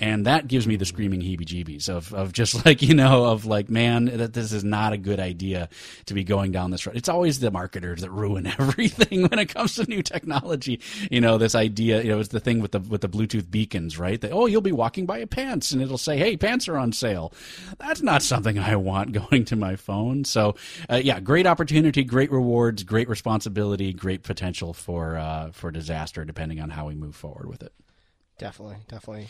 And 0.00 0.24
that 0.24 0.48
gives 0.48 0.66
me 0.66 0.76
the 0.76 0.86
screaming 0.86 1.20
heebie-jeebies 1.20 1.90
of, 1.90 2.14
of 2.14 2.32
just 2.32 2.64
like 2.66 2.80
you 2.80 2.94
know 2.94 3.26
of 3.26 3.44
like 3.44 3.68
man 3.68 4.06
that 4.06 4.32
this 4.32 4.52
is 4.52 4.64
not 4.64 4.94
a 4.94 4.96
good 4.96 5.20
idea 5.20 5.68
to 6.06 6.14
be 6.14 6.24
going 6.24 6.52
down 6.52 6.70
this 6.70 6.86
road. 6.86 6.96
It's 6.96 7.08
always 7.08 7.38
the 7.38 7.50
marketers 7.50 8.00
that 8.00 8.10
ruin 8.10 8.46
everything 8.58 9.28
when 9.28 9.38
it 9.38 9.54
comes 9.54 9.74
to 9.74 9.84
new 9.84 10.02
technology. 10.02 10.80
You 11.10 11.20
know 11.20 11.36
this 11.36 11.54
idea 11.54 12.02
you 12.02 12.08
know 12.08 12.18
it's 12.18 12.30
the 12.30 12.40
thing 12.40 12.60
with 12.60 12.72
the 12.72 12.80
with 12.80 13.02
the 13.02 13.08
bluetooth 13.08 13.50
beacons 13.50 13.98
right? 13.98 14.20
That 14.20 14.32
oh 14.32 14.46
you'll 14.46 14.62
be 14.62 14.72
walking 14.72 15.04
by 15.04 15.18
a 15.18 15.26
pants 15.26 15.70
and 15.70 15.82
it'll 15.82 15.98
say 15.98 16.16
hey 16.16 16.36
pants 16.36 16.66
are 16.66 16.78
on 16.78 16.92
sale. 16.92 17.32
That's 17.78 18.00
not 18.02 18.22
something 18.22 18.58
i 18.58 18.74
want 18.76 19.12
going 19.30 19.44
to 19.44 19.56
my 19.56 19.76
phone. 19.76 20.24
So 20.24 20.54
uh, 20.88 20.96
yeah 20.96 21.20
great 21.20 21.46
opportunity 21.46 22.04
great 22.04 22.32
rewards 22.32 22.84
great 22.84 23.08
responsibility 23.08 23.92
great 23.92 24.22
potential 24.22 24.72
for 24.72 25.18
uh, 25.18 25.50
for 25.52 25.70
disaster 25.70 26.24
depending 26.24 26.60
on 26.60 26.70
how 26.70 26.86
we 26.86 26.94
move 26.94 27.14
forward 27.14 27.46
with 27.46 27.62
it 27.62 27.74
definitely 28.40 28.78
definitely 28.88 29.28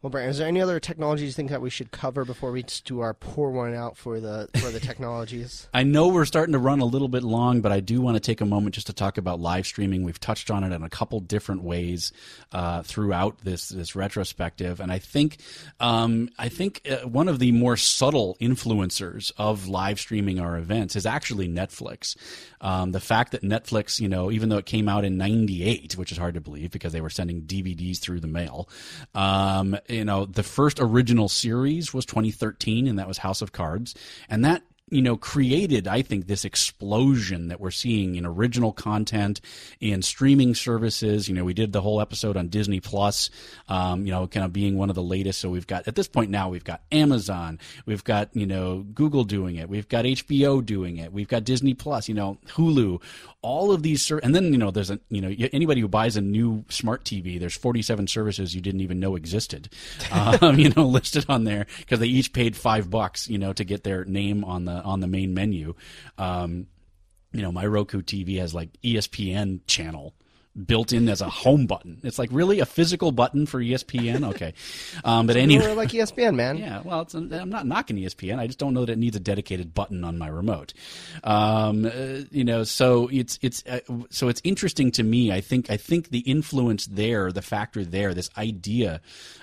well, 0.00 0.10
Brandt, 0.10 0.30
is 0.30 0.38
there 0.38 0.46
any 0.46 0.60
other 0.60 0.78
technologies 0.78 1.26
you 1.26 1.32
think 1.32 1.50
that 1.50 1.60
we 1.60 1.70
should 1.70 1.90
cover 1.90 2.24
before 2.24 2.52
we 2.52 2.64
do 2.84 3.00
our 3.00 3.14
pour 3.14 3.50
one 3.50 3.74
out 3.74 3.96
for 3.96 4.20
the 4.20 4.48
for 4.60 4.70
the 4.70 4.78
technologies? 4.88 5.66
I 5.74 5.82
know 5.82 6.06
we're 6.06 6.24
starting 6.24 6.52
to 6.52 6.60
run 6.60 6.78
a 6.78 6.84
little 6.84 7.08
bit 7.08 7.24
long, 7.24 7.62
but 7.62 7.72
I 7.72 7.80
do 7.80 8.00
want 8.00 8.14
to 8.14 8.20
take 8.20 8.40
a 8.40 8.46
moment 8.46 8.76
just 8.76 8.86
to 8.86 8.92
talk 8.92 9.18
about 9.18 9.40
live 9.40 9.66
streaming. 9.66 10.04
We've 10.04 10.20
touched 10.20 10.52
on 10.52 10.62
it 10.62 10.72
in 10.72 10.84
a 10.84 10.88
couple 10.88 11.18
different 11.18 11.64
ways 11.64 12.12
uh, 12.52 12.82
throughout 12.82 13.38
this 13.42 13.70
this 13.70 13.96
retrospective, 13.96 14.78
and 14.78 14.92
I 14.92 15.00
think 15.00 15.38
um, 15.80 16.28
I 16.38 16.48
think 16.48 16.88
uh, 16.88 17.08
one 17.08 17.26
of 17.26 17.40
the 17.40 17.50
more 17.50 17.76
subtle 17.76 18.36
influencers 18.40 19.32
of 19.36 19.66
live 19.66 19.98
streaming 19.98 20.38
our 20.38 20.56
events 20.58 20.94
is 20.94 21.06
actually 21.06 21.48
Netflix. 21.48 22.16
Um, 22.60 22.92
the 22.92 23.00
fact 23.00 23.32
that 23.32 23.42
Netflix, 23.42 23.98
you 23.98 24.08
know, 24.08 24.30
even 24.30 24.48
though 24.48 24.58
it 24.58 24.66
came 24.66 24.88
out 24.88 25.04
in 25.04 25.16
'98, 25.16 25.96
which 25.96 26.12
is 26.12 26.18
hard 26.18 26.34
to 26.34 26.40
believe 26.40 26.70
because 26.70 26.92
they 26.92 27.00
were 27.00 27.10
sending 27.10 27.42
DVDs 27.42 27.98
through 27.98 28.20
the 28.20 28.28
mail. 28.28 28.68
Um, 29.12 29.76
you 29.88 30.04
know, 30.04 30.24
the 30.24 30.42
first 30.42 30.78
original 30.80 31.28
series 31.28 31.92
was 31.94 32.04
2013, 32.06 32.86
and 32.86 32.98
that 32.98 33.08
was 33.08 33.18
House 33.18 33.42
of 33.42 33.52
Cards, 33.52 33.94
and 34.28 34.44
that 34.44 34.62
you 34.90 35.02
know, 35.02 35.16
created, 35.16 35.86
I 35.86 36.02
think, 36.02 36.26
this 36.26 36.44
explosion 36.44 37.48
that 37.48 37.60
we're 37.60 37.70
seeing 37.70 38.14
in 38.14 38.24
original 38.24 38.72
content, 38.72 39.40
in 39.80 40.02
streaming 40.02 40.54
services. 40.54 41.28
You 41.28 41.34
know, 41.34 41.44
we 41.44 41.54
did 41.54 41.72
the 41.72 41.80
whole 41.80 42.00
episode 42.00 42.36
on 42.36 42.48
Disney 42.48 42.80
Plus, 42.80 43.30
um, 43.68 44.06
you 44.06 44.12
know, 44.12 44.26
kind 44.26 44.44
of 44.44 44.52
being 44.52 44.78
one 44.78 44.88
of 44.88 44.94
the 44.94 45.02
latest. 45.02 45.40
So 45.40 45.50
we've 45.50 45.66
got, 45.66 45.86
at 45.86 45.94
this 45.94 46.08
point 46.08 46.30
now, 46.30 46.48
we've 46.48 46.64
got 46.64 46.82
Amazon, 46.90 47.58
we've 47.86 48.04
got, 48.04 48.34
you 48.34 48.46
know, 48.46 48.84
Google 48.94 49.24
doing 49.24 49.56
it, 49.56 49.68
we've 49.68 49.88
got 49.88 50.04
HBO 50.04 50.64
doing 50.64 50.96
it, 50.96 51.12
we've 51.12 51.28
got 51.28 51.44
Disney 51.44 51.74
Plus, 51.74 52.08
you 52.08 52.14
know, 52.14 52.38
Hulu, 52.48 53.02
all 53.40 53.72
of 53.72 53.82
these, 53.82 54.02
ser- 54.02 54.18
and 54.18 54.34
then, 54.34 54.52
you 54.52 54.58
know, 54.58 54.70
there's 54.70 54.90
a, 54.90 54.98
you 55.08 55.20
know, 55.20 55.32
anybody 55.52 55.80
who 55.80 55.88
buys 55.88 56.16
a 56.16 56.20
new 56.20 56.64
smart 56.68 57.04
TV, 57.04 57.38
there's 57.38 57.56
47 57.56 58.08
services 58.08 58.54
you 58.54 58.60
didn't 58.60 58.80
even 58.80 58.98
know 58.98 59.16
existed, 59.16 59.68
um, 60.12 60.58
you 60.58 60.70
know, 60.70 60.86
listed 60.86 61.26
on 61.28 61.44
there 61.44 61.66
because 61.78 62.00
they 62.00 62.06
each 62.06 62.32
paid 62.32 62.56
five 62.56 62.90
bucks, 62.90 63.28
you 63.28 63.38
know, 63.38 63.52
to 63.52 63.64
get 63.64 63.84
their 63.84 64.04
name 64.04 64.44
on 64.44 64.64
the, 64.64 64.82
on 64.82 65.00
the 65.00 65.06
main 65.06 65.34
menu. 65.34 65.74
Um, 66.16 66.66
you 67.32 67.42
know, 67.42 67.52
my 67.52 67.66
Roku 67.66 68.02
TV 68.02 68.38
has 68.38 68.54
like 68.54 68.70
ESPN 68.82 69.60
channel 69.66 70.14
built 70.66 70.92
in 70.92 71.08
as 71.08 71.20
a 71.20 71.28
home 71.28 71.66
button. 71.66 72.00
It's 72.02 72.18
like 72.18 72.30
really 72.32 72.60
a 72.60 72.66
physical 72.66 73.12
button 73.12 73.46
for 73.46 73.60
ESPN. 73.60 74.28
Okay, 74.28 74.54
um, 75.04 75.26
but 75.26 75.36
anyway, 75.36 75.74
like 75.74 75.90
ESPN, 75.90 76.34
man. 76.34 76.58
Yeah, 76.68 76.82
well, 76.84 77.06
I'm 77.14 77.50
not 77.50 77.66
knocking 77.66 77.96
ESPN. 77.96 78.38
I 78.38 78.46
just 78.46 78.58
don't 78.58 78.74
know 78.74 78.84
that 78.84 78.92
it 78.92 78.98
needs 78.98 79.16
a 79.16 79.20
dedicated 79.20 79.74
button 79.74 80.02
on 80.02 80.18
my 80.18 80.26
remote. 80.26 80.74
Um, 81.22 81.86
uh, 81.86 82.24
you 82.30 82.44
know, 82.44 82.64
so 82.64 83.08
it's 83.12 83.38
it's 83.42 83.64
uh, 83.66 83.80
so 84.10 84.28
it's 84.28 84.40
interesting 84.44 84.90
to 84.92 85.02
me. 85.02 85.32
I 85.32 85.40
think 85.40 85.70
I 85.70 85.76
think 85.76 86.10
the 86.10 86.20
influence 86.20 86.86
there, 86.86 87.30
the 87.30 87.42
factor 87.42 87.84
there, 87.84 88.12
this 88.12 88.28
idea 88.36 89.00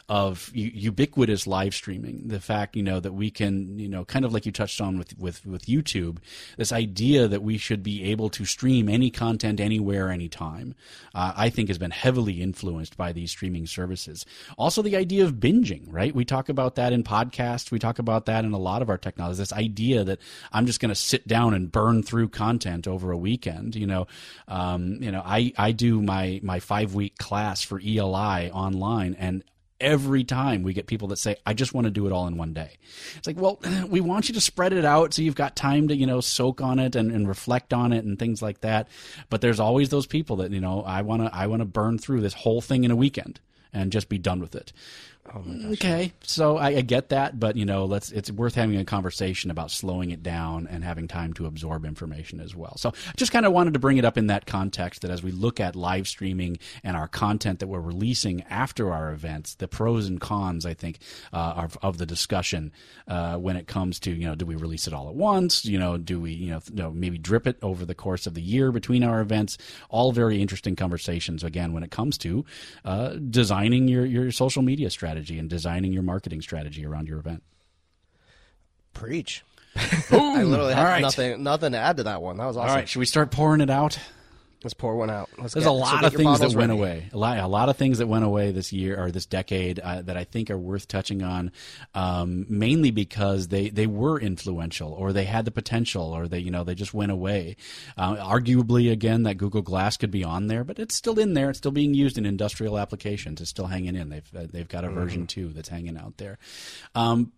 of 0.08 0.52
ubiquitous 0.54 1.48
live 1.48 1.74
streaming, 1.74 2.28
the 2.28 2.40
fact 2.40 2.76
you 2.76 2.84
know 2.84 3.00
that 3.00 3.14
we 3.14 3.32
can 3.32 3.80
you 3.80 3.90
know 3.90 4.06
kind 4.06 4.24
of 4.24 4.34
like 4.34 4.46
you 4.46 4.52
touched 4.52 4.80
on 4.80 5.00
with 5.00 5.18
with 5.18 5.46
with 5.46 5.66
YouTube, 5.66 6.18
this 6.58 6.72
idea 6.72 7.28
that 7.28 7.42
we 7.42 7.58
should 7.58 7.82
be 7.82 8.04
able 8.04 8.30
to 8.30 8.46
stream 8.46 8.88
any 8.88 9.10
content 9.10 9.60
anywhere, 9.60 10.12
anytime, 10.12 10.76
uh, 11.16 11.34
I 11.36 11.50
think 11.50 11.70
has 11.70 11.80
been 11.80 11.92
heavily 11.92 12.42
influenced 12.42 12.98
by 12.98 13.14
these 13.14 13.32
streaming 13.32 13.66
services. 13.66 14.28
Also, 14.58 14.84
the 14.84 14.96
idea 14.96 15.26
of 15.26 15.34
binging, 15.34 15.86
right? 15.88 16.14
We 16.14 16.24
talk 16.24 16.50
about 16.50 16.76
that 16.76 16.94
in 16.94 17.04
podcasts. 17.04 17.72
We 17.72 17.80
talk 17.80 17.98
about 17.98 18.28
that 18.28 18.46
in 18.46 18.54
a 18.54 18.60
lot 18.60 18.84
of 18.84 18.90
our 18.90 19.00
technologies. 19.00 19.40
This 19.40 19.54
idea 19.54 20.04
that 20.04 20.20
I'm 20.52 20.68
just 20.68 20.80
going 20.80 20.90
to 20.90 20.96
sit 20.96 21.28
down 21.28 21.56
and 21.56 21.72
burn 21.72 22.04
through 22.04 22.30
content 22.30 22.88
over 22.88 23.12
a 23.12 23.18
weekend. 23.18 23.76
You 23.76 23.88
know, 23.88 24.08
um, 24.48 25.02
you 25.02 25.12
know, 25.12 25.24
I 25.26 25.52
I 25.58 25.72
do 25.72 26.00
my 26.00 26.40
my 26.44 26.60
five 26.60 26.94
week 26.94 27.18
class 27.18 27.64
for 27.64 27.80
ELI 27.80 28.52
online 28.52 29.16
and 29.16 29.44
every 29.82 30.24
time 30.24 30.64
we 30.64 30.74
get 30.74 30.88
people 30.88 31.10
that 31.10 31.18
say 31.18 31.36
i 31.46 31.54
just 31.54 31.74
want 31.74 31.86
to 31.86 31.92
do 31.92 32.08
it 32.08 32.12
all 32.12 32.28
in 32.28 32.38
one 32.38 32.54
day. 32.54 32.78
It's 33.18 33.28
like 33.28 33.38
well 33.38 33.60
we 33.88 34.02
want 34.02 34.30
you 34.30 34.36
to 34.36 34.42
spread 34.42 34.74
it 34.74 34.86
out 34.86 35.14
so 35.14 35.22
you've 35.22 35.36
got 35.36 35.56
time 35.56 35.88
to 35.90 35.96
you 35.96 36.06
know 36.06 36.22
soak 36.22 36.62
on 36.62 36.80
it 36.80 36.96
and, 36.96 37.12
and 37.12 37.28
reflect 37.28 37.74
on 37.74 37.92
it 37.94 38.06
and 38.06 38.18
things 38.18 38.42
like 38.42 38.62
that. 38.62 38.88
But 39.30 39.42
there's 39.42 39.60
always 39.60 39.90
those 39.90 40.08
people 40.08 40.38
that 40.38 40.52
you 40.52 40.62
know 40.62 40.82
i 40.84 41.02
want 41.02 41.24
to 41.24 41.36
i 41.36 41.48
want 41.48 41.62
to 41.62 41.66
burn 41.66 41.98
through 41.98 42.22
this 42.22 42.34
whole 42.34 42.62
thing 42.62 42.84
in 42.84 42.92
a 42.92 42.96
weekend 42.96 43.40
and 43.74 43.92
just 43.92 44.08
be 44.08 44.18
done 44.18 44.40
with 44.40 44.56
it 44.56 44.72
Oh 45.34 45.44
okay, 45.72 46.14
so 46.22 46.58
I, 46.58 46.68
I, 46.68 46.82
get 46.82 47.10
that, 47.10 47.40
but 47.40 47.56
you 47.56 47.66
know, 47.66 47.86
let's 47.86 48.12
it's 48.12 48.30
worth 48.30 48.54
having 48.54 48.78
a 48.78 48.86
conversation 48.86 49.50
about 49.50 49.72
slowing 49.72 50.12
it 50.12 50.22
down 50.22 50.68
and 50.68 50.84
having 50.84 51.08
time 51.08 51.34
to 51.34 51.48
absorb 51.48 51.84
information 51.84 52.40
as 52.40 52.56
well. 52.56 52.76
So, 52.78 52.94
just 53.18 53.32
kind 53.32 53.44
of 53.44 53.52
wanted 53.52 53.74
to 53.74 53.80
bring 53.80 53.98
it 53.98 54.06
up 54.06 54.20
in 54.20 54.28
that 54.28 54.46
context 54.46 55.02
that 55.02 55.10
as 55.10 55.24
we 55.24 55.32
look 55.32 55.60
at 55.60 55.76
live 55.76 56.08
streaming 56.08 56.60
and 56.84 56.96
our 56.96 57.08
content 57.08 57.58
that 57.60 57.68
we're 57.68 57.80
releasing 57.80 58.44
after 58.44 58.94
our 58.94 59.14
events, 59.14 59.56
the 59.56 59.68
pros 59.68 60.08
and 60.08 60.22
cons, 60.22 60.64
I 60.64 60.76
think, 60.76 61.00
uh, 61.34 61.54
of, 61.58 61.78
of 61.82 61.98
the 61.98 62.06
discussion 62.06 62.72
uh, 63.08 63.38
when 63.38 63.56
it 63.56 63.66
comes 63.66 64.00
to 64.02 64.12
you 64.12 64.28
know, 64.28 64.36
do 64.36 64.46
we 64.46 64.56
release 64.56 64.86
it 64.86 64.94
all 64.94 65.10
at 65.10 65.16
once? 65.16 65.66
You 65.66 65.80
know, 65.80 65.98
do 65.98 66.20
we 66.22 66.34
you 66.34 66.52
know, 66.52 66.62
you 66.70 66.84
know 66.84 66.92
maybe 66.92 67.18
drip 67.18 67.48
it 67.48 67.58
over 67.64 67.84
the 67.84 67.96
course 67.96 68.28
of 68.28 68.36
the 68.36 68.44
year 68.44 68.72
between 68.72 69.04
our 69.04 69.22
events? 69.22 69.58
All 69.90 70.12
very 70.12 70.40
interesting 70.40 70.76
conversations. 70.76 71.44
Again, 71.44 71.74
when 71.74 71.82
it 71.82 71.90
comes 71.90 72.20
to 72.20 72.46
uh, 72.86 73.16
designing 73.16 73.88
your 73.88 74.06
your 74.06 74.32
social 74.32 74.62
media 74.62 74.92
strategy 74.92 75.15
strategy 75.16 75.40
and 75.40 75.50
designing 75.50 75.94
your 75.94 76.04
marketing 76.04 76.42
strategy 76.42 76.86
around 76.86 77.08
your 77.08 77.20
event. 77.20 77.42
Preach. 78.94 79.44
I 79.76 80.44
literally 80.44 80.74
have 80.74 80.86
right. 80.86 81.02
nothing 81.02 81.44
nothing 81.44 81.72
to 81.74 81.78
add 81.78 81.98
to 81.98 82.04
that 82.04 82.22
one. 82.22 82.38
That 82.38 82.46
was 82.46 82.58
awesome. 82.58 82.70
All 82.70 82.76
right, 82.76 82.88
should 82.88 83.00
we 83.00 83.06
start 83.06 83.32
pouring 83.32 83.62
it 83.62 83.70
out? 83.70 83.98
Let's 84.66 84.74
pour 84.74 84.96
one 84.96 85.12
out. 85.12 85.30
Let's 85.38 85.54
There's 85.54 85.66
get, 85.66 85.70
a 85.70 85.74
lot 85.74 86.00
so 86.00 86.08
of 86.08 86.14
things 86.16 86.40
that 86.40 86.46
ready. 86.46 86.56
went 86.56 86.72
away. 86.72 87.08
A 87.14 87.18
lot, 87.20 87.38
a 87.38 87.46
lot 87.46 87.70
of 87.70 87.78
things 87.78 88.00
that 88.00 88.08
went 88.08 88.26
away 88.26 88.50
this 88.52 88.74
year 88.74 89.00
or 89.00 89.12
this 89.12 89.28
decade 89.28 89.78
uh, 89.78 90.02
that 90.02 90.18
I 90.18 90.24
think 90.24 90.50
are 90.50 90.58
worth 90.58 90.88
touching 90.88 91.22
on, 91.22 91.52
um, 91.94 92.48
mainly 92.50 92.90
because 92.90 93.50
they, 93.50 93.70
they 93.70 93.86
were 93.86 94.20
influential 94.20 94.92
or 94.92 95.14
they 95.14 95.26
had 95.26 95.46
the 95.46 95.52
potential 95.52 96.06
or 96.06 96.28
they 96.28 96.40
you 96.40 96.50
know 96.50 96.64
they 96.64 96.74
just 96.74 96.96
went 96.96 97.12
away. 97.12 97.58
Uh, 97.96 98.16
arguably, 98.16 98.92
again, 98.92 99.22
that 99.22 99.36
Google 99.36 99.62
Glass 99.62 99.98
could 99.98 100.10
be 100.10 100.24
on 100.24 100.48
there, 100.48 100.64
but 100.64 100.80
it's 100.80 100.96
still 100.96 101.20
in 101.20 101.36
there. 101.36 101.52
It's 101.52 101.60
still 101.60 101.70
being 101.70 101.94
used 101.94 102.18
in 102.18 102.26
industrial 102.26 102.80
applications. 102.80 103.42
It's 103.42 103.52
still 103.52 103.68
hanging 103.68 103.96
in. 103.96 104.10
They've 104.10 104.32
uh, 104.36 104.48
they've 104.52 104.68
got 104.68 104.84
a 104.84 104.88
mm-hmm. 104.88 104.96
version 105.00 105.28
two 105.28 105.50
that's 105.50 105.70
hanging 105.70 105.96
out 105.96 106.18
there. 106.18 106.40
Um, 106.96 107.32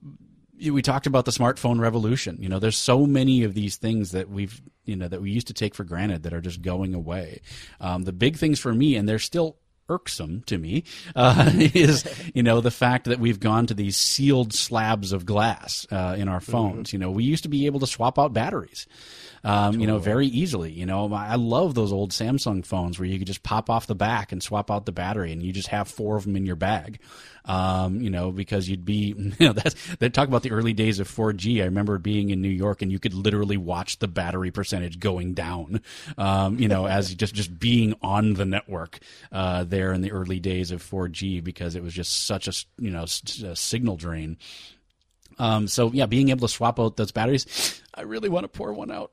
we 0.71 0.81
talked 0.81 1.07
about 1.07 1.25
the 1.25 1.31
smartphone 1.31 1.79
revolution. 1.79 2.37
You 2.39 2.49
know, 2.49 2.59
there's 2.59 2.77
so 2.77 3.05
many 3.05 3.43
of 3.43 3.53
these 3.53 3.77
things 3.77 4.11
that 4.11 4.29
we've, 4.29 4.61
you 4.85 4.95
know, 4.95 5.07
that 5.07 5.21
we 5.21 5.31
used 5.31 5.47
to 5.47 5.53
take 5.53 5.75
for 5.75 5.83
granted 5.83 6.23
that 6.23 6.33
are 6.33 6.41
just 6.41 6.61
going 6.61 6.93
away. 6.93 7.41
Um, 7.79 8.03
the 8.03 8.13
big 8.13 8.37
things 8.37 8.59
for 8.59 8.73
me, 8.73 8.95
and 8.95 9.07
they're 9.07 9.19
still 9.19 9.57
irksome 9.89 10.43
to 10.43 10.57
me 10.57 10.83
uh, 11.15 11.49
is 11.55 12.03
you 12.33 12.43
know 12.43 12.59
the 12.61 12.71
fact 12.71 13.05
that 13.05 13.19
we've 13.19 13.39
gone 13.39 13.65
to 13.67 13.73
these 13.73 13.95
sealed 13.95 14.53
slabs 14.53 15.11
of 15.11 15.25
glass 15.25 15.87
uh, 15.91 16.15
in 16.17 16.27
our 16.27 16.41
phones. 16.41 16.89
Mm-hmm. 16.89 16.95
You 16.95 16.99
know, 16.99 17.11
we 17.11 17.23
used 17.23 17.43
to 17.43 17.49
be 17.49 17.65
able 17.65 17.79
to 17.79 17.87
swap 17.87 18.19
out 18.19 18.33
batteries. 18.33 18.87
Um, 19.43 19.53
totally. 19.53 19.81
You 19.81 19.87
know, 19.87 19.99
very 19.99 20.27
easily. 20.27 20.71
You 20.71 20.85
know, 20.85 21.13
I 21.13 21.35
love 21.35 21.75
those 21.75 21.93
old 21.93 22.11
Samsung 22.11 22.65
phones 22.65 22.99
where 22.99 23.07
you 23.07 23.17
could 23.17 23.27
just 23.27 23.43
pop 23.43 23.69
off 23.69 23.87
the 23.87 23.95
back 23.95 24.31
and 24.31 24.41
swap 24.41 24.69
out 24.71 24.85
the 24.85 24.91
battery, 24.91 25.31
and 25.31 25.41
you 25.41 25.53
just 25.53 25.69
have 25.69 25.87
four 25.87 26.17
of 26.17 26.25
them 26.25 26.35
in 26.35 26.45
your 26.45 26.55
bag. 26.55 26.99
Um, 27.47 28.01
you 28.01 28.09
know, 28.09 28.31
because 28.31 28.69
you'd 28.69 28.83
be, 28.83 29.15
you 29.39 29.47
know, 29.47 29.53
that's, 29.53 29.95
they 29.97 30.09
talk 30.09 30.27
about 30.27 30.43
the 30.43 30.51
early 30.51 30.73
days 30.73 30.99
of 30.99 31.09
4G. 31.09 31.61
I 31.61 31.65
remember 31.65 31.97
being 31.97 32.29
in 32.29 32.41
New 32.41 32.49
York 32.49 32.81
and 32.81 32.91
you 32.91 32.99
could 32.99 33.13
literally 33.13 33.55
watch 33.55 33.99
the 33.99 34.07
battery 34.07 34.51
percentage 34.51 34.99
going 34.99 35.33
down, 35.33 35.81
um, 36.17 36.59
you 36.59 36.67
know, 36.67 36.87
as 36.87 37.15
just, 37.15 37.33
just 37.33 37.57
being 37.57 37.95
on 38.01 38.33
the 38.33 38.45
network, 38.45 38.99
uh, 39.31 39.63
there 39.63 39.93
in 39.93 40.01
the 40.01 40.11
early 40.11 40.41
days 40.41 40.71
of 40.71 40.83
4G 40.83 41.41
because 41.41 41.75
it 41.75 41.83
was 41.83 41.93
just 41.93 42.25
such 42.25 42.49
a, 42.49 42.53
you 42.77 42.91
know, 42.91 43.03
a 43.03 43.55
signal 43.55 43.95
drain. 43.95 44.37
Um, 45.39 45.67
so 45.67 45.91
yeah, 45.91 46.05
being 46.05 46.29
able 46.29 46.47
to 46.47 46.53
swap 46.53 46.79
out 46.79 46.97
those 46.97 47.11
batteries, 47.11 47.81
I 47.93 48.01
really 48.01 48.29
want 48.29 48.43
to 48.43 48.49
pour 48.49 48.73
one 48.73 48.91
out 48.91 49.11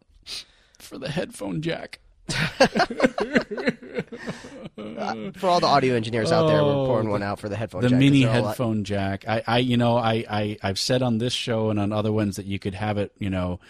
for 0.78 0.98
the 0.98 1.10
headphone 1.10 1.62
jack. 1.62 2.00
For 5.36 5.48
all 5.48 5.60
the 5.60 5.66
audio 5.66 5.94
engineers 5.94 6.32
out 6.32 6.46
there, 6.46 6.64
we're 6.64 6.86
pouring 6.86 7.10
one 7.10 7.22
out 7.22 7.38
for 7.38 7.48
the 7.48 7.56
headphone 7.56 7.82
the 7.82 7.90
jack. 7.90 7.98
mini 7.98 8.22
headphone 8.22 8.84
jack. 8.84 9.24
I, 9.28 9.42
I, 9.46 9.58
you 9.58 9.76
know, 9.76 9.96
I, 9.96 10.24
I, 10.28 10.56
I've 10.62 10.78
said 10.78 11.02
on 11.02 11.18
this 11.18 11.32
show 11.32 11.70
and 11.70 11.78
on 11.78 11.92
other 11.92 12.12
ones 12.12 12.36
that 12.36 12.46
you 12.46 12.58
could 12.58 12.74
have 12.74 12.98
it, 12.98 13.12
you 13.18 13.30
know, 13.30 13.60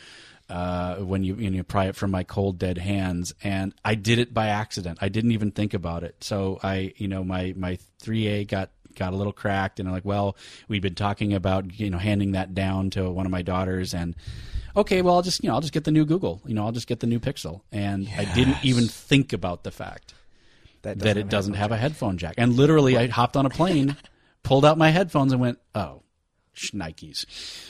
uh, 0.49 0.97
when 0.97 1.25
you 1.25 1.35
when 1.35 1.45
you 1.45 1.59
know 1.59 1.63
pry 1.63 1.87
it 1.87 1.97
from 1.97 2.11
my 2.11 2.23
cold 2.23 2.59
dead 2.59 2.79
hands, 2.79 3.35
and 3.43 3.75
I 3.85 3.95
did 3.95 4.19
it 4.19 4.35
by 4.35 4.49
accident. 4.49 4.99
I 5.01 5.09
didn't 5.09 5.33
even 5.33 5.51
think 5.51 5.75
about 5.75 6.05
it. 6.05 6.23
So 6.23 6.59
I, 6.63 6.93
you 6.97 7.09
know, 7.09 7.25
my 7.25 7.55
my 7.57 7.79
3A 8.03 8.47
got 8.47 8.71
got 8.95 9.13
a 9.13 9.17
little 9.17 9.33
cracked, 9.33 9.81
and 9.81 9.89
I'm 9.89 9.95
like, 9.95 10.05
well, 10.05 10.37
we've 10.69 10.83
been 10.83 10.95
talking 10.95 11.33
about 11.33 11.79
you 11.79 11.91
know 11.91 11.99
handing 11.99 12.33
that 12.33 12.55
down 12.55 12.91
to 12.91 13.11
one 13.11 13.27
of 13.27 13.33
my 13.33 13.43
daughters, 13.43 13.95
and 13.95 14.15
okay, 14.77 15.03
well, 15.03 15.15
I'll 15.15 15.23
just 15.23 15.43
you 15.43 15.49
know 15.49 15.55
I'll 15.55 15.61
just 15.61 15.73
get 15.73 15.85
the 15.85 15.91
new 15.91 16.05
Google. 16.05 16.41
You 16.47 16.55
know, 16.55 16.65
I'll 16.65 16.73
just 16.73 16.87
get 16.87 17.01
the 17.01 17.07
new 17.07 17.21
Pixel, 17.21 17.63
and 17.73 18.05
yes. 18.05 18.19
I 18.19 18.35
didn't 18.35 18.59
even 18.63 18.89
think 18.89 19.33
about 19.33 19.65
the 19.65 19.71
fact 19.71 20.15
that, 20.83 20.99
that 21.01 21.17
it 21.17 21.29
doesn't 21.29 21.55
have 21.55 21.73
a 21.73 21.77
headphone 21.77 22.19
jack. 22.19 22.35
And 22.39 22.55
literally, 22.55 22.97
I 22.97 23.09
hopped 23.09 23.37
on 23.37 23.47
a 23.47 23.51
plane, 23.51 23.97
pulled 24.43 24.65
out 24.65 24.79
my 24.79 24.91
headphones, 24.91 25.33
and 25.33 25.41
went, 25.41 25.59
oh. 25.75 26.03
Nikes, 26.55 27.27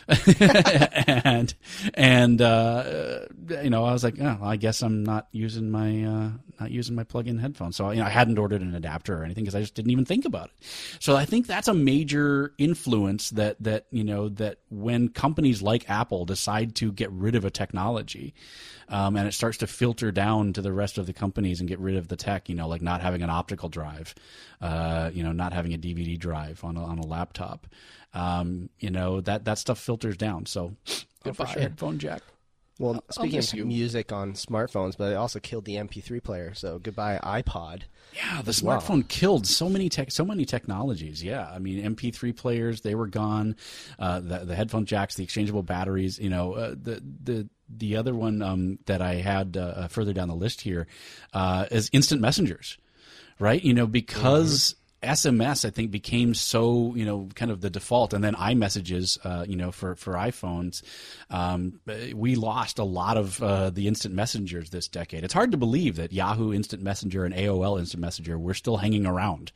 and 1.24 1.54
and 1.94 2.42
uh, 2.42 3.20
you 3.62 3.70
know 3.70 3.84
I 3.84 3.92
was 3.92 4.04
like, 4.04 4.20
oh, 4.20 4.38
I 4.42 4.56
guess 4.56 4.82
I'm 4.82 5.04
not 5.04 5.28
using 5.32 5.70
my 5.70 6.04
uh, 6.04 6.30
not 6.60 6.70
using 6.70 6.94
my 6.94 7.04
plug-in 7.04 7.38
headphones. 7.38 7.76
So 7.76 7.90
you 7.90 8.00
know 8.00 8.06
I 8.06 8.10
hadn't 8.10 8.38
ordered 8.38 8.62
an 8.62 8.74
adapter 8.74 9.18
or 9.18 9.24
anything 9.24 9.44
because 9.44 9.54
I 9.54 9.60
just 9.60 9.74
didn't 9.74 9.90
even 9.90 10.04
think 10.04 10.24
about 10.24 10.46
it. 10.50 10.66
So 11.00 11.16
I 11.16 11.24
think 11.24 11.46
that's 11.46 11.68
a 11.68 11.74
major 11.74 12.52
influence 12.58 13.30
that 13.30 13.62
that 13.62 13.86
you 13.90 14.04
know 14.04 14.28
that 14.30 14.58
when 14.70 15.08
companies 15.08 15.62
like 15.62 15.88
Apple 15.88 16.24
decide 16.24 16.74
to 16.76 16.92
get 16.92 17.10
rid 17.12 17.34
of 17.34 17.44
a 17.44 17.50
technology, 17.50 18.34
um, 18.88 19.16
and 19.16 19.26
it 19.26 19.32
starts 19.32 19.58
to 19.58 19.66
filter 19.66 20.12
down 20.12 20.52
to 20.52 20.62
the 20.62 20.72
rest 20.72 20.98
of 20.98 21.06
the 21.06 21.12
companies 21.12 21.60
and 21.60 21.68
get 21.68 21.78
rid 21.78 21.96
of 21.96 22.08
the 22.08 22.16
tech, 22.16 22.48
you 22.48 22.54
know, 22.54 22.68
like 22.68 22.82
not 22.82 23.00
having 23.00 23.22
an 23.22 23.30
optical 23.30 23.68
drive, 23.68 24.14
uh, 24.60 25.10
you 25.12 25.22
know, 25.22 25.32
not 25.32 25.52
having 25.52 25.72
a 25.72 25.78
DVD 25.78 26.18
drive 26.18 26.62
on 26.64 26.76
a, 26.76 26.84
on 26.84 26.98
a 26.98 27.06
laptop. 27.06 27.66
Um, 28.14 28.70
you 28.78 28.90
know 28.90 29.20
that 29.20 29.44
that 29.44 29.58
stuff 29.58 29.78
filters 29.78 30.16
down. 30.16 30.46
So 30.46 30.74
Good 31.22 31.36
for 31.36 31.46
sure. 31.46 31.62
headphone 31.62 31.98
jack. 31.98 32.22
Well, 32.78 33.04
speaking 33.10 33.36
miss 33.36 33.52
of 33.52 33.58
you. 33.60 33.64
music 33.66 34.10
on 34.10 34.32
smartphones, 34.32 34.96
but 34.96 35.12
it 35.12 35.14
also 35.14 35.38
killed 35.38 35.64
the 35.64 35.76
MP3 35.76 36.20
player. 36.20 36.54
So 36.54 36.80
goodbye 36.80 37.20
iPod. 37.22 37.82
Yeah, 38.16 38.42
the 38.42 38.60
well. 38.64 38.80
smartphone 38.80 39.06
killed 39.06 39.46
so 39.46 39.68
many 39.68 39.88
tech, 39.88 40.10
so 40.10 40.24
many 40.24 40.44
technologies. 40.44 41.22
Yeah, 41.22 41.48
I 41.48 41.60
mean, 41.60 41.84
MP3 41.94 42.36
players 42.36 42.80
they 42.80 42.96
were 42.96 43.06
gone. 43.06 43.54
Uh, 43.98 44.18
the 44.20 44.38
the 44.40 44.56
headphone 44.56 44.86
jacks, 44.86 45.14
the 45.14 45.22
exchangeable 45.22 45.62
batteries. 45.62 46.18
You 46.18 46.30
know, 46.30 46.54
uh, 46.54 46.70
the 46.70 47.00
the 47.22 47.48
the 47.68 47.96
other 47.96 48.14
one 48.14 48.42
um, 48.42 48.78
that 48.86 49.00
I 49.00 49.14
had 49.14 49.56
uh, 49.56 49.86
further 49.86 50.12
down 50.12 50.28
the 50.28 50.34
list 50.34 50.60
here 50.60 50.88
uh, 51.32 51.66
is 51.70 51.90
instant 51.92 52.20
messengers, 52.20 52.76
right? 53.38 53.62
You 53.62 53.74
know, 53.74 53.86
because. 53.86 54.74
SMS, 55.04 55.64
I 55.64 55.70
think, 55.70 55.90
became 55.90 56.34
so 56.34 56.94
you 56.94 57.04
know 57.04 57.28
kind 57.34 57.50
of 57.50 57.60
the 57.60 57.70
default, 57.70 58.12
and 58.12 58.22
then 58.22 58.34
iMessages, 58.34 59.18
uh, 59.24 59.44
you 59.46 59.56
know, 59.56 59.70
for 59.70 59.94
for 59.94 60.14
iPhones, 60.14 60.82
um, 61.30 61.80
we 62.14 62.34
lost 62.34 62.78
a 62.78 62.84
lot 62.84 63.16
of 63.16 63.42
uh, 63.42 63.70
the 63.70 63.86
instant 63.88 64.14
messengers 64.14 64.70
this 64.70 64.88
decade. 64.88 65.24
It's 65.24 65.34
hard 65.34 65.52
to 65.52 65.56
believe 65.56 65.96
that 65.96 66.12
Yahoo 66.12 66.52
Instant 66.52 66.82
Messenger 66.82 67.24
and 67.24 67.34
AOL 67.34 67.78
Instant 67.78 68.00
Messenger 68.00 68.38
were 68.38 68.54
still 68.54 68.76
hanging 68.76 69.06
around. 69.06 69.52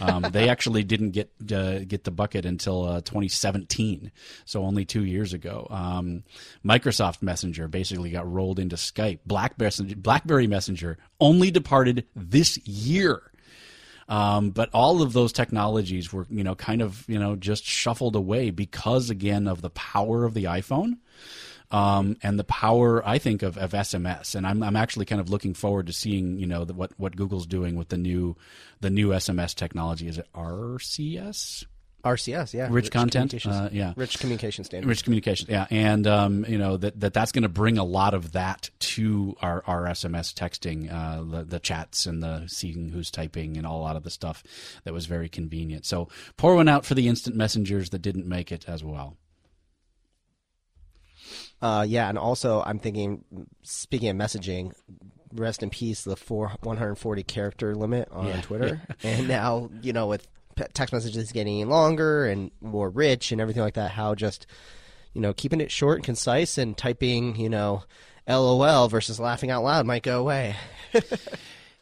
Um, 0.00 0.22
they 0.32 0.48
actually 0.48 0.84
didn't 0.84 1.10
get 1.10 1.30
uh, 1.52 1.80
get 1.80 2.04
the 2.04 2.10
bucket 2.10 2.44
until 2.44 2.84
uh, 2.84 3.00
2017, 3.02 4.10
so 4.44 4.64
only 4.64 4.84
two 4.84 5.04
years 5.04 5.32
ago. 5.32 5.66
Um, 5.70 6.24
Microsoft 6.64 7.22
Messenger 7.22 7.68
basically 7.68 8.10
got 8.10 8.30
rolled 8.30 8.58
into 8.58 8.76
Skype. 8.76 9.20
BlackBerry 9.26 9.94
BlackBerry 9.96 10.46
Messenger 10.46 10.98
only 11.20 11.50
departed 11.50 12.06
this 12.14 12.58
year. 12.66 13.31
Um, 14.08 14.50
but 14.50 14.70
all 14.72 15.02
of 15.02 15.12
those 15.12 15.32
technologies 15.32 16.12
were, 16.12 16.26
you 16.28 16.44
know, 16.44 16.54
kind 16.54 16.82
of, 16.82 17.04
you 17.08 17.18
know, 17.18 17.36
just 17.36 17.64
shuffled 17.64 18.16
away 18.16 18.50
because, 18.50 19.10
again, 19.10 19.46
of 19.46 19.62
the 19.62 19.70
power 19.70 20.24
of 20.24 20.34
the 20.34 20.44
iPhone. 20.44 20.98
Um, 21.70 22.18
and 22.22 22.38
the 22.38 22.44
power, 22.44 23.06
I 23.06 23.16
think, 23.16 23.42
of, 23.42 23.56
of 23.56 23.72
SMS, 23.72 24.34
and 24.34 24.46
I'm, 24.46 24.62
I'm 24.62 24.76
actually 24.76 25.06
kind 25.06 25.22
of 25.22 25.30
looking 25.30 25.54
forward 25.54 25.86
to 25.86 25.92
seeing, 25.94 26.38
you 26.38 26.46
know, 26.46 26.66
the, 26.66 26.74
what 26.74 26.92
what 26.98 27.16
Google's 27.16 27.46
doing 27.46 27.76
with 27.76 27.88
the 27.88 27.96
new 27.96 28.36
the 28.82 28.90
new 28.90 29.08
SMS 29.08 29.54
technology. 29.54 30.06
Is 30.06 30.18
it 30.18 30.28
RCS? 30.34 31.64
RCS, 32.04 32.52
yeah. 32.52 32.66
Rich 32.68 32.90
content? 32.90 33.32
Uh, 33.46 33.68
yeah. 33.70 33.92
Rich 33.96 34.18
communication 34.18 34.64
standard. 34.64 34.88
Rich 34.88 35.04
communication, 35.04 35.46
yeah, 35.48 35.66
and 35.70 36.04
um, 36.08 36.44
you 36.48 36.58
know 36.58 36.76
that, 36.76 36.98
that 36.98 37.14
that's 37.14 37.30
going 37.30 37.44
to 37.44 37.48
bring 37.48 37.78
a 37.78 37.84
lot 37.84 38.12
of 38.12 38.32
that 38.32 38.70
to 38.80 39.36
our, 39.40 39.62
our 39.68 39.84
SMS 39.84 40.34
texting, 40.34 40.92
uh, 40.92 41.22
the, 41.22 41.44
the 41.44 41.60
chats 41.60 42.06
and 42.06 42.20
the 42.20 42.44
seeing 42.48 42.88
who's 42.88 43.10
typing 43.10 43.56
and 43.56 43.64
all 43.66 43.80
a 43.80 43.82
lot 43.82 43.94
of 43.94 44.02
the 44.02 44.10
stuff 44.10 44.42
that 44.82 44.92
was 44.92 45.06
very 45.06 45.28
convenient. 45.28 45.86
So 45.86 46.08
pour 46.36 46.56
one 46.56 46.66
out 46.68 46.84
for 46.84 46.94
the 46.94 47.06
instant 47.06 47.36
messengers 47.36 47.90
that 47.90 48.00
didn't 48.02 48.26
make 48.26 48.50
it 48.50 48.64
as 48.68 48.82
well. 48.82 49.16
Uh, 51.60 51.86
yeah, 51.88 52.08
and 52.08 52.18
also 52.18 52.62
I'm 52.66 52.80
thinking, 52.80 53.24
speaking 53.62 54.08
of 54.08 54.16
messaging, 54.16 54.72
rest 55.32 55.62
in 55.62 55.70
peace 55.70 56.02
the 56.02 56.16
four 56.16 56.48
140 56.62 57.22
character 57.22 57.74
limit 57.76 58.08
on 58.10 58.26
Yeah. 58.26 58.40
Twitter, 58.40 58.82
and 59.04 59.28
now 59.28 59.70
you 59.80 59.92
know 59.92 60.08
with 60.08 60.26
text 60.74 60.92
messages 60.92 61.32
getting 61.32 61.68
longer 61.68 62.26
and 62.26 62.50
more 62.60 62.90
rich 62.90 63.32
and 63.32 63.40
everything 63.40 63.62
like 63.62 63.74
that, 63.74 63.92
how 63.92 64.14
just 64.14 64.46
you 65.12 65.20
know 65.20 65.32
keeping 65.32 65.60
it 65.60 65.70
short 65.70 65.98
and 65.98 66.04
concise 66.04 66.58
and 66.58 66.76
typing 66.76 67.36
you 67.36 67.48
know 67.48 67.84
LOL 68.28 68.88
versus 68.88 69.20
laughing 69.20 69.50
out 69.50 69.64
loud 69.64 69.86
might 69.86 70.02
go 70.02 70.20
away. 70.20 70.56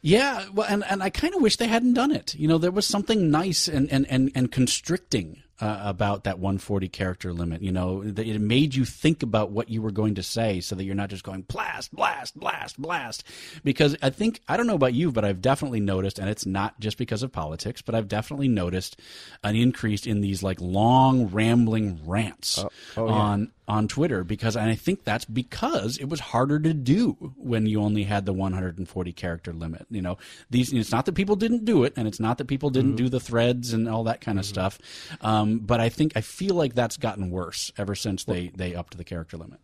Yeah, 0.02 0.46
well, 0.54 0.66
and, 0.68 0.82
and 0.88 1.02
I 1.02 1.10
kind 1.10 1.34
of 1.34 1.42
wish 1.42 1.56
they 1.56 1.66
hadn't 1.66 1.94
done 1.94 2.10
it. 2.10 2.34
You 2.34 2.48
know, 2.48 2.58
there 2.58 2.70
was 2.70 2.86
something 2.86 3.30
nice 3.30 3.68
and 3.68 3.90
and 3.92 4.06
and, 4.08 4.32
and 4.34 4.50
constricting 4.50 5.42
uh, 5.60 5.80
about 5.82 6.24
that 6.24 6.38
140 6.38 6.88
character 6.88 7.32
limit. 7.32 7.62
You 7.62 7.72
know, 7.72 8.02
that 8.02 8.26
it 8.26 8.38
made 8.40 8.74
you 8.74 8.84
think 8.84 9.22
about 9.22 9.50
what 9.50 9.68
you 9.68 9.82
were 9.82 9.90
going 9.90 10.14
to 10.16 10.22
say, 10.22 10.60
so 10.60 10.74
that 10.74 10.84
you're 10.84 10.94
not 10.94 11.10
just 11.10 11.24
going 11.24 11.42
blast, 11.42 11.94
blast, 11.94 12.38
blast, 12.38 12.80
blast. 12.80 13.24
Because 13.64 13.96
I 14.02 14.10
think 14.10 14.40
I 14.48 14.56
don't 14.56 14.66
know 14.66 14.74
about 14.74 14.94
you, 14.94 15.12
but 15.12 15.24
I've 15.24 15.40
definitely 15.40 15.80
noticed, 15.80 16.18
and 16.18 16.28
it's 16.28 16.46
not 16.46 16.78
just 16.80 16.98
because 16.98 17.22
of 17.22 17.32
politics, 17.32 17.82
but 17.82 17.94
I've 17.94 18.08
definitely 18.08 18.48
noticed 18.48 19.00
an 19.44 19.56
increase 19.56 20.06
in 20.06 20.20
these 20.20 20.42
like 20.42 20.60
long 20.60 21.28
rambling 21.28 22.00
rants 22.06 22.58
oh, 22.58 22.70
yeah. 22.96 23.12
on 23.12 23.52
on 23.70 23.86
Twitter 23.86 24.24
because 24.24 24.56
and 24.56 24.68
I 24.68 24.74
think 24.74 25.04
that's 25.04 25.24
because 25.24 25.96
it 25.98 26.08
was 26.08 26.18
harder 26.18 26.58
to 26.58 26.74
do 26.74 27.12
when 27.36 27.66
you 27.66 27.80
only 27.80 28.02
had 28.02 28.26
the 28.26 28.32
140 28.32 29.12
character 29.12 29.52
limit. 29.52 29.86
You 29.90 30.02
know, 30.02 30.18
these 30.50 30.72
it's 30.72 30.90
not 30.90 31.06
that 31.06 31.12
people 31.14 31.36
didn't 31.36 31.64
do 31.64 31.84
it, 31.84 31.92
and 31.96 32.08
it's 32.08 32.18
not 32.18 32.38
that 32.38 32.46
people 32.46 32.70
didn't 32.70 32.96
do 32.96 33.08
the 33.08 33.20
threads 33.20 33.72
and 33.72 33.88
all 33.88 34.02
that 34.04 34.20
kind 34.20 34.40
of 34.40 34.44
stuff. 34.44 34.80
Um, 35.20 35.60
but 35.60 35.78
I 35.78 35.88
think 35.88 36.16
I 36.16 36.20
feel 36.20 36.56
like 36.56 36.74
that's 36.74 36.96
gotten 36.96 37.30
worse 37.30 37.70
ever 37.78 37.94
since 37.94 38.24
they 38.24 38.48
they 38.48 38.74
upped 38.74 38.96
the 38.96 39.04
character 39.04 39.36
limit. 39.36 39.60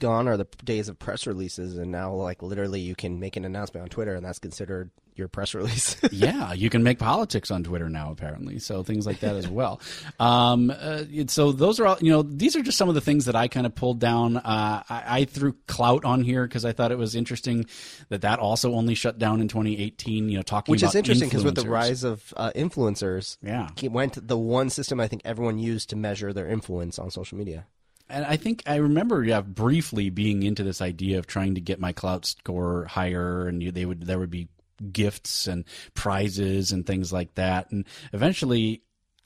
Gone 0.00 0.26
are 0.26 0.36
the 0.36 0.48
days 0.64 0.88
of 0.88 0.98
press 0.98 1.24
releases, 1.24 1.78
and 1.78 1.92
now 1.92 2.12
like 2.12 2.42
literally 2.42 2.80
you 2.80 2.96
can 2.96 3.20
make 3.20 3.36
an 3.36 3.44
announcement 3.44 3.84
on 3.84 3.88
Twitter, 3.88 4.16
and 4.16 4.26
that's 4.26 4.40
considered 4.40 4.90
your 5.16 5.28
press 5.28 5.54
release. 5.54 5.96
yeah, 6.10 6.52
you 6.52 6.70
can 6.70 6.82
make 6.82 6.98
politics 6.98 7.50
on 7.50 7.62
Twitter 7.64 7.88
now, 7.88 8.10
apparently. 8.10 8.58
So 8.58 8.82
things 8.82 9.06
like 9.06 9.20
that 9.20 9.36
as 9.36 9.48
well. 9.48 9.80
Um, 10.18 10.70
uh, 10.70 11.04
so 11.28 11.52
those 11.52 11.80
are 11.80 11.86
all, 11.86 11.98
you 12.00 12.10
know, 12.10 12.22
these 12.22 12.56
are 12.56 12.62
just 12.62 12.78
some 12.78 12.88
of 12.88 12.94
the 12.94 13.00
things 13.00 13.26
that 13.26 13.36
I 13.36 13.48
kind 13.48 13.66
of 13.66 13.74
pulled 13.74 14.00
down. 14.00 14.36
Uh, 14.36 14.82
I, 14.88 15.02
I 15.20 15.24
threw 15.24 15.52
Klout 15.68 16.04
on 16.04 16.22
here 16.22 16.46
because 16.46 16.64
I 16.64 16.72
thought 16.72 16.92
it 16.92 16.98
was 16.98 17.14
interesting 17.14 17.66
that 18.08 18.22
that 18.22 18.38
also 18.38 18.74
only 18.74 18.94
shut 18.94 19.18
down 19.18 19.40
in 19.40 19.48
2018. 19.48 20.28
You 20.28 20.38
know, 20.38 20.42
talking 20.42 20.72
Which 20.72 20.82
about 20.82 20.90
is 20.90 20.96
interesting 20.96 21.28
because 21.28 21.44
with 21.44 21.54
the 21.54 21.68
rise 21.68 22.04
of 22.04 22.32
uh, 22.36 22.50
influencers, 22.54 23.36
Yeah. 23.42 23.68
it 23.82 23.92
went 23.92 24.26
the 24.26 24.38
one 24.38 24.70
system 24.70 25.00
I 25.00 25.08
think 25.08 25.22
everyone 25.24 25.58
used 25.58 25.90
to 25.90 25.96
measure 25.96 26.32
their 26.32 26.48
influence 26.48 26.98
on 26.98 27.10
social 27.10 27.38
media. 27.38 27.66
And 28.08 28.26
I 28.26 28.36
think 28.36 28.62
I 28.66 28.76
remember, 28.76 29.24
yeah, 29.24 29.40
briefly 29.40 30.10
being 30.10 30.42
into 30.42 30.62
this 30.62 30.82
idea 30.82 31.18
of 31.18 31.26
trying 31.26 31.54
to 31.54 31.60
get 31.62 31.80
my 31.80 31.94
Klout 31.94 32.26
score 32.26 32.84
higher, 32.84 33.48
and 33.48 33.62
you, 33.62 33.72
they 33.72 33.86
would 33.86 34.02
there 34.06 34.18
would 34.18 34.30
be 34.30 34.48
gifts 34.92 35.46
and 35.46 35.64
prizes 35.94 36.72
and 36.72 36.86
things 36.86 37.12
like 37.12 37.34
that. 37.34 37.70
And 37.70 37.84
eventually, 38.12 38.82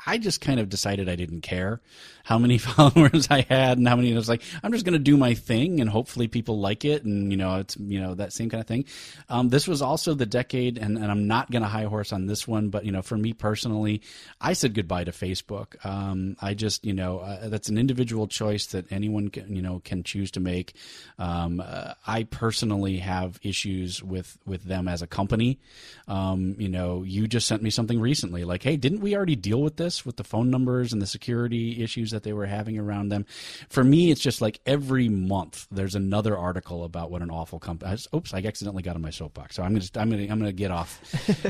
I 0.06 0.18
just 0.18 0.40
kind 0.40 0.60
of 0.60 0.68
decided 0.68 1.08
I 1.08 1.16
didn't 1.16 1.40
care 1.40 1.80
how 2.22 2.38
many 2.38 2.58
followers 2.58 3.28
I 3.30 3.40
had 3.48 3.78
and 3.78 3.88
how 3.88 3.96
many. 3.96 4.12
I 4.12 4.16
was 4.16 4.28
like, 4.28 4.42
I'm 4.62 4.72
just 4.72 4.84
going 4.84 4.92
to 4.92 4.98
do 4.98 5.16
my 5.16 5.34
thing, 5.34 5.80
and 5.80 5.90
hopefully 5.90 6.28
people 6.28 6.60
like 6.60 6.84
it, 6.84 7.04
and 7.04 7.32
you 7.32 7.36
know, 7.36 7.56
it's 7.56 7.76
you 7.78 8.00
know 8.00 8.14
that 8.14 8.32
same 8.32 8.48
kind 8.50 8.60
of 8.60 8.66
thing. 8.66 8.84
Um, 9.28 9.48
this 9.48 9.66
was 9.66 9.82
also 9.82 10.14
the 10.14 10.26
decade, 10.26 10.78
and, 10.78 10.98
and 10.98 11.10
I'm 11.10 11.26
not 11.26 11.50
going 11.50 11.62
to 11.62 11.68
high 11.68 11.84
horse 11.84 12.12
on 12.12 12.26
this 12.26 12.46
one, 12.46 12.68
but 12.68 12.84
you 12.84 12.92
know, 12.92 13.02
for 13.02 13.16
me 13.16 13.32
personally, 13.32 14.02
I 14.40 14.52
said 14.52 14.74
goodbye 14.74 15.04
to 15.04 15.10
Facebook. 15.10 15.84
Um, 15.84 16.36
I 16.40 16.54
just 16.54 16.84
you 16.84 16.92
know 16.92 17.18
uh, 17.18 17.48
that's 17.48 17.68
an 17.68 17.78
individual 17.78 18.28
choice 18.28 18.66
that 18.66 18.90
anyone 18.92 19.28
can, 19.28 19.54
you 19.54 19.62
know 19.62 19.80
can 19.84 20.04
choose 20.04 20.30
to 20.32 20.40
make. 20.40 20.74
Um, 21.18 21.60
uh, 21.64 21.94
I 22.06 22.22
personally 22.24 22.98
have 22.98 23.40
issues 23.42 24.02
with 24.02 24.38
with 24.46 24.62
them 24.64 24.86
as 24.86 25.02
a 25.02 25.06
company. 25.06 25.58
Um, 26.06 26.54
you 26.58 26.68
know, 26.68 27.02
you 27.02 27.26
just 27.26 27.48
sent 27.48 27.62
me 27.62 27.70
something 27.70 27.98
recently, 27.98 28.44
like, 28.44 28.62
hey, 28.62 28.76
didn't 28.76 29.00
we 29.00 29.16
already 29.16 29.36
deal 29.36 29.60
with 29.60 29.76
this 29.76 29.87
with 30.04 30.16
the 30.16 30.24
phone 30.24 30.50
numbers 30.50 30.92
and 30.92 31.00
the 31.00 31.06
security 31.06 31.82
issues 31.82 32.10
that 32.10 32.22
they 32.22 32.32
were 32.32 32.46
having 32.46 32.78
around 32.78 33.08
them? 33.08 33.26
For 33.68 33.84
me, 33.84 34.10
it's 34.10 34.20
just 34.20 34.40
like 34.40 34.60
every 34.66 35.08
month 35.08 35.66
there's 35.70 35.94
another 35.94 36.36
article 36.36 36.84
about 36.84 37.10
what 37.10 37.22
an 37.22 37.30
awful 37.30 37.58
company. 37.58 37.96
Oops, 38.14 38.32
I 38.34 38.38
accidentally 38.38 38.82
got 38.82 38.96
on 38.96 39.02
my 39.02 39.10
soapbox, 39.10 39.56
so 39.56 39.62
I'm 39.62 39.74
gonna 39.74 39.86
I'm 39.96 40.10
gonna 40.10 40.22
I'm 40.22 40.38
gonna 40.38 40.52
get 40.52 40.70
off. 40.70 41.00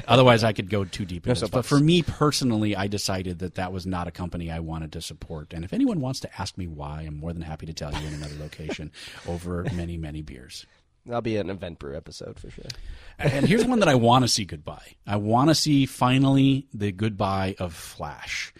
Otherwise, 0.08 0.44
I 0.44 0.52
could 0.52 0.70
go 0.70 0.84
too 0.84 1.04
deep 1.04 1.26
into 1.26 1.40
this. 1.40 1.50
But 1.50 1.64
for 1.64 1.78
me 1.78 2.02
personally, 2.02 2.76
I 2.76 2.86
decided 2.86 3.38
that 3.40 3.54
that 3.56 3.72
was 3.72 3.86
not 3.86 4.08
a 4.08 4.10
company 4.10 4.50
I 4.50 4.60
wanted 4.60 4.92
to 4.92 5.00
support. 5.00 5.52
And 5.52 5.64
if 5.64 5.72
anyone 5.72 6.00
wants 6.00 6.20
to 6.20 6.40
ask 6.40 6.56
me 6.56 6.66
why, 6.66 7.02
I'm 7.02 7.18
more 7.18 7.32
than 7.32 7.42
happy 7.42 7.66
to 7.66 7.72
tell 7.72 7.92
you 7.92 8.06
in 8.06 8.14
another 8.14 8.36
location 8.40 8.92
over 9.26 9.64
many 9.74 9.96
many 9.96 10.22
beers. 10.22 10.66
That'll 11.08 11.22
be 11.22 11.38
an 11.38 11.48
event 11.48 11.78
brew 11.78 11.96
episode 11.96 12.38
for 12.38 12.50
sure. 12.50 12.66
And 13.18 13.46
here's 13.46 13.64
one 13.64 13.80
that 13.80 13.88
I 13.88 13.94
want 13.94 14.24
to 14.24 14.28
see 14.28 14.44
goodbye. 14.44 14.96
I 15.06 15.16
want 15.16 15.48
to 15.48 15.54
see 15.54 15.86
finally 15.86 16.66
the 16.74 16.92
goodbye 16.92 17.56
of 17.58 17.74
Flash. 17.74 18.52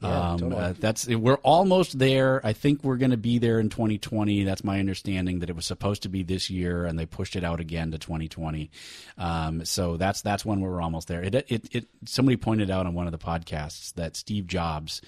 Yeah, 0.00 0.30
um, 0.30 0.38
totally. 0.38 0.62
uh, 0.62 0.74
that's 0.78 1.08
we're 1.08 1.38
almost 1.38 1.98
there. 1.98 2.40
I 2.46 2.52
think 2.52 2.84
we're 2.84 2.98
going 2.98 3.10
to 3.10 3.16
be 3.16 3.38
there 3.38 3.58
in 3.58 3.68
2020. 3.68 4.44
That's 4.44 4.62
my 4.62 4.78
understanding. 4.78 5.40
That 5.40 5.50
it 5.50 5.56
was 5.56 5.66
supposed 5.66 6.02
to 6.04 6.08
be 6.08 6.22
this 6.22 6.48
year, 6.48 6.86
and 6.86 6.96
they 6.96 7.04
pushed 7.04 7.34
it 7.34 7.42
out 7.42 7.58
again 7.58 7.90
to 7.90 7.98
2020. 7.98 8.70
Um, 9.18 9.64
so 9.64 9.96
that's 9.96 10.22
that's 10.22 10.44
when 10.44 10.60
we're 10.60 10.80
almost 10.80 11.08
there. 11.08 11.22
It, 11.24 11.34
it 11.34 11.74
it 11.74 11.88
somebody 12.06 12.36
pointed 12.36 12.70
out 12.70 12.86
on 12.86 12.94
one 12.94 13.06
of 13.06 13.12
the 13.12 13.18
podcasts 13.18 13.92
that 13.94 14.14
Steve 14.14 14.46
Jobs 14.46 15.02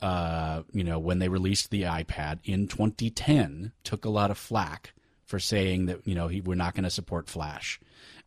uh, 0.00 0.62
you 0.72 0.82
know, 0.82 0.98
when 0.98 1.20
they 1.20 1.28
released 1.28 1.70
the 1.70 1.82
iPad 1.82 2.40
in 2.44 2.66
2010, 2.66 3.70
took 3.84 4.04
a 4.04 4.10
lot 4.10 4.32
of 4.32 4.36
flack 4.36 4.94
for 5.32 5.38
saying 5.38 5.86
that 5.86 6.06
you 6.06 6.14
know 6.14 6.28
he, 6.28 6.42
we're 6.42 6.54
not 6.54 6.74
going 6.74 6.84
to 6.84 6.90
support 6.90 7.26
Flash, 7.26 7.80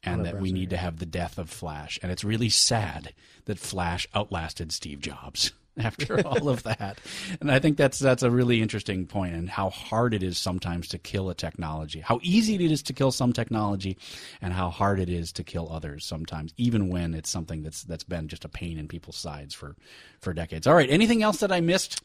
and 0.03 0.21
oh, 0.21 0.23
that 0.23 0.41
we 0.41 0.51
need 0.51 0.71
to 0.71 0.77
have 0.77 0.97
the 0.97 1.05
death 1.05 1.37
of 1.37 1.51
Flash. 1.51 1.99
And 2.01 2.11
it's 2.11 2.23
really 2.23 2.49
sad 2.49 3.13
that 3.45 3.59
Flash 3.59 4.07
outlasted 4.15 4.71
Steve 4.71 5.01
Jobs. 5.01 5.53
after 5.83 6.25
all 6.27 6.49
of 6.49 6.63
that. 6.63 6.99
And 7.41 7.51
I 7.51 7.59
think 7.59 7.77
that's 7.77 7.99
that's 7.99 8.23
a 8.23 8.31
really 8.31 8.61
interesting 8.61 9.05
point 9.05 9.35
and 9.35 9.49
how 9.49 9.69
hard 9.69 10.13
it 10.13 10.23
is 10.23 10.37
sometimes 10.37 10.87
to 10.89 10.97
kill 10.97 11.29
a 11.29 11.35
technology. 11.35 11.99
How 11.99 12.19
easy 12.23 12.55
it 12.55 12.71
is 12.71 12.81
to 12.83 12.93
kill 12.93 13.11
some 13.11 13.33
technology 13.33 13.97
and 14.41 14.53
how 14.53 14.69
hard 14.69 14.99
it 14.99 15.09
is 15.09 15.31
to 15.33 15.43
kill 15.43 15.69
others 15.71 16.05
sometimes, 16.05 16.53
even 16.57 16.89
when 16.89 17.13
it's 17.13 17.29
something 17.29 17.63
that's 17.63 17.83
that's 17.83 18.03
been 18.03 18.27
just 18.27 18.45
a 18.45 18.49
pain 18.49 18.77
in 18.77 18.87
people's 18.87 19.17
sides 19.17 19.53
for 19.53 19.75
for 20.21 20.33
decades. 20.33 20.67
All 20.67 20.75
right, 20.75 20.89
anything 20.89 21.23
else 21.23 21.39
that 21.39 21.51
I 21.51 21.61
missed 21.61 22.01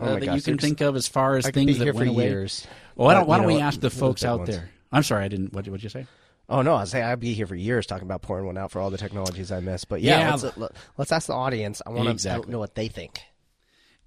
uh, 0.00 0.04
Oh 0.08 0.14
that 0.14 0.26
gosh, 0.26 0.36
you 0.36 0.42
can 0.42 0.58
think 0.58 0.80
of 0.80 0.96
as 0.96 1.08
far 1.08 1.36
as 1.36 1.48
things 1.48 1.78
that 1.78 1.94
went 1.94 2.10
away? 2.10 2.28
years. 2.28 2.66
Well, 2.94 3.06
why 3.06 3.14
don't, 3.14 3.28
why 3.28 3.38
don't 3.38 3.46
we 3.46 3.60
ask 3.60 3.80
the 3.80 3.90
folks 3.90 4.24
out 4.24 4.40
ones. 4.40 4.50
there? 4.50 4.70
I'm 4.90 5.02
sorry, 5.02 5.24
I 5.24 5.28
didn't. 5.28 5.52
What 5.52 5.64
did 5.64 5.82
you 5.82 5.88
say? 5.88 6.06
Oh 6.48 6.62
no, 6.62 6.74
I 6.74 6.84
say 6.84 7.02
I'd 7.02 7.20
be 7.20 7.34
here 7.34 7.46
for 7.46 7.54
years 7.54 7.86
talking 7.86 8.04
about 8.06 8.22
pouring 8.22 8.46
one 8.46 8.56
out 8.56 8.70
for 8.70 8.80
all 8.80 8.90
the 8.90 8.96
technologies 8.98 9.52
I 9.52 9.60
missed. 9.60 9.88
But 9.88 10.00
yeah, 10.00 10.20
Yeah. 10.20 10.48
let's, 10.56 10.72
let's 10.96 11.12
ask 11.12 11.26
the 11.26 11.34
audience. 11.34 11.82
I 11.84 11.90
want 11.90 12.18
to 12.20 12.40
know 12.50 12.58
what 12.58 12.74
they 12.74 12.88
think. 12.88 13.20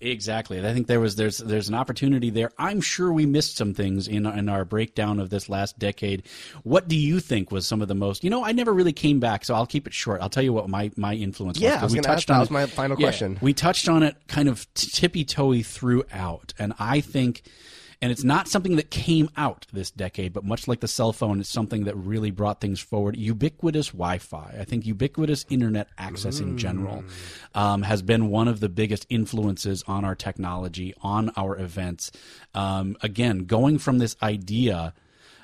Exactly. 0.03 0.59
I 0.65 0.73
think 0.73 0.87
there 0.87 0.99
was 0.99 1.15
there's 1.15 1.37
there's 1.37 1.69
an 1.69 1.75
opportunity 1.75 2.31
there. 2.31 2.49
I'm 2.57 2.81
sure 2.81 3.13
we 3.13 3.27
missed 3.27 3.55
some 3.55 3.75
things 3.75 4.07
in 4.07 4.25
in 4.25 4.49
our 4.49 4.65
breakdown 4.65 5.19
of 5.19 5.29
this 5.29 5.47
last 5.47 5.77
decade. 5.77 6.23
What 6.63 6.87
do 6.87 6.95
you 6.95 7.19
think 7.19 7.51
was 7.51 7.67
some 7.67 7.83
of 7.83 7.87
the 7.87 7.93
most? 7.93 8.23
You 8.23 8.31
know, 8.31 8.43
I 8.43 8.51
never 8.51 8.73
really 8.73 8.93
came 8.93 9.19
back, 9.19 9.45
so 9.45 9.53
I'll 9.53 9.67
keep 9.67 9.85
it 9.85 9.93
short. 9.93 10.19
I'll 10.21 10.29
tell 10.29 10.41
you 10.43 10.53
what 10.53 10.67
my 10.69 10.89
my 10.97 11.13
influence 11.13 11.57
was. 11.59 11.63
Yeah, 11.63 11.79
I 11.79 11.83
was 11.83 11.93
we 11.93 11.99
gonna 11.99 12.07
ask- 12.13 12.25
touched 12.25 12.27
that 12.29 12.33
on 12.33 12.39
was 12.39 12.49
my 12.49 12.65
final 12.65 12.99
yeah, 12.99 13.05
question. 13.05 13.37
We 13.41 13.53
touched 13.53 13.87
on 13.87 14.01
it 14.01 14.15
kind 14.27 14.49
of 14.49 14.65
tippy 14.73 15.23
toey 15.23 15.61
throughout, 15.61 16.55
and 16.57 16.73
I 16.79 17.01
think. 17.01 17.43
And 18.01 18.11
it's 18.11 18.23
not 18.23 18.47
something 18.47 18.77
that 18.77 18.89
came 18.89 19.29
out 19.37 19.67
this 19.71 19.91
decade, 19.91 20.33
but 20.33 20.43
much 20.43 20.67
like 20.67 20.79
the 20.79 20.87
cell 20.87 21.13
phone, 21.13 21.39
it's 21.39 21.49
something 21.49 21.83
that 21.83 21.95
really 21.95 22.31
brought 22.31 22.59
things 22.59 22.79
forward. 22.79 23.15
Ubiquitous 23.15 23.89
Wi-Fi. 23.89 24.55
I 24.59 24.63
think 24.63 24.87
ubiquitous 24.87 25.45
internet 25.49 25.87
access 25.99 26.39
in 26.39 26.57
general 26.57 27.03
um, 27.53 27.83
has 27.83 28.01
been 28.01 28.29
one 28.29 28.47
of 28.47 28.59
the 28.59 28.69
biggest 28.69 29.05
influences 29.09 29.83
on 29.87 30.03
our 30.03 30.15
technology, 30.15 30.95
on 31.03 31.31
our 31.37 31.57
events. 31.59 32.11
Um, 32.55 32.97
again, 33.01 33.45
going 33.45 33.77
from 33.77 33.99
this 33.99 34.15
idea 34.23 34.95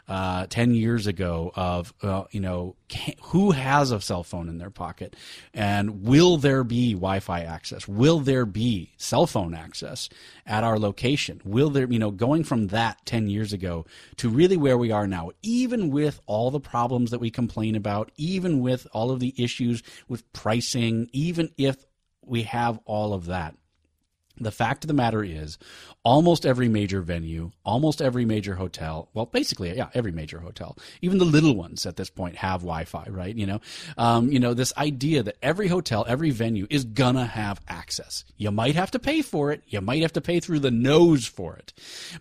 uh, 0.08 0.48
10 0.48 0.74
years 0.74 1.06
ago 1.06 1.52
of, 1.56 1.94
uh, 2.02 2.24
you 2.32 2.40
know, 2.40 2.76
can, 2.88 3.14
who 3.22 3.52
has 3.52 3.92
a 3.92 4.00
cell 4.00 4.24
phone 4.24 4.48
in 4.48 4.58
their 4.58 4.70
pocket 4.70 5.16
and 5.54 6.04
will 6.04 6.38
there 6.38 6.64
be 6.64 6.94
Wi-Fi 6.94 7.42
access? 7.42 7.88
Will 7.88 8.20
there 8.20 8.46
be 8.46 8.94
cell 8.98 9.28
phone 9.28 9.54
access 9.54 10.08
at 10.46 10.64
our 10.64 10.80
location? 10.80 11.42
Will 11.44 11.70
there, 11.70 11.92
you 11.92 12.00
know, 12.00 12.12
going 12.12 12.44
from 12.44 12.68
that 12.68 13.06
10 13.06 13.28
years 13.28 13.52
ago 13.52 13.86
to 14.18 14.30
really 14.30 14.58
where 14.58 14.78
we 14.78 14.92
are 14.92 15.08
now, 15.08 15.32
even 15.42 15.90
with 15.90 16.22
all 16.26 16.52
the 16.52 16.60
problems 16.60 17.12
that 17.12 17.20
we 17.20 17.30
complain 17.30 17.76
about, 17.76 18.12
even 18.16 18.62
with 18.62 18.88
all 18.94 19.12
of 19.12 19.20
the 19.20 19.34
issues 19.38 19.84
with 20.08 20.32
pricing, 20.32 21.10
even 21.12 21.50
if 21.58 21.86
we 22.22 22.44
have 22.44 22.80
all 22.86 23.14
of 23.14 23.26
that, 23.26 23.56
the 24.40 24.52
fact 24.52 24.84
of 24.84 24.88
the 24.88 24.94
matter 24.94 25.24
is, 25.24 25.58
almost 26.04 26.46
every 26.46 26.70
major 26.70 27.02
venue, 27.02 27.52
almost 27.66 28.02
every 28.02 28.24
major 28.24 28.56
hotel, 28.56 29.10
well, 29.14 29.26
basically, 29.26 29.76
yeah, 29.76 29.90
every 29.94 30.12
major 30.12 30.40
hotel, 30.40 30.78
even 31.02 31.18
the 31.18 31.26
little 31.26 31.56
ones 31.56 31.86
at 31.86 31.98
this 31.98 32.10
point 32.10 32.38
have 32.38 32.62
Wi-Fi, 32.62 33.08
right? 33.10 33.36
You 33.36 33.46
know, 33.46 33.62
um, 33.98 34.32
you 34.32 34.40
know, 34.40 34.54
this 34.54 34.72
idea 34.78 35.24
that 35.24 35.36
every 35.42 35.68
hotel, 35.68 36.06
every 36.08 36.32
venue 36.32 36.66
is 36.70 36.86
gonna 36.86 37.26
have 37.26 37.60
access. 37.68 38.24
You 38.38 38.52
might 38.52 38.76
have 38.76 38.92
to 38.92 39.00
pay 39.00 39.22
for 39.22 39.52
it. 39.52 39.64
You 39.68 39.82
might 39.82 40.02
have 40.02 40.14
to 40.14 40.22
pay 40.22 40.40
through 40.40 40.60
the 40.60 40.72
nose 40.72 41.26
for 41.26 41.58
it, 41.58 41.74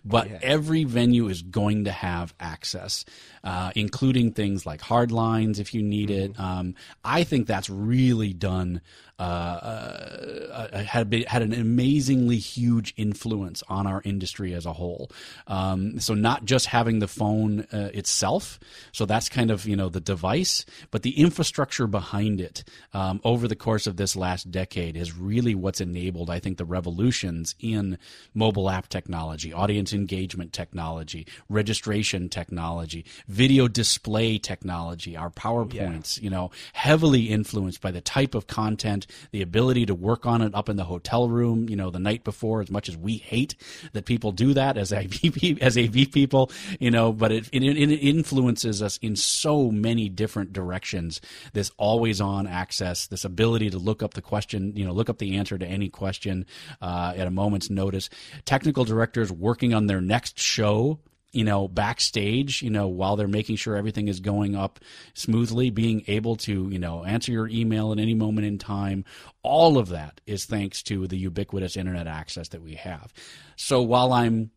but 0.03 0.29
every 0.41 0.83
venue 0.83 1.29
is 1.29 1.41
going 1.41 1.85
to 1.85 1.91
have 1.91 2.33
access, 2.39 3.05
uh, 3.43 3.71
including 3.75 4.33
things 4.33 4.65
like 4.65 4.81
hard 4.81 5.11
lines 5.11 5.59
if 5.59 5.73
you 5.73 5.81
need 5.81 6.09
it. 6.09 6.37
Um, 6.37 6.75
I 7.05 7.23
think 7.23 7.47
that's 7.47 7.69
really 7.69 8.33
done 8.33 8.81
uh, 9.19 9.23
uh, 9.23 10.83
had 10.83 11.09
been, 11.09 11.23
had 11.23 11.41
an 11.41 11.53
amazingly 11.53 12.37
huge 12.37 12.93
influence 12.97 13.63
on 13.67 13.87
our 13.87 14.01
industry 14.05 14.53
as 14.53 14.65
a 14.65 14.73
whole. 14.73 15.09
Um, 15.47 15.99
so 15.99 16.13
not 16.13 16.45
just 16.45 16.67
having 16.67 16.99
the 16.99 17.07
phone 17.07 17.61
uh, 17.73 17.89
itself, 17.93 18.59
so 18.91 19.05
that's 19.05 19.27
kind 19.27 19.49
of 19.49 19.65
you 19.65 19.75
know 19.75 19.89
the 19.89 19.99
device, 19.99 20.65
but 20.91 21.01
the 21.01 21.19
infrastructure 21.19 21.87
behind 21.87 22.39
it 22.39 22.63
um, 22.93 23.19
over 23.23 23.47
the 23.47 23.55
course 23.55 23.87
of 23.87 23.97
this 23.97 24.15
last 24.15 24.51
decade 24.51 24.95
is 24.95 25.17
really 25.17 25.55
what's 25.55 25.81
enabled, 25.81 26.29
I 26.29 26.39
think, 26.39 26.57
the 26.57 26.65
revolutions 26.65 27.55
in 27.59 27.97
mobile 28.35 28.69
app 28.69 28.87
technology, 28.87 29.51
audience 29.51 29.93
engagement 29.93 30.53
technology, 30.53 31.25
registration 31.49 32.29
technology, 32.29 33.05
video 33.27 33.67
display 33.67 34.37
technology, 34.37 35.17
our 35.17 35.31
PowerPoints, 35.31 36.21
you 36.21 36.29
know, 36.29 36.51
heavily 36.73 37.29
influenced 37.29 37.81
by 37.81 37.91
the 37.91 38.01
type 38.01 38.35
of 38.35 38.47
content, 38.47 39.06
the 39.31 39.41
ability 39.41 39.85
to 39.85 39.95
work 39.95 40.25
on 40.25 40.41
it 40.41 40.53
up 40.53 40.69
in 40.69 40.77
the 40.77 40.83
hotel 40.83 41.29
room, 41.29 41.69
you 41.69 41.75
know, 41.75 41.89
the 41.89 41.99
night 41.99 42.23
before, 42.23 42.61
as 42.61 42.71
much 42.71 42.89
as 42.89 42.97
we 42.97 43.17
hate 43.17 43.55
that 43.93 44.05
people 44.05 44.31
do 44.31 44.53
that 44.53 44.77
as 44.77 44.93
AV, 44.93 45.57
as 45.61 45.77
AV 45.77 46.11
people, 46.11 46.51
you 46.79 46.91
know, 46.91 47.11
but 47.11 47.31
it, 47.31 47.49
it, 47.51 47.63
it 47.63 47.95
influences 47.95 48.81
us 48.81 48.97
in 48.97 49.15
so 49.15 49.71
many 49.71 50.09
different 50.09 50.53
directions. 50.53 51.21
This 51.53 51.71
always 51.77 52.21
on 52.21 52.47
access, 52.47 53.07
this 53.07 53.25
ability 53.25 53.69
to 53.71 53.77
look 53.77 54.03
up 54.03 54.13
the 54.13 54.21
question, 54.21 54.73
you 54.75 54.85
know, 54.85 54.93
look 54.93 55.09
up 55.09 55.17
the 55.17 55.37
answer 55.37 55.57
to 55.57 55.65
any 55.65 55.89
question 55.89 56.45
uh, 56.81 57.13
at 57.15 57.27
a 57.27 57.31
moment's 57.31 57.69
notice. 57.69 58.09
Technical 58.45 58.85
directors 58.85 59.31
working 59.31 59.73
on 59.73 59.87
their 59.87 60.01
next 60.01 60.39
show 60.39 60.99
you 61.37 61.43
know, 61.43 61.67
backstage, 61.67 62.63
you 62.63 62.71
know, 62.71 62.87
while 62.87 63.15
they're 63.15 63.27
making 63.27 63.57
sure 63.57 63.75
everything 63.75 64.07
is 64.07 64.19
going 64.19 64.55
up 64.55 64.79
smoothly, 65.13 65.69
being 65.69 66.03
able 66.07 66.35
to, 66.35 66.67
you 66.69 66.79
know, 66.79 67.05
answer 67.05 67.31
your 67.31 67.47
email 67.47 67.91
at 67.91 67.99
any 67.99 68.15
moment 68.15 68.47
in 68.47 68.57
time. 68.57 69.05
All 69.43 69.77
of 69.77 69.89
that 69.89 70.19
is 70.25 70.45
thanks 70.45 70.81
to 70.83 71.05
the 71.05 71.15
ubiquitous 71.15 71.77
internet 71.77 72.07
access 72.07 72.47
that 72.49 72.63
we 72.63 72.73
have. 72.73 73.13
So 73.55 73.83
while 73.83 74.13
I'm 74.13 74.49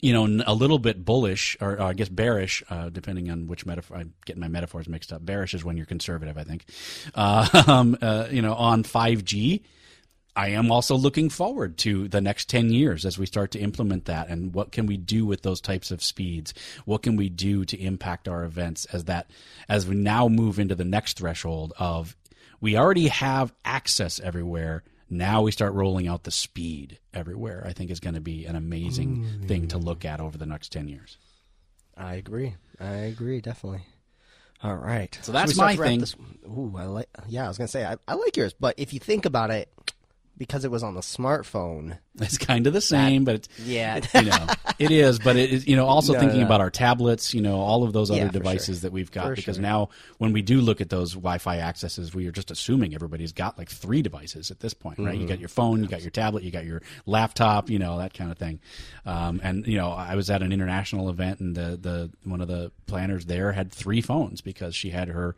you 0.00 0.12
know, 0.12 0.42
a 0.46 0.52
little 0.52 0.78
bit 0.78 1.02
bullish, 1.04 1.56
or, 1.60 1.74
or 1.74 1.82
I 1.82 1.92
guess 1.94 2.08
bearish, 2.08 2.62
uh, 2.68 2.90
depending 2.90 3.30
on 3.30 3.46
which 3.46 3.64
metaphor. 3.64 3.96
I'm 3.96 4.12
getting 4.26 4.40
my 4.40 4.48
metaphors 4.48 4.86
mixed 4.88 5.12
up. 5.12 5.24
Bearish 5.24 5.54
is 5.54 5.64
when 5.64 5.76
you're 5.76 5.86
conservative, 5.86 6.36
I 6.36 6.44
think. 6.44 6.66
Uh, 7.14 7.62
um, 7.66 7.96
uh, 8.02 8.26
you 8.30 8.42
know, 8.42 8.54
on 8.54 8.82
5G, 8.82 9.62
I 10.36 10.48
am 10.48 10.72
also 10.72 10.96
looking 10.96 11.28
forward 11.28 11.78
to 11.78 12.08
the 12.08 12.20
next 12.20 12.48
10 12.48 12.70
years 12.70 13.04
as 13.04 13.18
we 13.18 13.26
start 13.26 13.52
to 13.52 13.60
implement 13.60 14.06
that 14.06 14.28
and 14.28 14.52
what 14.52 14.72
can 14.72 14.86
we 14.86 14.96
do 14.96 15.24
with 15.24 15.42
those 15.42 15.60
types 15.60 15.90
of 15.90 16.02
speeds? 16.02 16.52
What 16.84 17.02
can 17.02 17.16
we 17.16 17.28
do 17.28 17.64
to 17.66 17.80
impact 17.80 18.28
our 18.28 18.44
events 18.44 18.84
as 18.86 19.04
that 19.04 19.30
as 19.68 19.86
we 19.86 19.94
now 19.94 20.28
move 20.28 20.58
into 20.58 20.74
the 20.74 20.84
next 20.84 21.18
threshold 21.18 21.72
of 21.78 22.16
we 22.60 22.76
already 22.76 23.08
have 23.08 23.52
access 23.64 24.18
everywhere. 24.18 24.82
Now 25.10 25.42
we 25.42 25.52
start 25.52 25.74
rolling 25.74 26.08
out 26.08 26.24
the 26.24 26.30
speed 26.30 26.98
everywhere. 27.12 27.62
I 27.66 27.72
think 27.72 27.90
is 27.90 28.00
going 28.00 28.14
to 28.14 28.20
be 28.20 28.46
an 28.46 28.56
amazing 28.56 29.24
mm. 29.24 29.48
thing 29.48 29.68
to 29.68 29.78
look 29.78 30.04
at 30.04 30.18
over 30.20 30.38
the 30.38 30.46
next 30.46 30.72
10 30.72 30.88
years. 30.88 31.18
I 31.96 32.14
agree. 32.14 32.54
I 32.80 32.94
agree, 32.94 33.40
definitely. 33.40 33.82
All 34.62 34.74
right. 34.74 35.16
So 35.22 35.30
that's 35.30 35.54
start 35.54 35.76
my 35.78 35.84
thing. 35.84 36.00
This, 36.00 36.16
ooh, 36.46 36.74
I 36.76 36.86
like. 36.86 37.08
Yeah, 37.28 37.44
I 37.44 37.48
was 37.48 37.58
gonna 37.58 37.68
say 37.68 37.84
I, 37.84 37.96
I 38.08 38.14
like 38.14 38.36
yours, 38.36 38.54
but 38.58 38.74
if 38.78 38.94
you 38.94 38.98
think 38.98 39.26
about 39.26 39.50
it, 39.50 39.70
because 40.36 40.64
it 40.64 40.70
was 40.70 40.82
on 40.82 40.94
the 40.94 41.00
smartphone. 41.00 41.98
It's 42.20 42.38
kind 42.38 42.66
of 42.68 42.72
the 42.72 42.80
same, 42.80 43.24
but 43.24 43.34
it's, 43.34 43.48
Yeah. 43.64 44.00
you 44.14 44.22
know, 44.22 44.46
it 44.78 44.92
is. 44.92 45.18
But 45.18 45.36
it 45.36 45.50
is, 45.52 45.66
you 45.66 45.74
know, 45.74 45.86
also 45.86 46.12
No, 46.14 46.20
thinking 46.20 46.40
no. 46.40 46.46
about 46.46 46.60
our 46.60 46.70
tablets, 46.70 47.34
you 47.34 47.42
know, 47.42 47.58
all 47.58 47.82
of 47.82 47.92
those 47.92 48.08
other 48.10 48.26
for 48.26 48.32
devices 48.32 48.78
sure. 48.78 48.82
that 48.82 48.92
we've 48.92 49.10
got. 49.10 49.26
For 49.26 49.34
because 49.34 49.56
sure. 49.56 49.62
now, 49.62 49.88
when 50.18 50.32
we 50.32 50.40
do 50.40 50.60
look 50.60 50.80
at 50.80 50.90
those 50.90 51.14
Wi-Fi 51.14 51.58
accesses, 51.58 52.14
we 52.14 52.28
are 52.28 52.32
just 52.32 52.52
assuming 52.52 52.94
everybody's 52.94 53.32
got 53.32 53.58
like 53.58 53.68
three 53.68 54.00
devices 54.00 54.52
at 54.52 54.60
this 54.60 54.74
point, 54.74 54.98
right? 55.00 55.08
Mm-hmm. 55.14 55.22
You 55.22 55.26
got 55.26 55.40
your 55.40 55.48
phone, 55.48 55.82
you 55.82 55.88
got 55.88 56.02
your 56.02 56.12
tablet, 56.12 56.44
you 56.44 56.52
got 56.52 56.64
your 56.64 56.82
laptop, 57.04 57.68
you 57.68 57.80
know, 57.80 57.98
that 57.98 58.14
kind 58.14 58.30
of 58.30 58.38
thing. 58.38 58.60
Um, 59.04 59.40
and 59.42 59.66
you 59.66 59.76
know, 59.76 59.90
I 59.90 60.14
was 60.14 60.30
at 60.30 60.40
an 60.42 60.52
international 60.52 61.08
event, 61.10 61.40
and 61.40 61.56
the 61.56 61.76
the 61.80 62.10
one 62.22 62.40
of 62.40 62.46
the 62.46 62.70
planners 62.86 63.26
there 63.26 63.52
had 63.52 63.72
three 63.72 64.00
phones 64.00 64.40
because 64.40 64.76
she 64.76 64.90
had 64.90 65.08
her 65.08 65.34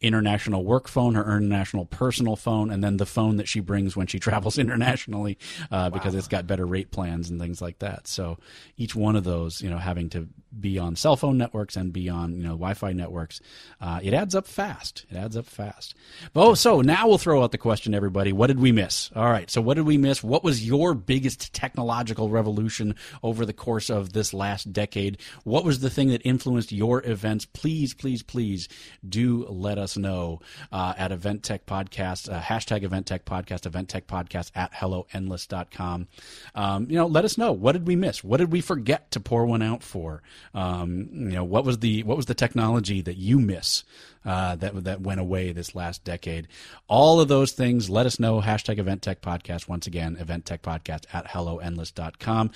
international 0.00 0.64
work 0.64 0.86
phone, 0.88 1.14
her 1.14 1.36
international 1.36 1.86
personal 1.86 2.36
phone, 2.36 2.70
and 2.70 2.82
then 2.84 2.98
the 2.98 3.06
phone 3.06 3.36
that 3.36 3.48
she 3.48 3.60
brings 3.60 3.96
when 3.96 4.06
she 4.06 4.18
travels 4.20 4.58
internationally, 4.58 5.36
uh, 5.70 5.90
because 5.90 6.14
it's 6.20 6.28
got 6.28 6.46
better 6.46 6.64
rate 6.64 6.92
plans 6.92 7.28
and 7.28 7.40
things 7.40 7.60
like 7.60 7.80
that. 7.80 8.06
So 8.06 8.38
each 8.76 8.94
one 8.94 9.16
of 9.16 9.24
those, 9.24 9.60
you 9.60 9.68
know, 9.68 9.78
having 9.78 10.08
to 10.10 10.28
be 10.58 10.78
on 10.78 10.96
cell 10.96 11.16
phone 11.16 11.38
networks 11.38 11.76
and 11.76 11.92
be 11.92 12.08
on, 12.08 12.36
you 12.36 12.42
know, 12.42 12.50
Wi-Fi 12.50 12.92
networks, 12.92 13.40
uh, 13.80 14.00
it 14.02 14.14
adds 14.14 14.34
up 14.34 14.46
fast. 14.46 15.06
It 15.10 15.16
adds 15.16 15.36
up 15.36 15.46
fast. 15.46 15.94
Oh, 16.34 16.54
so 16.54 16.80
now 16.80 17.08
we'll 17.08 17.18
throw 17.18 17.42
out 17.42 17.52
the 17.52 17.58
question, 17.58 17.94
everybody. 17.94 18.32
What 18.32 18.48
did 18.48 18.60
we 18.60 18.72
miss? 18.72 19.10
All 19.14 19.30
right. 19.30 19.50
So 19.50 19.60
what 19.60 19.74
did 19.74 19.86
we 19.86 19.98
miss? 19.98 20.22
What 20.22 20.44
was 20.44 20.66
your 20.66 20.94
biggest 20.94 21.52
technological 21.52 22.28
revolution 22.28 22.94
over 23.22 23.46
the 23.46 23.52
course 23.52 23.90
of 23.90 24.12
this 24.12 24.34
last 24.34 24.72
decade? 24.72 25.18
What 25.44 25.64
was 25.64 25.80
the 25.80 25.90
thing 25.90 26.08
that 26.08 26.22
influenced 26.24 26.72
your 26.72 27.04
events? 27.06 27.44
Please, 27.44 27.94
please, 27.94 28.22
please 28.22 28.68
do 29.08 29.46
let 29.48 29.78
us 29.78 29.96
know 29.96 30.40
uh, 30.72 30.94
at 30.96 31.12
Event 31.12 31.42
Tech 31.42 31.66
Podcast, 31.66 32.32
uh, 32.32 32.40
hashtag 32.40 32.82
Event 32.82 33.06
Tech 33.06 33.24
Podcast, 33.24 33.66
Event 33.66 33.88
Tech 33.88 34.06
Podcast 34.06 34.50
at 34.54 34.72
helloendless.com. 34.72 36.08
Um, 36.54 36.86
you 36.88 36.96
know, 36.96 37.06
let 37.06 37.24
us 37.24 37.38
know. 37.38 37.52
What 37.52 37.72
did 37.72 37.86
we 37.86 37.96
miss? 37.96 38.24
What 38.24 38.38
did 38.38 38.52
we 38.52 38.60
forget 38.60 39.10
to 39.12 39.20
pour 39.20 39.46
one 39.46 39.62
out 39.62 39.82
for? 39.82 40.22
Um, 40.54 41.08
you 41.12 41.30
know, 41.30 41.44
what 41.44 41.64
was 41.64 41.78
the 41.78 42.02
what 42.02 42.16
was 42.16 42.26
the 42.26 42.34
technology 42.34 43.00
that 43.02 43.16
you 43.16 43.38
miss 43.38 43.84
uh, 44.24 44.56
that 44.56 44.84
that 44.84 45.00
went 45.00 45.20
away 45.20 45.52
this 45.52 45.74
last 45.74 46.04
decade? 46.04 46.48
All 46.88 47.20
of 47.20 47.28
those 47.28 47.52
things. 47.52 47.88
Let 47.90 48.06
us 48.06 48.18
know. 48.18 48.40
Hashtag 48.40 48.78
Event 48.78 49.02
Tech 49.02 49.20
Podcast. 49.20 49.68
Once 49.68 49.86
again, 49.86 50.16
Event 50.18 50.46
Tech 50.46 50.62
Podcast 50.62 51.04
at 51.12 51.26
helloendless.com. 51.26 52.50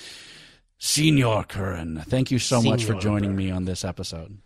Senior 0.78 1.44
Curran, 1.44 2.02
thank 2.06 2.31
you 2.31 2.39
so 2.39 2.61
much 2.61 2.85
for 2.85 2.94
joining 2.94 3.35
me 3.35 3.51
on 3.51 3.65
this 3.65 3.85
episode. 3.85 4.39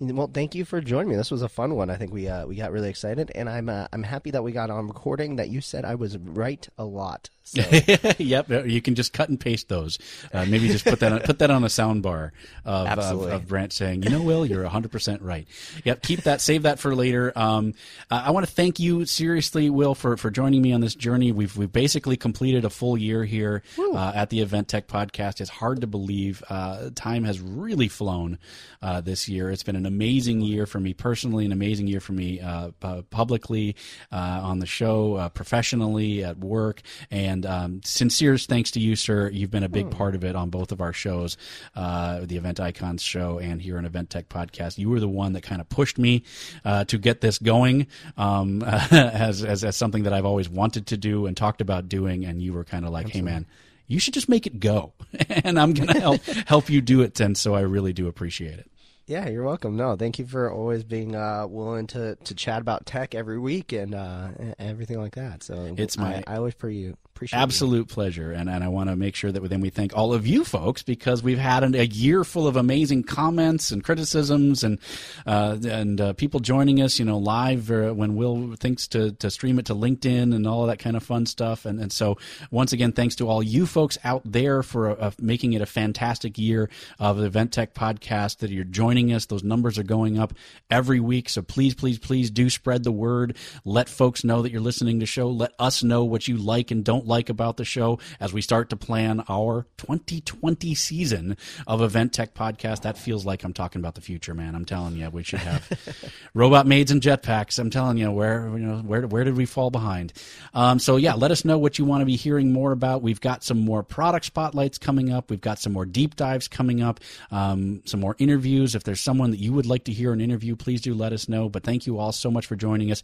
Well, 0.00 0.30
thank 0.32 0.54
you 0.54 0.64
for 0.64 0.80
joining 0.80 1.08
me. 1.08 1.16
This 1.16 1.30
was 1.30 1.42
a 1.42 1.48
fun 1.48 1.74
one. 1.74 1.90
I 1.90 1.96
think 1.96 2.12
we 2.12 2.28
uh, 2.28 2.46
we 2.46 2.54
got 2.54 2.70
really 2.70 2.88
excited, 2.88 3.32
and 3.34 3.48
I'm 3.48 3.68
uh, 3.68 3.88
I'm 3.92 4.04
happy 4.04 4.30
that 4.30 4.44
we 4.44 4.52
got 4.52 4.70
on 4.70 4.86
recording. 4.86 5.36
That 5.36 5.48
you 5.48 5.60
said 5.60 5.84
I 5.84 5.96
was 5.96 6.16
right 6.18 6.68
a 6.78 6.84
lot. 6.84 7.30
So. 7.48 7.62
yep, 8.18 8.50
you 8.66 8.82
can 8.82 8.94
just 8.94 9.14
cut 9.14 9.30
and 9.30 9.40
paste 9.40 9.68
those. 9.68 9.98
Uh, 10.34 10.44
maybe 10.44 10.68
just 10.68 10.84
put 10.84 11.00
that 11.00 11.12
on, 11.12 11.20
put 11.20 11.38
that 11.38 11.50
on 11.50 11.64
a 11.64 11.70
sound 11.70 12.02
bar 12.02 12.32
of, 12.64 12.98
of, 12.98 13.22
of, 13.22 13.48
Brandt 13.48 13.72
saying, 13.72 14.02
"You 14.02 14.10
know, 14.10 14.22
Will, 14.22 14.44
you're 14.44 14.64
100 14.64 14.92
percent 14.92 15.22
right." 15.22 15.48
Yep, 15.84 16.02
keep 16.02 16.22
that, 16.24 16.42
save 16.42 16.64
that 16.64 16.78
for 16.78 16.94
later. 16.94 17.32
Um, 17.34 17.72
I 18.10 18.32
want 18.32 18.46
to 18.46 18.52
thank 18.52 18.78
you 18.78 19.06
seriously, 19.06 19.70
Will, 19.70 19.94
for 19.94 20.18
for 20.18 20.30
joining 20.30 20.60
me 20.60 20.72
on 20.72 20.82
this 20.82 20.94
journey. 20.94 21.32
We've 21.32 21.56
we've 21.56 21.72
basically 21.72 22.18
completed 22.18 22.66
a 22.66 22.70
full 22.70 22.98
year 22.98 23.24
here 23.24 23.62
uh, 23.78 24.12
at 24.14 24.28
the 24.28 24.40
Event 24.40 24.68
Tech 24.68 24.86
Podcast. 24.86 25.40
It's 25.40 25.50
hard 25.50 25.80
to 25.80 25.86
believe. 25.86 26.42
Uh, 26.50 26.90
time 26.94 27.24
has 27.24 27.40
really 27.40 27.88
flown 27.88 28.38
uh, 28.82 29.00
this 29.00 29.26
year. 29.26 29.50
It's 29.50 29.62
been 29.62 29.76
an 29.76 29.86
amazing 29.86 30.42
year 30.42 30.66
for 30.66 30.80
me 30.80 30.92
personally, 30.92 31.46
an 31.46 31.52
amazing 31.52 31.86
year 31.86 32.00
for 32.00 32.12
me 32.12 32.40
uh, 32.40 32.72
publicly 33.10 33.74
on 34.12 34.58
the 34.58 34.66
show, 34.66 35.30
professionally 35.32 36.24
at 36.24 36.38
work, 36.38 36.82
and 37.10 37.37
and 37.38 37.46
um, 37.46 37.80
sincere 37.84 38.36
thanks 38.36 38.72
to 38.72 38.80
you, 38.80 38.96
sir. 38.96 39.30
You've 39.30 39.50
been 39.50 39.62
a 39.62 39.68
big 39.68 39.86
hmm. 39.86 39.90
part 39.90 40.14
of 40.14 40.24
it 40.24 40.34
on 40.34 40.50
both 40.50 40.72
of 40.72 40.80
our 40.80 40.92
shows, 40.92 41.36
uh, 41.76 42.20
the 42.22 42.36
Event 42.36 42.58
Icons 42.58 43.02
show 43.02 43.38
and 43.38 43.62
here 43.62 43.78
on 43.78 43.84
Event 43.84 44.10
Tech 44.10 44.28
Podcast. 44.28 44.78
You 44.78 44.90
were 44.90 45.00
the 45.00 45.08
one 45.08 45.34
that 45.34 45.42
kind 45.42 45.60
of 45.60 45.68
pushed 45.68 45.98
me 45.98 46.24
uh, 46.64 46.84
to 46.84 46.98
get 46.98 47.20
this 47.20 47.38
going 47.38 47.86
um, 48.16 48.62
as, 48.66 49.44
as, 49.44 49.64
as 49.64 49.76
something 49.76 50.02
that 50.02 50.12
I've 50.12 50.26
always 50.26 50.48
wanted 50.48 50.88
to 50.88 50.96
do 50.96 51.26
and 51.26 51.36
talked 51.36 51.60
about 51.60 51.88
doing. 51.88 52.24
And 52.24 52.42
you 52.42 52.52
were 52.52 52.64
kind 52.64 52.84
of 52.84 52.92
like, 52.92 53.06
Absolutely. 53.06 53.30
hey, 53.30 53.34
man 53.34 53.46
you 53.90 53.98
should 53.98 54.12
just 54.12 54.28
make 54.28 54.46
it 54.46 54.60
go 54.60 54.92
and 55.30 55.58
i'm 55.58 55.72
going 55.72 55.88
to 55.88 55.98
help 55.98 56.22
help 56.46 56.68
you 56.68 56.82
do 56.82 57.00
it 57.00 57.18
and 57.20 57.38
so 57.38 57.54
i 57.54 57.60
really 57.60 57.94
do 57.94 58.06
appreciate 58.06 58.58
it 58.58 58.67
yeah, 59.08 59.28
you're 59.28 59.44
welcome. 59.44 59.76
No, 59.76 59.96
thank 59.96 60.18
you 60.18 60.26
for 60.26 60.52
always 60.52 60.84
being 60.84 61.16
uh, 61.16 61.46
willing 61.46 61.86
to, 61.88 62.16
to 62.16 62.34
chat 62.34 62.60
about 62.60 62.84
tech 62.84 63.14
every 63.14 63.38
week 63.38 63.72
and 63.72 63.94
uh, 63.94 64.28
everything 64.58 65.00
like 65.00 65.14
that. 65.14 65.42
So 65.42 65.74
it's 65.78 65.96
my 65.96 66.22
I, 66.26 66.34
I 66.34 66.36
always 66.36 66.54
for 66.54 66.68
you 66.68 66.96
Appreciate 67.18 67.40
it. 67.40 67.42
Absolute 67.42 67.88
you. 67.90 67.94
pleasure. 67.94 68.30
And, 68.30 68.48
and 68.48 68.62
I 68.62 68.68
want 68.68 68.90
to 68.90 68.94
make 68.94 69.16
sure 69.16 69.32
that 69.32 69.42
then 69.48 69.60
we 69.60 69.70
thank 69.70 69.96
all 69.96 70.14
of 70.14 70.24
you 70.24 70.44
folks 70.44 70.84
because 70.84 71.20
we've 71.20 71.36
had 71.36 71.64
an, 71.64 71.74
a 71.74 71.84
year 71.84 72.22
full 72.22 72.46
of 72.46 72.54
amazing 72.54 73.02
comments 73.02 73.72
and 73.72 73.82
criticisms 73.82 74.62
and 74.62 74.78
uh, 75.26 75.58
and 75.66 76.00
uh, 76.00 76.12
people 76.12 76.38
joining 76.38 76.80
us, 76.80 77.00
you 77.00 77.04
know, 77.04 77.18
live 77.18 77.72
uh, 77.72 77.90
when 77.90 78.14
Will 78.14 78.54
thinks 78.54 78.86
to, 78.88 79.10
to 79.14 79.32
stream 79.32 79.58
it 79.58 79.66
to 79.66 79.74
LinkedIn 79.74 80.32
and 80.32 80.46
all 80.46 80.62
of 80.62 80.68
that 80.68 80.78
kind 80.78 80.96
of 80.96 81.02
fun 81.02 81.26
stuff. 81.26 81.64
And, 81.66 81.80
and 81.80 81.90
so, 81.90 82.18
once 82.52 82.72
again, 82.72 82.92
thanks 82.92 83.16
to 83.16 83.28
all 83.28 83.42
you 83.42 83.66
folks 83.66 83.98
out 84.04 84.22
there 84.24 84.62
for 84.62 84.90
uh, 84.90 85.10
making 85.18 85.54
it 85.54 85.60
a 85.60 85.66
fantastic 85.66 86.38
year 86.38 86.70
of 87.00 87.16
the 87.16 87.24
Event 87.24 87.52
Tech 87.52 87.74
podcast 87.74 88.38
that 88.38 88.50
you're 88.50 88.62
joining 88.62 88.97
us. 89.06 89.26
Those 89.26 89.44
numbers 89.44 89.78
are 89.78 89.84
going 89.84 90.18
up 90.18 90.34
every 90.70 91.00
week. 91.00 91.28
So 91.28 91.42
please, 91.42 91.74
please, 91.74 91.98
please 91.98 92.30
do 92.30 92.50
spread 92.50 92.84
the 92.84 92.92
word. 92.92 93.36
Let 93.64 93.88
folks 93.88 94.24
know 94.24 94.42
that 94.42 94.52
you're 94.52 94.60
listening 94.60 94.98
to 94.98 95.04
the 95.04 95.06
show. 95.06 95.30
Let 95.30 95.52
us 95.58 95.82
know 95.82 96.04
what 96.04 96.28
you 96.28 96.36
like 96.36 96.70
and 96.70 96.84
don't 96.84 97.06
like 97.06 97.28
about 97.28 97.56
the 97.56 97.64
show 97.64 97.98
as 98.20 98.32
we 98.32 98.42
start 98.42 98.70
to 98.70 98.76
plan 98.76 99.24
our 99.28 99.66
2020 99.78 100.74
season 100.74 101.36
of 101.66 101.80
Event 101.80 102.12
Tech 102.12 102.34
Podcast. 102.34 102.82
That 102.82 102.98
feels 102.98 103.24
like 103.24 103.44
I'm 103.44 103.52
talking 103.52 103.80
about 103.80 103.94
the 103.94 104.00
future, 104.00 104.34
man. 104.34 104.54
I'm 104.54 104.64
telling 104.64 104.96
you, 104.96 105.08
we 105.10 105.22
should 105.22 105.40
have 105.40 106.12
robot 106.34 106.66
maids 106.66 106.90
and 106.90 107.00
jetpacks. 107.00 107.58
I'm 107.58 107.70
telling 107.70 107.98
you, 107.98 108.10
where 108.10 108.48
you 108.48 108.66
know 108.66 108.78
where 108.78 109.06
where 109.06 109.24
did 109.24 109.36
we 109.36 109.46
fall 109.46 109.70
behind? 109.70 110.12
Um, 110.54 110.78
so 110.78 110.96
yeah, 110.96 111.14
let 111.14 111.30
us 111.30 111.44
know 111.44 111.58
what 111.58 111.78
you 111.78 111.84
want 111.84 112.02
to 112.02 112.06
be 112.06 112.16
hearing 112.16 112.52
more 112.52 112.72
about. 112.72 113.02
We've 113.02 113.20
got 113.20 113.44
some 113.44 113.58
more 113.58 113.82
product 113.82 114.26
spotlights 114.26 114.78
coming 114.78 115.12
up. 115.12 115.30
We've 115.30 115.40
got 115.40 115.58
some 115.58 115.72
more 115.72 115.86
deep 115.86 116.16
dives 116.16 116.48
coming 116.48 116.82
up. 116.82 117.00
Um, 117.30 117.82
some 117.84 118.00
more 118.00 118.16
interviews. 118.18 118.74
If 118.74 118.84
there's 118.88 119.02
someone 119.02 119.30
that 119.30 119.38
you 119.38 119.52
would 119.52 119.66
like 119.66 119.84
to 119.84 119.92
hear 119.92 120.12
an 120.14 120.20
interview, 120.20 120.56
please 120.56 120.80
do 120.80 120.94
let 120.94 121.12
us 121.12 121.28
know. 121.28 121.50
But 121.50 121.62
thank 121.62 121.86
you 121.86 121.98
all 121.98 122.10
so 122.10 122.30
much 122.30 122.46
for 122.46 122.56
joining 122.56 122.90
us. 122.90 123.02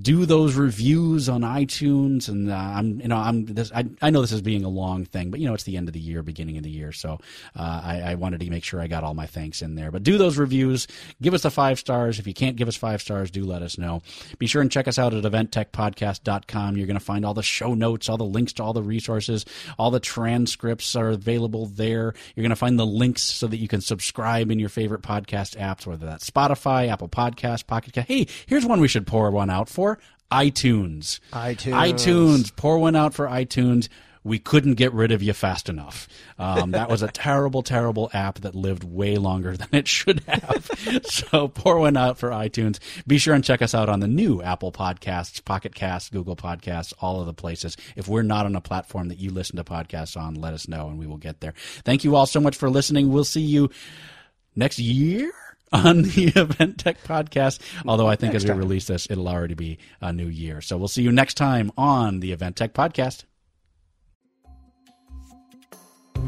Do 0.00 0.24
those 0.24 0.54
reviews 0.54 1.28
on 1.28 1.42
iTunes, 1.42 2.28
and 2.28 2.48
uh, 2.50 2.54
I'm 2.54 3.00
you 3.00 3.08
know 3.08 3.16
I'm 3.16 3.44
this. 3.44 3.72
I, 3.74 3.86
I 4.00 4.10
know 4.10 4.20
this 4.20 4.30
is 4.30 4.40
being 4.40 4.64
a 4.64 4.68
long 4.68 5.04
thing, 5.04 5.30
but 5.30 5.40
you 5.40 5.48
know 5.48 5.54
it's 5.54 5.64
the 5.64 5.76
end 5.76 5.88
of 5.88 5.94
the 5.94 6.00
year, 6.00 6.22
beginning 6.22 6.56
of 6.56 6.62
the 6.62 6.70
year, 6.70 6.92
so 6.92 7.18
uh, 7.56 7.80
I, 7.84 8.00
I 8.00 8.14
wanted 8.14 8.40
to 8.40 8.50
make 8.50 8.62
sure 8.62 8.80
I 8.80 8.86
got 8.86 9.02
all 9.02 9.14
my 9.14 9.26
thanks 9.26 9.62
in 9.62 9.74
there. 9.74 9.90
But 9.90 10.04
do 10.04 10.16
those 10.16 10.38
reviews. 10.38 10.86
Give 11.20 11.34
us 11.34 11.42
the 11.42 11.50
five 11.50 11.78
stars. 11.80 12.18
If 12.20 12.26
you 12.26 12.34
can't 12.34 12.56
give 12.56 12.68
us 12.68 12.76
five 12.76 13.02
stars, 13.02 13.30
do 13.32 13.44
let 13.44 13.62
us 13.62 13.78
know. 13.78 14.02
Be 14.38 14.46
sure 14.46 14.62
and 14.62 14.70
check 14.70 14.86
us 14.86 14.98
out 14.98 15.12
at 15.12 15.24
eventtechpodcast.com. 15.24 16.76
You're 16.76 16.86
going 16.86 16.98
to 16.98 17.04
find 17.04 17.26
all 17.26 17.34
the 17.34 17.42
show 17.42 17.74
notes, 17.74 18.08
all 18.08 18.16
the 18.16 18.24
links 18.24 18.52
to 18.54 18.62
all 18.62 18.72
the 18.72 18.82
resources, 18.82 19.44
all 19.76 19.90
the 19.90 20.00
transcripts 20.00 20.94
are 20.94 21.10
available 21.10 21.66
there. 21.66 22.14
You're 22.36 22.42
going 22.42 22.50
to 22.50 22.56
find 22.56 22.78
the 22.78 22.86
links 22.86 23.22
so 23.22 23.48
that 23.48 23.56
you 23.56 23.68
can 23.68 23.80
subscribe 23.80 24.50
in 24.50 24.58
your 24.58 24.68
favorite 24.90 25.02
podcast 25.02 25.56
apps, 25.56 25.86
whether 25.86 26.04
that's 26.04 26.28
Spotify, 26.28 26.88
Apple 26.88 27.08
Podcast, 27.08 27.68
Pocket 27.68 27.92
Cast. 27.92 28.08
Hey, 28.08 28.26
here's 28.46 28.66
one 28.66 28.80
we 28.80 28.88
should 28.88 29.06
pour 29.06 29.30
one 29.30 29.48
out 29.48 29.68
for 29.68 29.98
iTunes. 30.32 31.20
iTunes. 31.32 31.72
iTunes. 31.72 32.56
Pour 32.56 32.78
one 32.78 32.96
out 32.96 33.14
for 33.14 33.28
iTunes. 33.28 33.88
We 34.24 34.40
couldn't 34.40 34.74
get 34.74 34.92
rid 34.92 35.12
of 35.12 35.22
you 35.22 35.32
fast 35.32 35.68
enough. 35.68 36.08
Um, 36.40 36.72
that 36.72 36.90
was 36.90 37.02
a 37.02 37.08
terrible, 37.12 37.62
terrible 37.62 38.10
app 38.12 38.40
that 38.40 38.56
lived 38.56 38.82
way 38.82 39.16
longer 39.16 39.56
than 39.56 39.68
it 39.70 39.86
should 39.86 40.24
have. 40.26 40.68
so 41.04 41.46
pour 41.46 41.78
one 41.78 41.96
out 41.96 42.18
for 42.18 42.30
iTunes. 42.30 42.80
Be 43.06 43.16
sure 43.16 43.34
and 43.34 43.44
check 43.44 43.62
us 43.62 43.74
out 43.74 43.88
on 43.88 44.00
the 44.00 44.08
new 44.08 44.42
Apple 44.42 44.72
Podcasts, 44.72 45.42
Pocket 45.42 45.72
Casts, 45.74 46.10
Google 46.10 46.36
Podcasts, 46.36 46.92
all 47.00 47.20
of 47.20 47.26
the 47.26 47.32
places. 47.32 47.76
If 47.94 48.08
we're 48.08 48.22
not 48.22 48.44
on 48.44 48.56
a 48.56 48.60
platform 48.60 49.08
that 49.08 49.18
you 49.18 49.30
listen 49.30 49.56
to 49.56 49.64
podcasts 49.64 50.20
on, 50.20 50.34
let 50.34 50.52
us 50.52 50.66
know 50.66 50.88
and 50.88 50.98
we 50.98 51.06
will 51.06 51.16
get 51.16 51.40
there. 51.40 51.54
Thank 51.84 52.02
you 52.02 52.16
all 52.16 52.26
so 52.26 52.40
much 52.40 52.56
for 52.56 52.68
listening. 52.68 53.10
We'll 53.12 53.24
see 53.24 53.40
you 53.40 53.70
next 54.56 54.78
year 54.78 55.32
on 55.72 56.02
the 56.02 56.32
Event 56.36 56.78
Tech 56.78 57.02
podcast. 57.04 57.60
Although 57.86 58.06
I 58.06 58.16
think 58.16 58.32
next 58.32 58.44
as 58.44 58.48
we 58.48 58.50
time. 58.50 58.58
release 58.58 58.86
this, 58.86 59.06
it'll 59.10 59.28
already 59.28 59.54
be 59.54 59.78
a 60.00 60.12
new 60.12 60.26
year. 60.28 60.60
So 60.60 60.76
we'll 60.76 60.88
see 60.88 61.02
you 61.02 61.12
next 61.12 61.34
time 61.34 61.70
on 61.76 62.20
the 62.20 62.32
Event 62.32 62.56
Tech 62.56 62.74
podcast. 62.74 63.24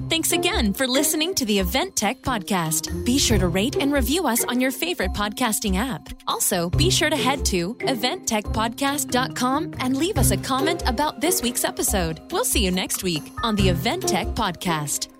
Thanks 0.09 0.32
again 0.32 0.73
for 0.74 0.86
listening 0.86 1.35
to 1.35 1.44
the 1.47 1.59
Event 1.59 1.97
Tech 1.97 2.20
Podcast. 2.23 3.05
Be 3.05 3.19
sure 3.19 3.39
to 3.39 3.49
rate 3.49 3.77
and 3.77 3.93
review 3.93 4.27
us 4.27 4.44
on 4.44 4.61
your 4.61 4.70
favorite 4.70 5.12
podcasting 5.12 5.77
app. 5.77 6.09
Also, 6.27 6.69
be 6.70 6.90
sure 6.90 7.09
to 7.09 7.16
head 7.16 7.44
to 7.47 7.74
eventtechpodcast.com 7.77 9.74
and 9.78 9.97
leave 9.97 10.19
us 10.19 10.31
a 10.31 10.36
comment 10.36 10.82
about 10.86 11.20
this 11.20 11.43
week's 11.43 11.65
episode. 11.65 12.20
We'll 12.31 12.44
see 12.44 12.65
you 12.65 12.70
next 12.70 13.03
week 13.03 13.23
on 13.43 13.57
the 13.57 13.69
Event 13.70 14.07
Tech 14.07 14.27
Podcast. 14.28 15.11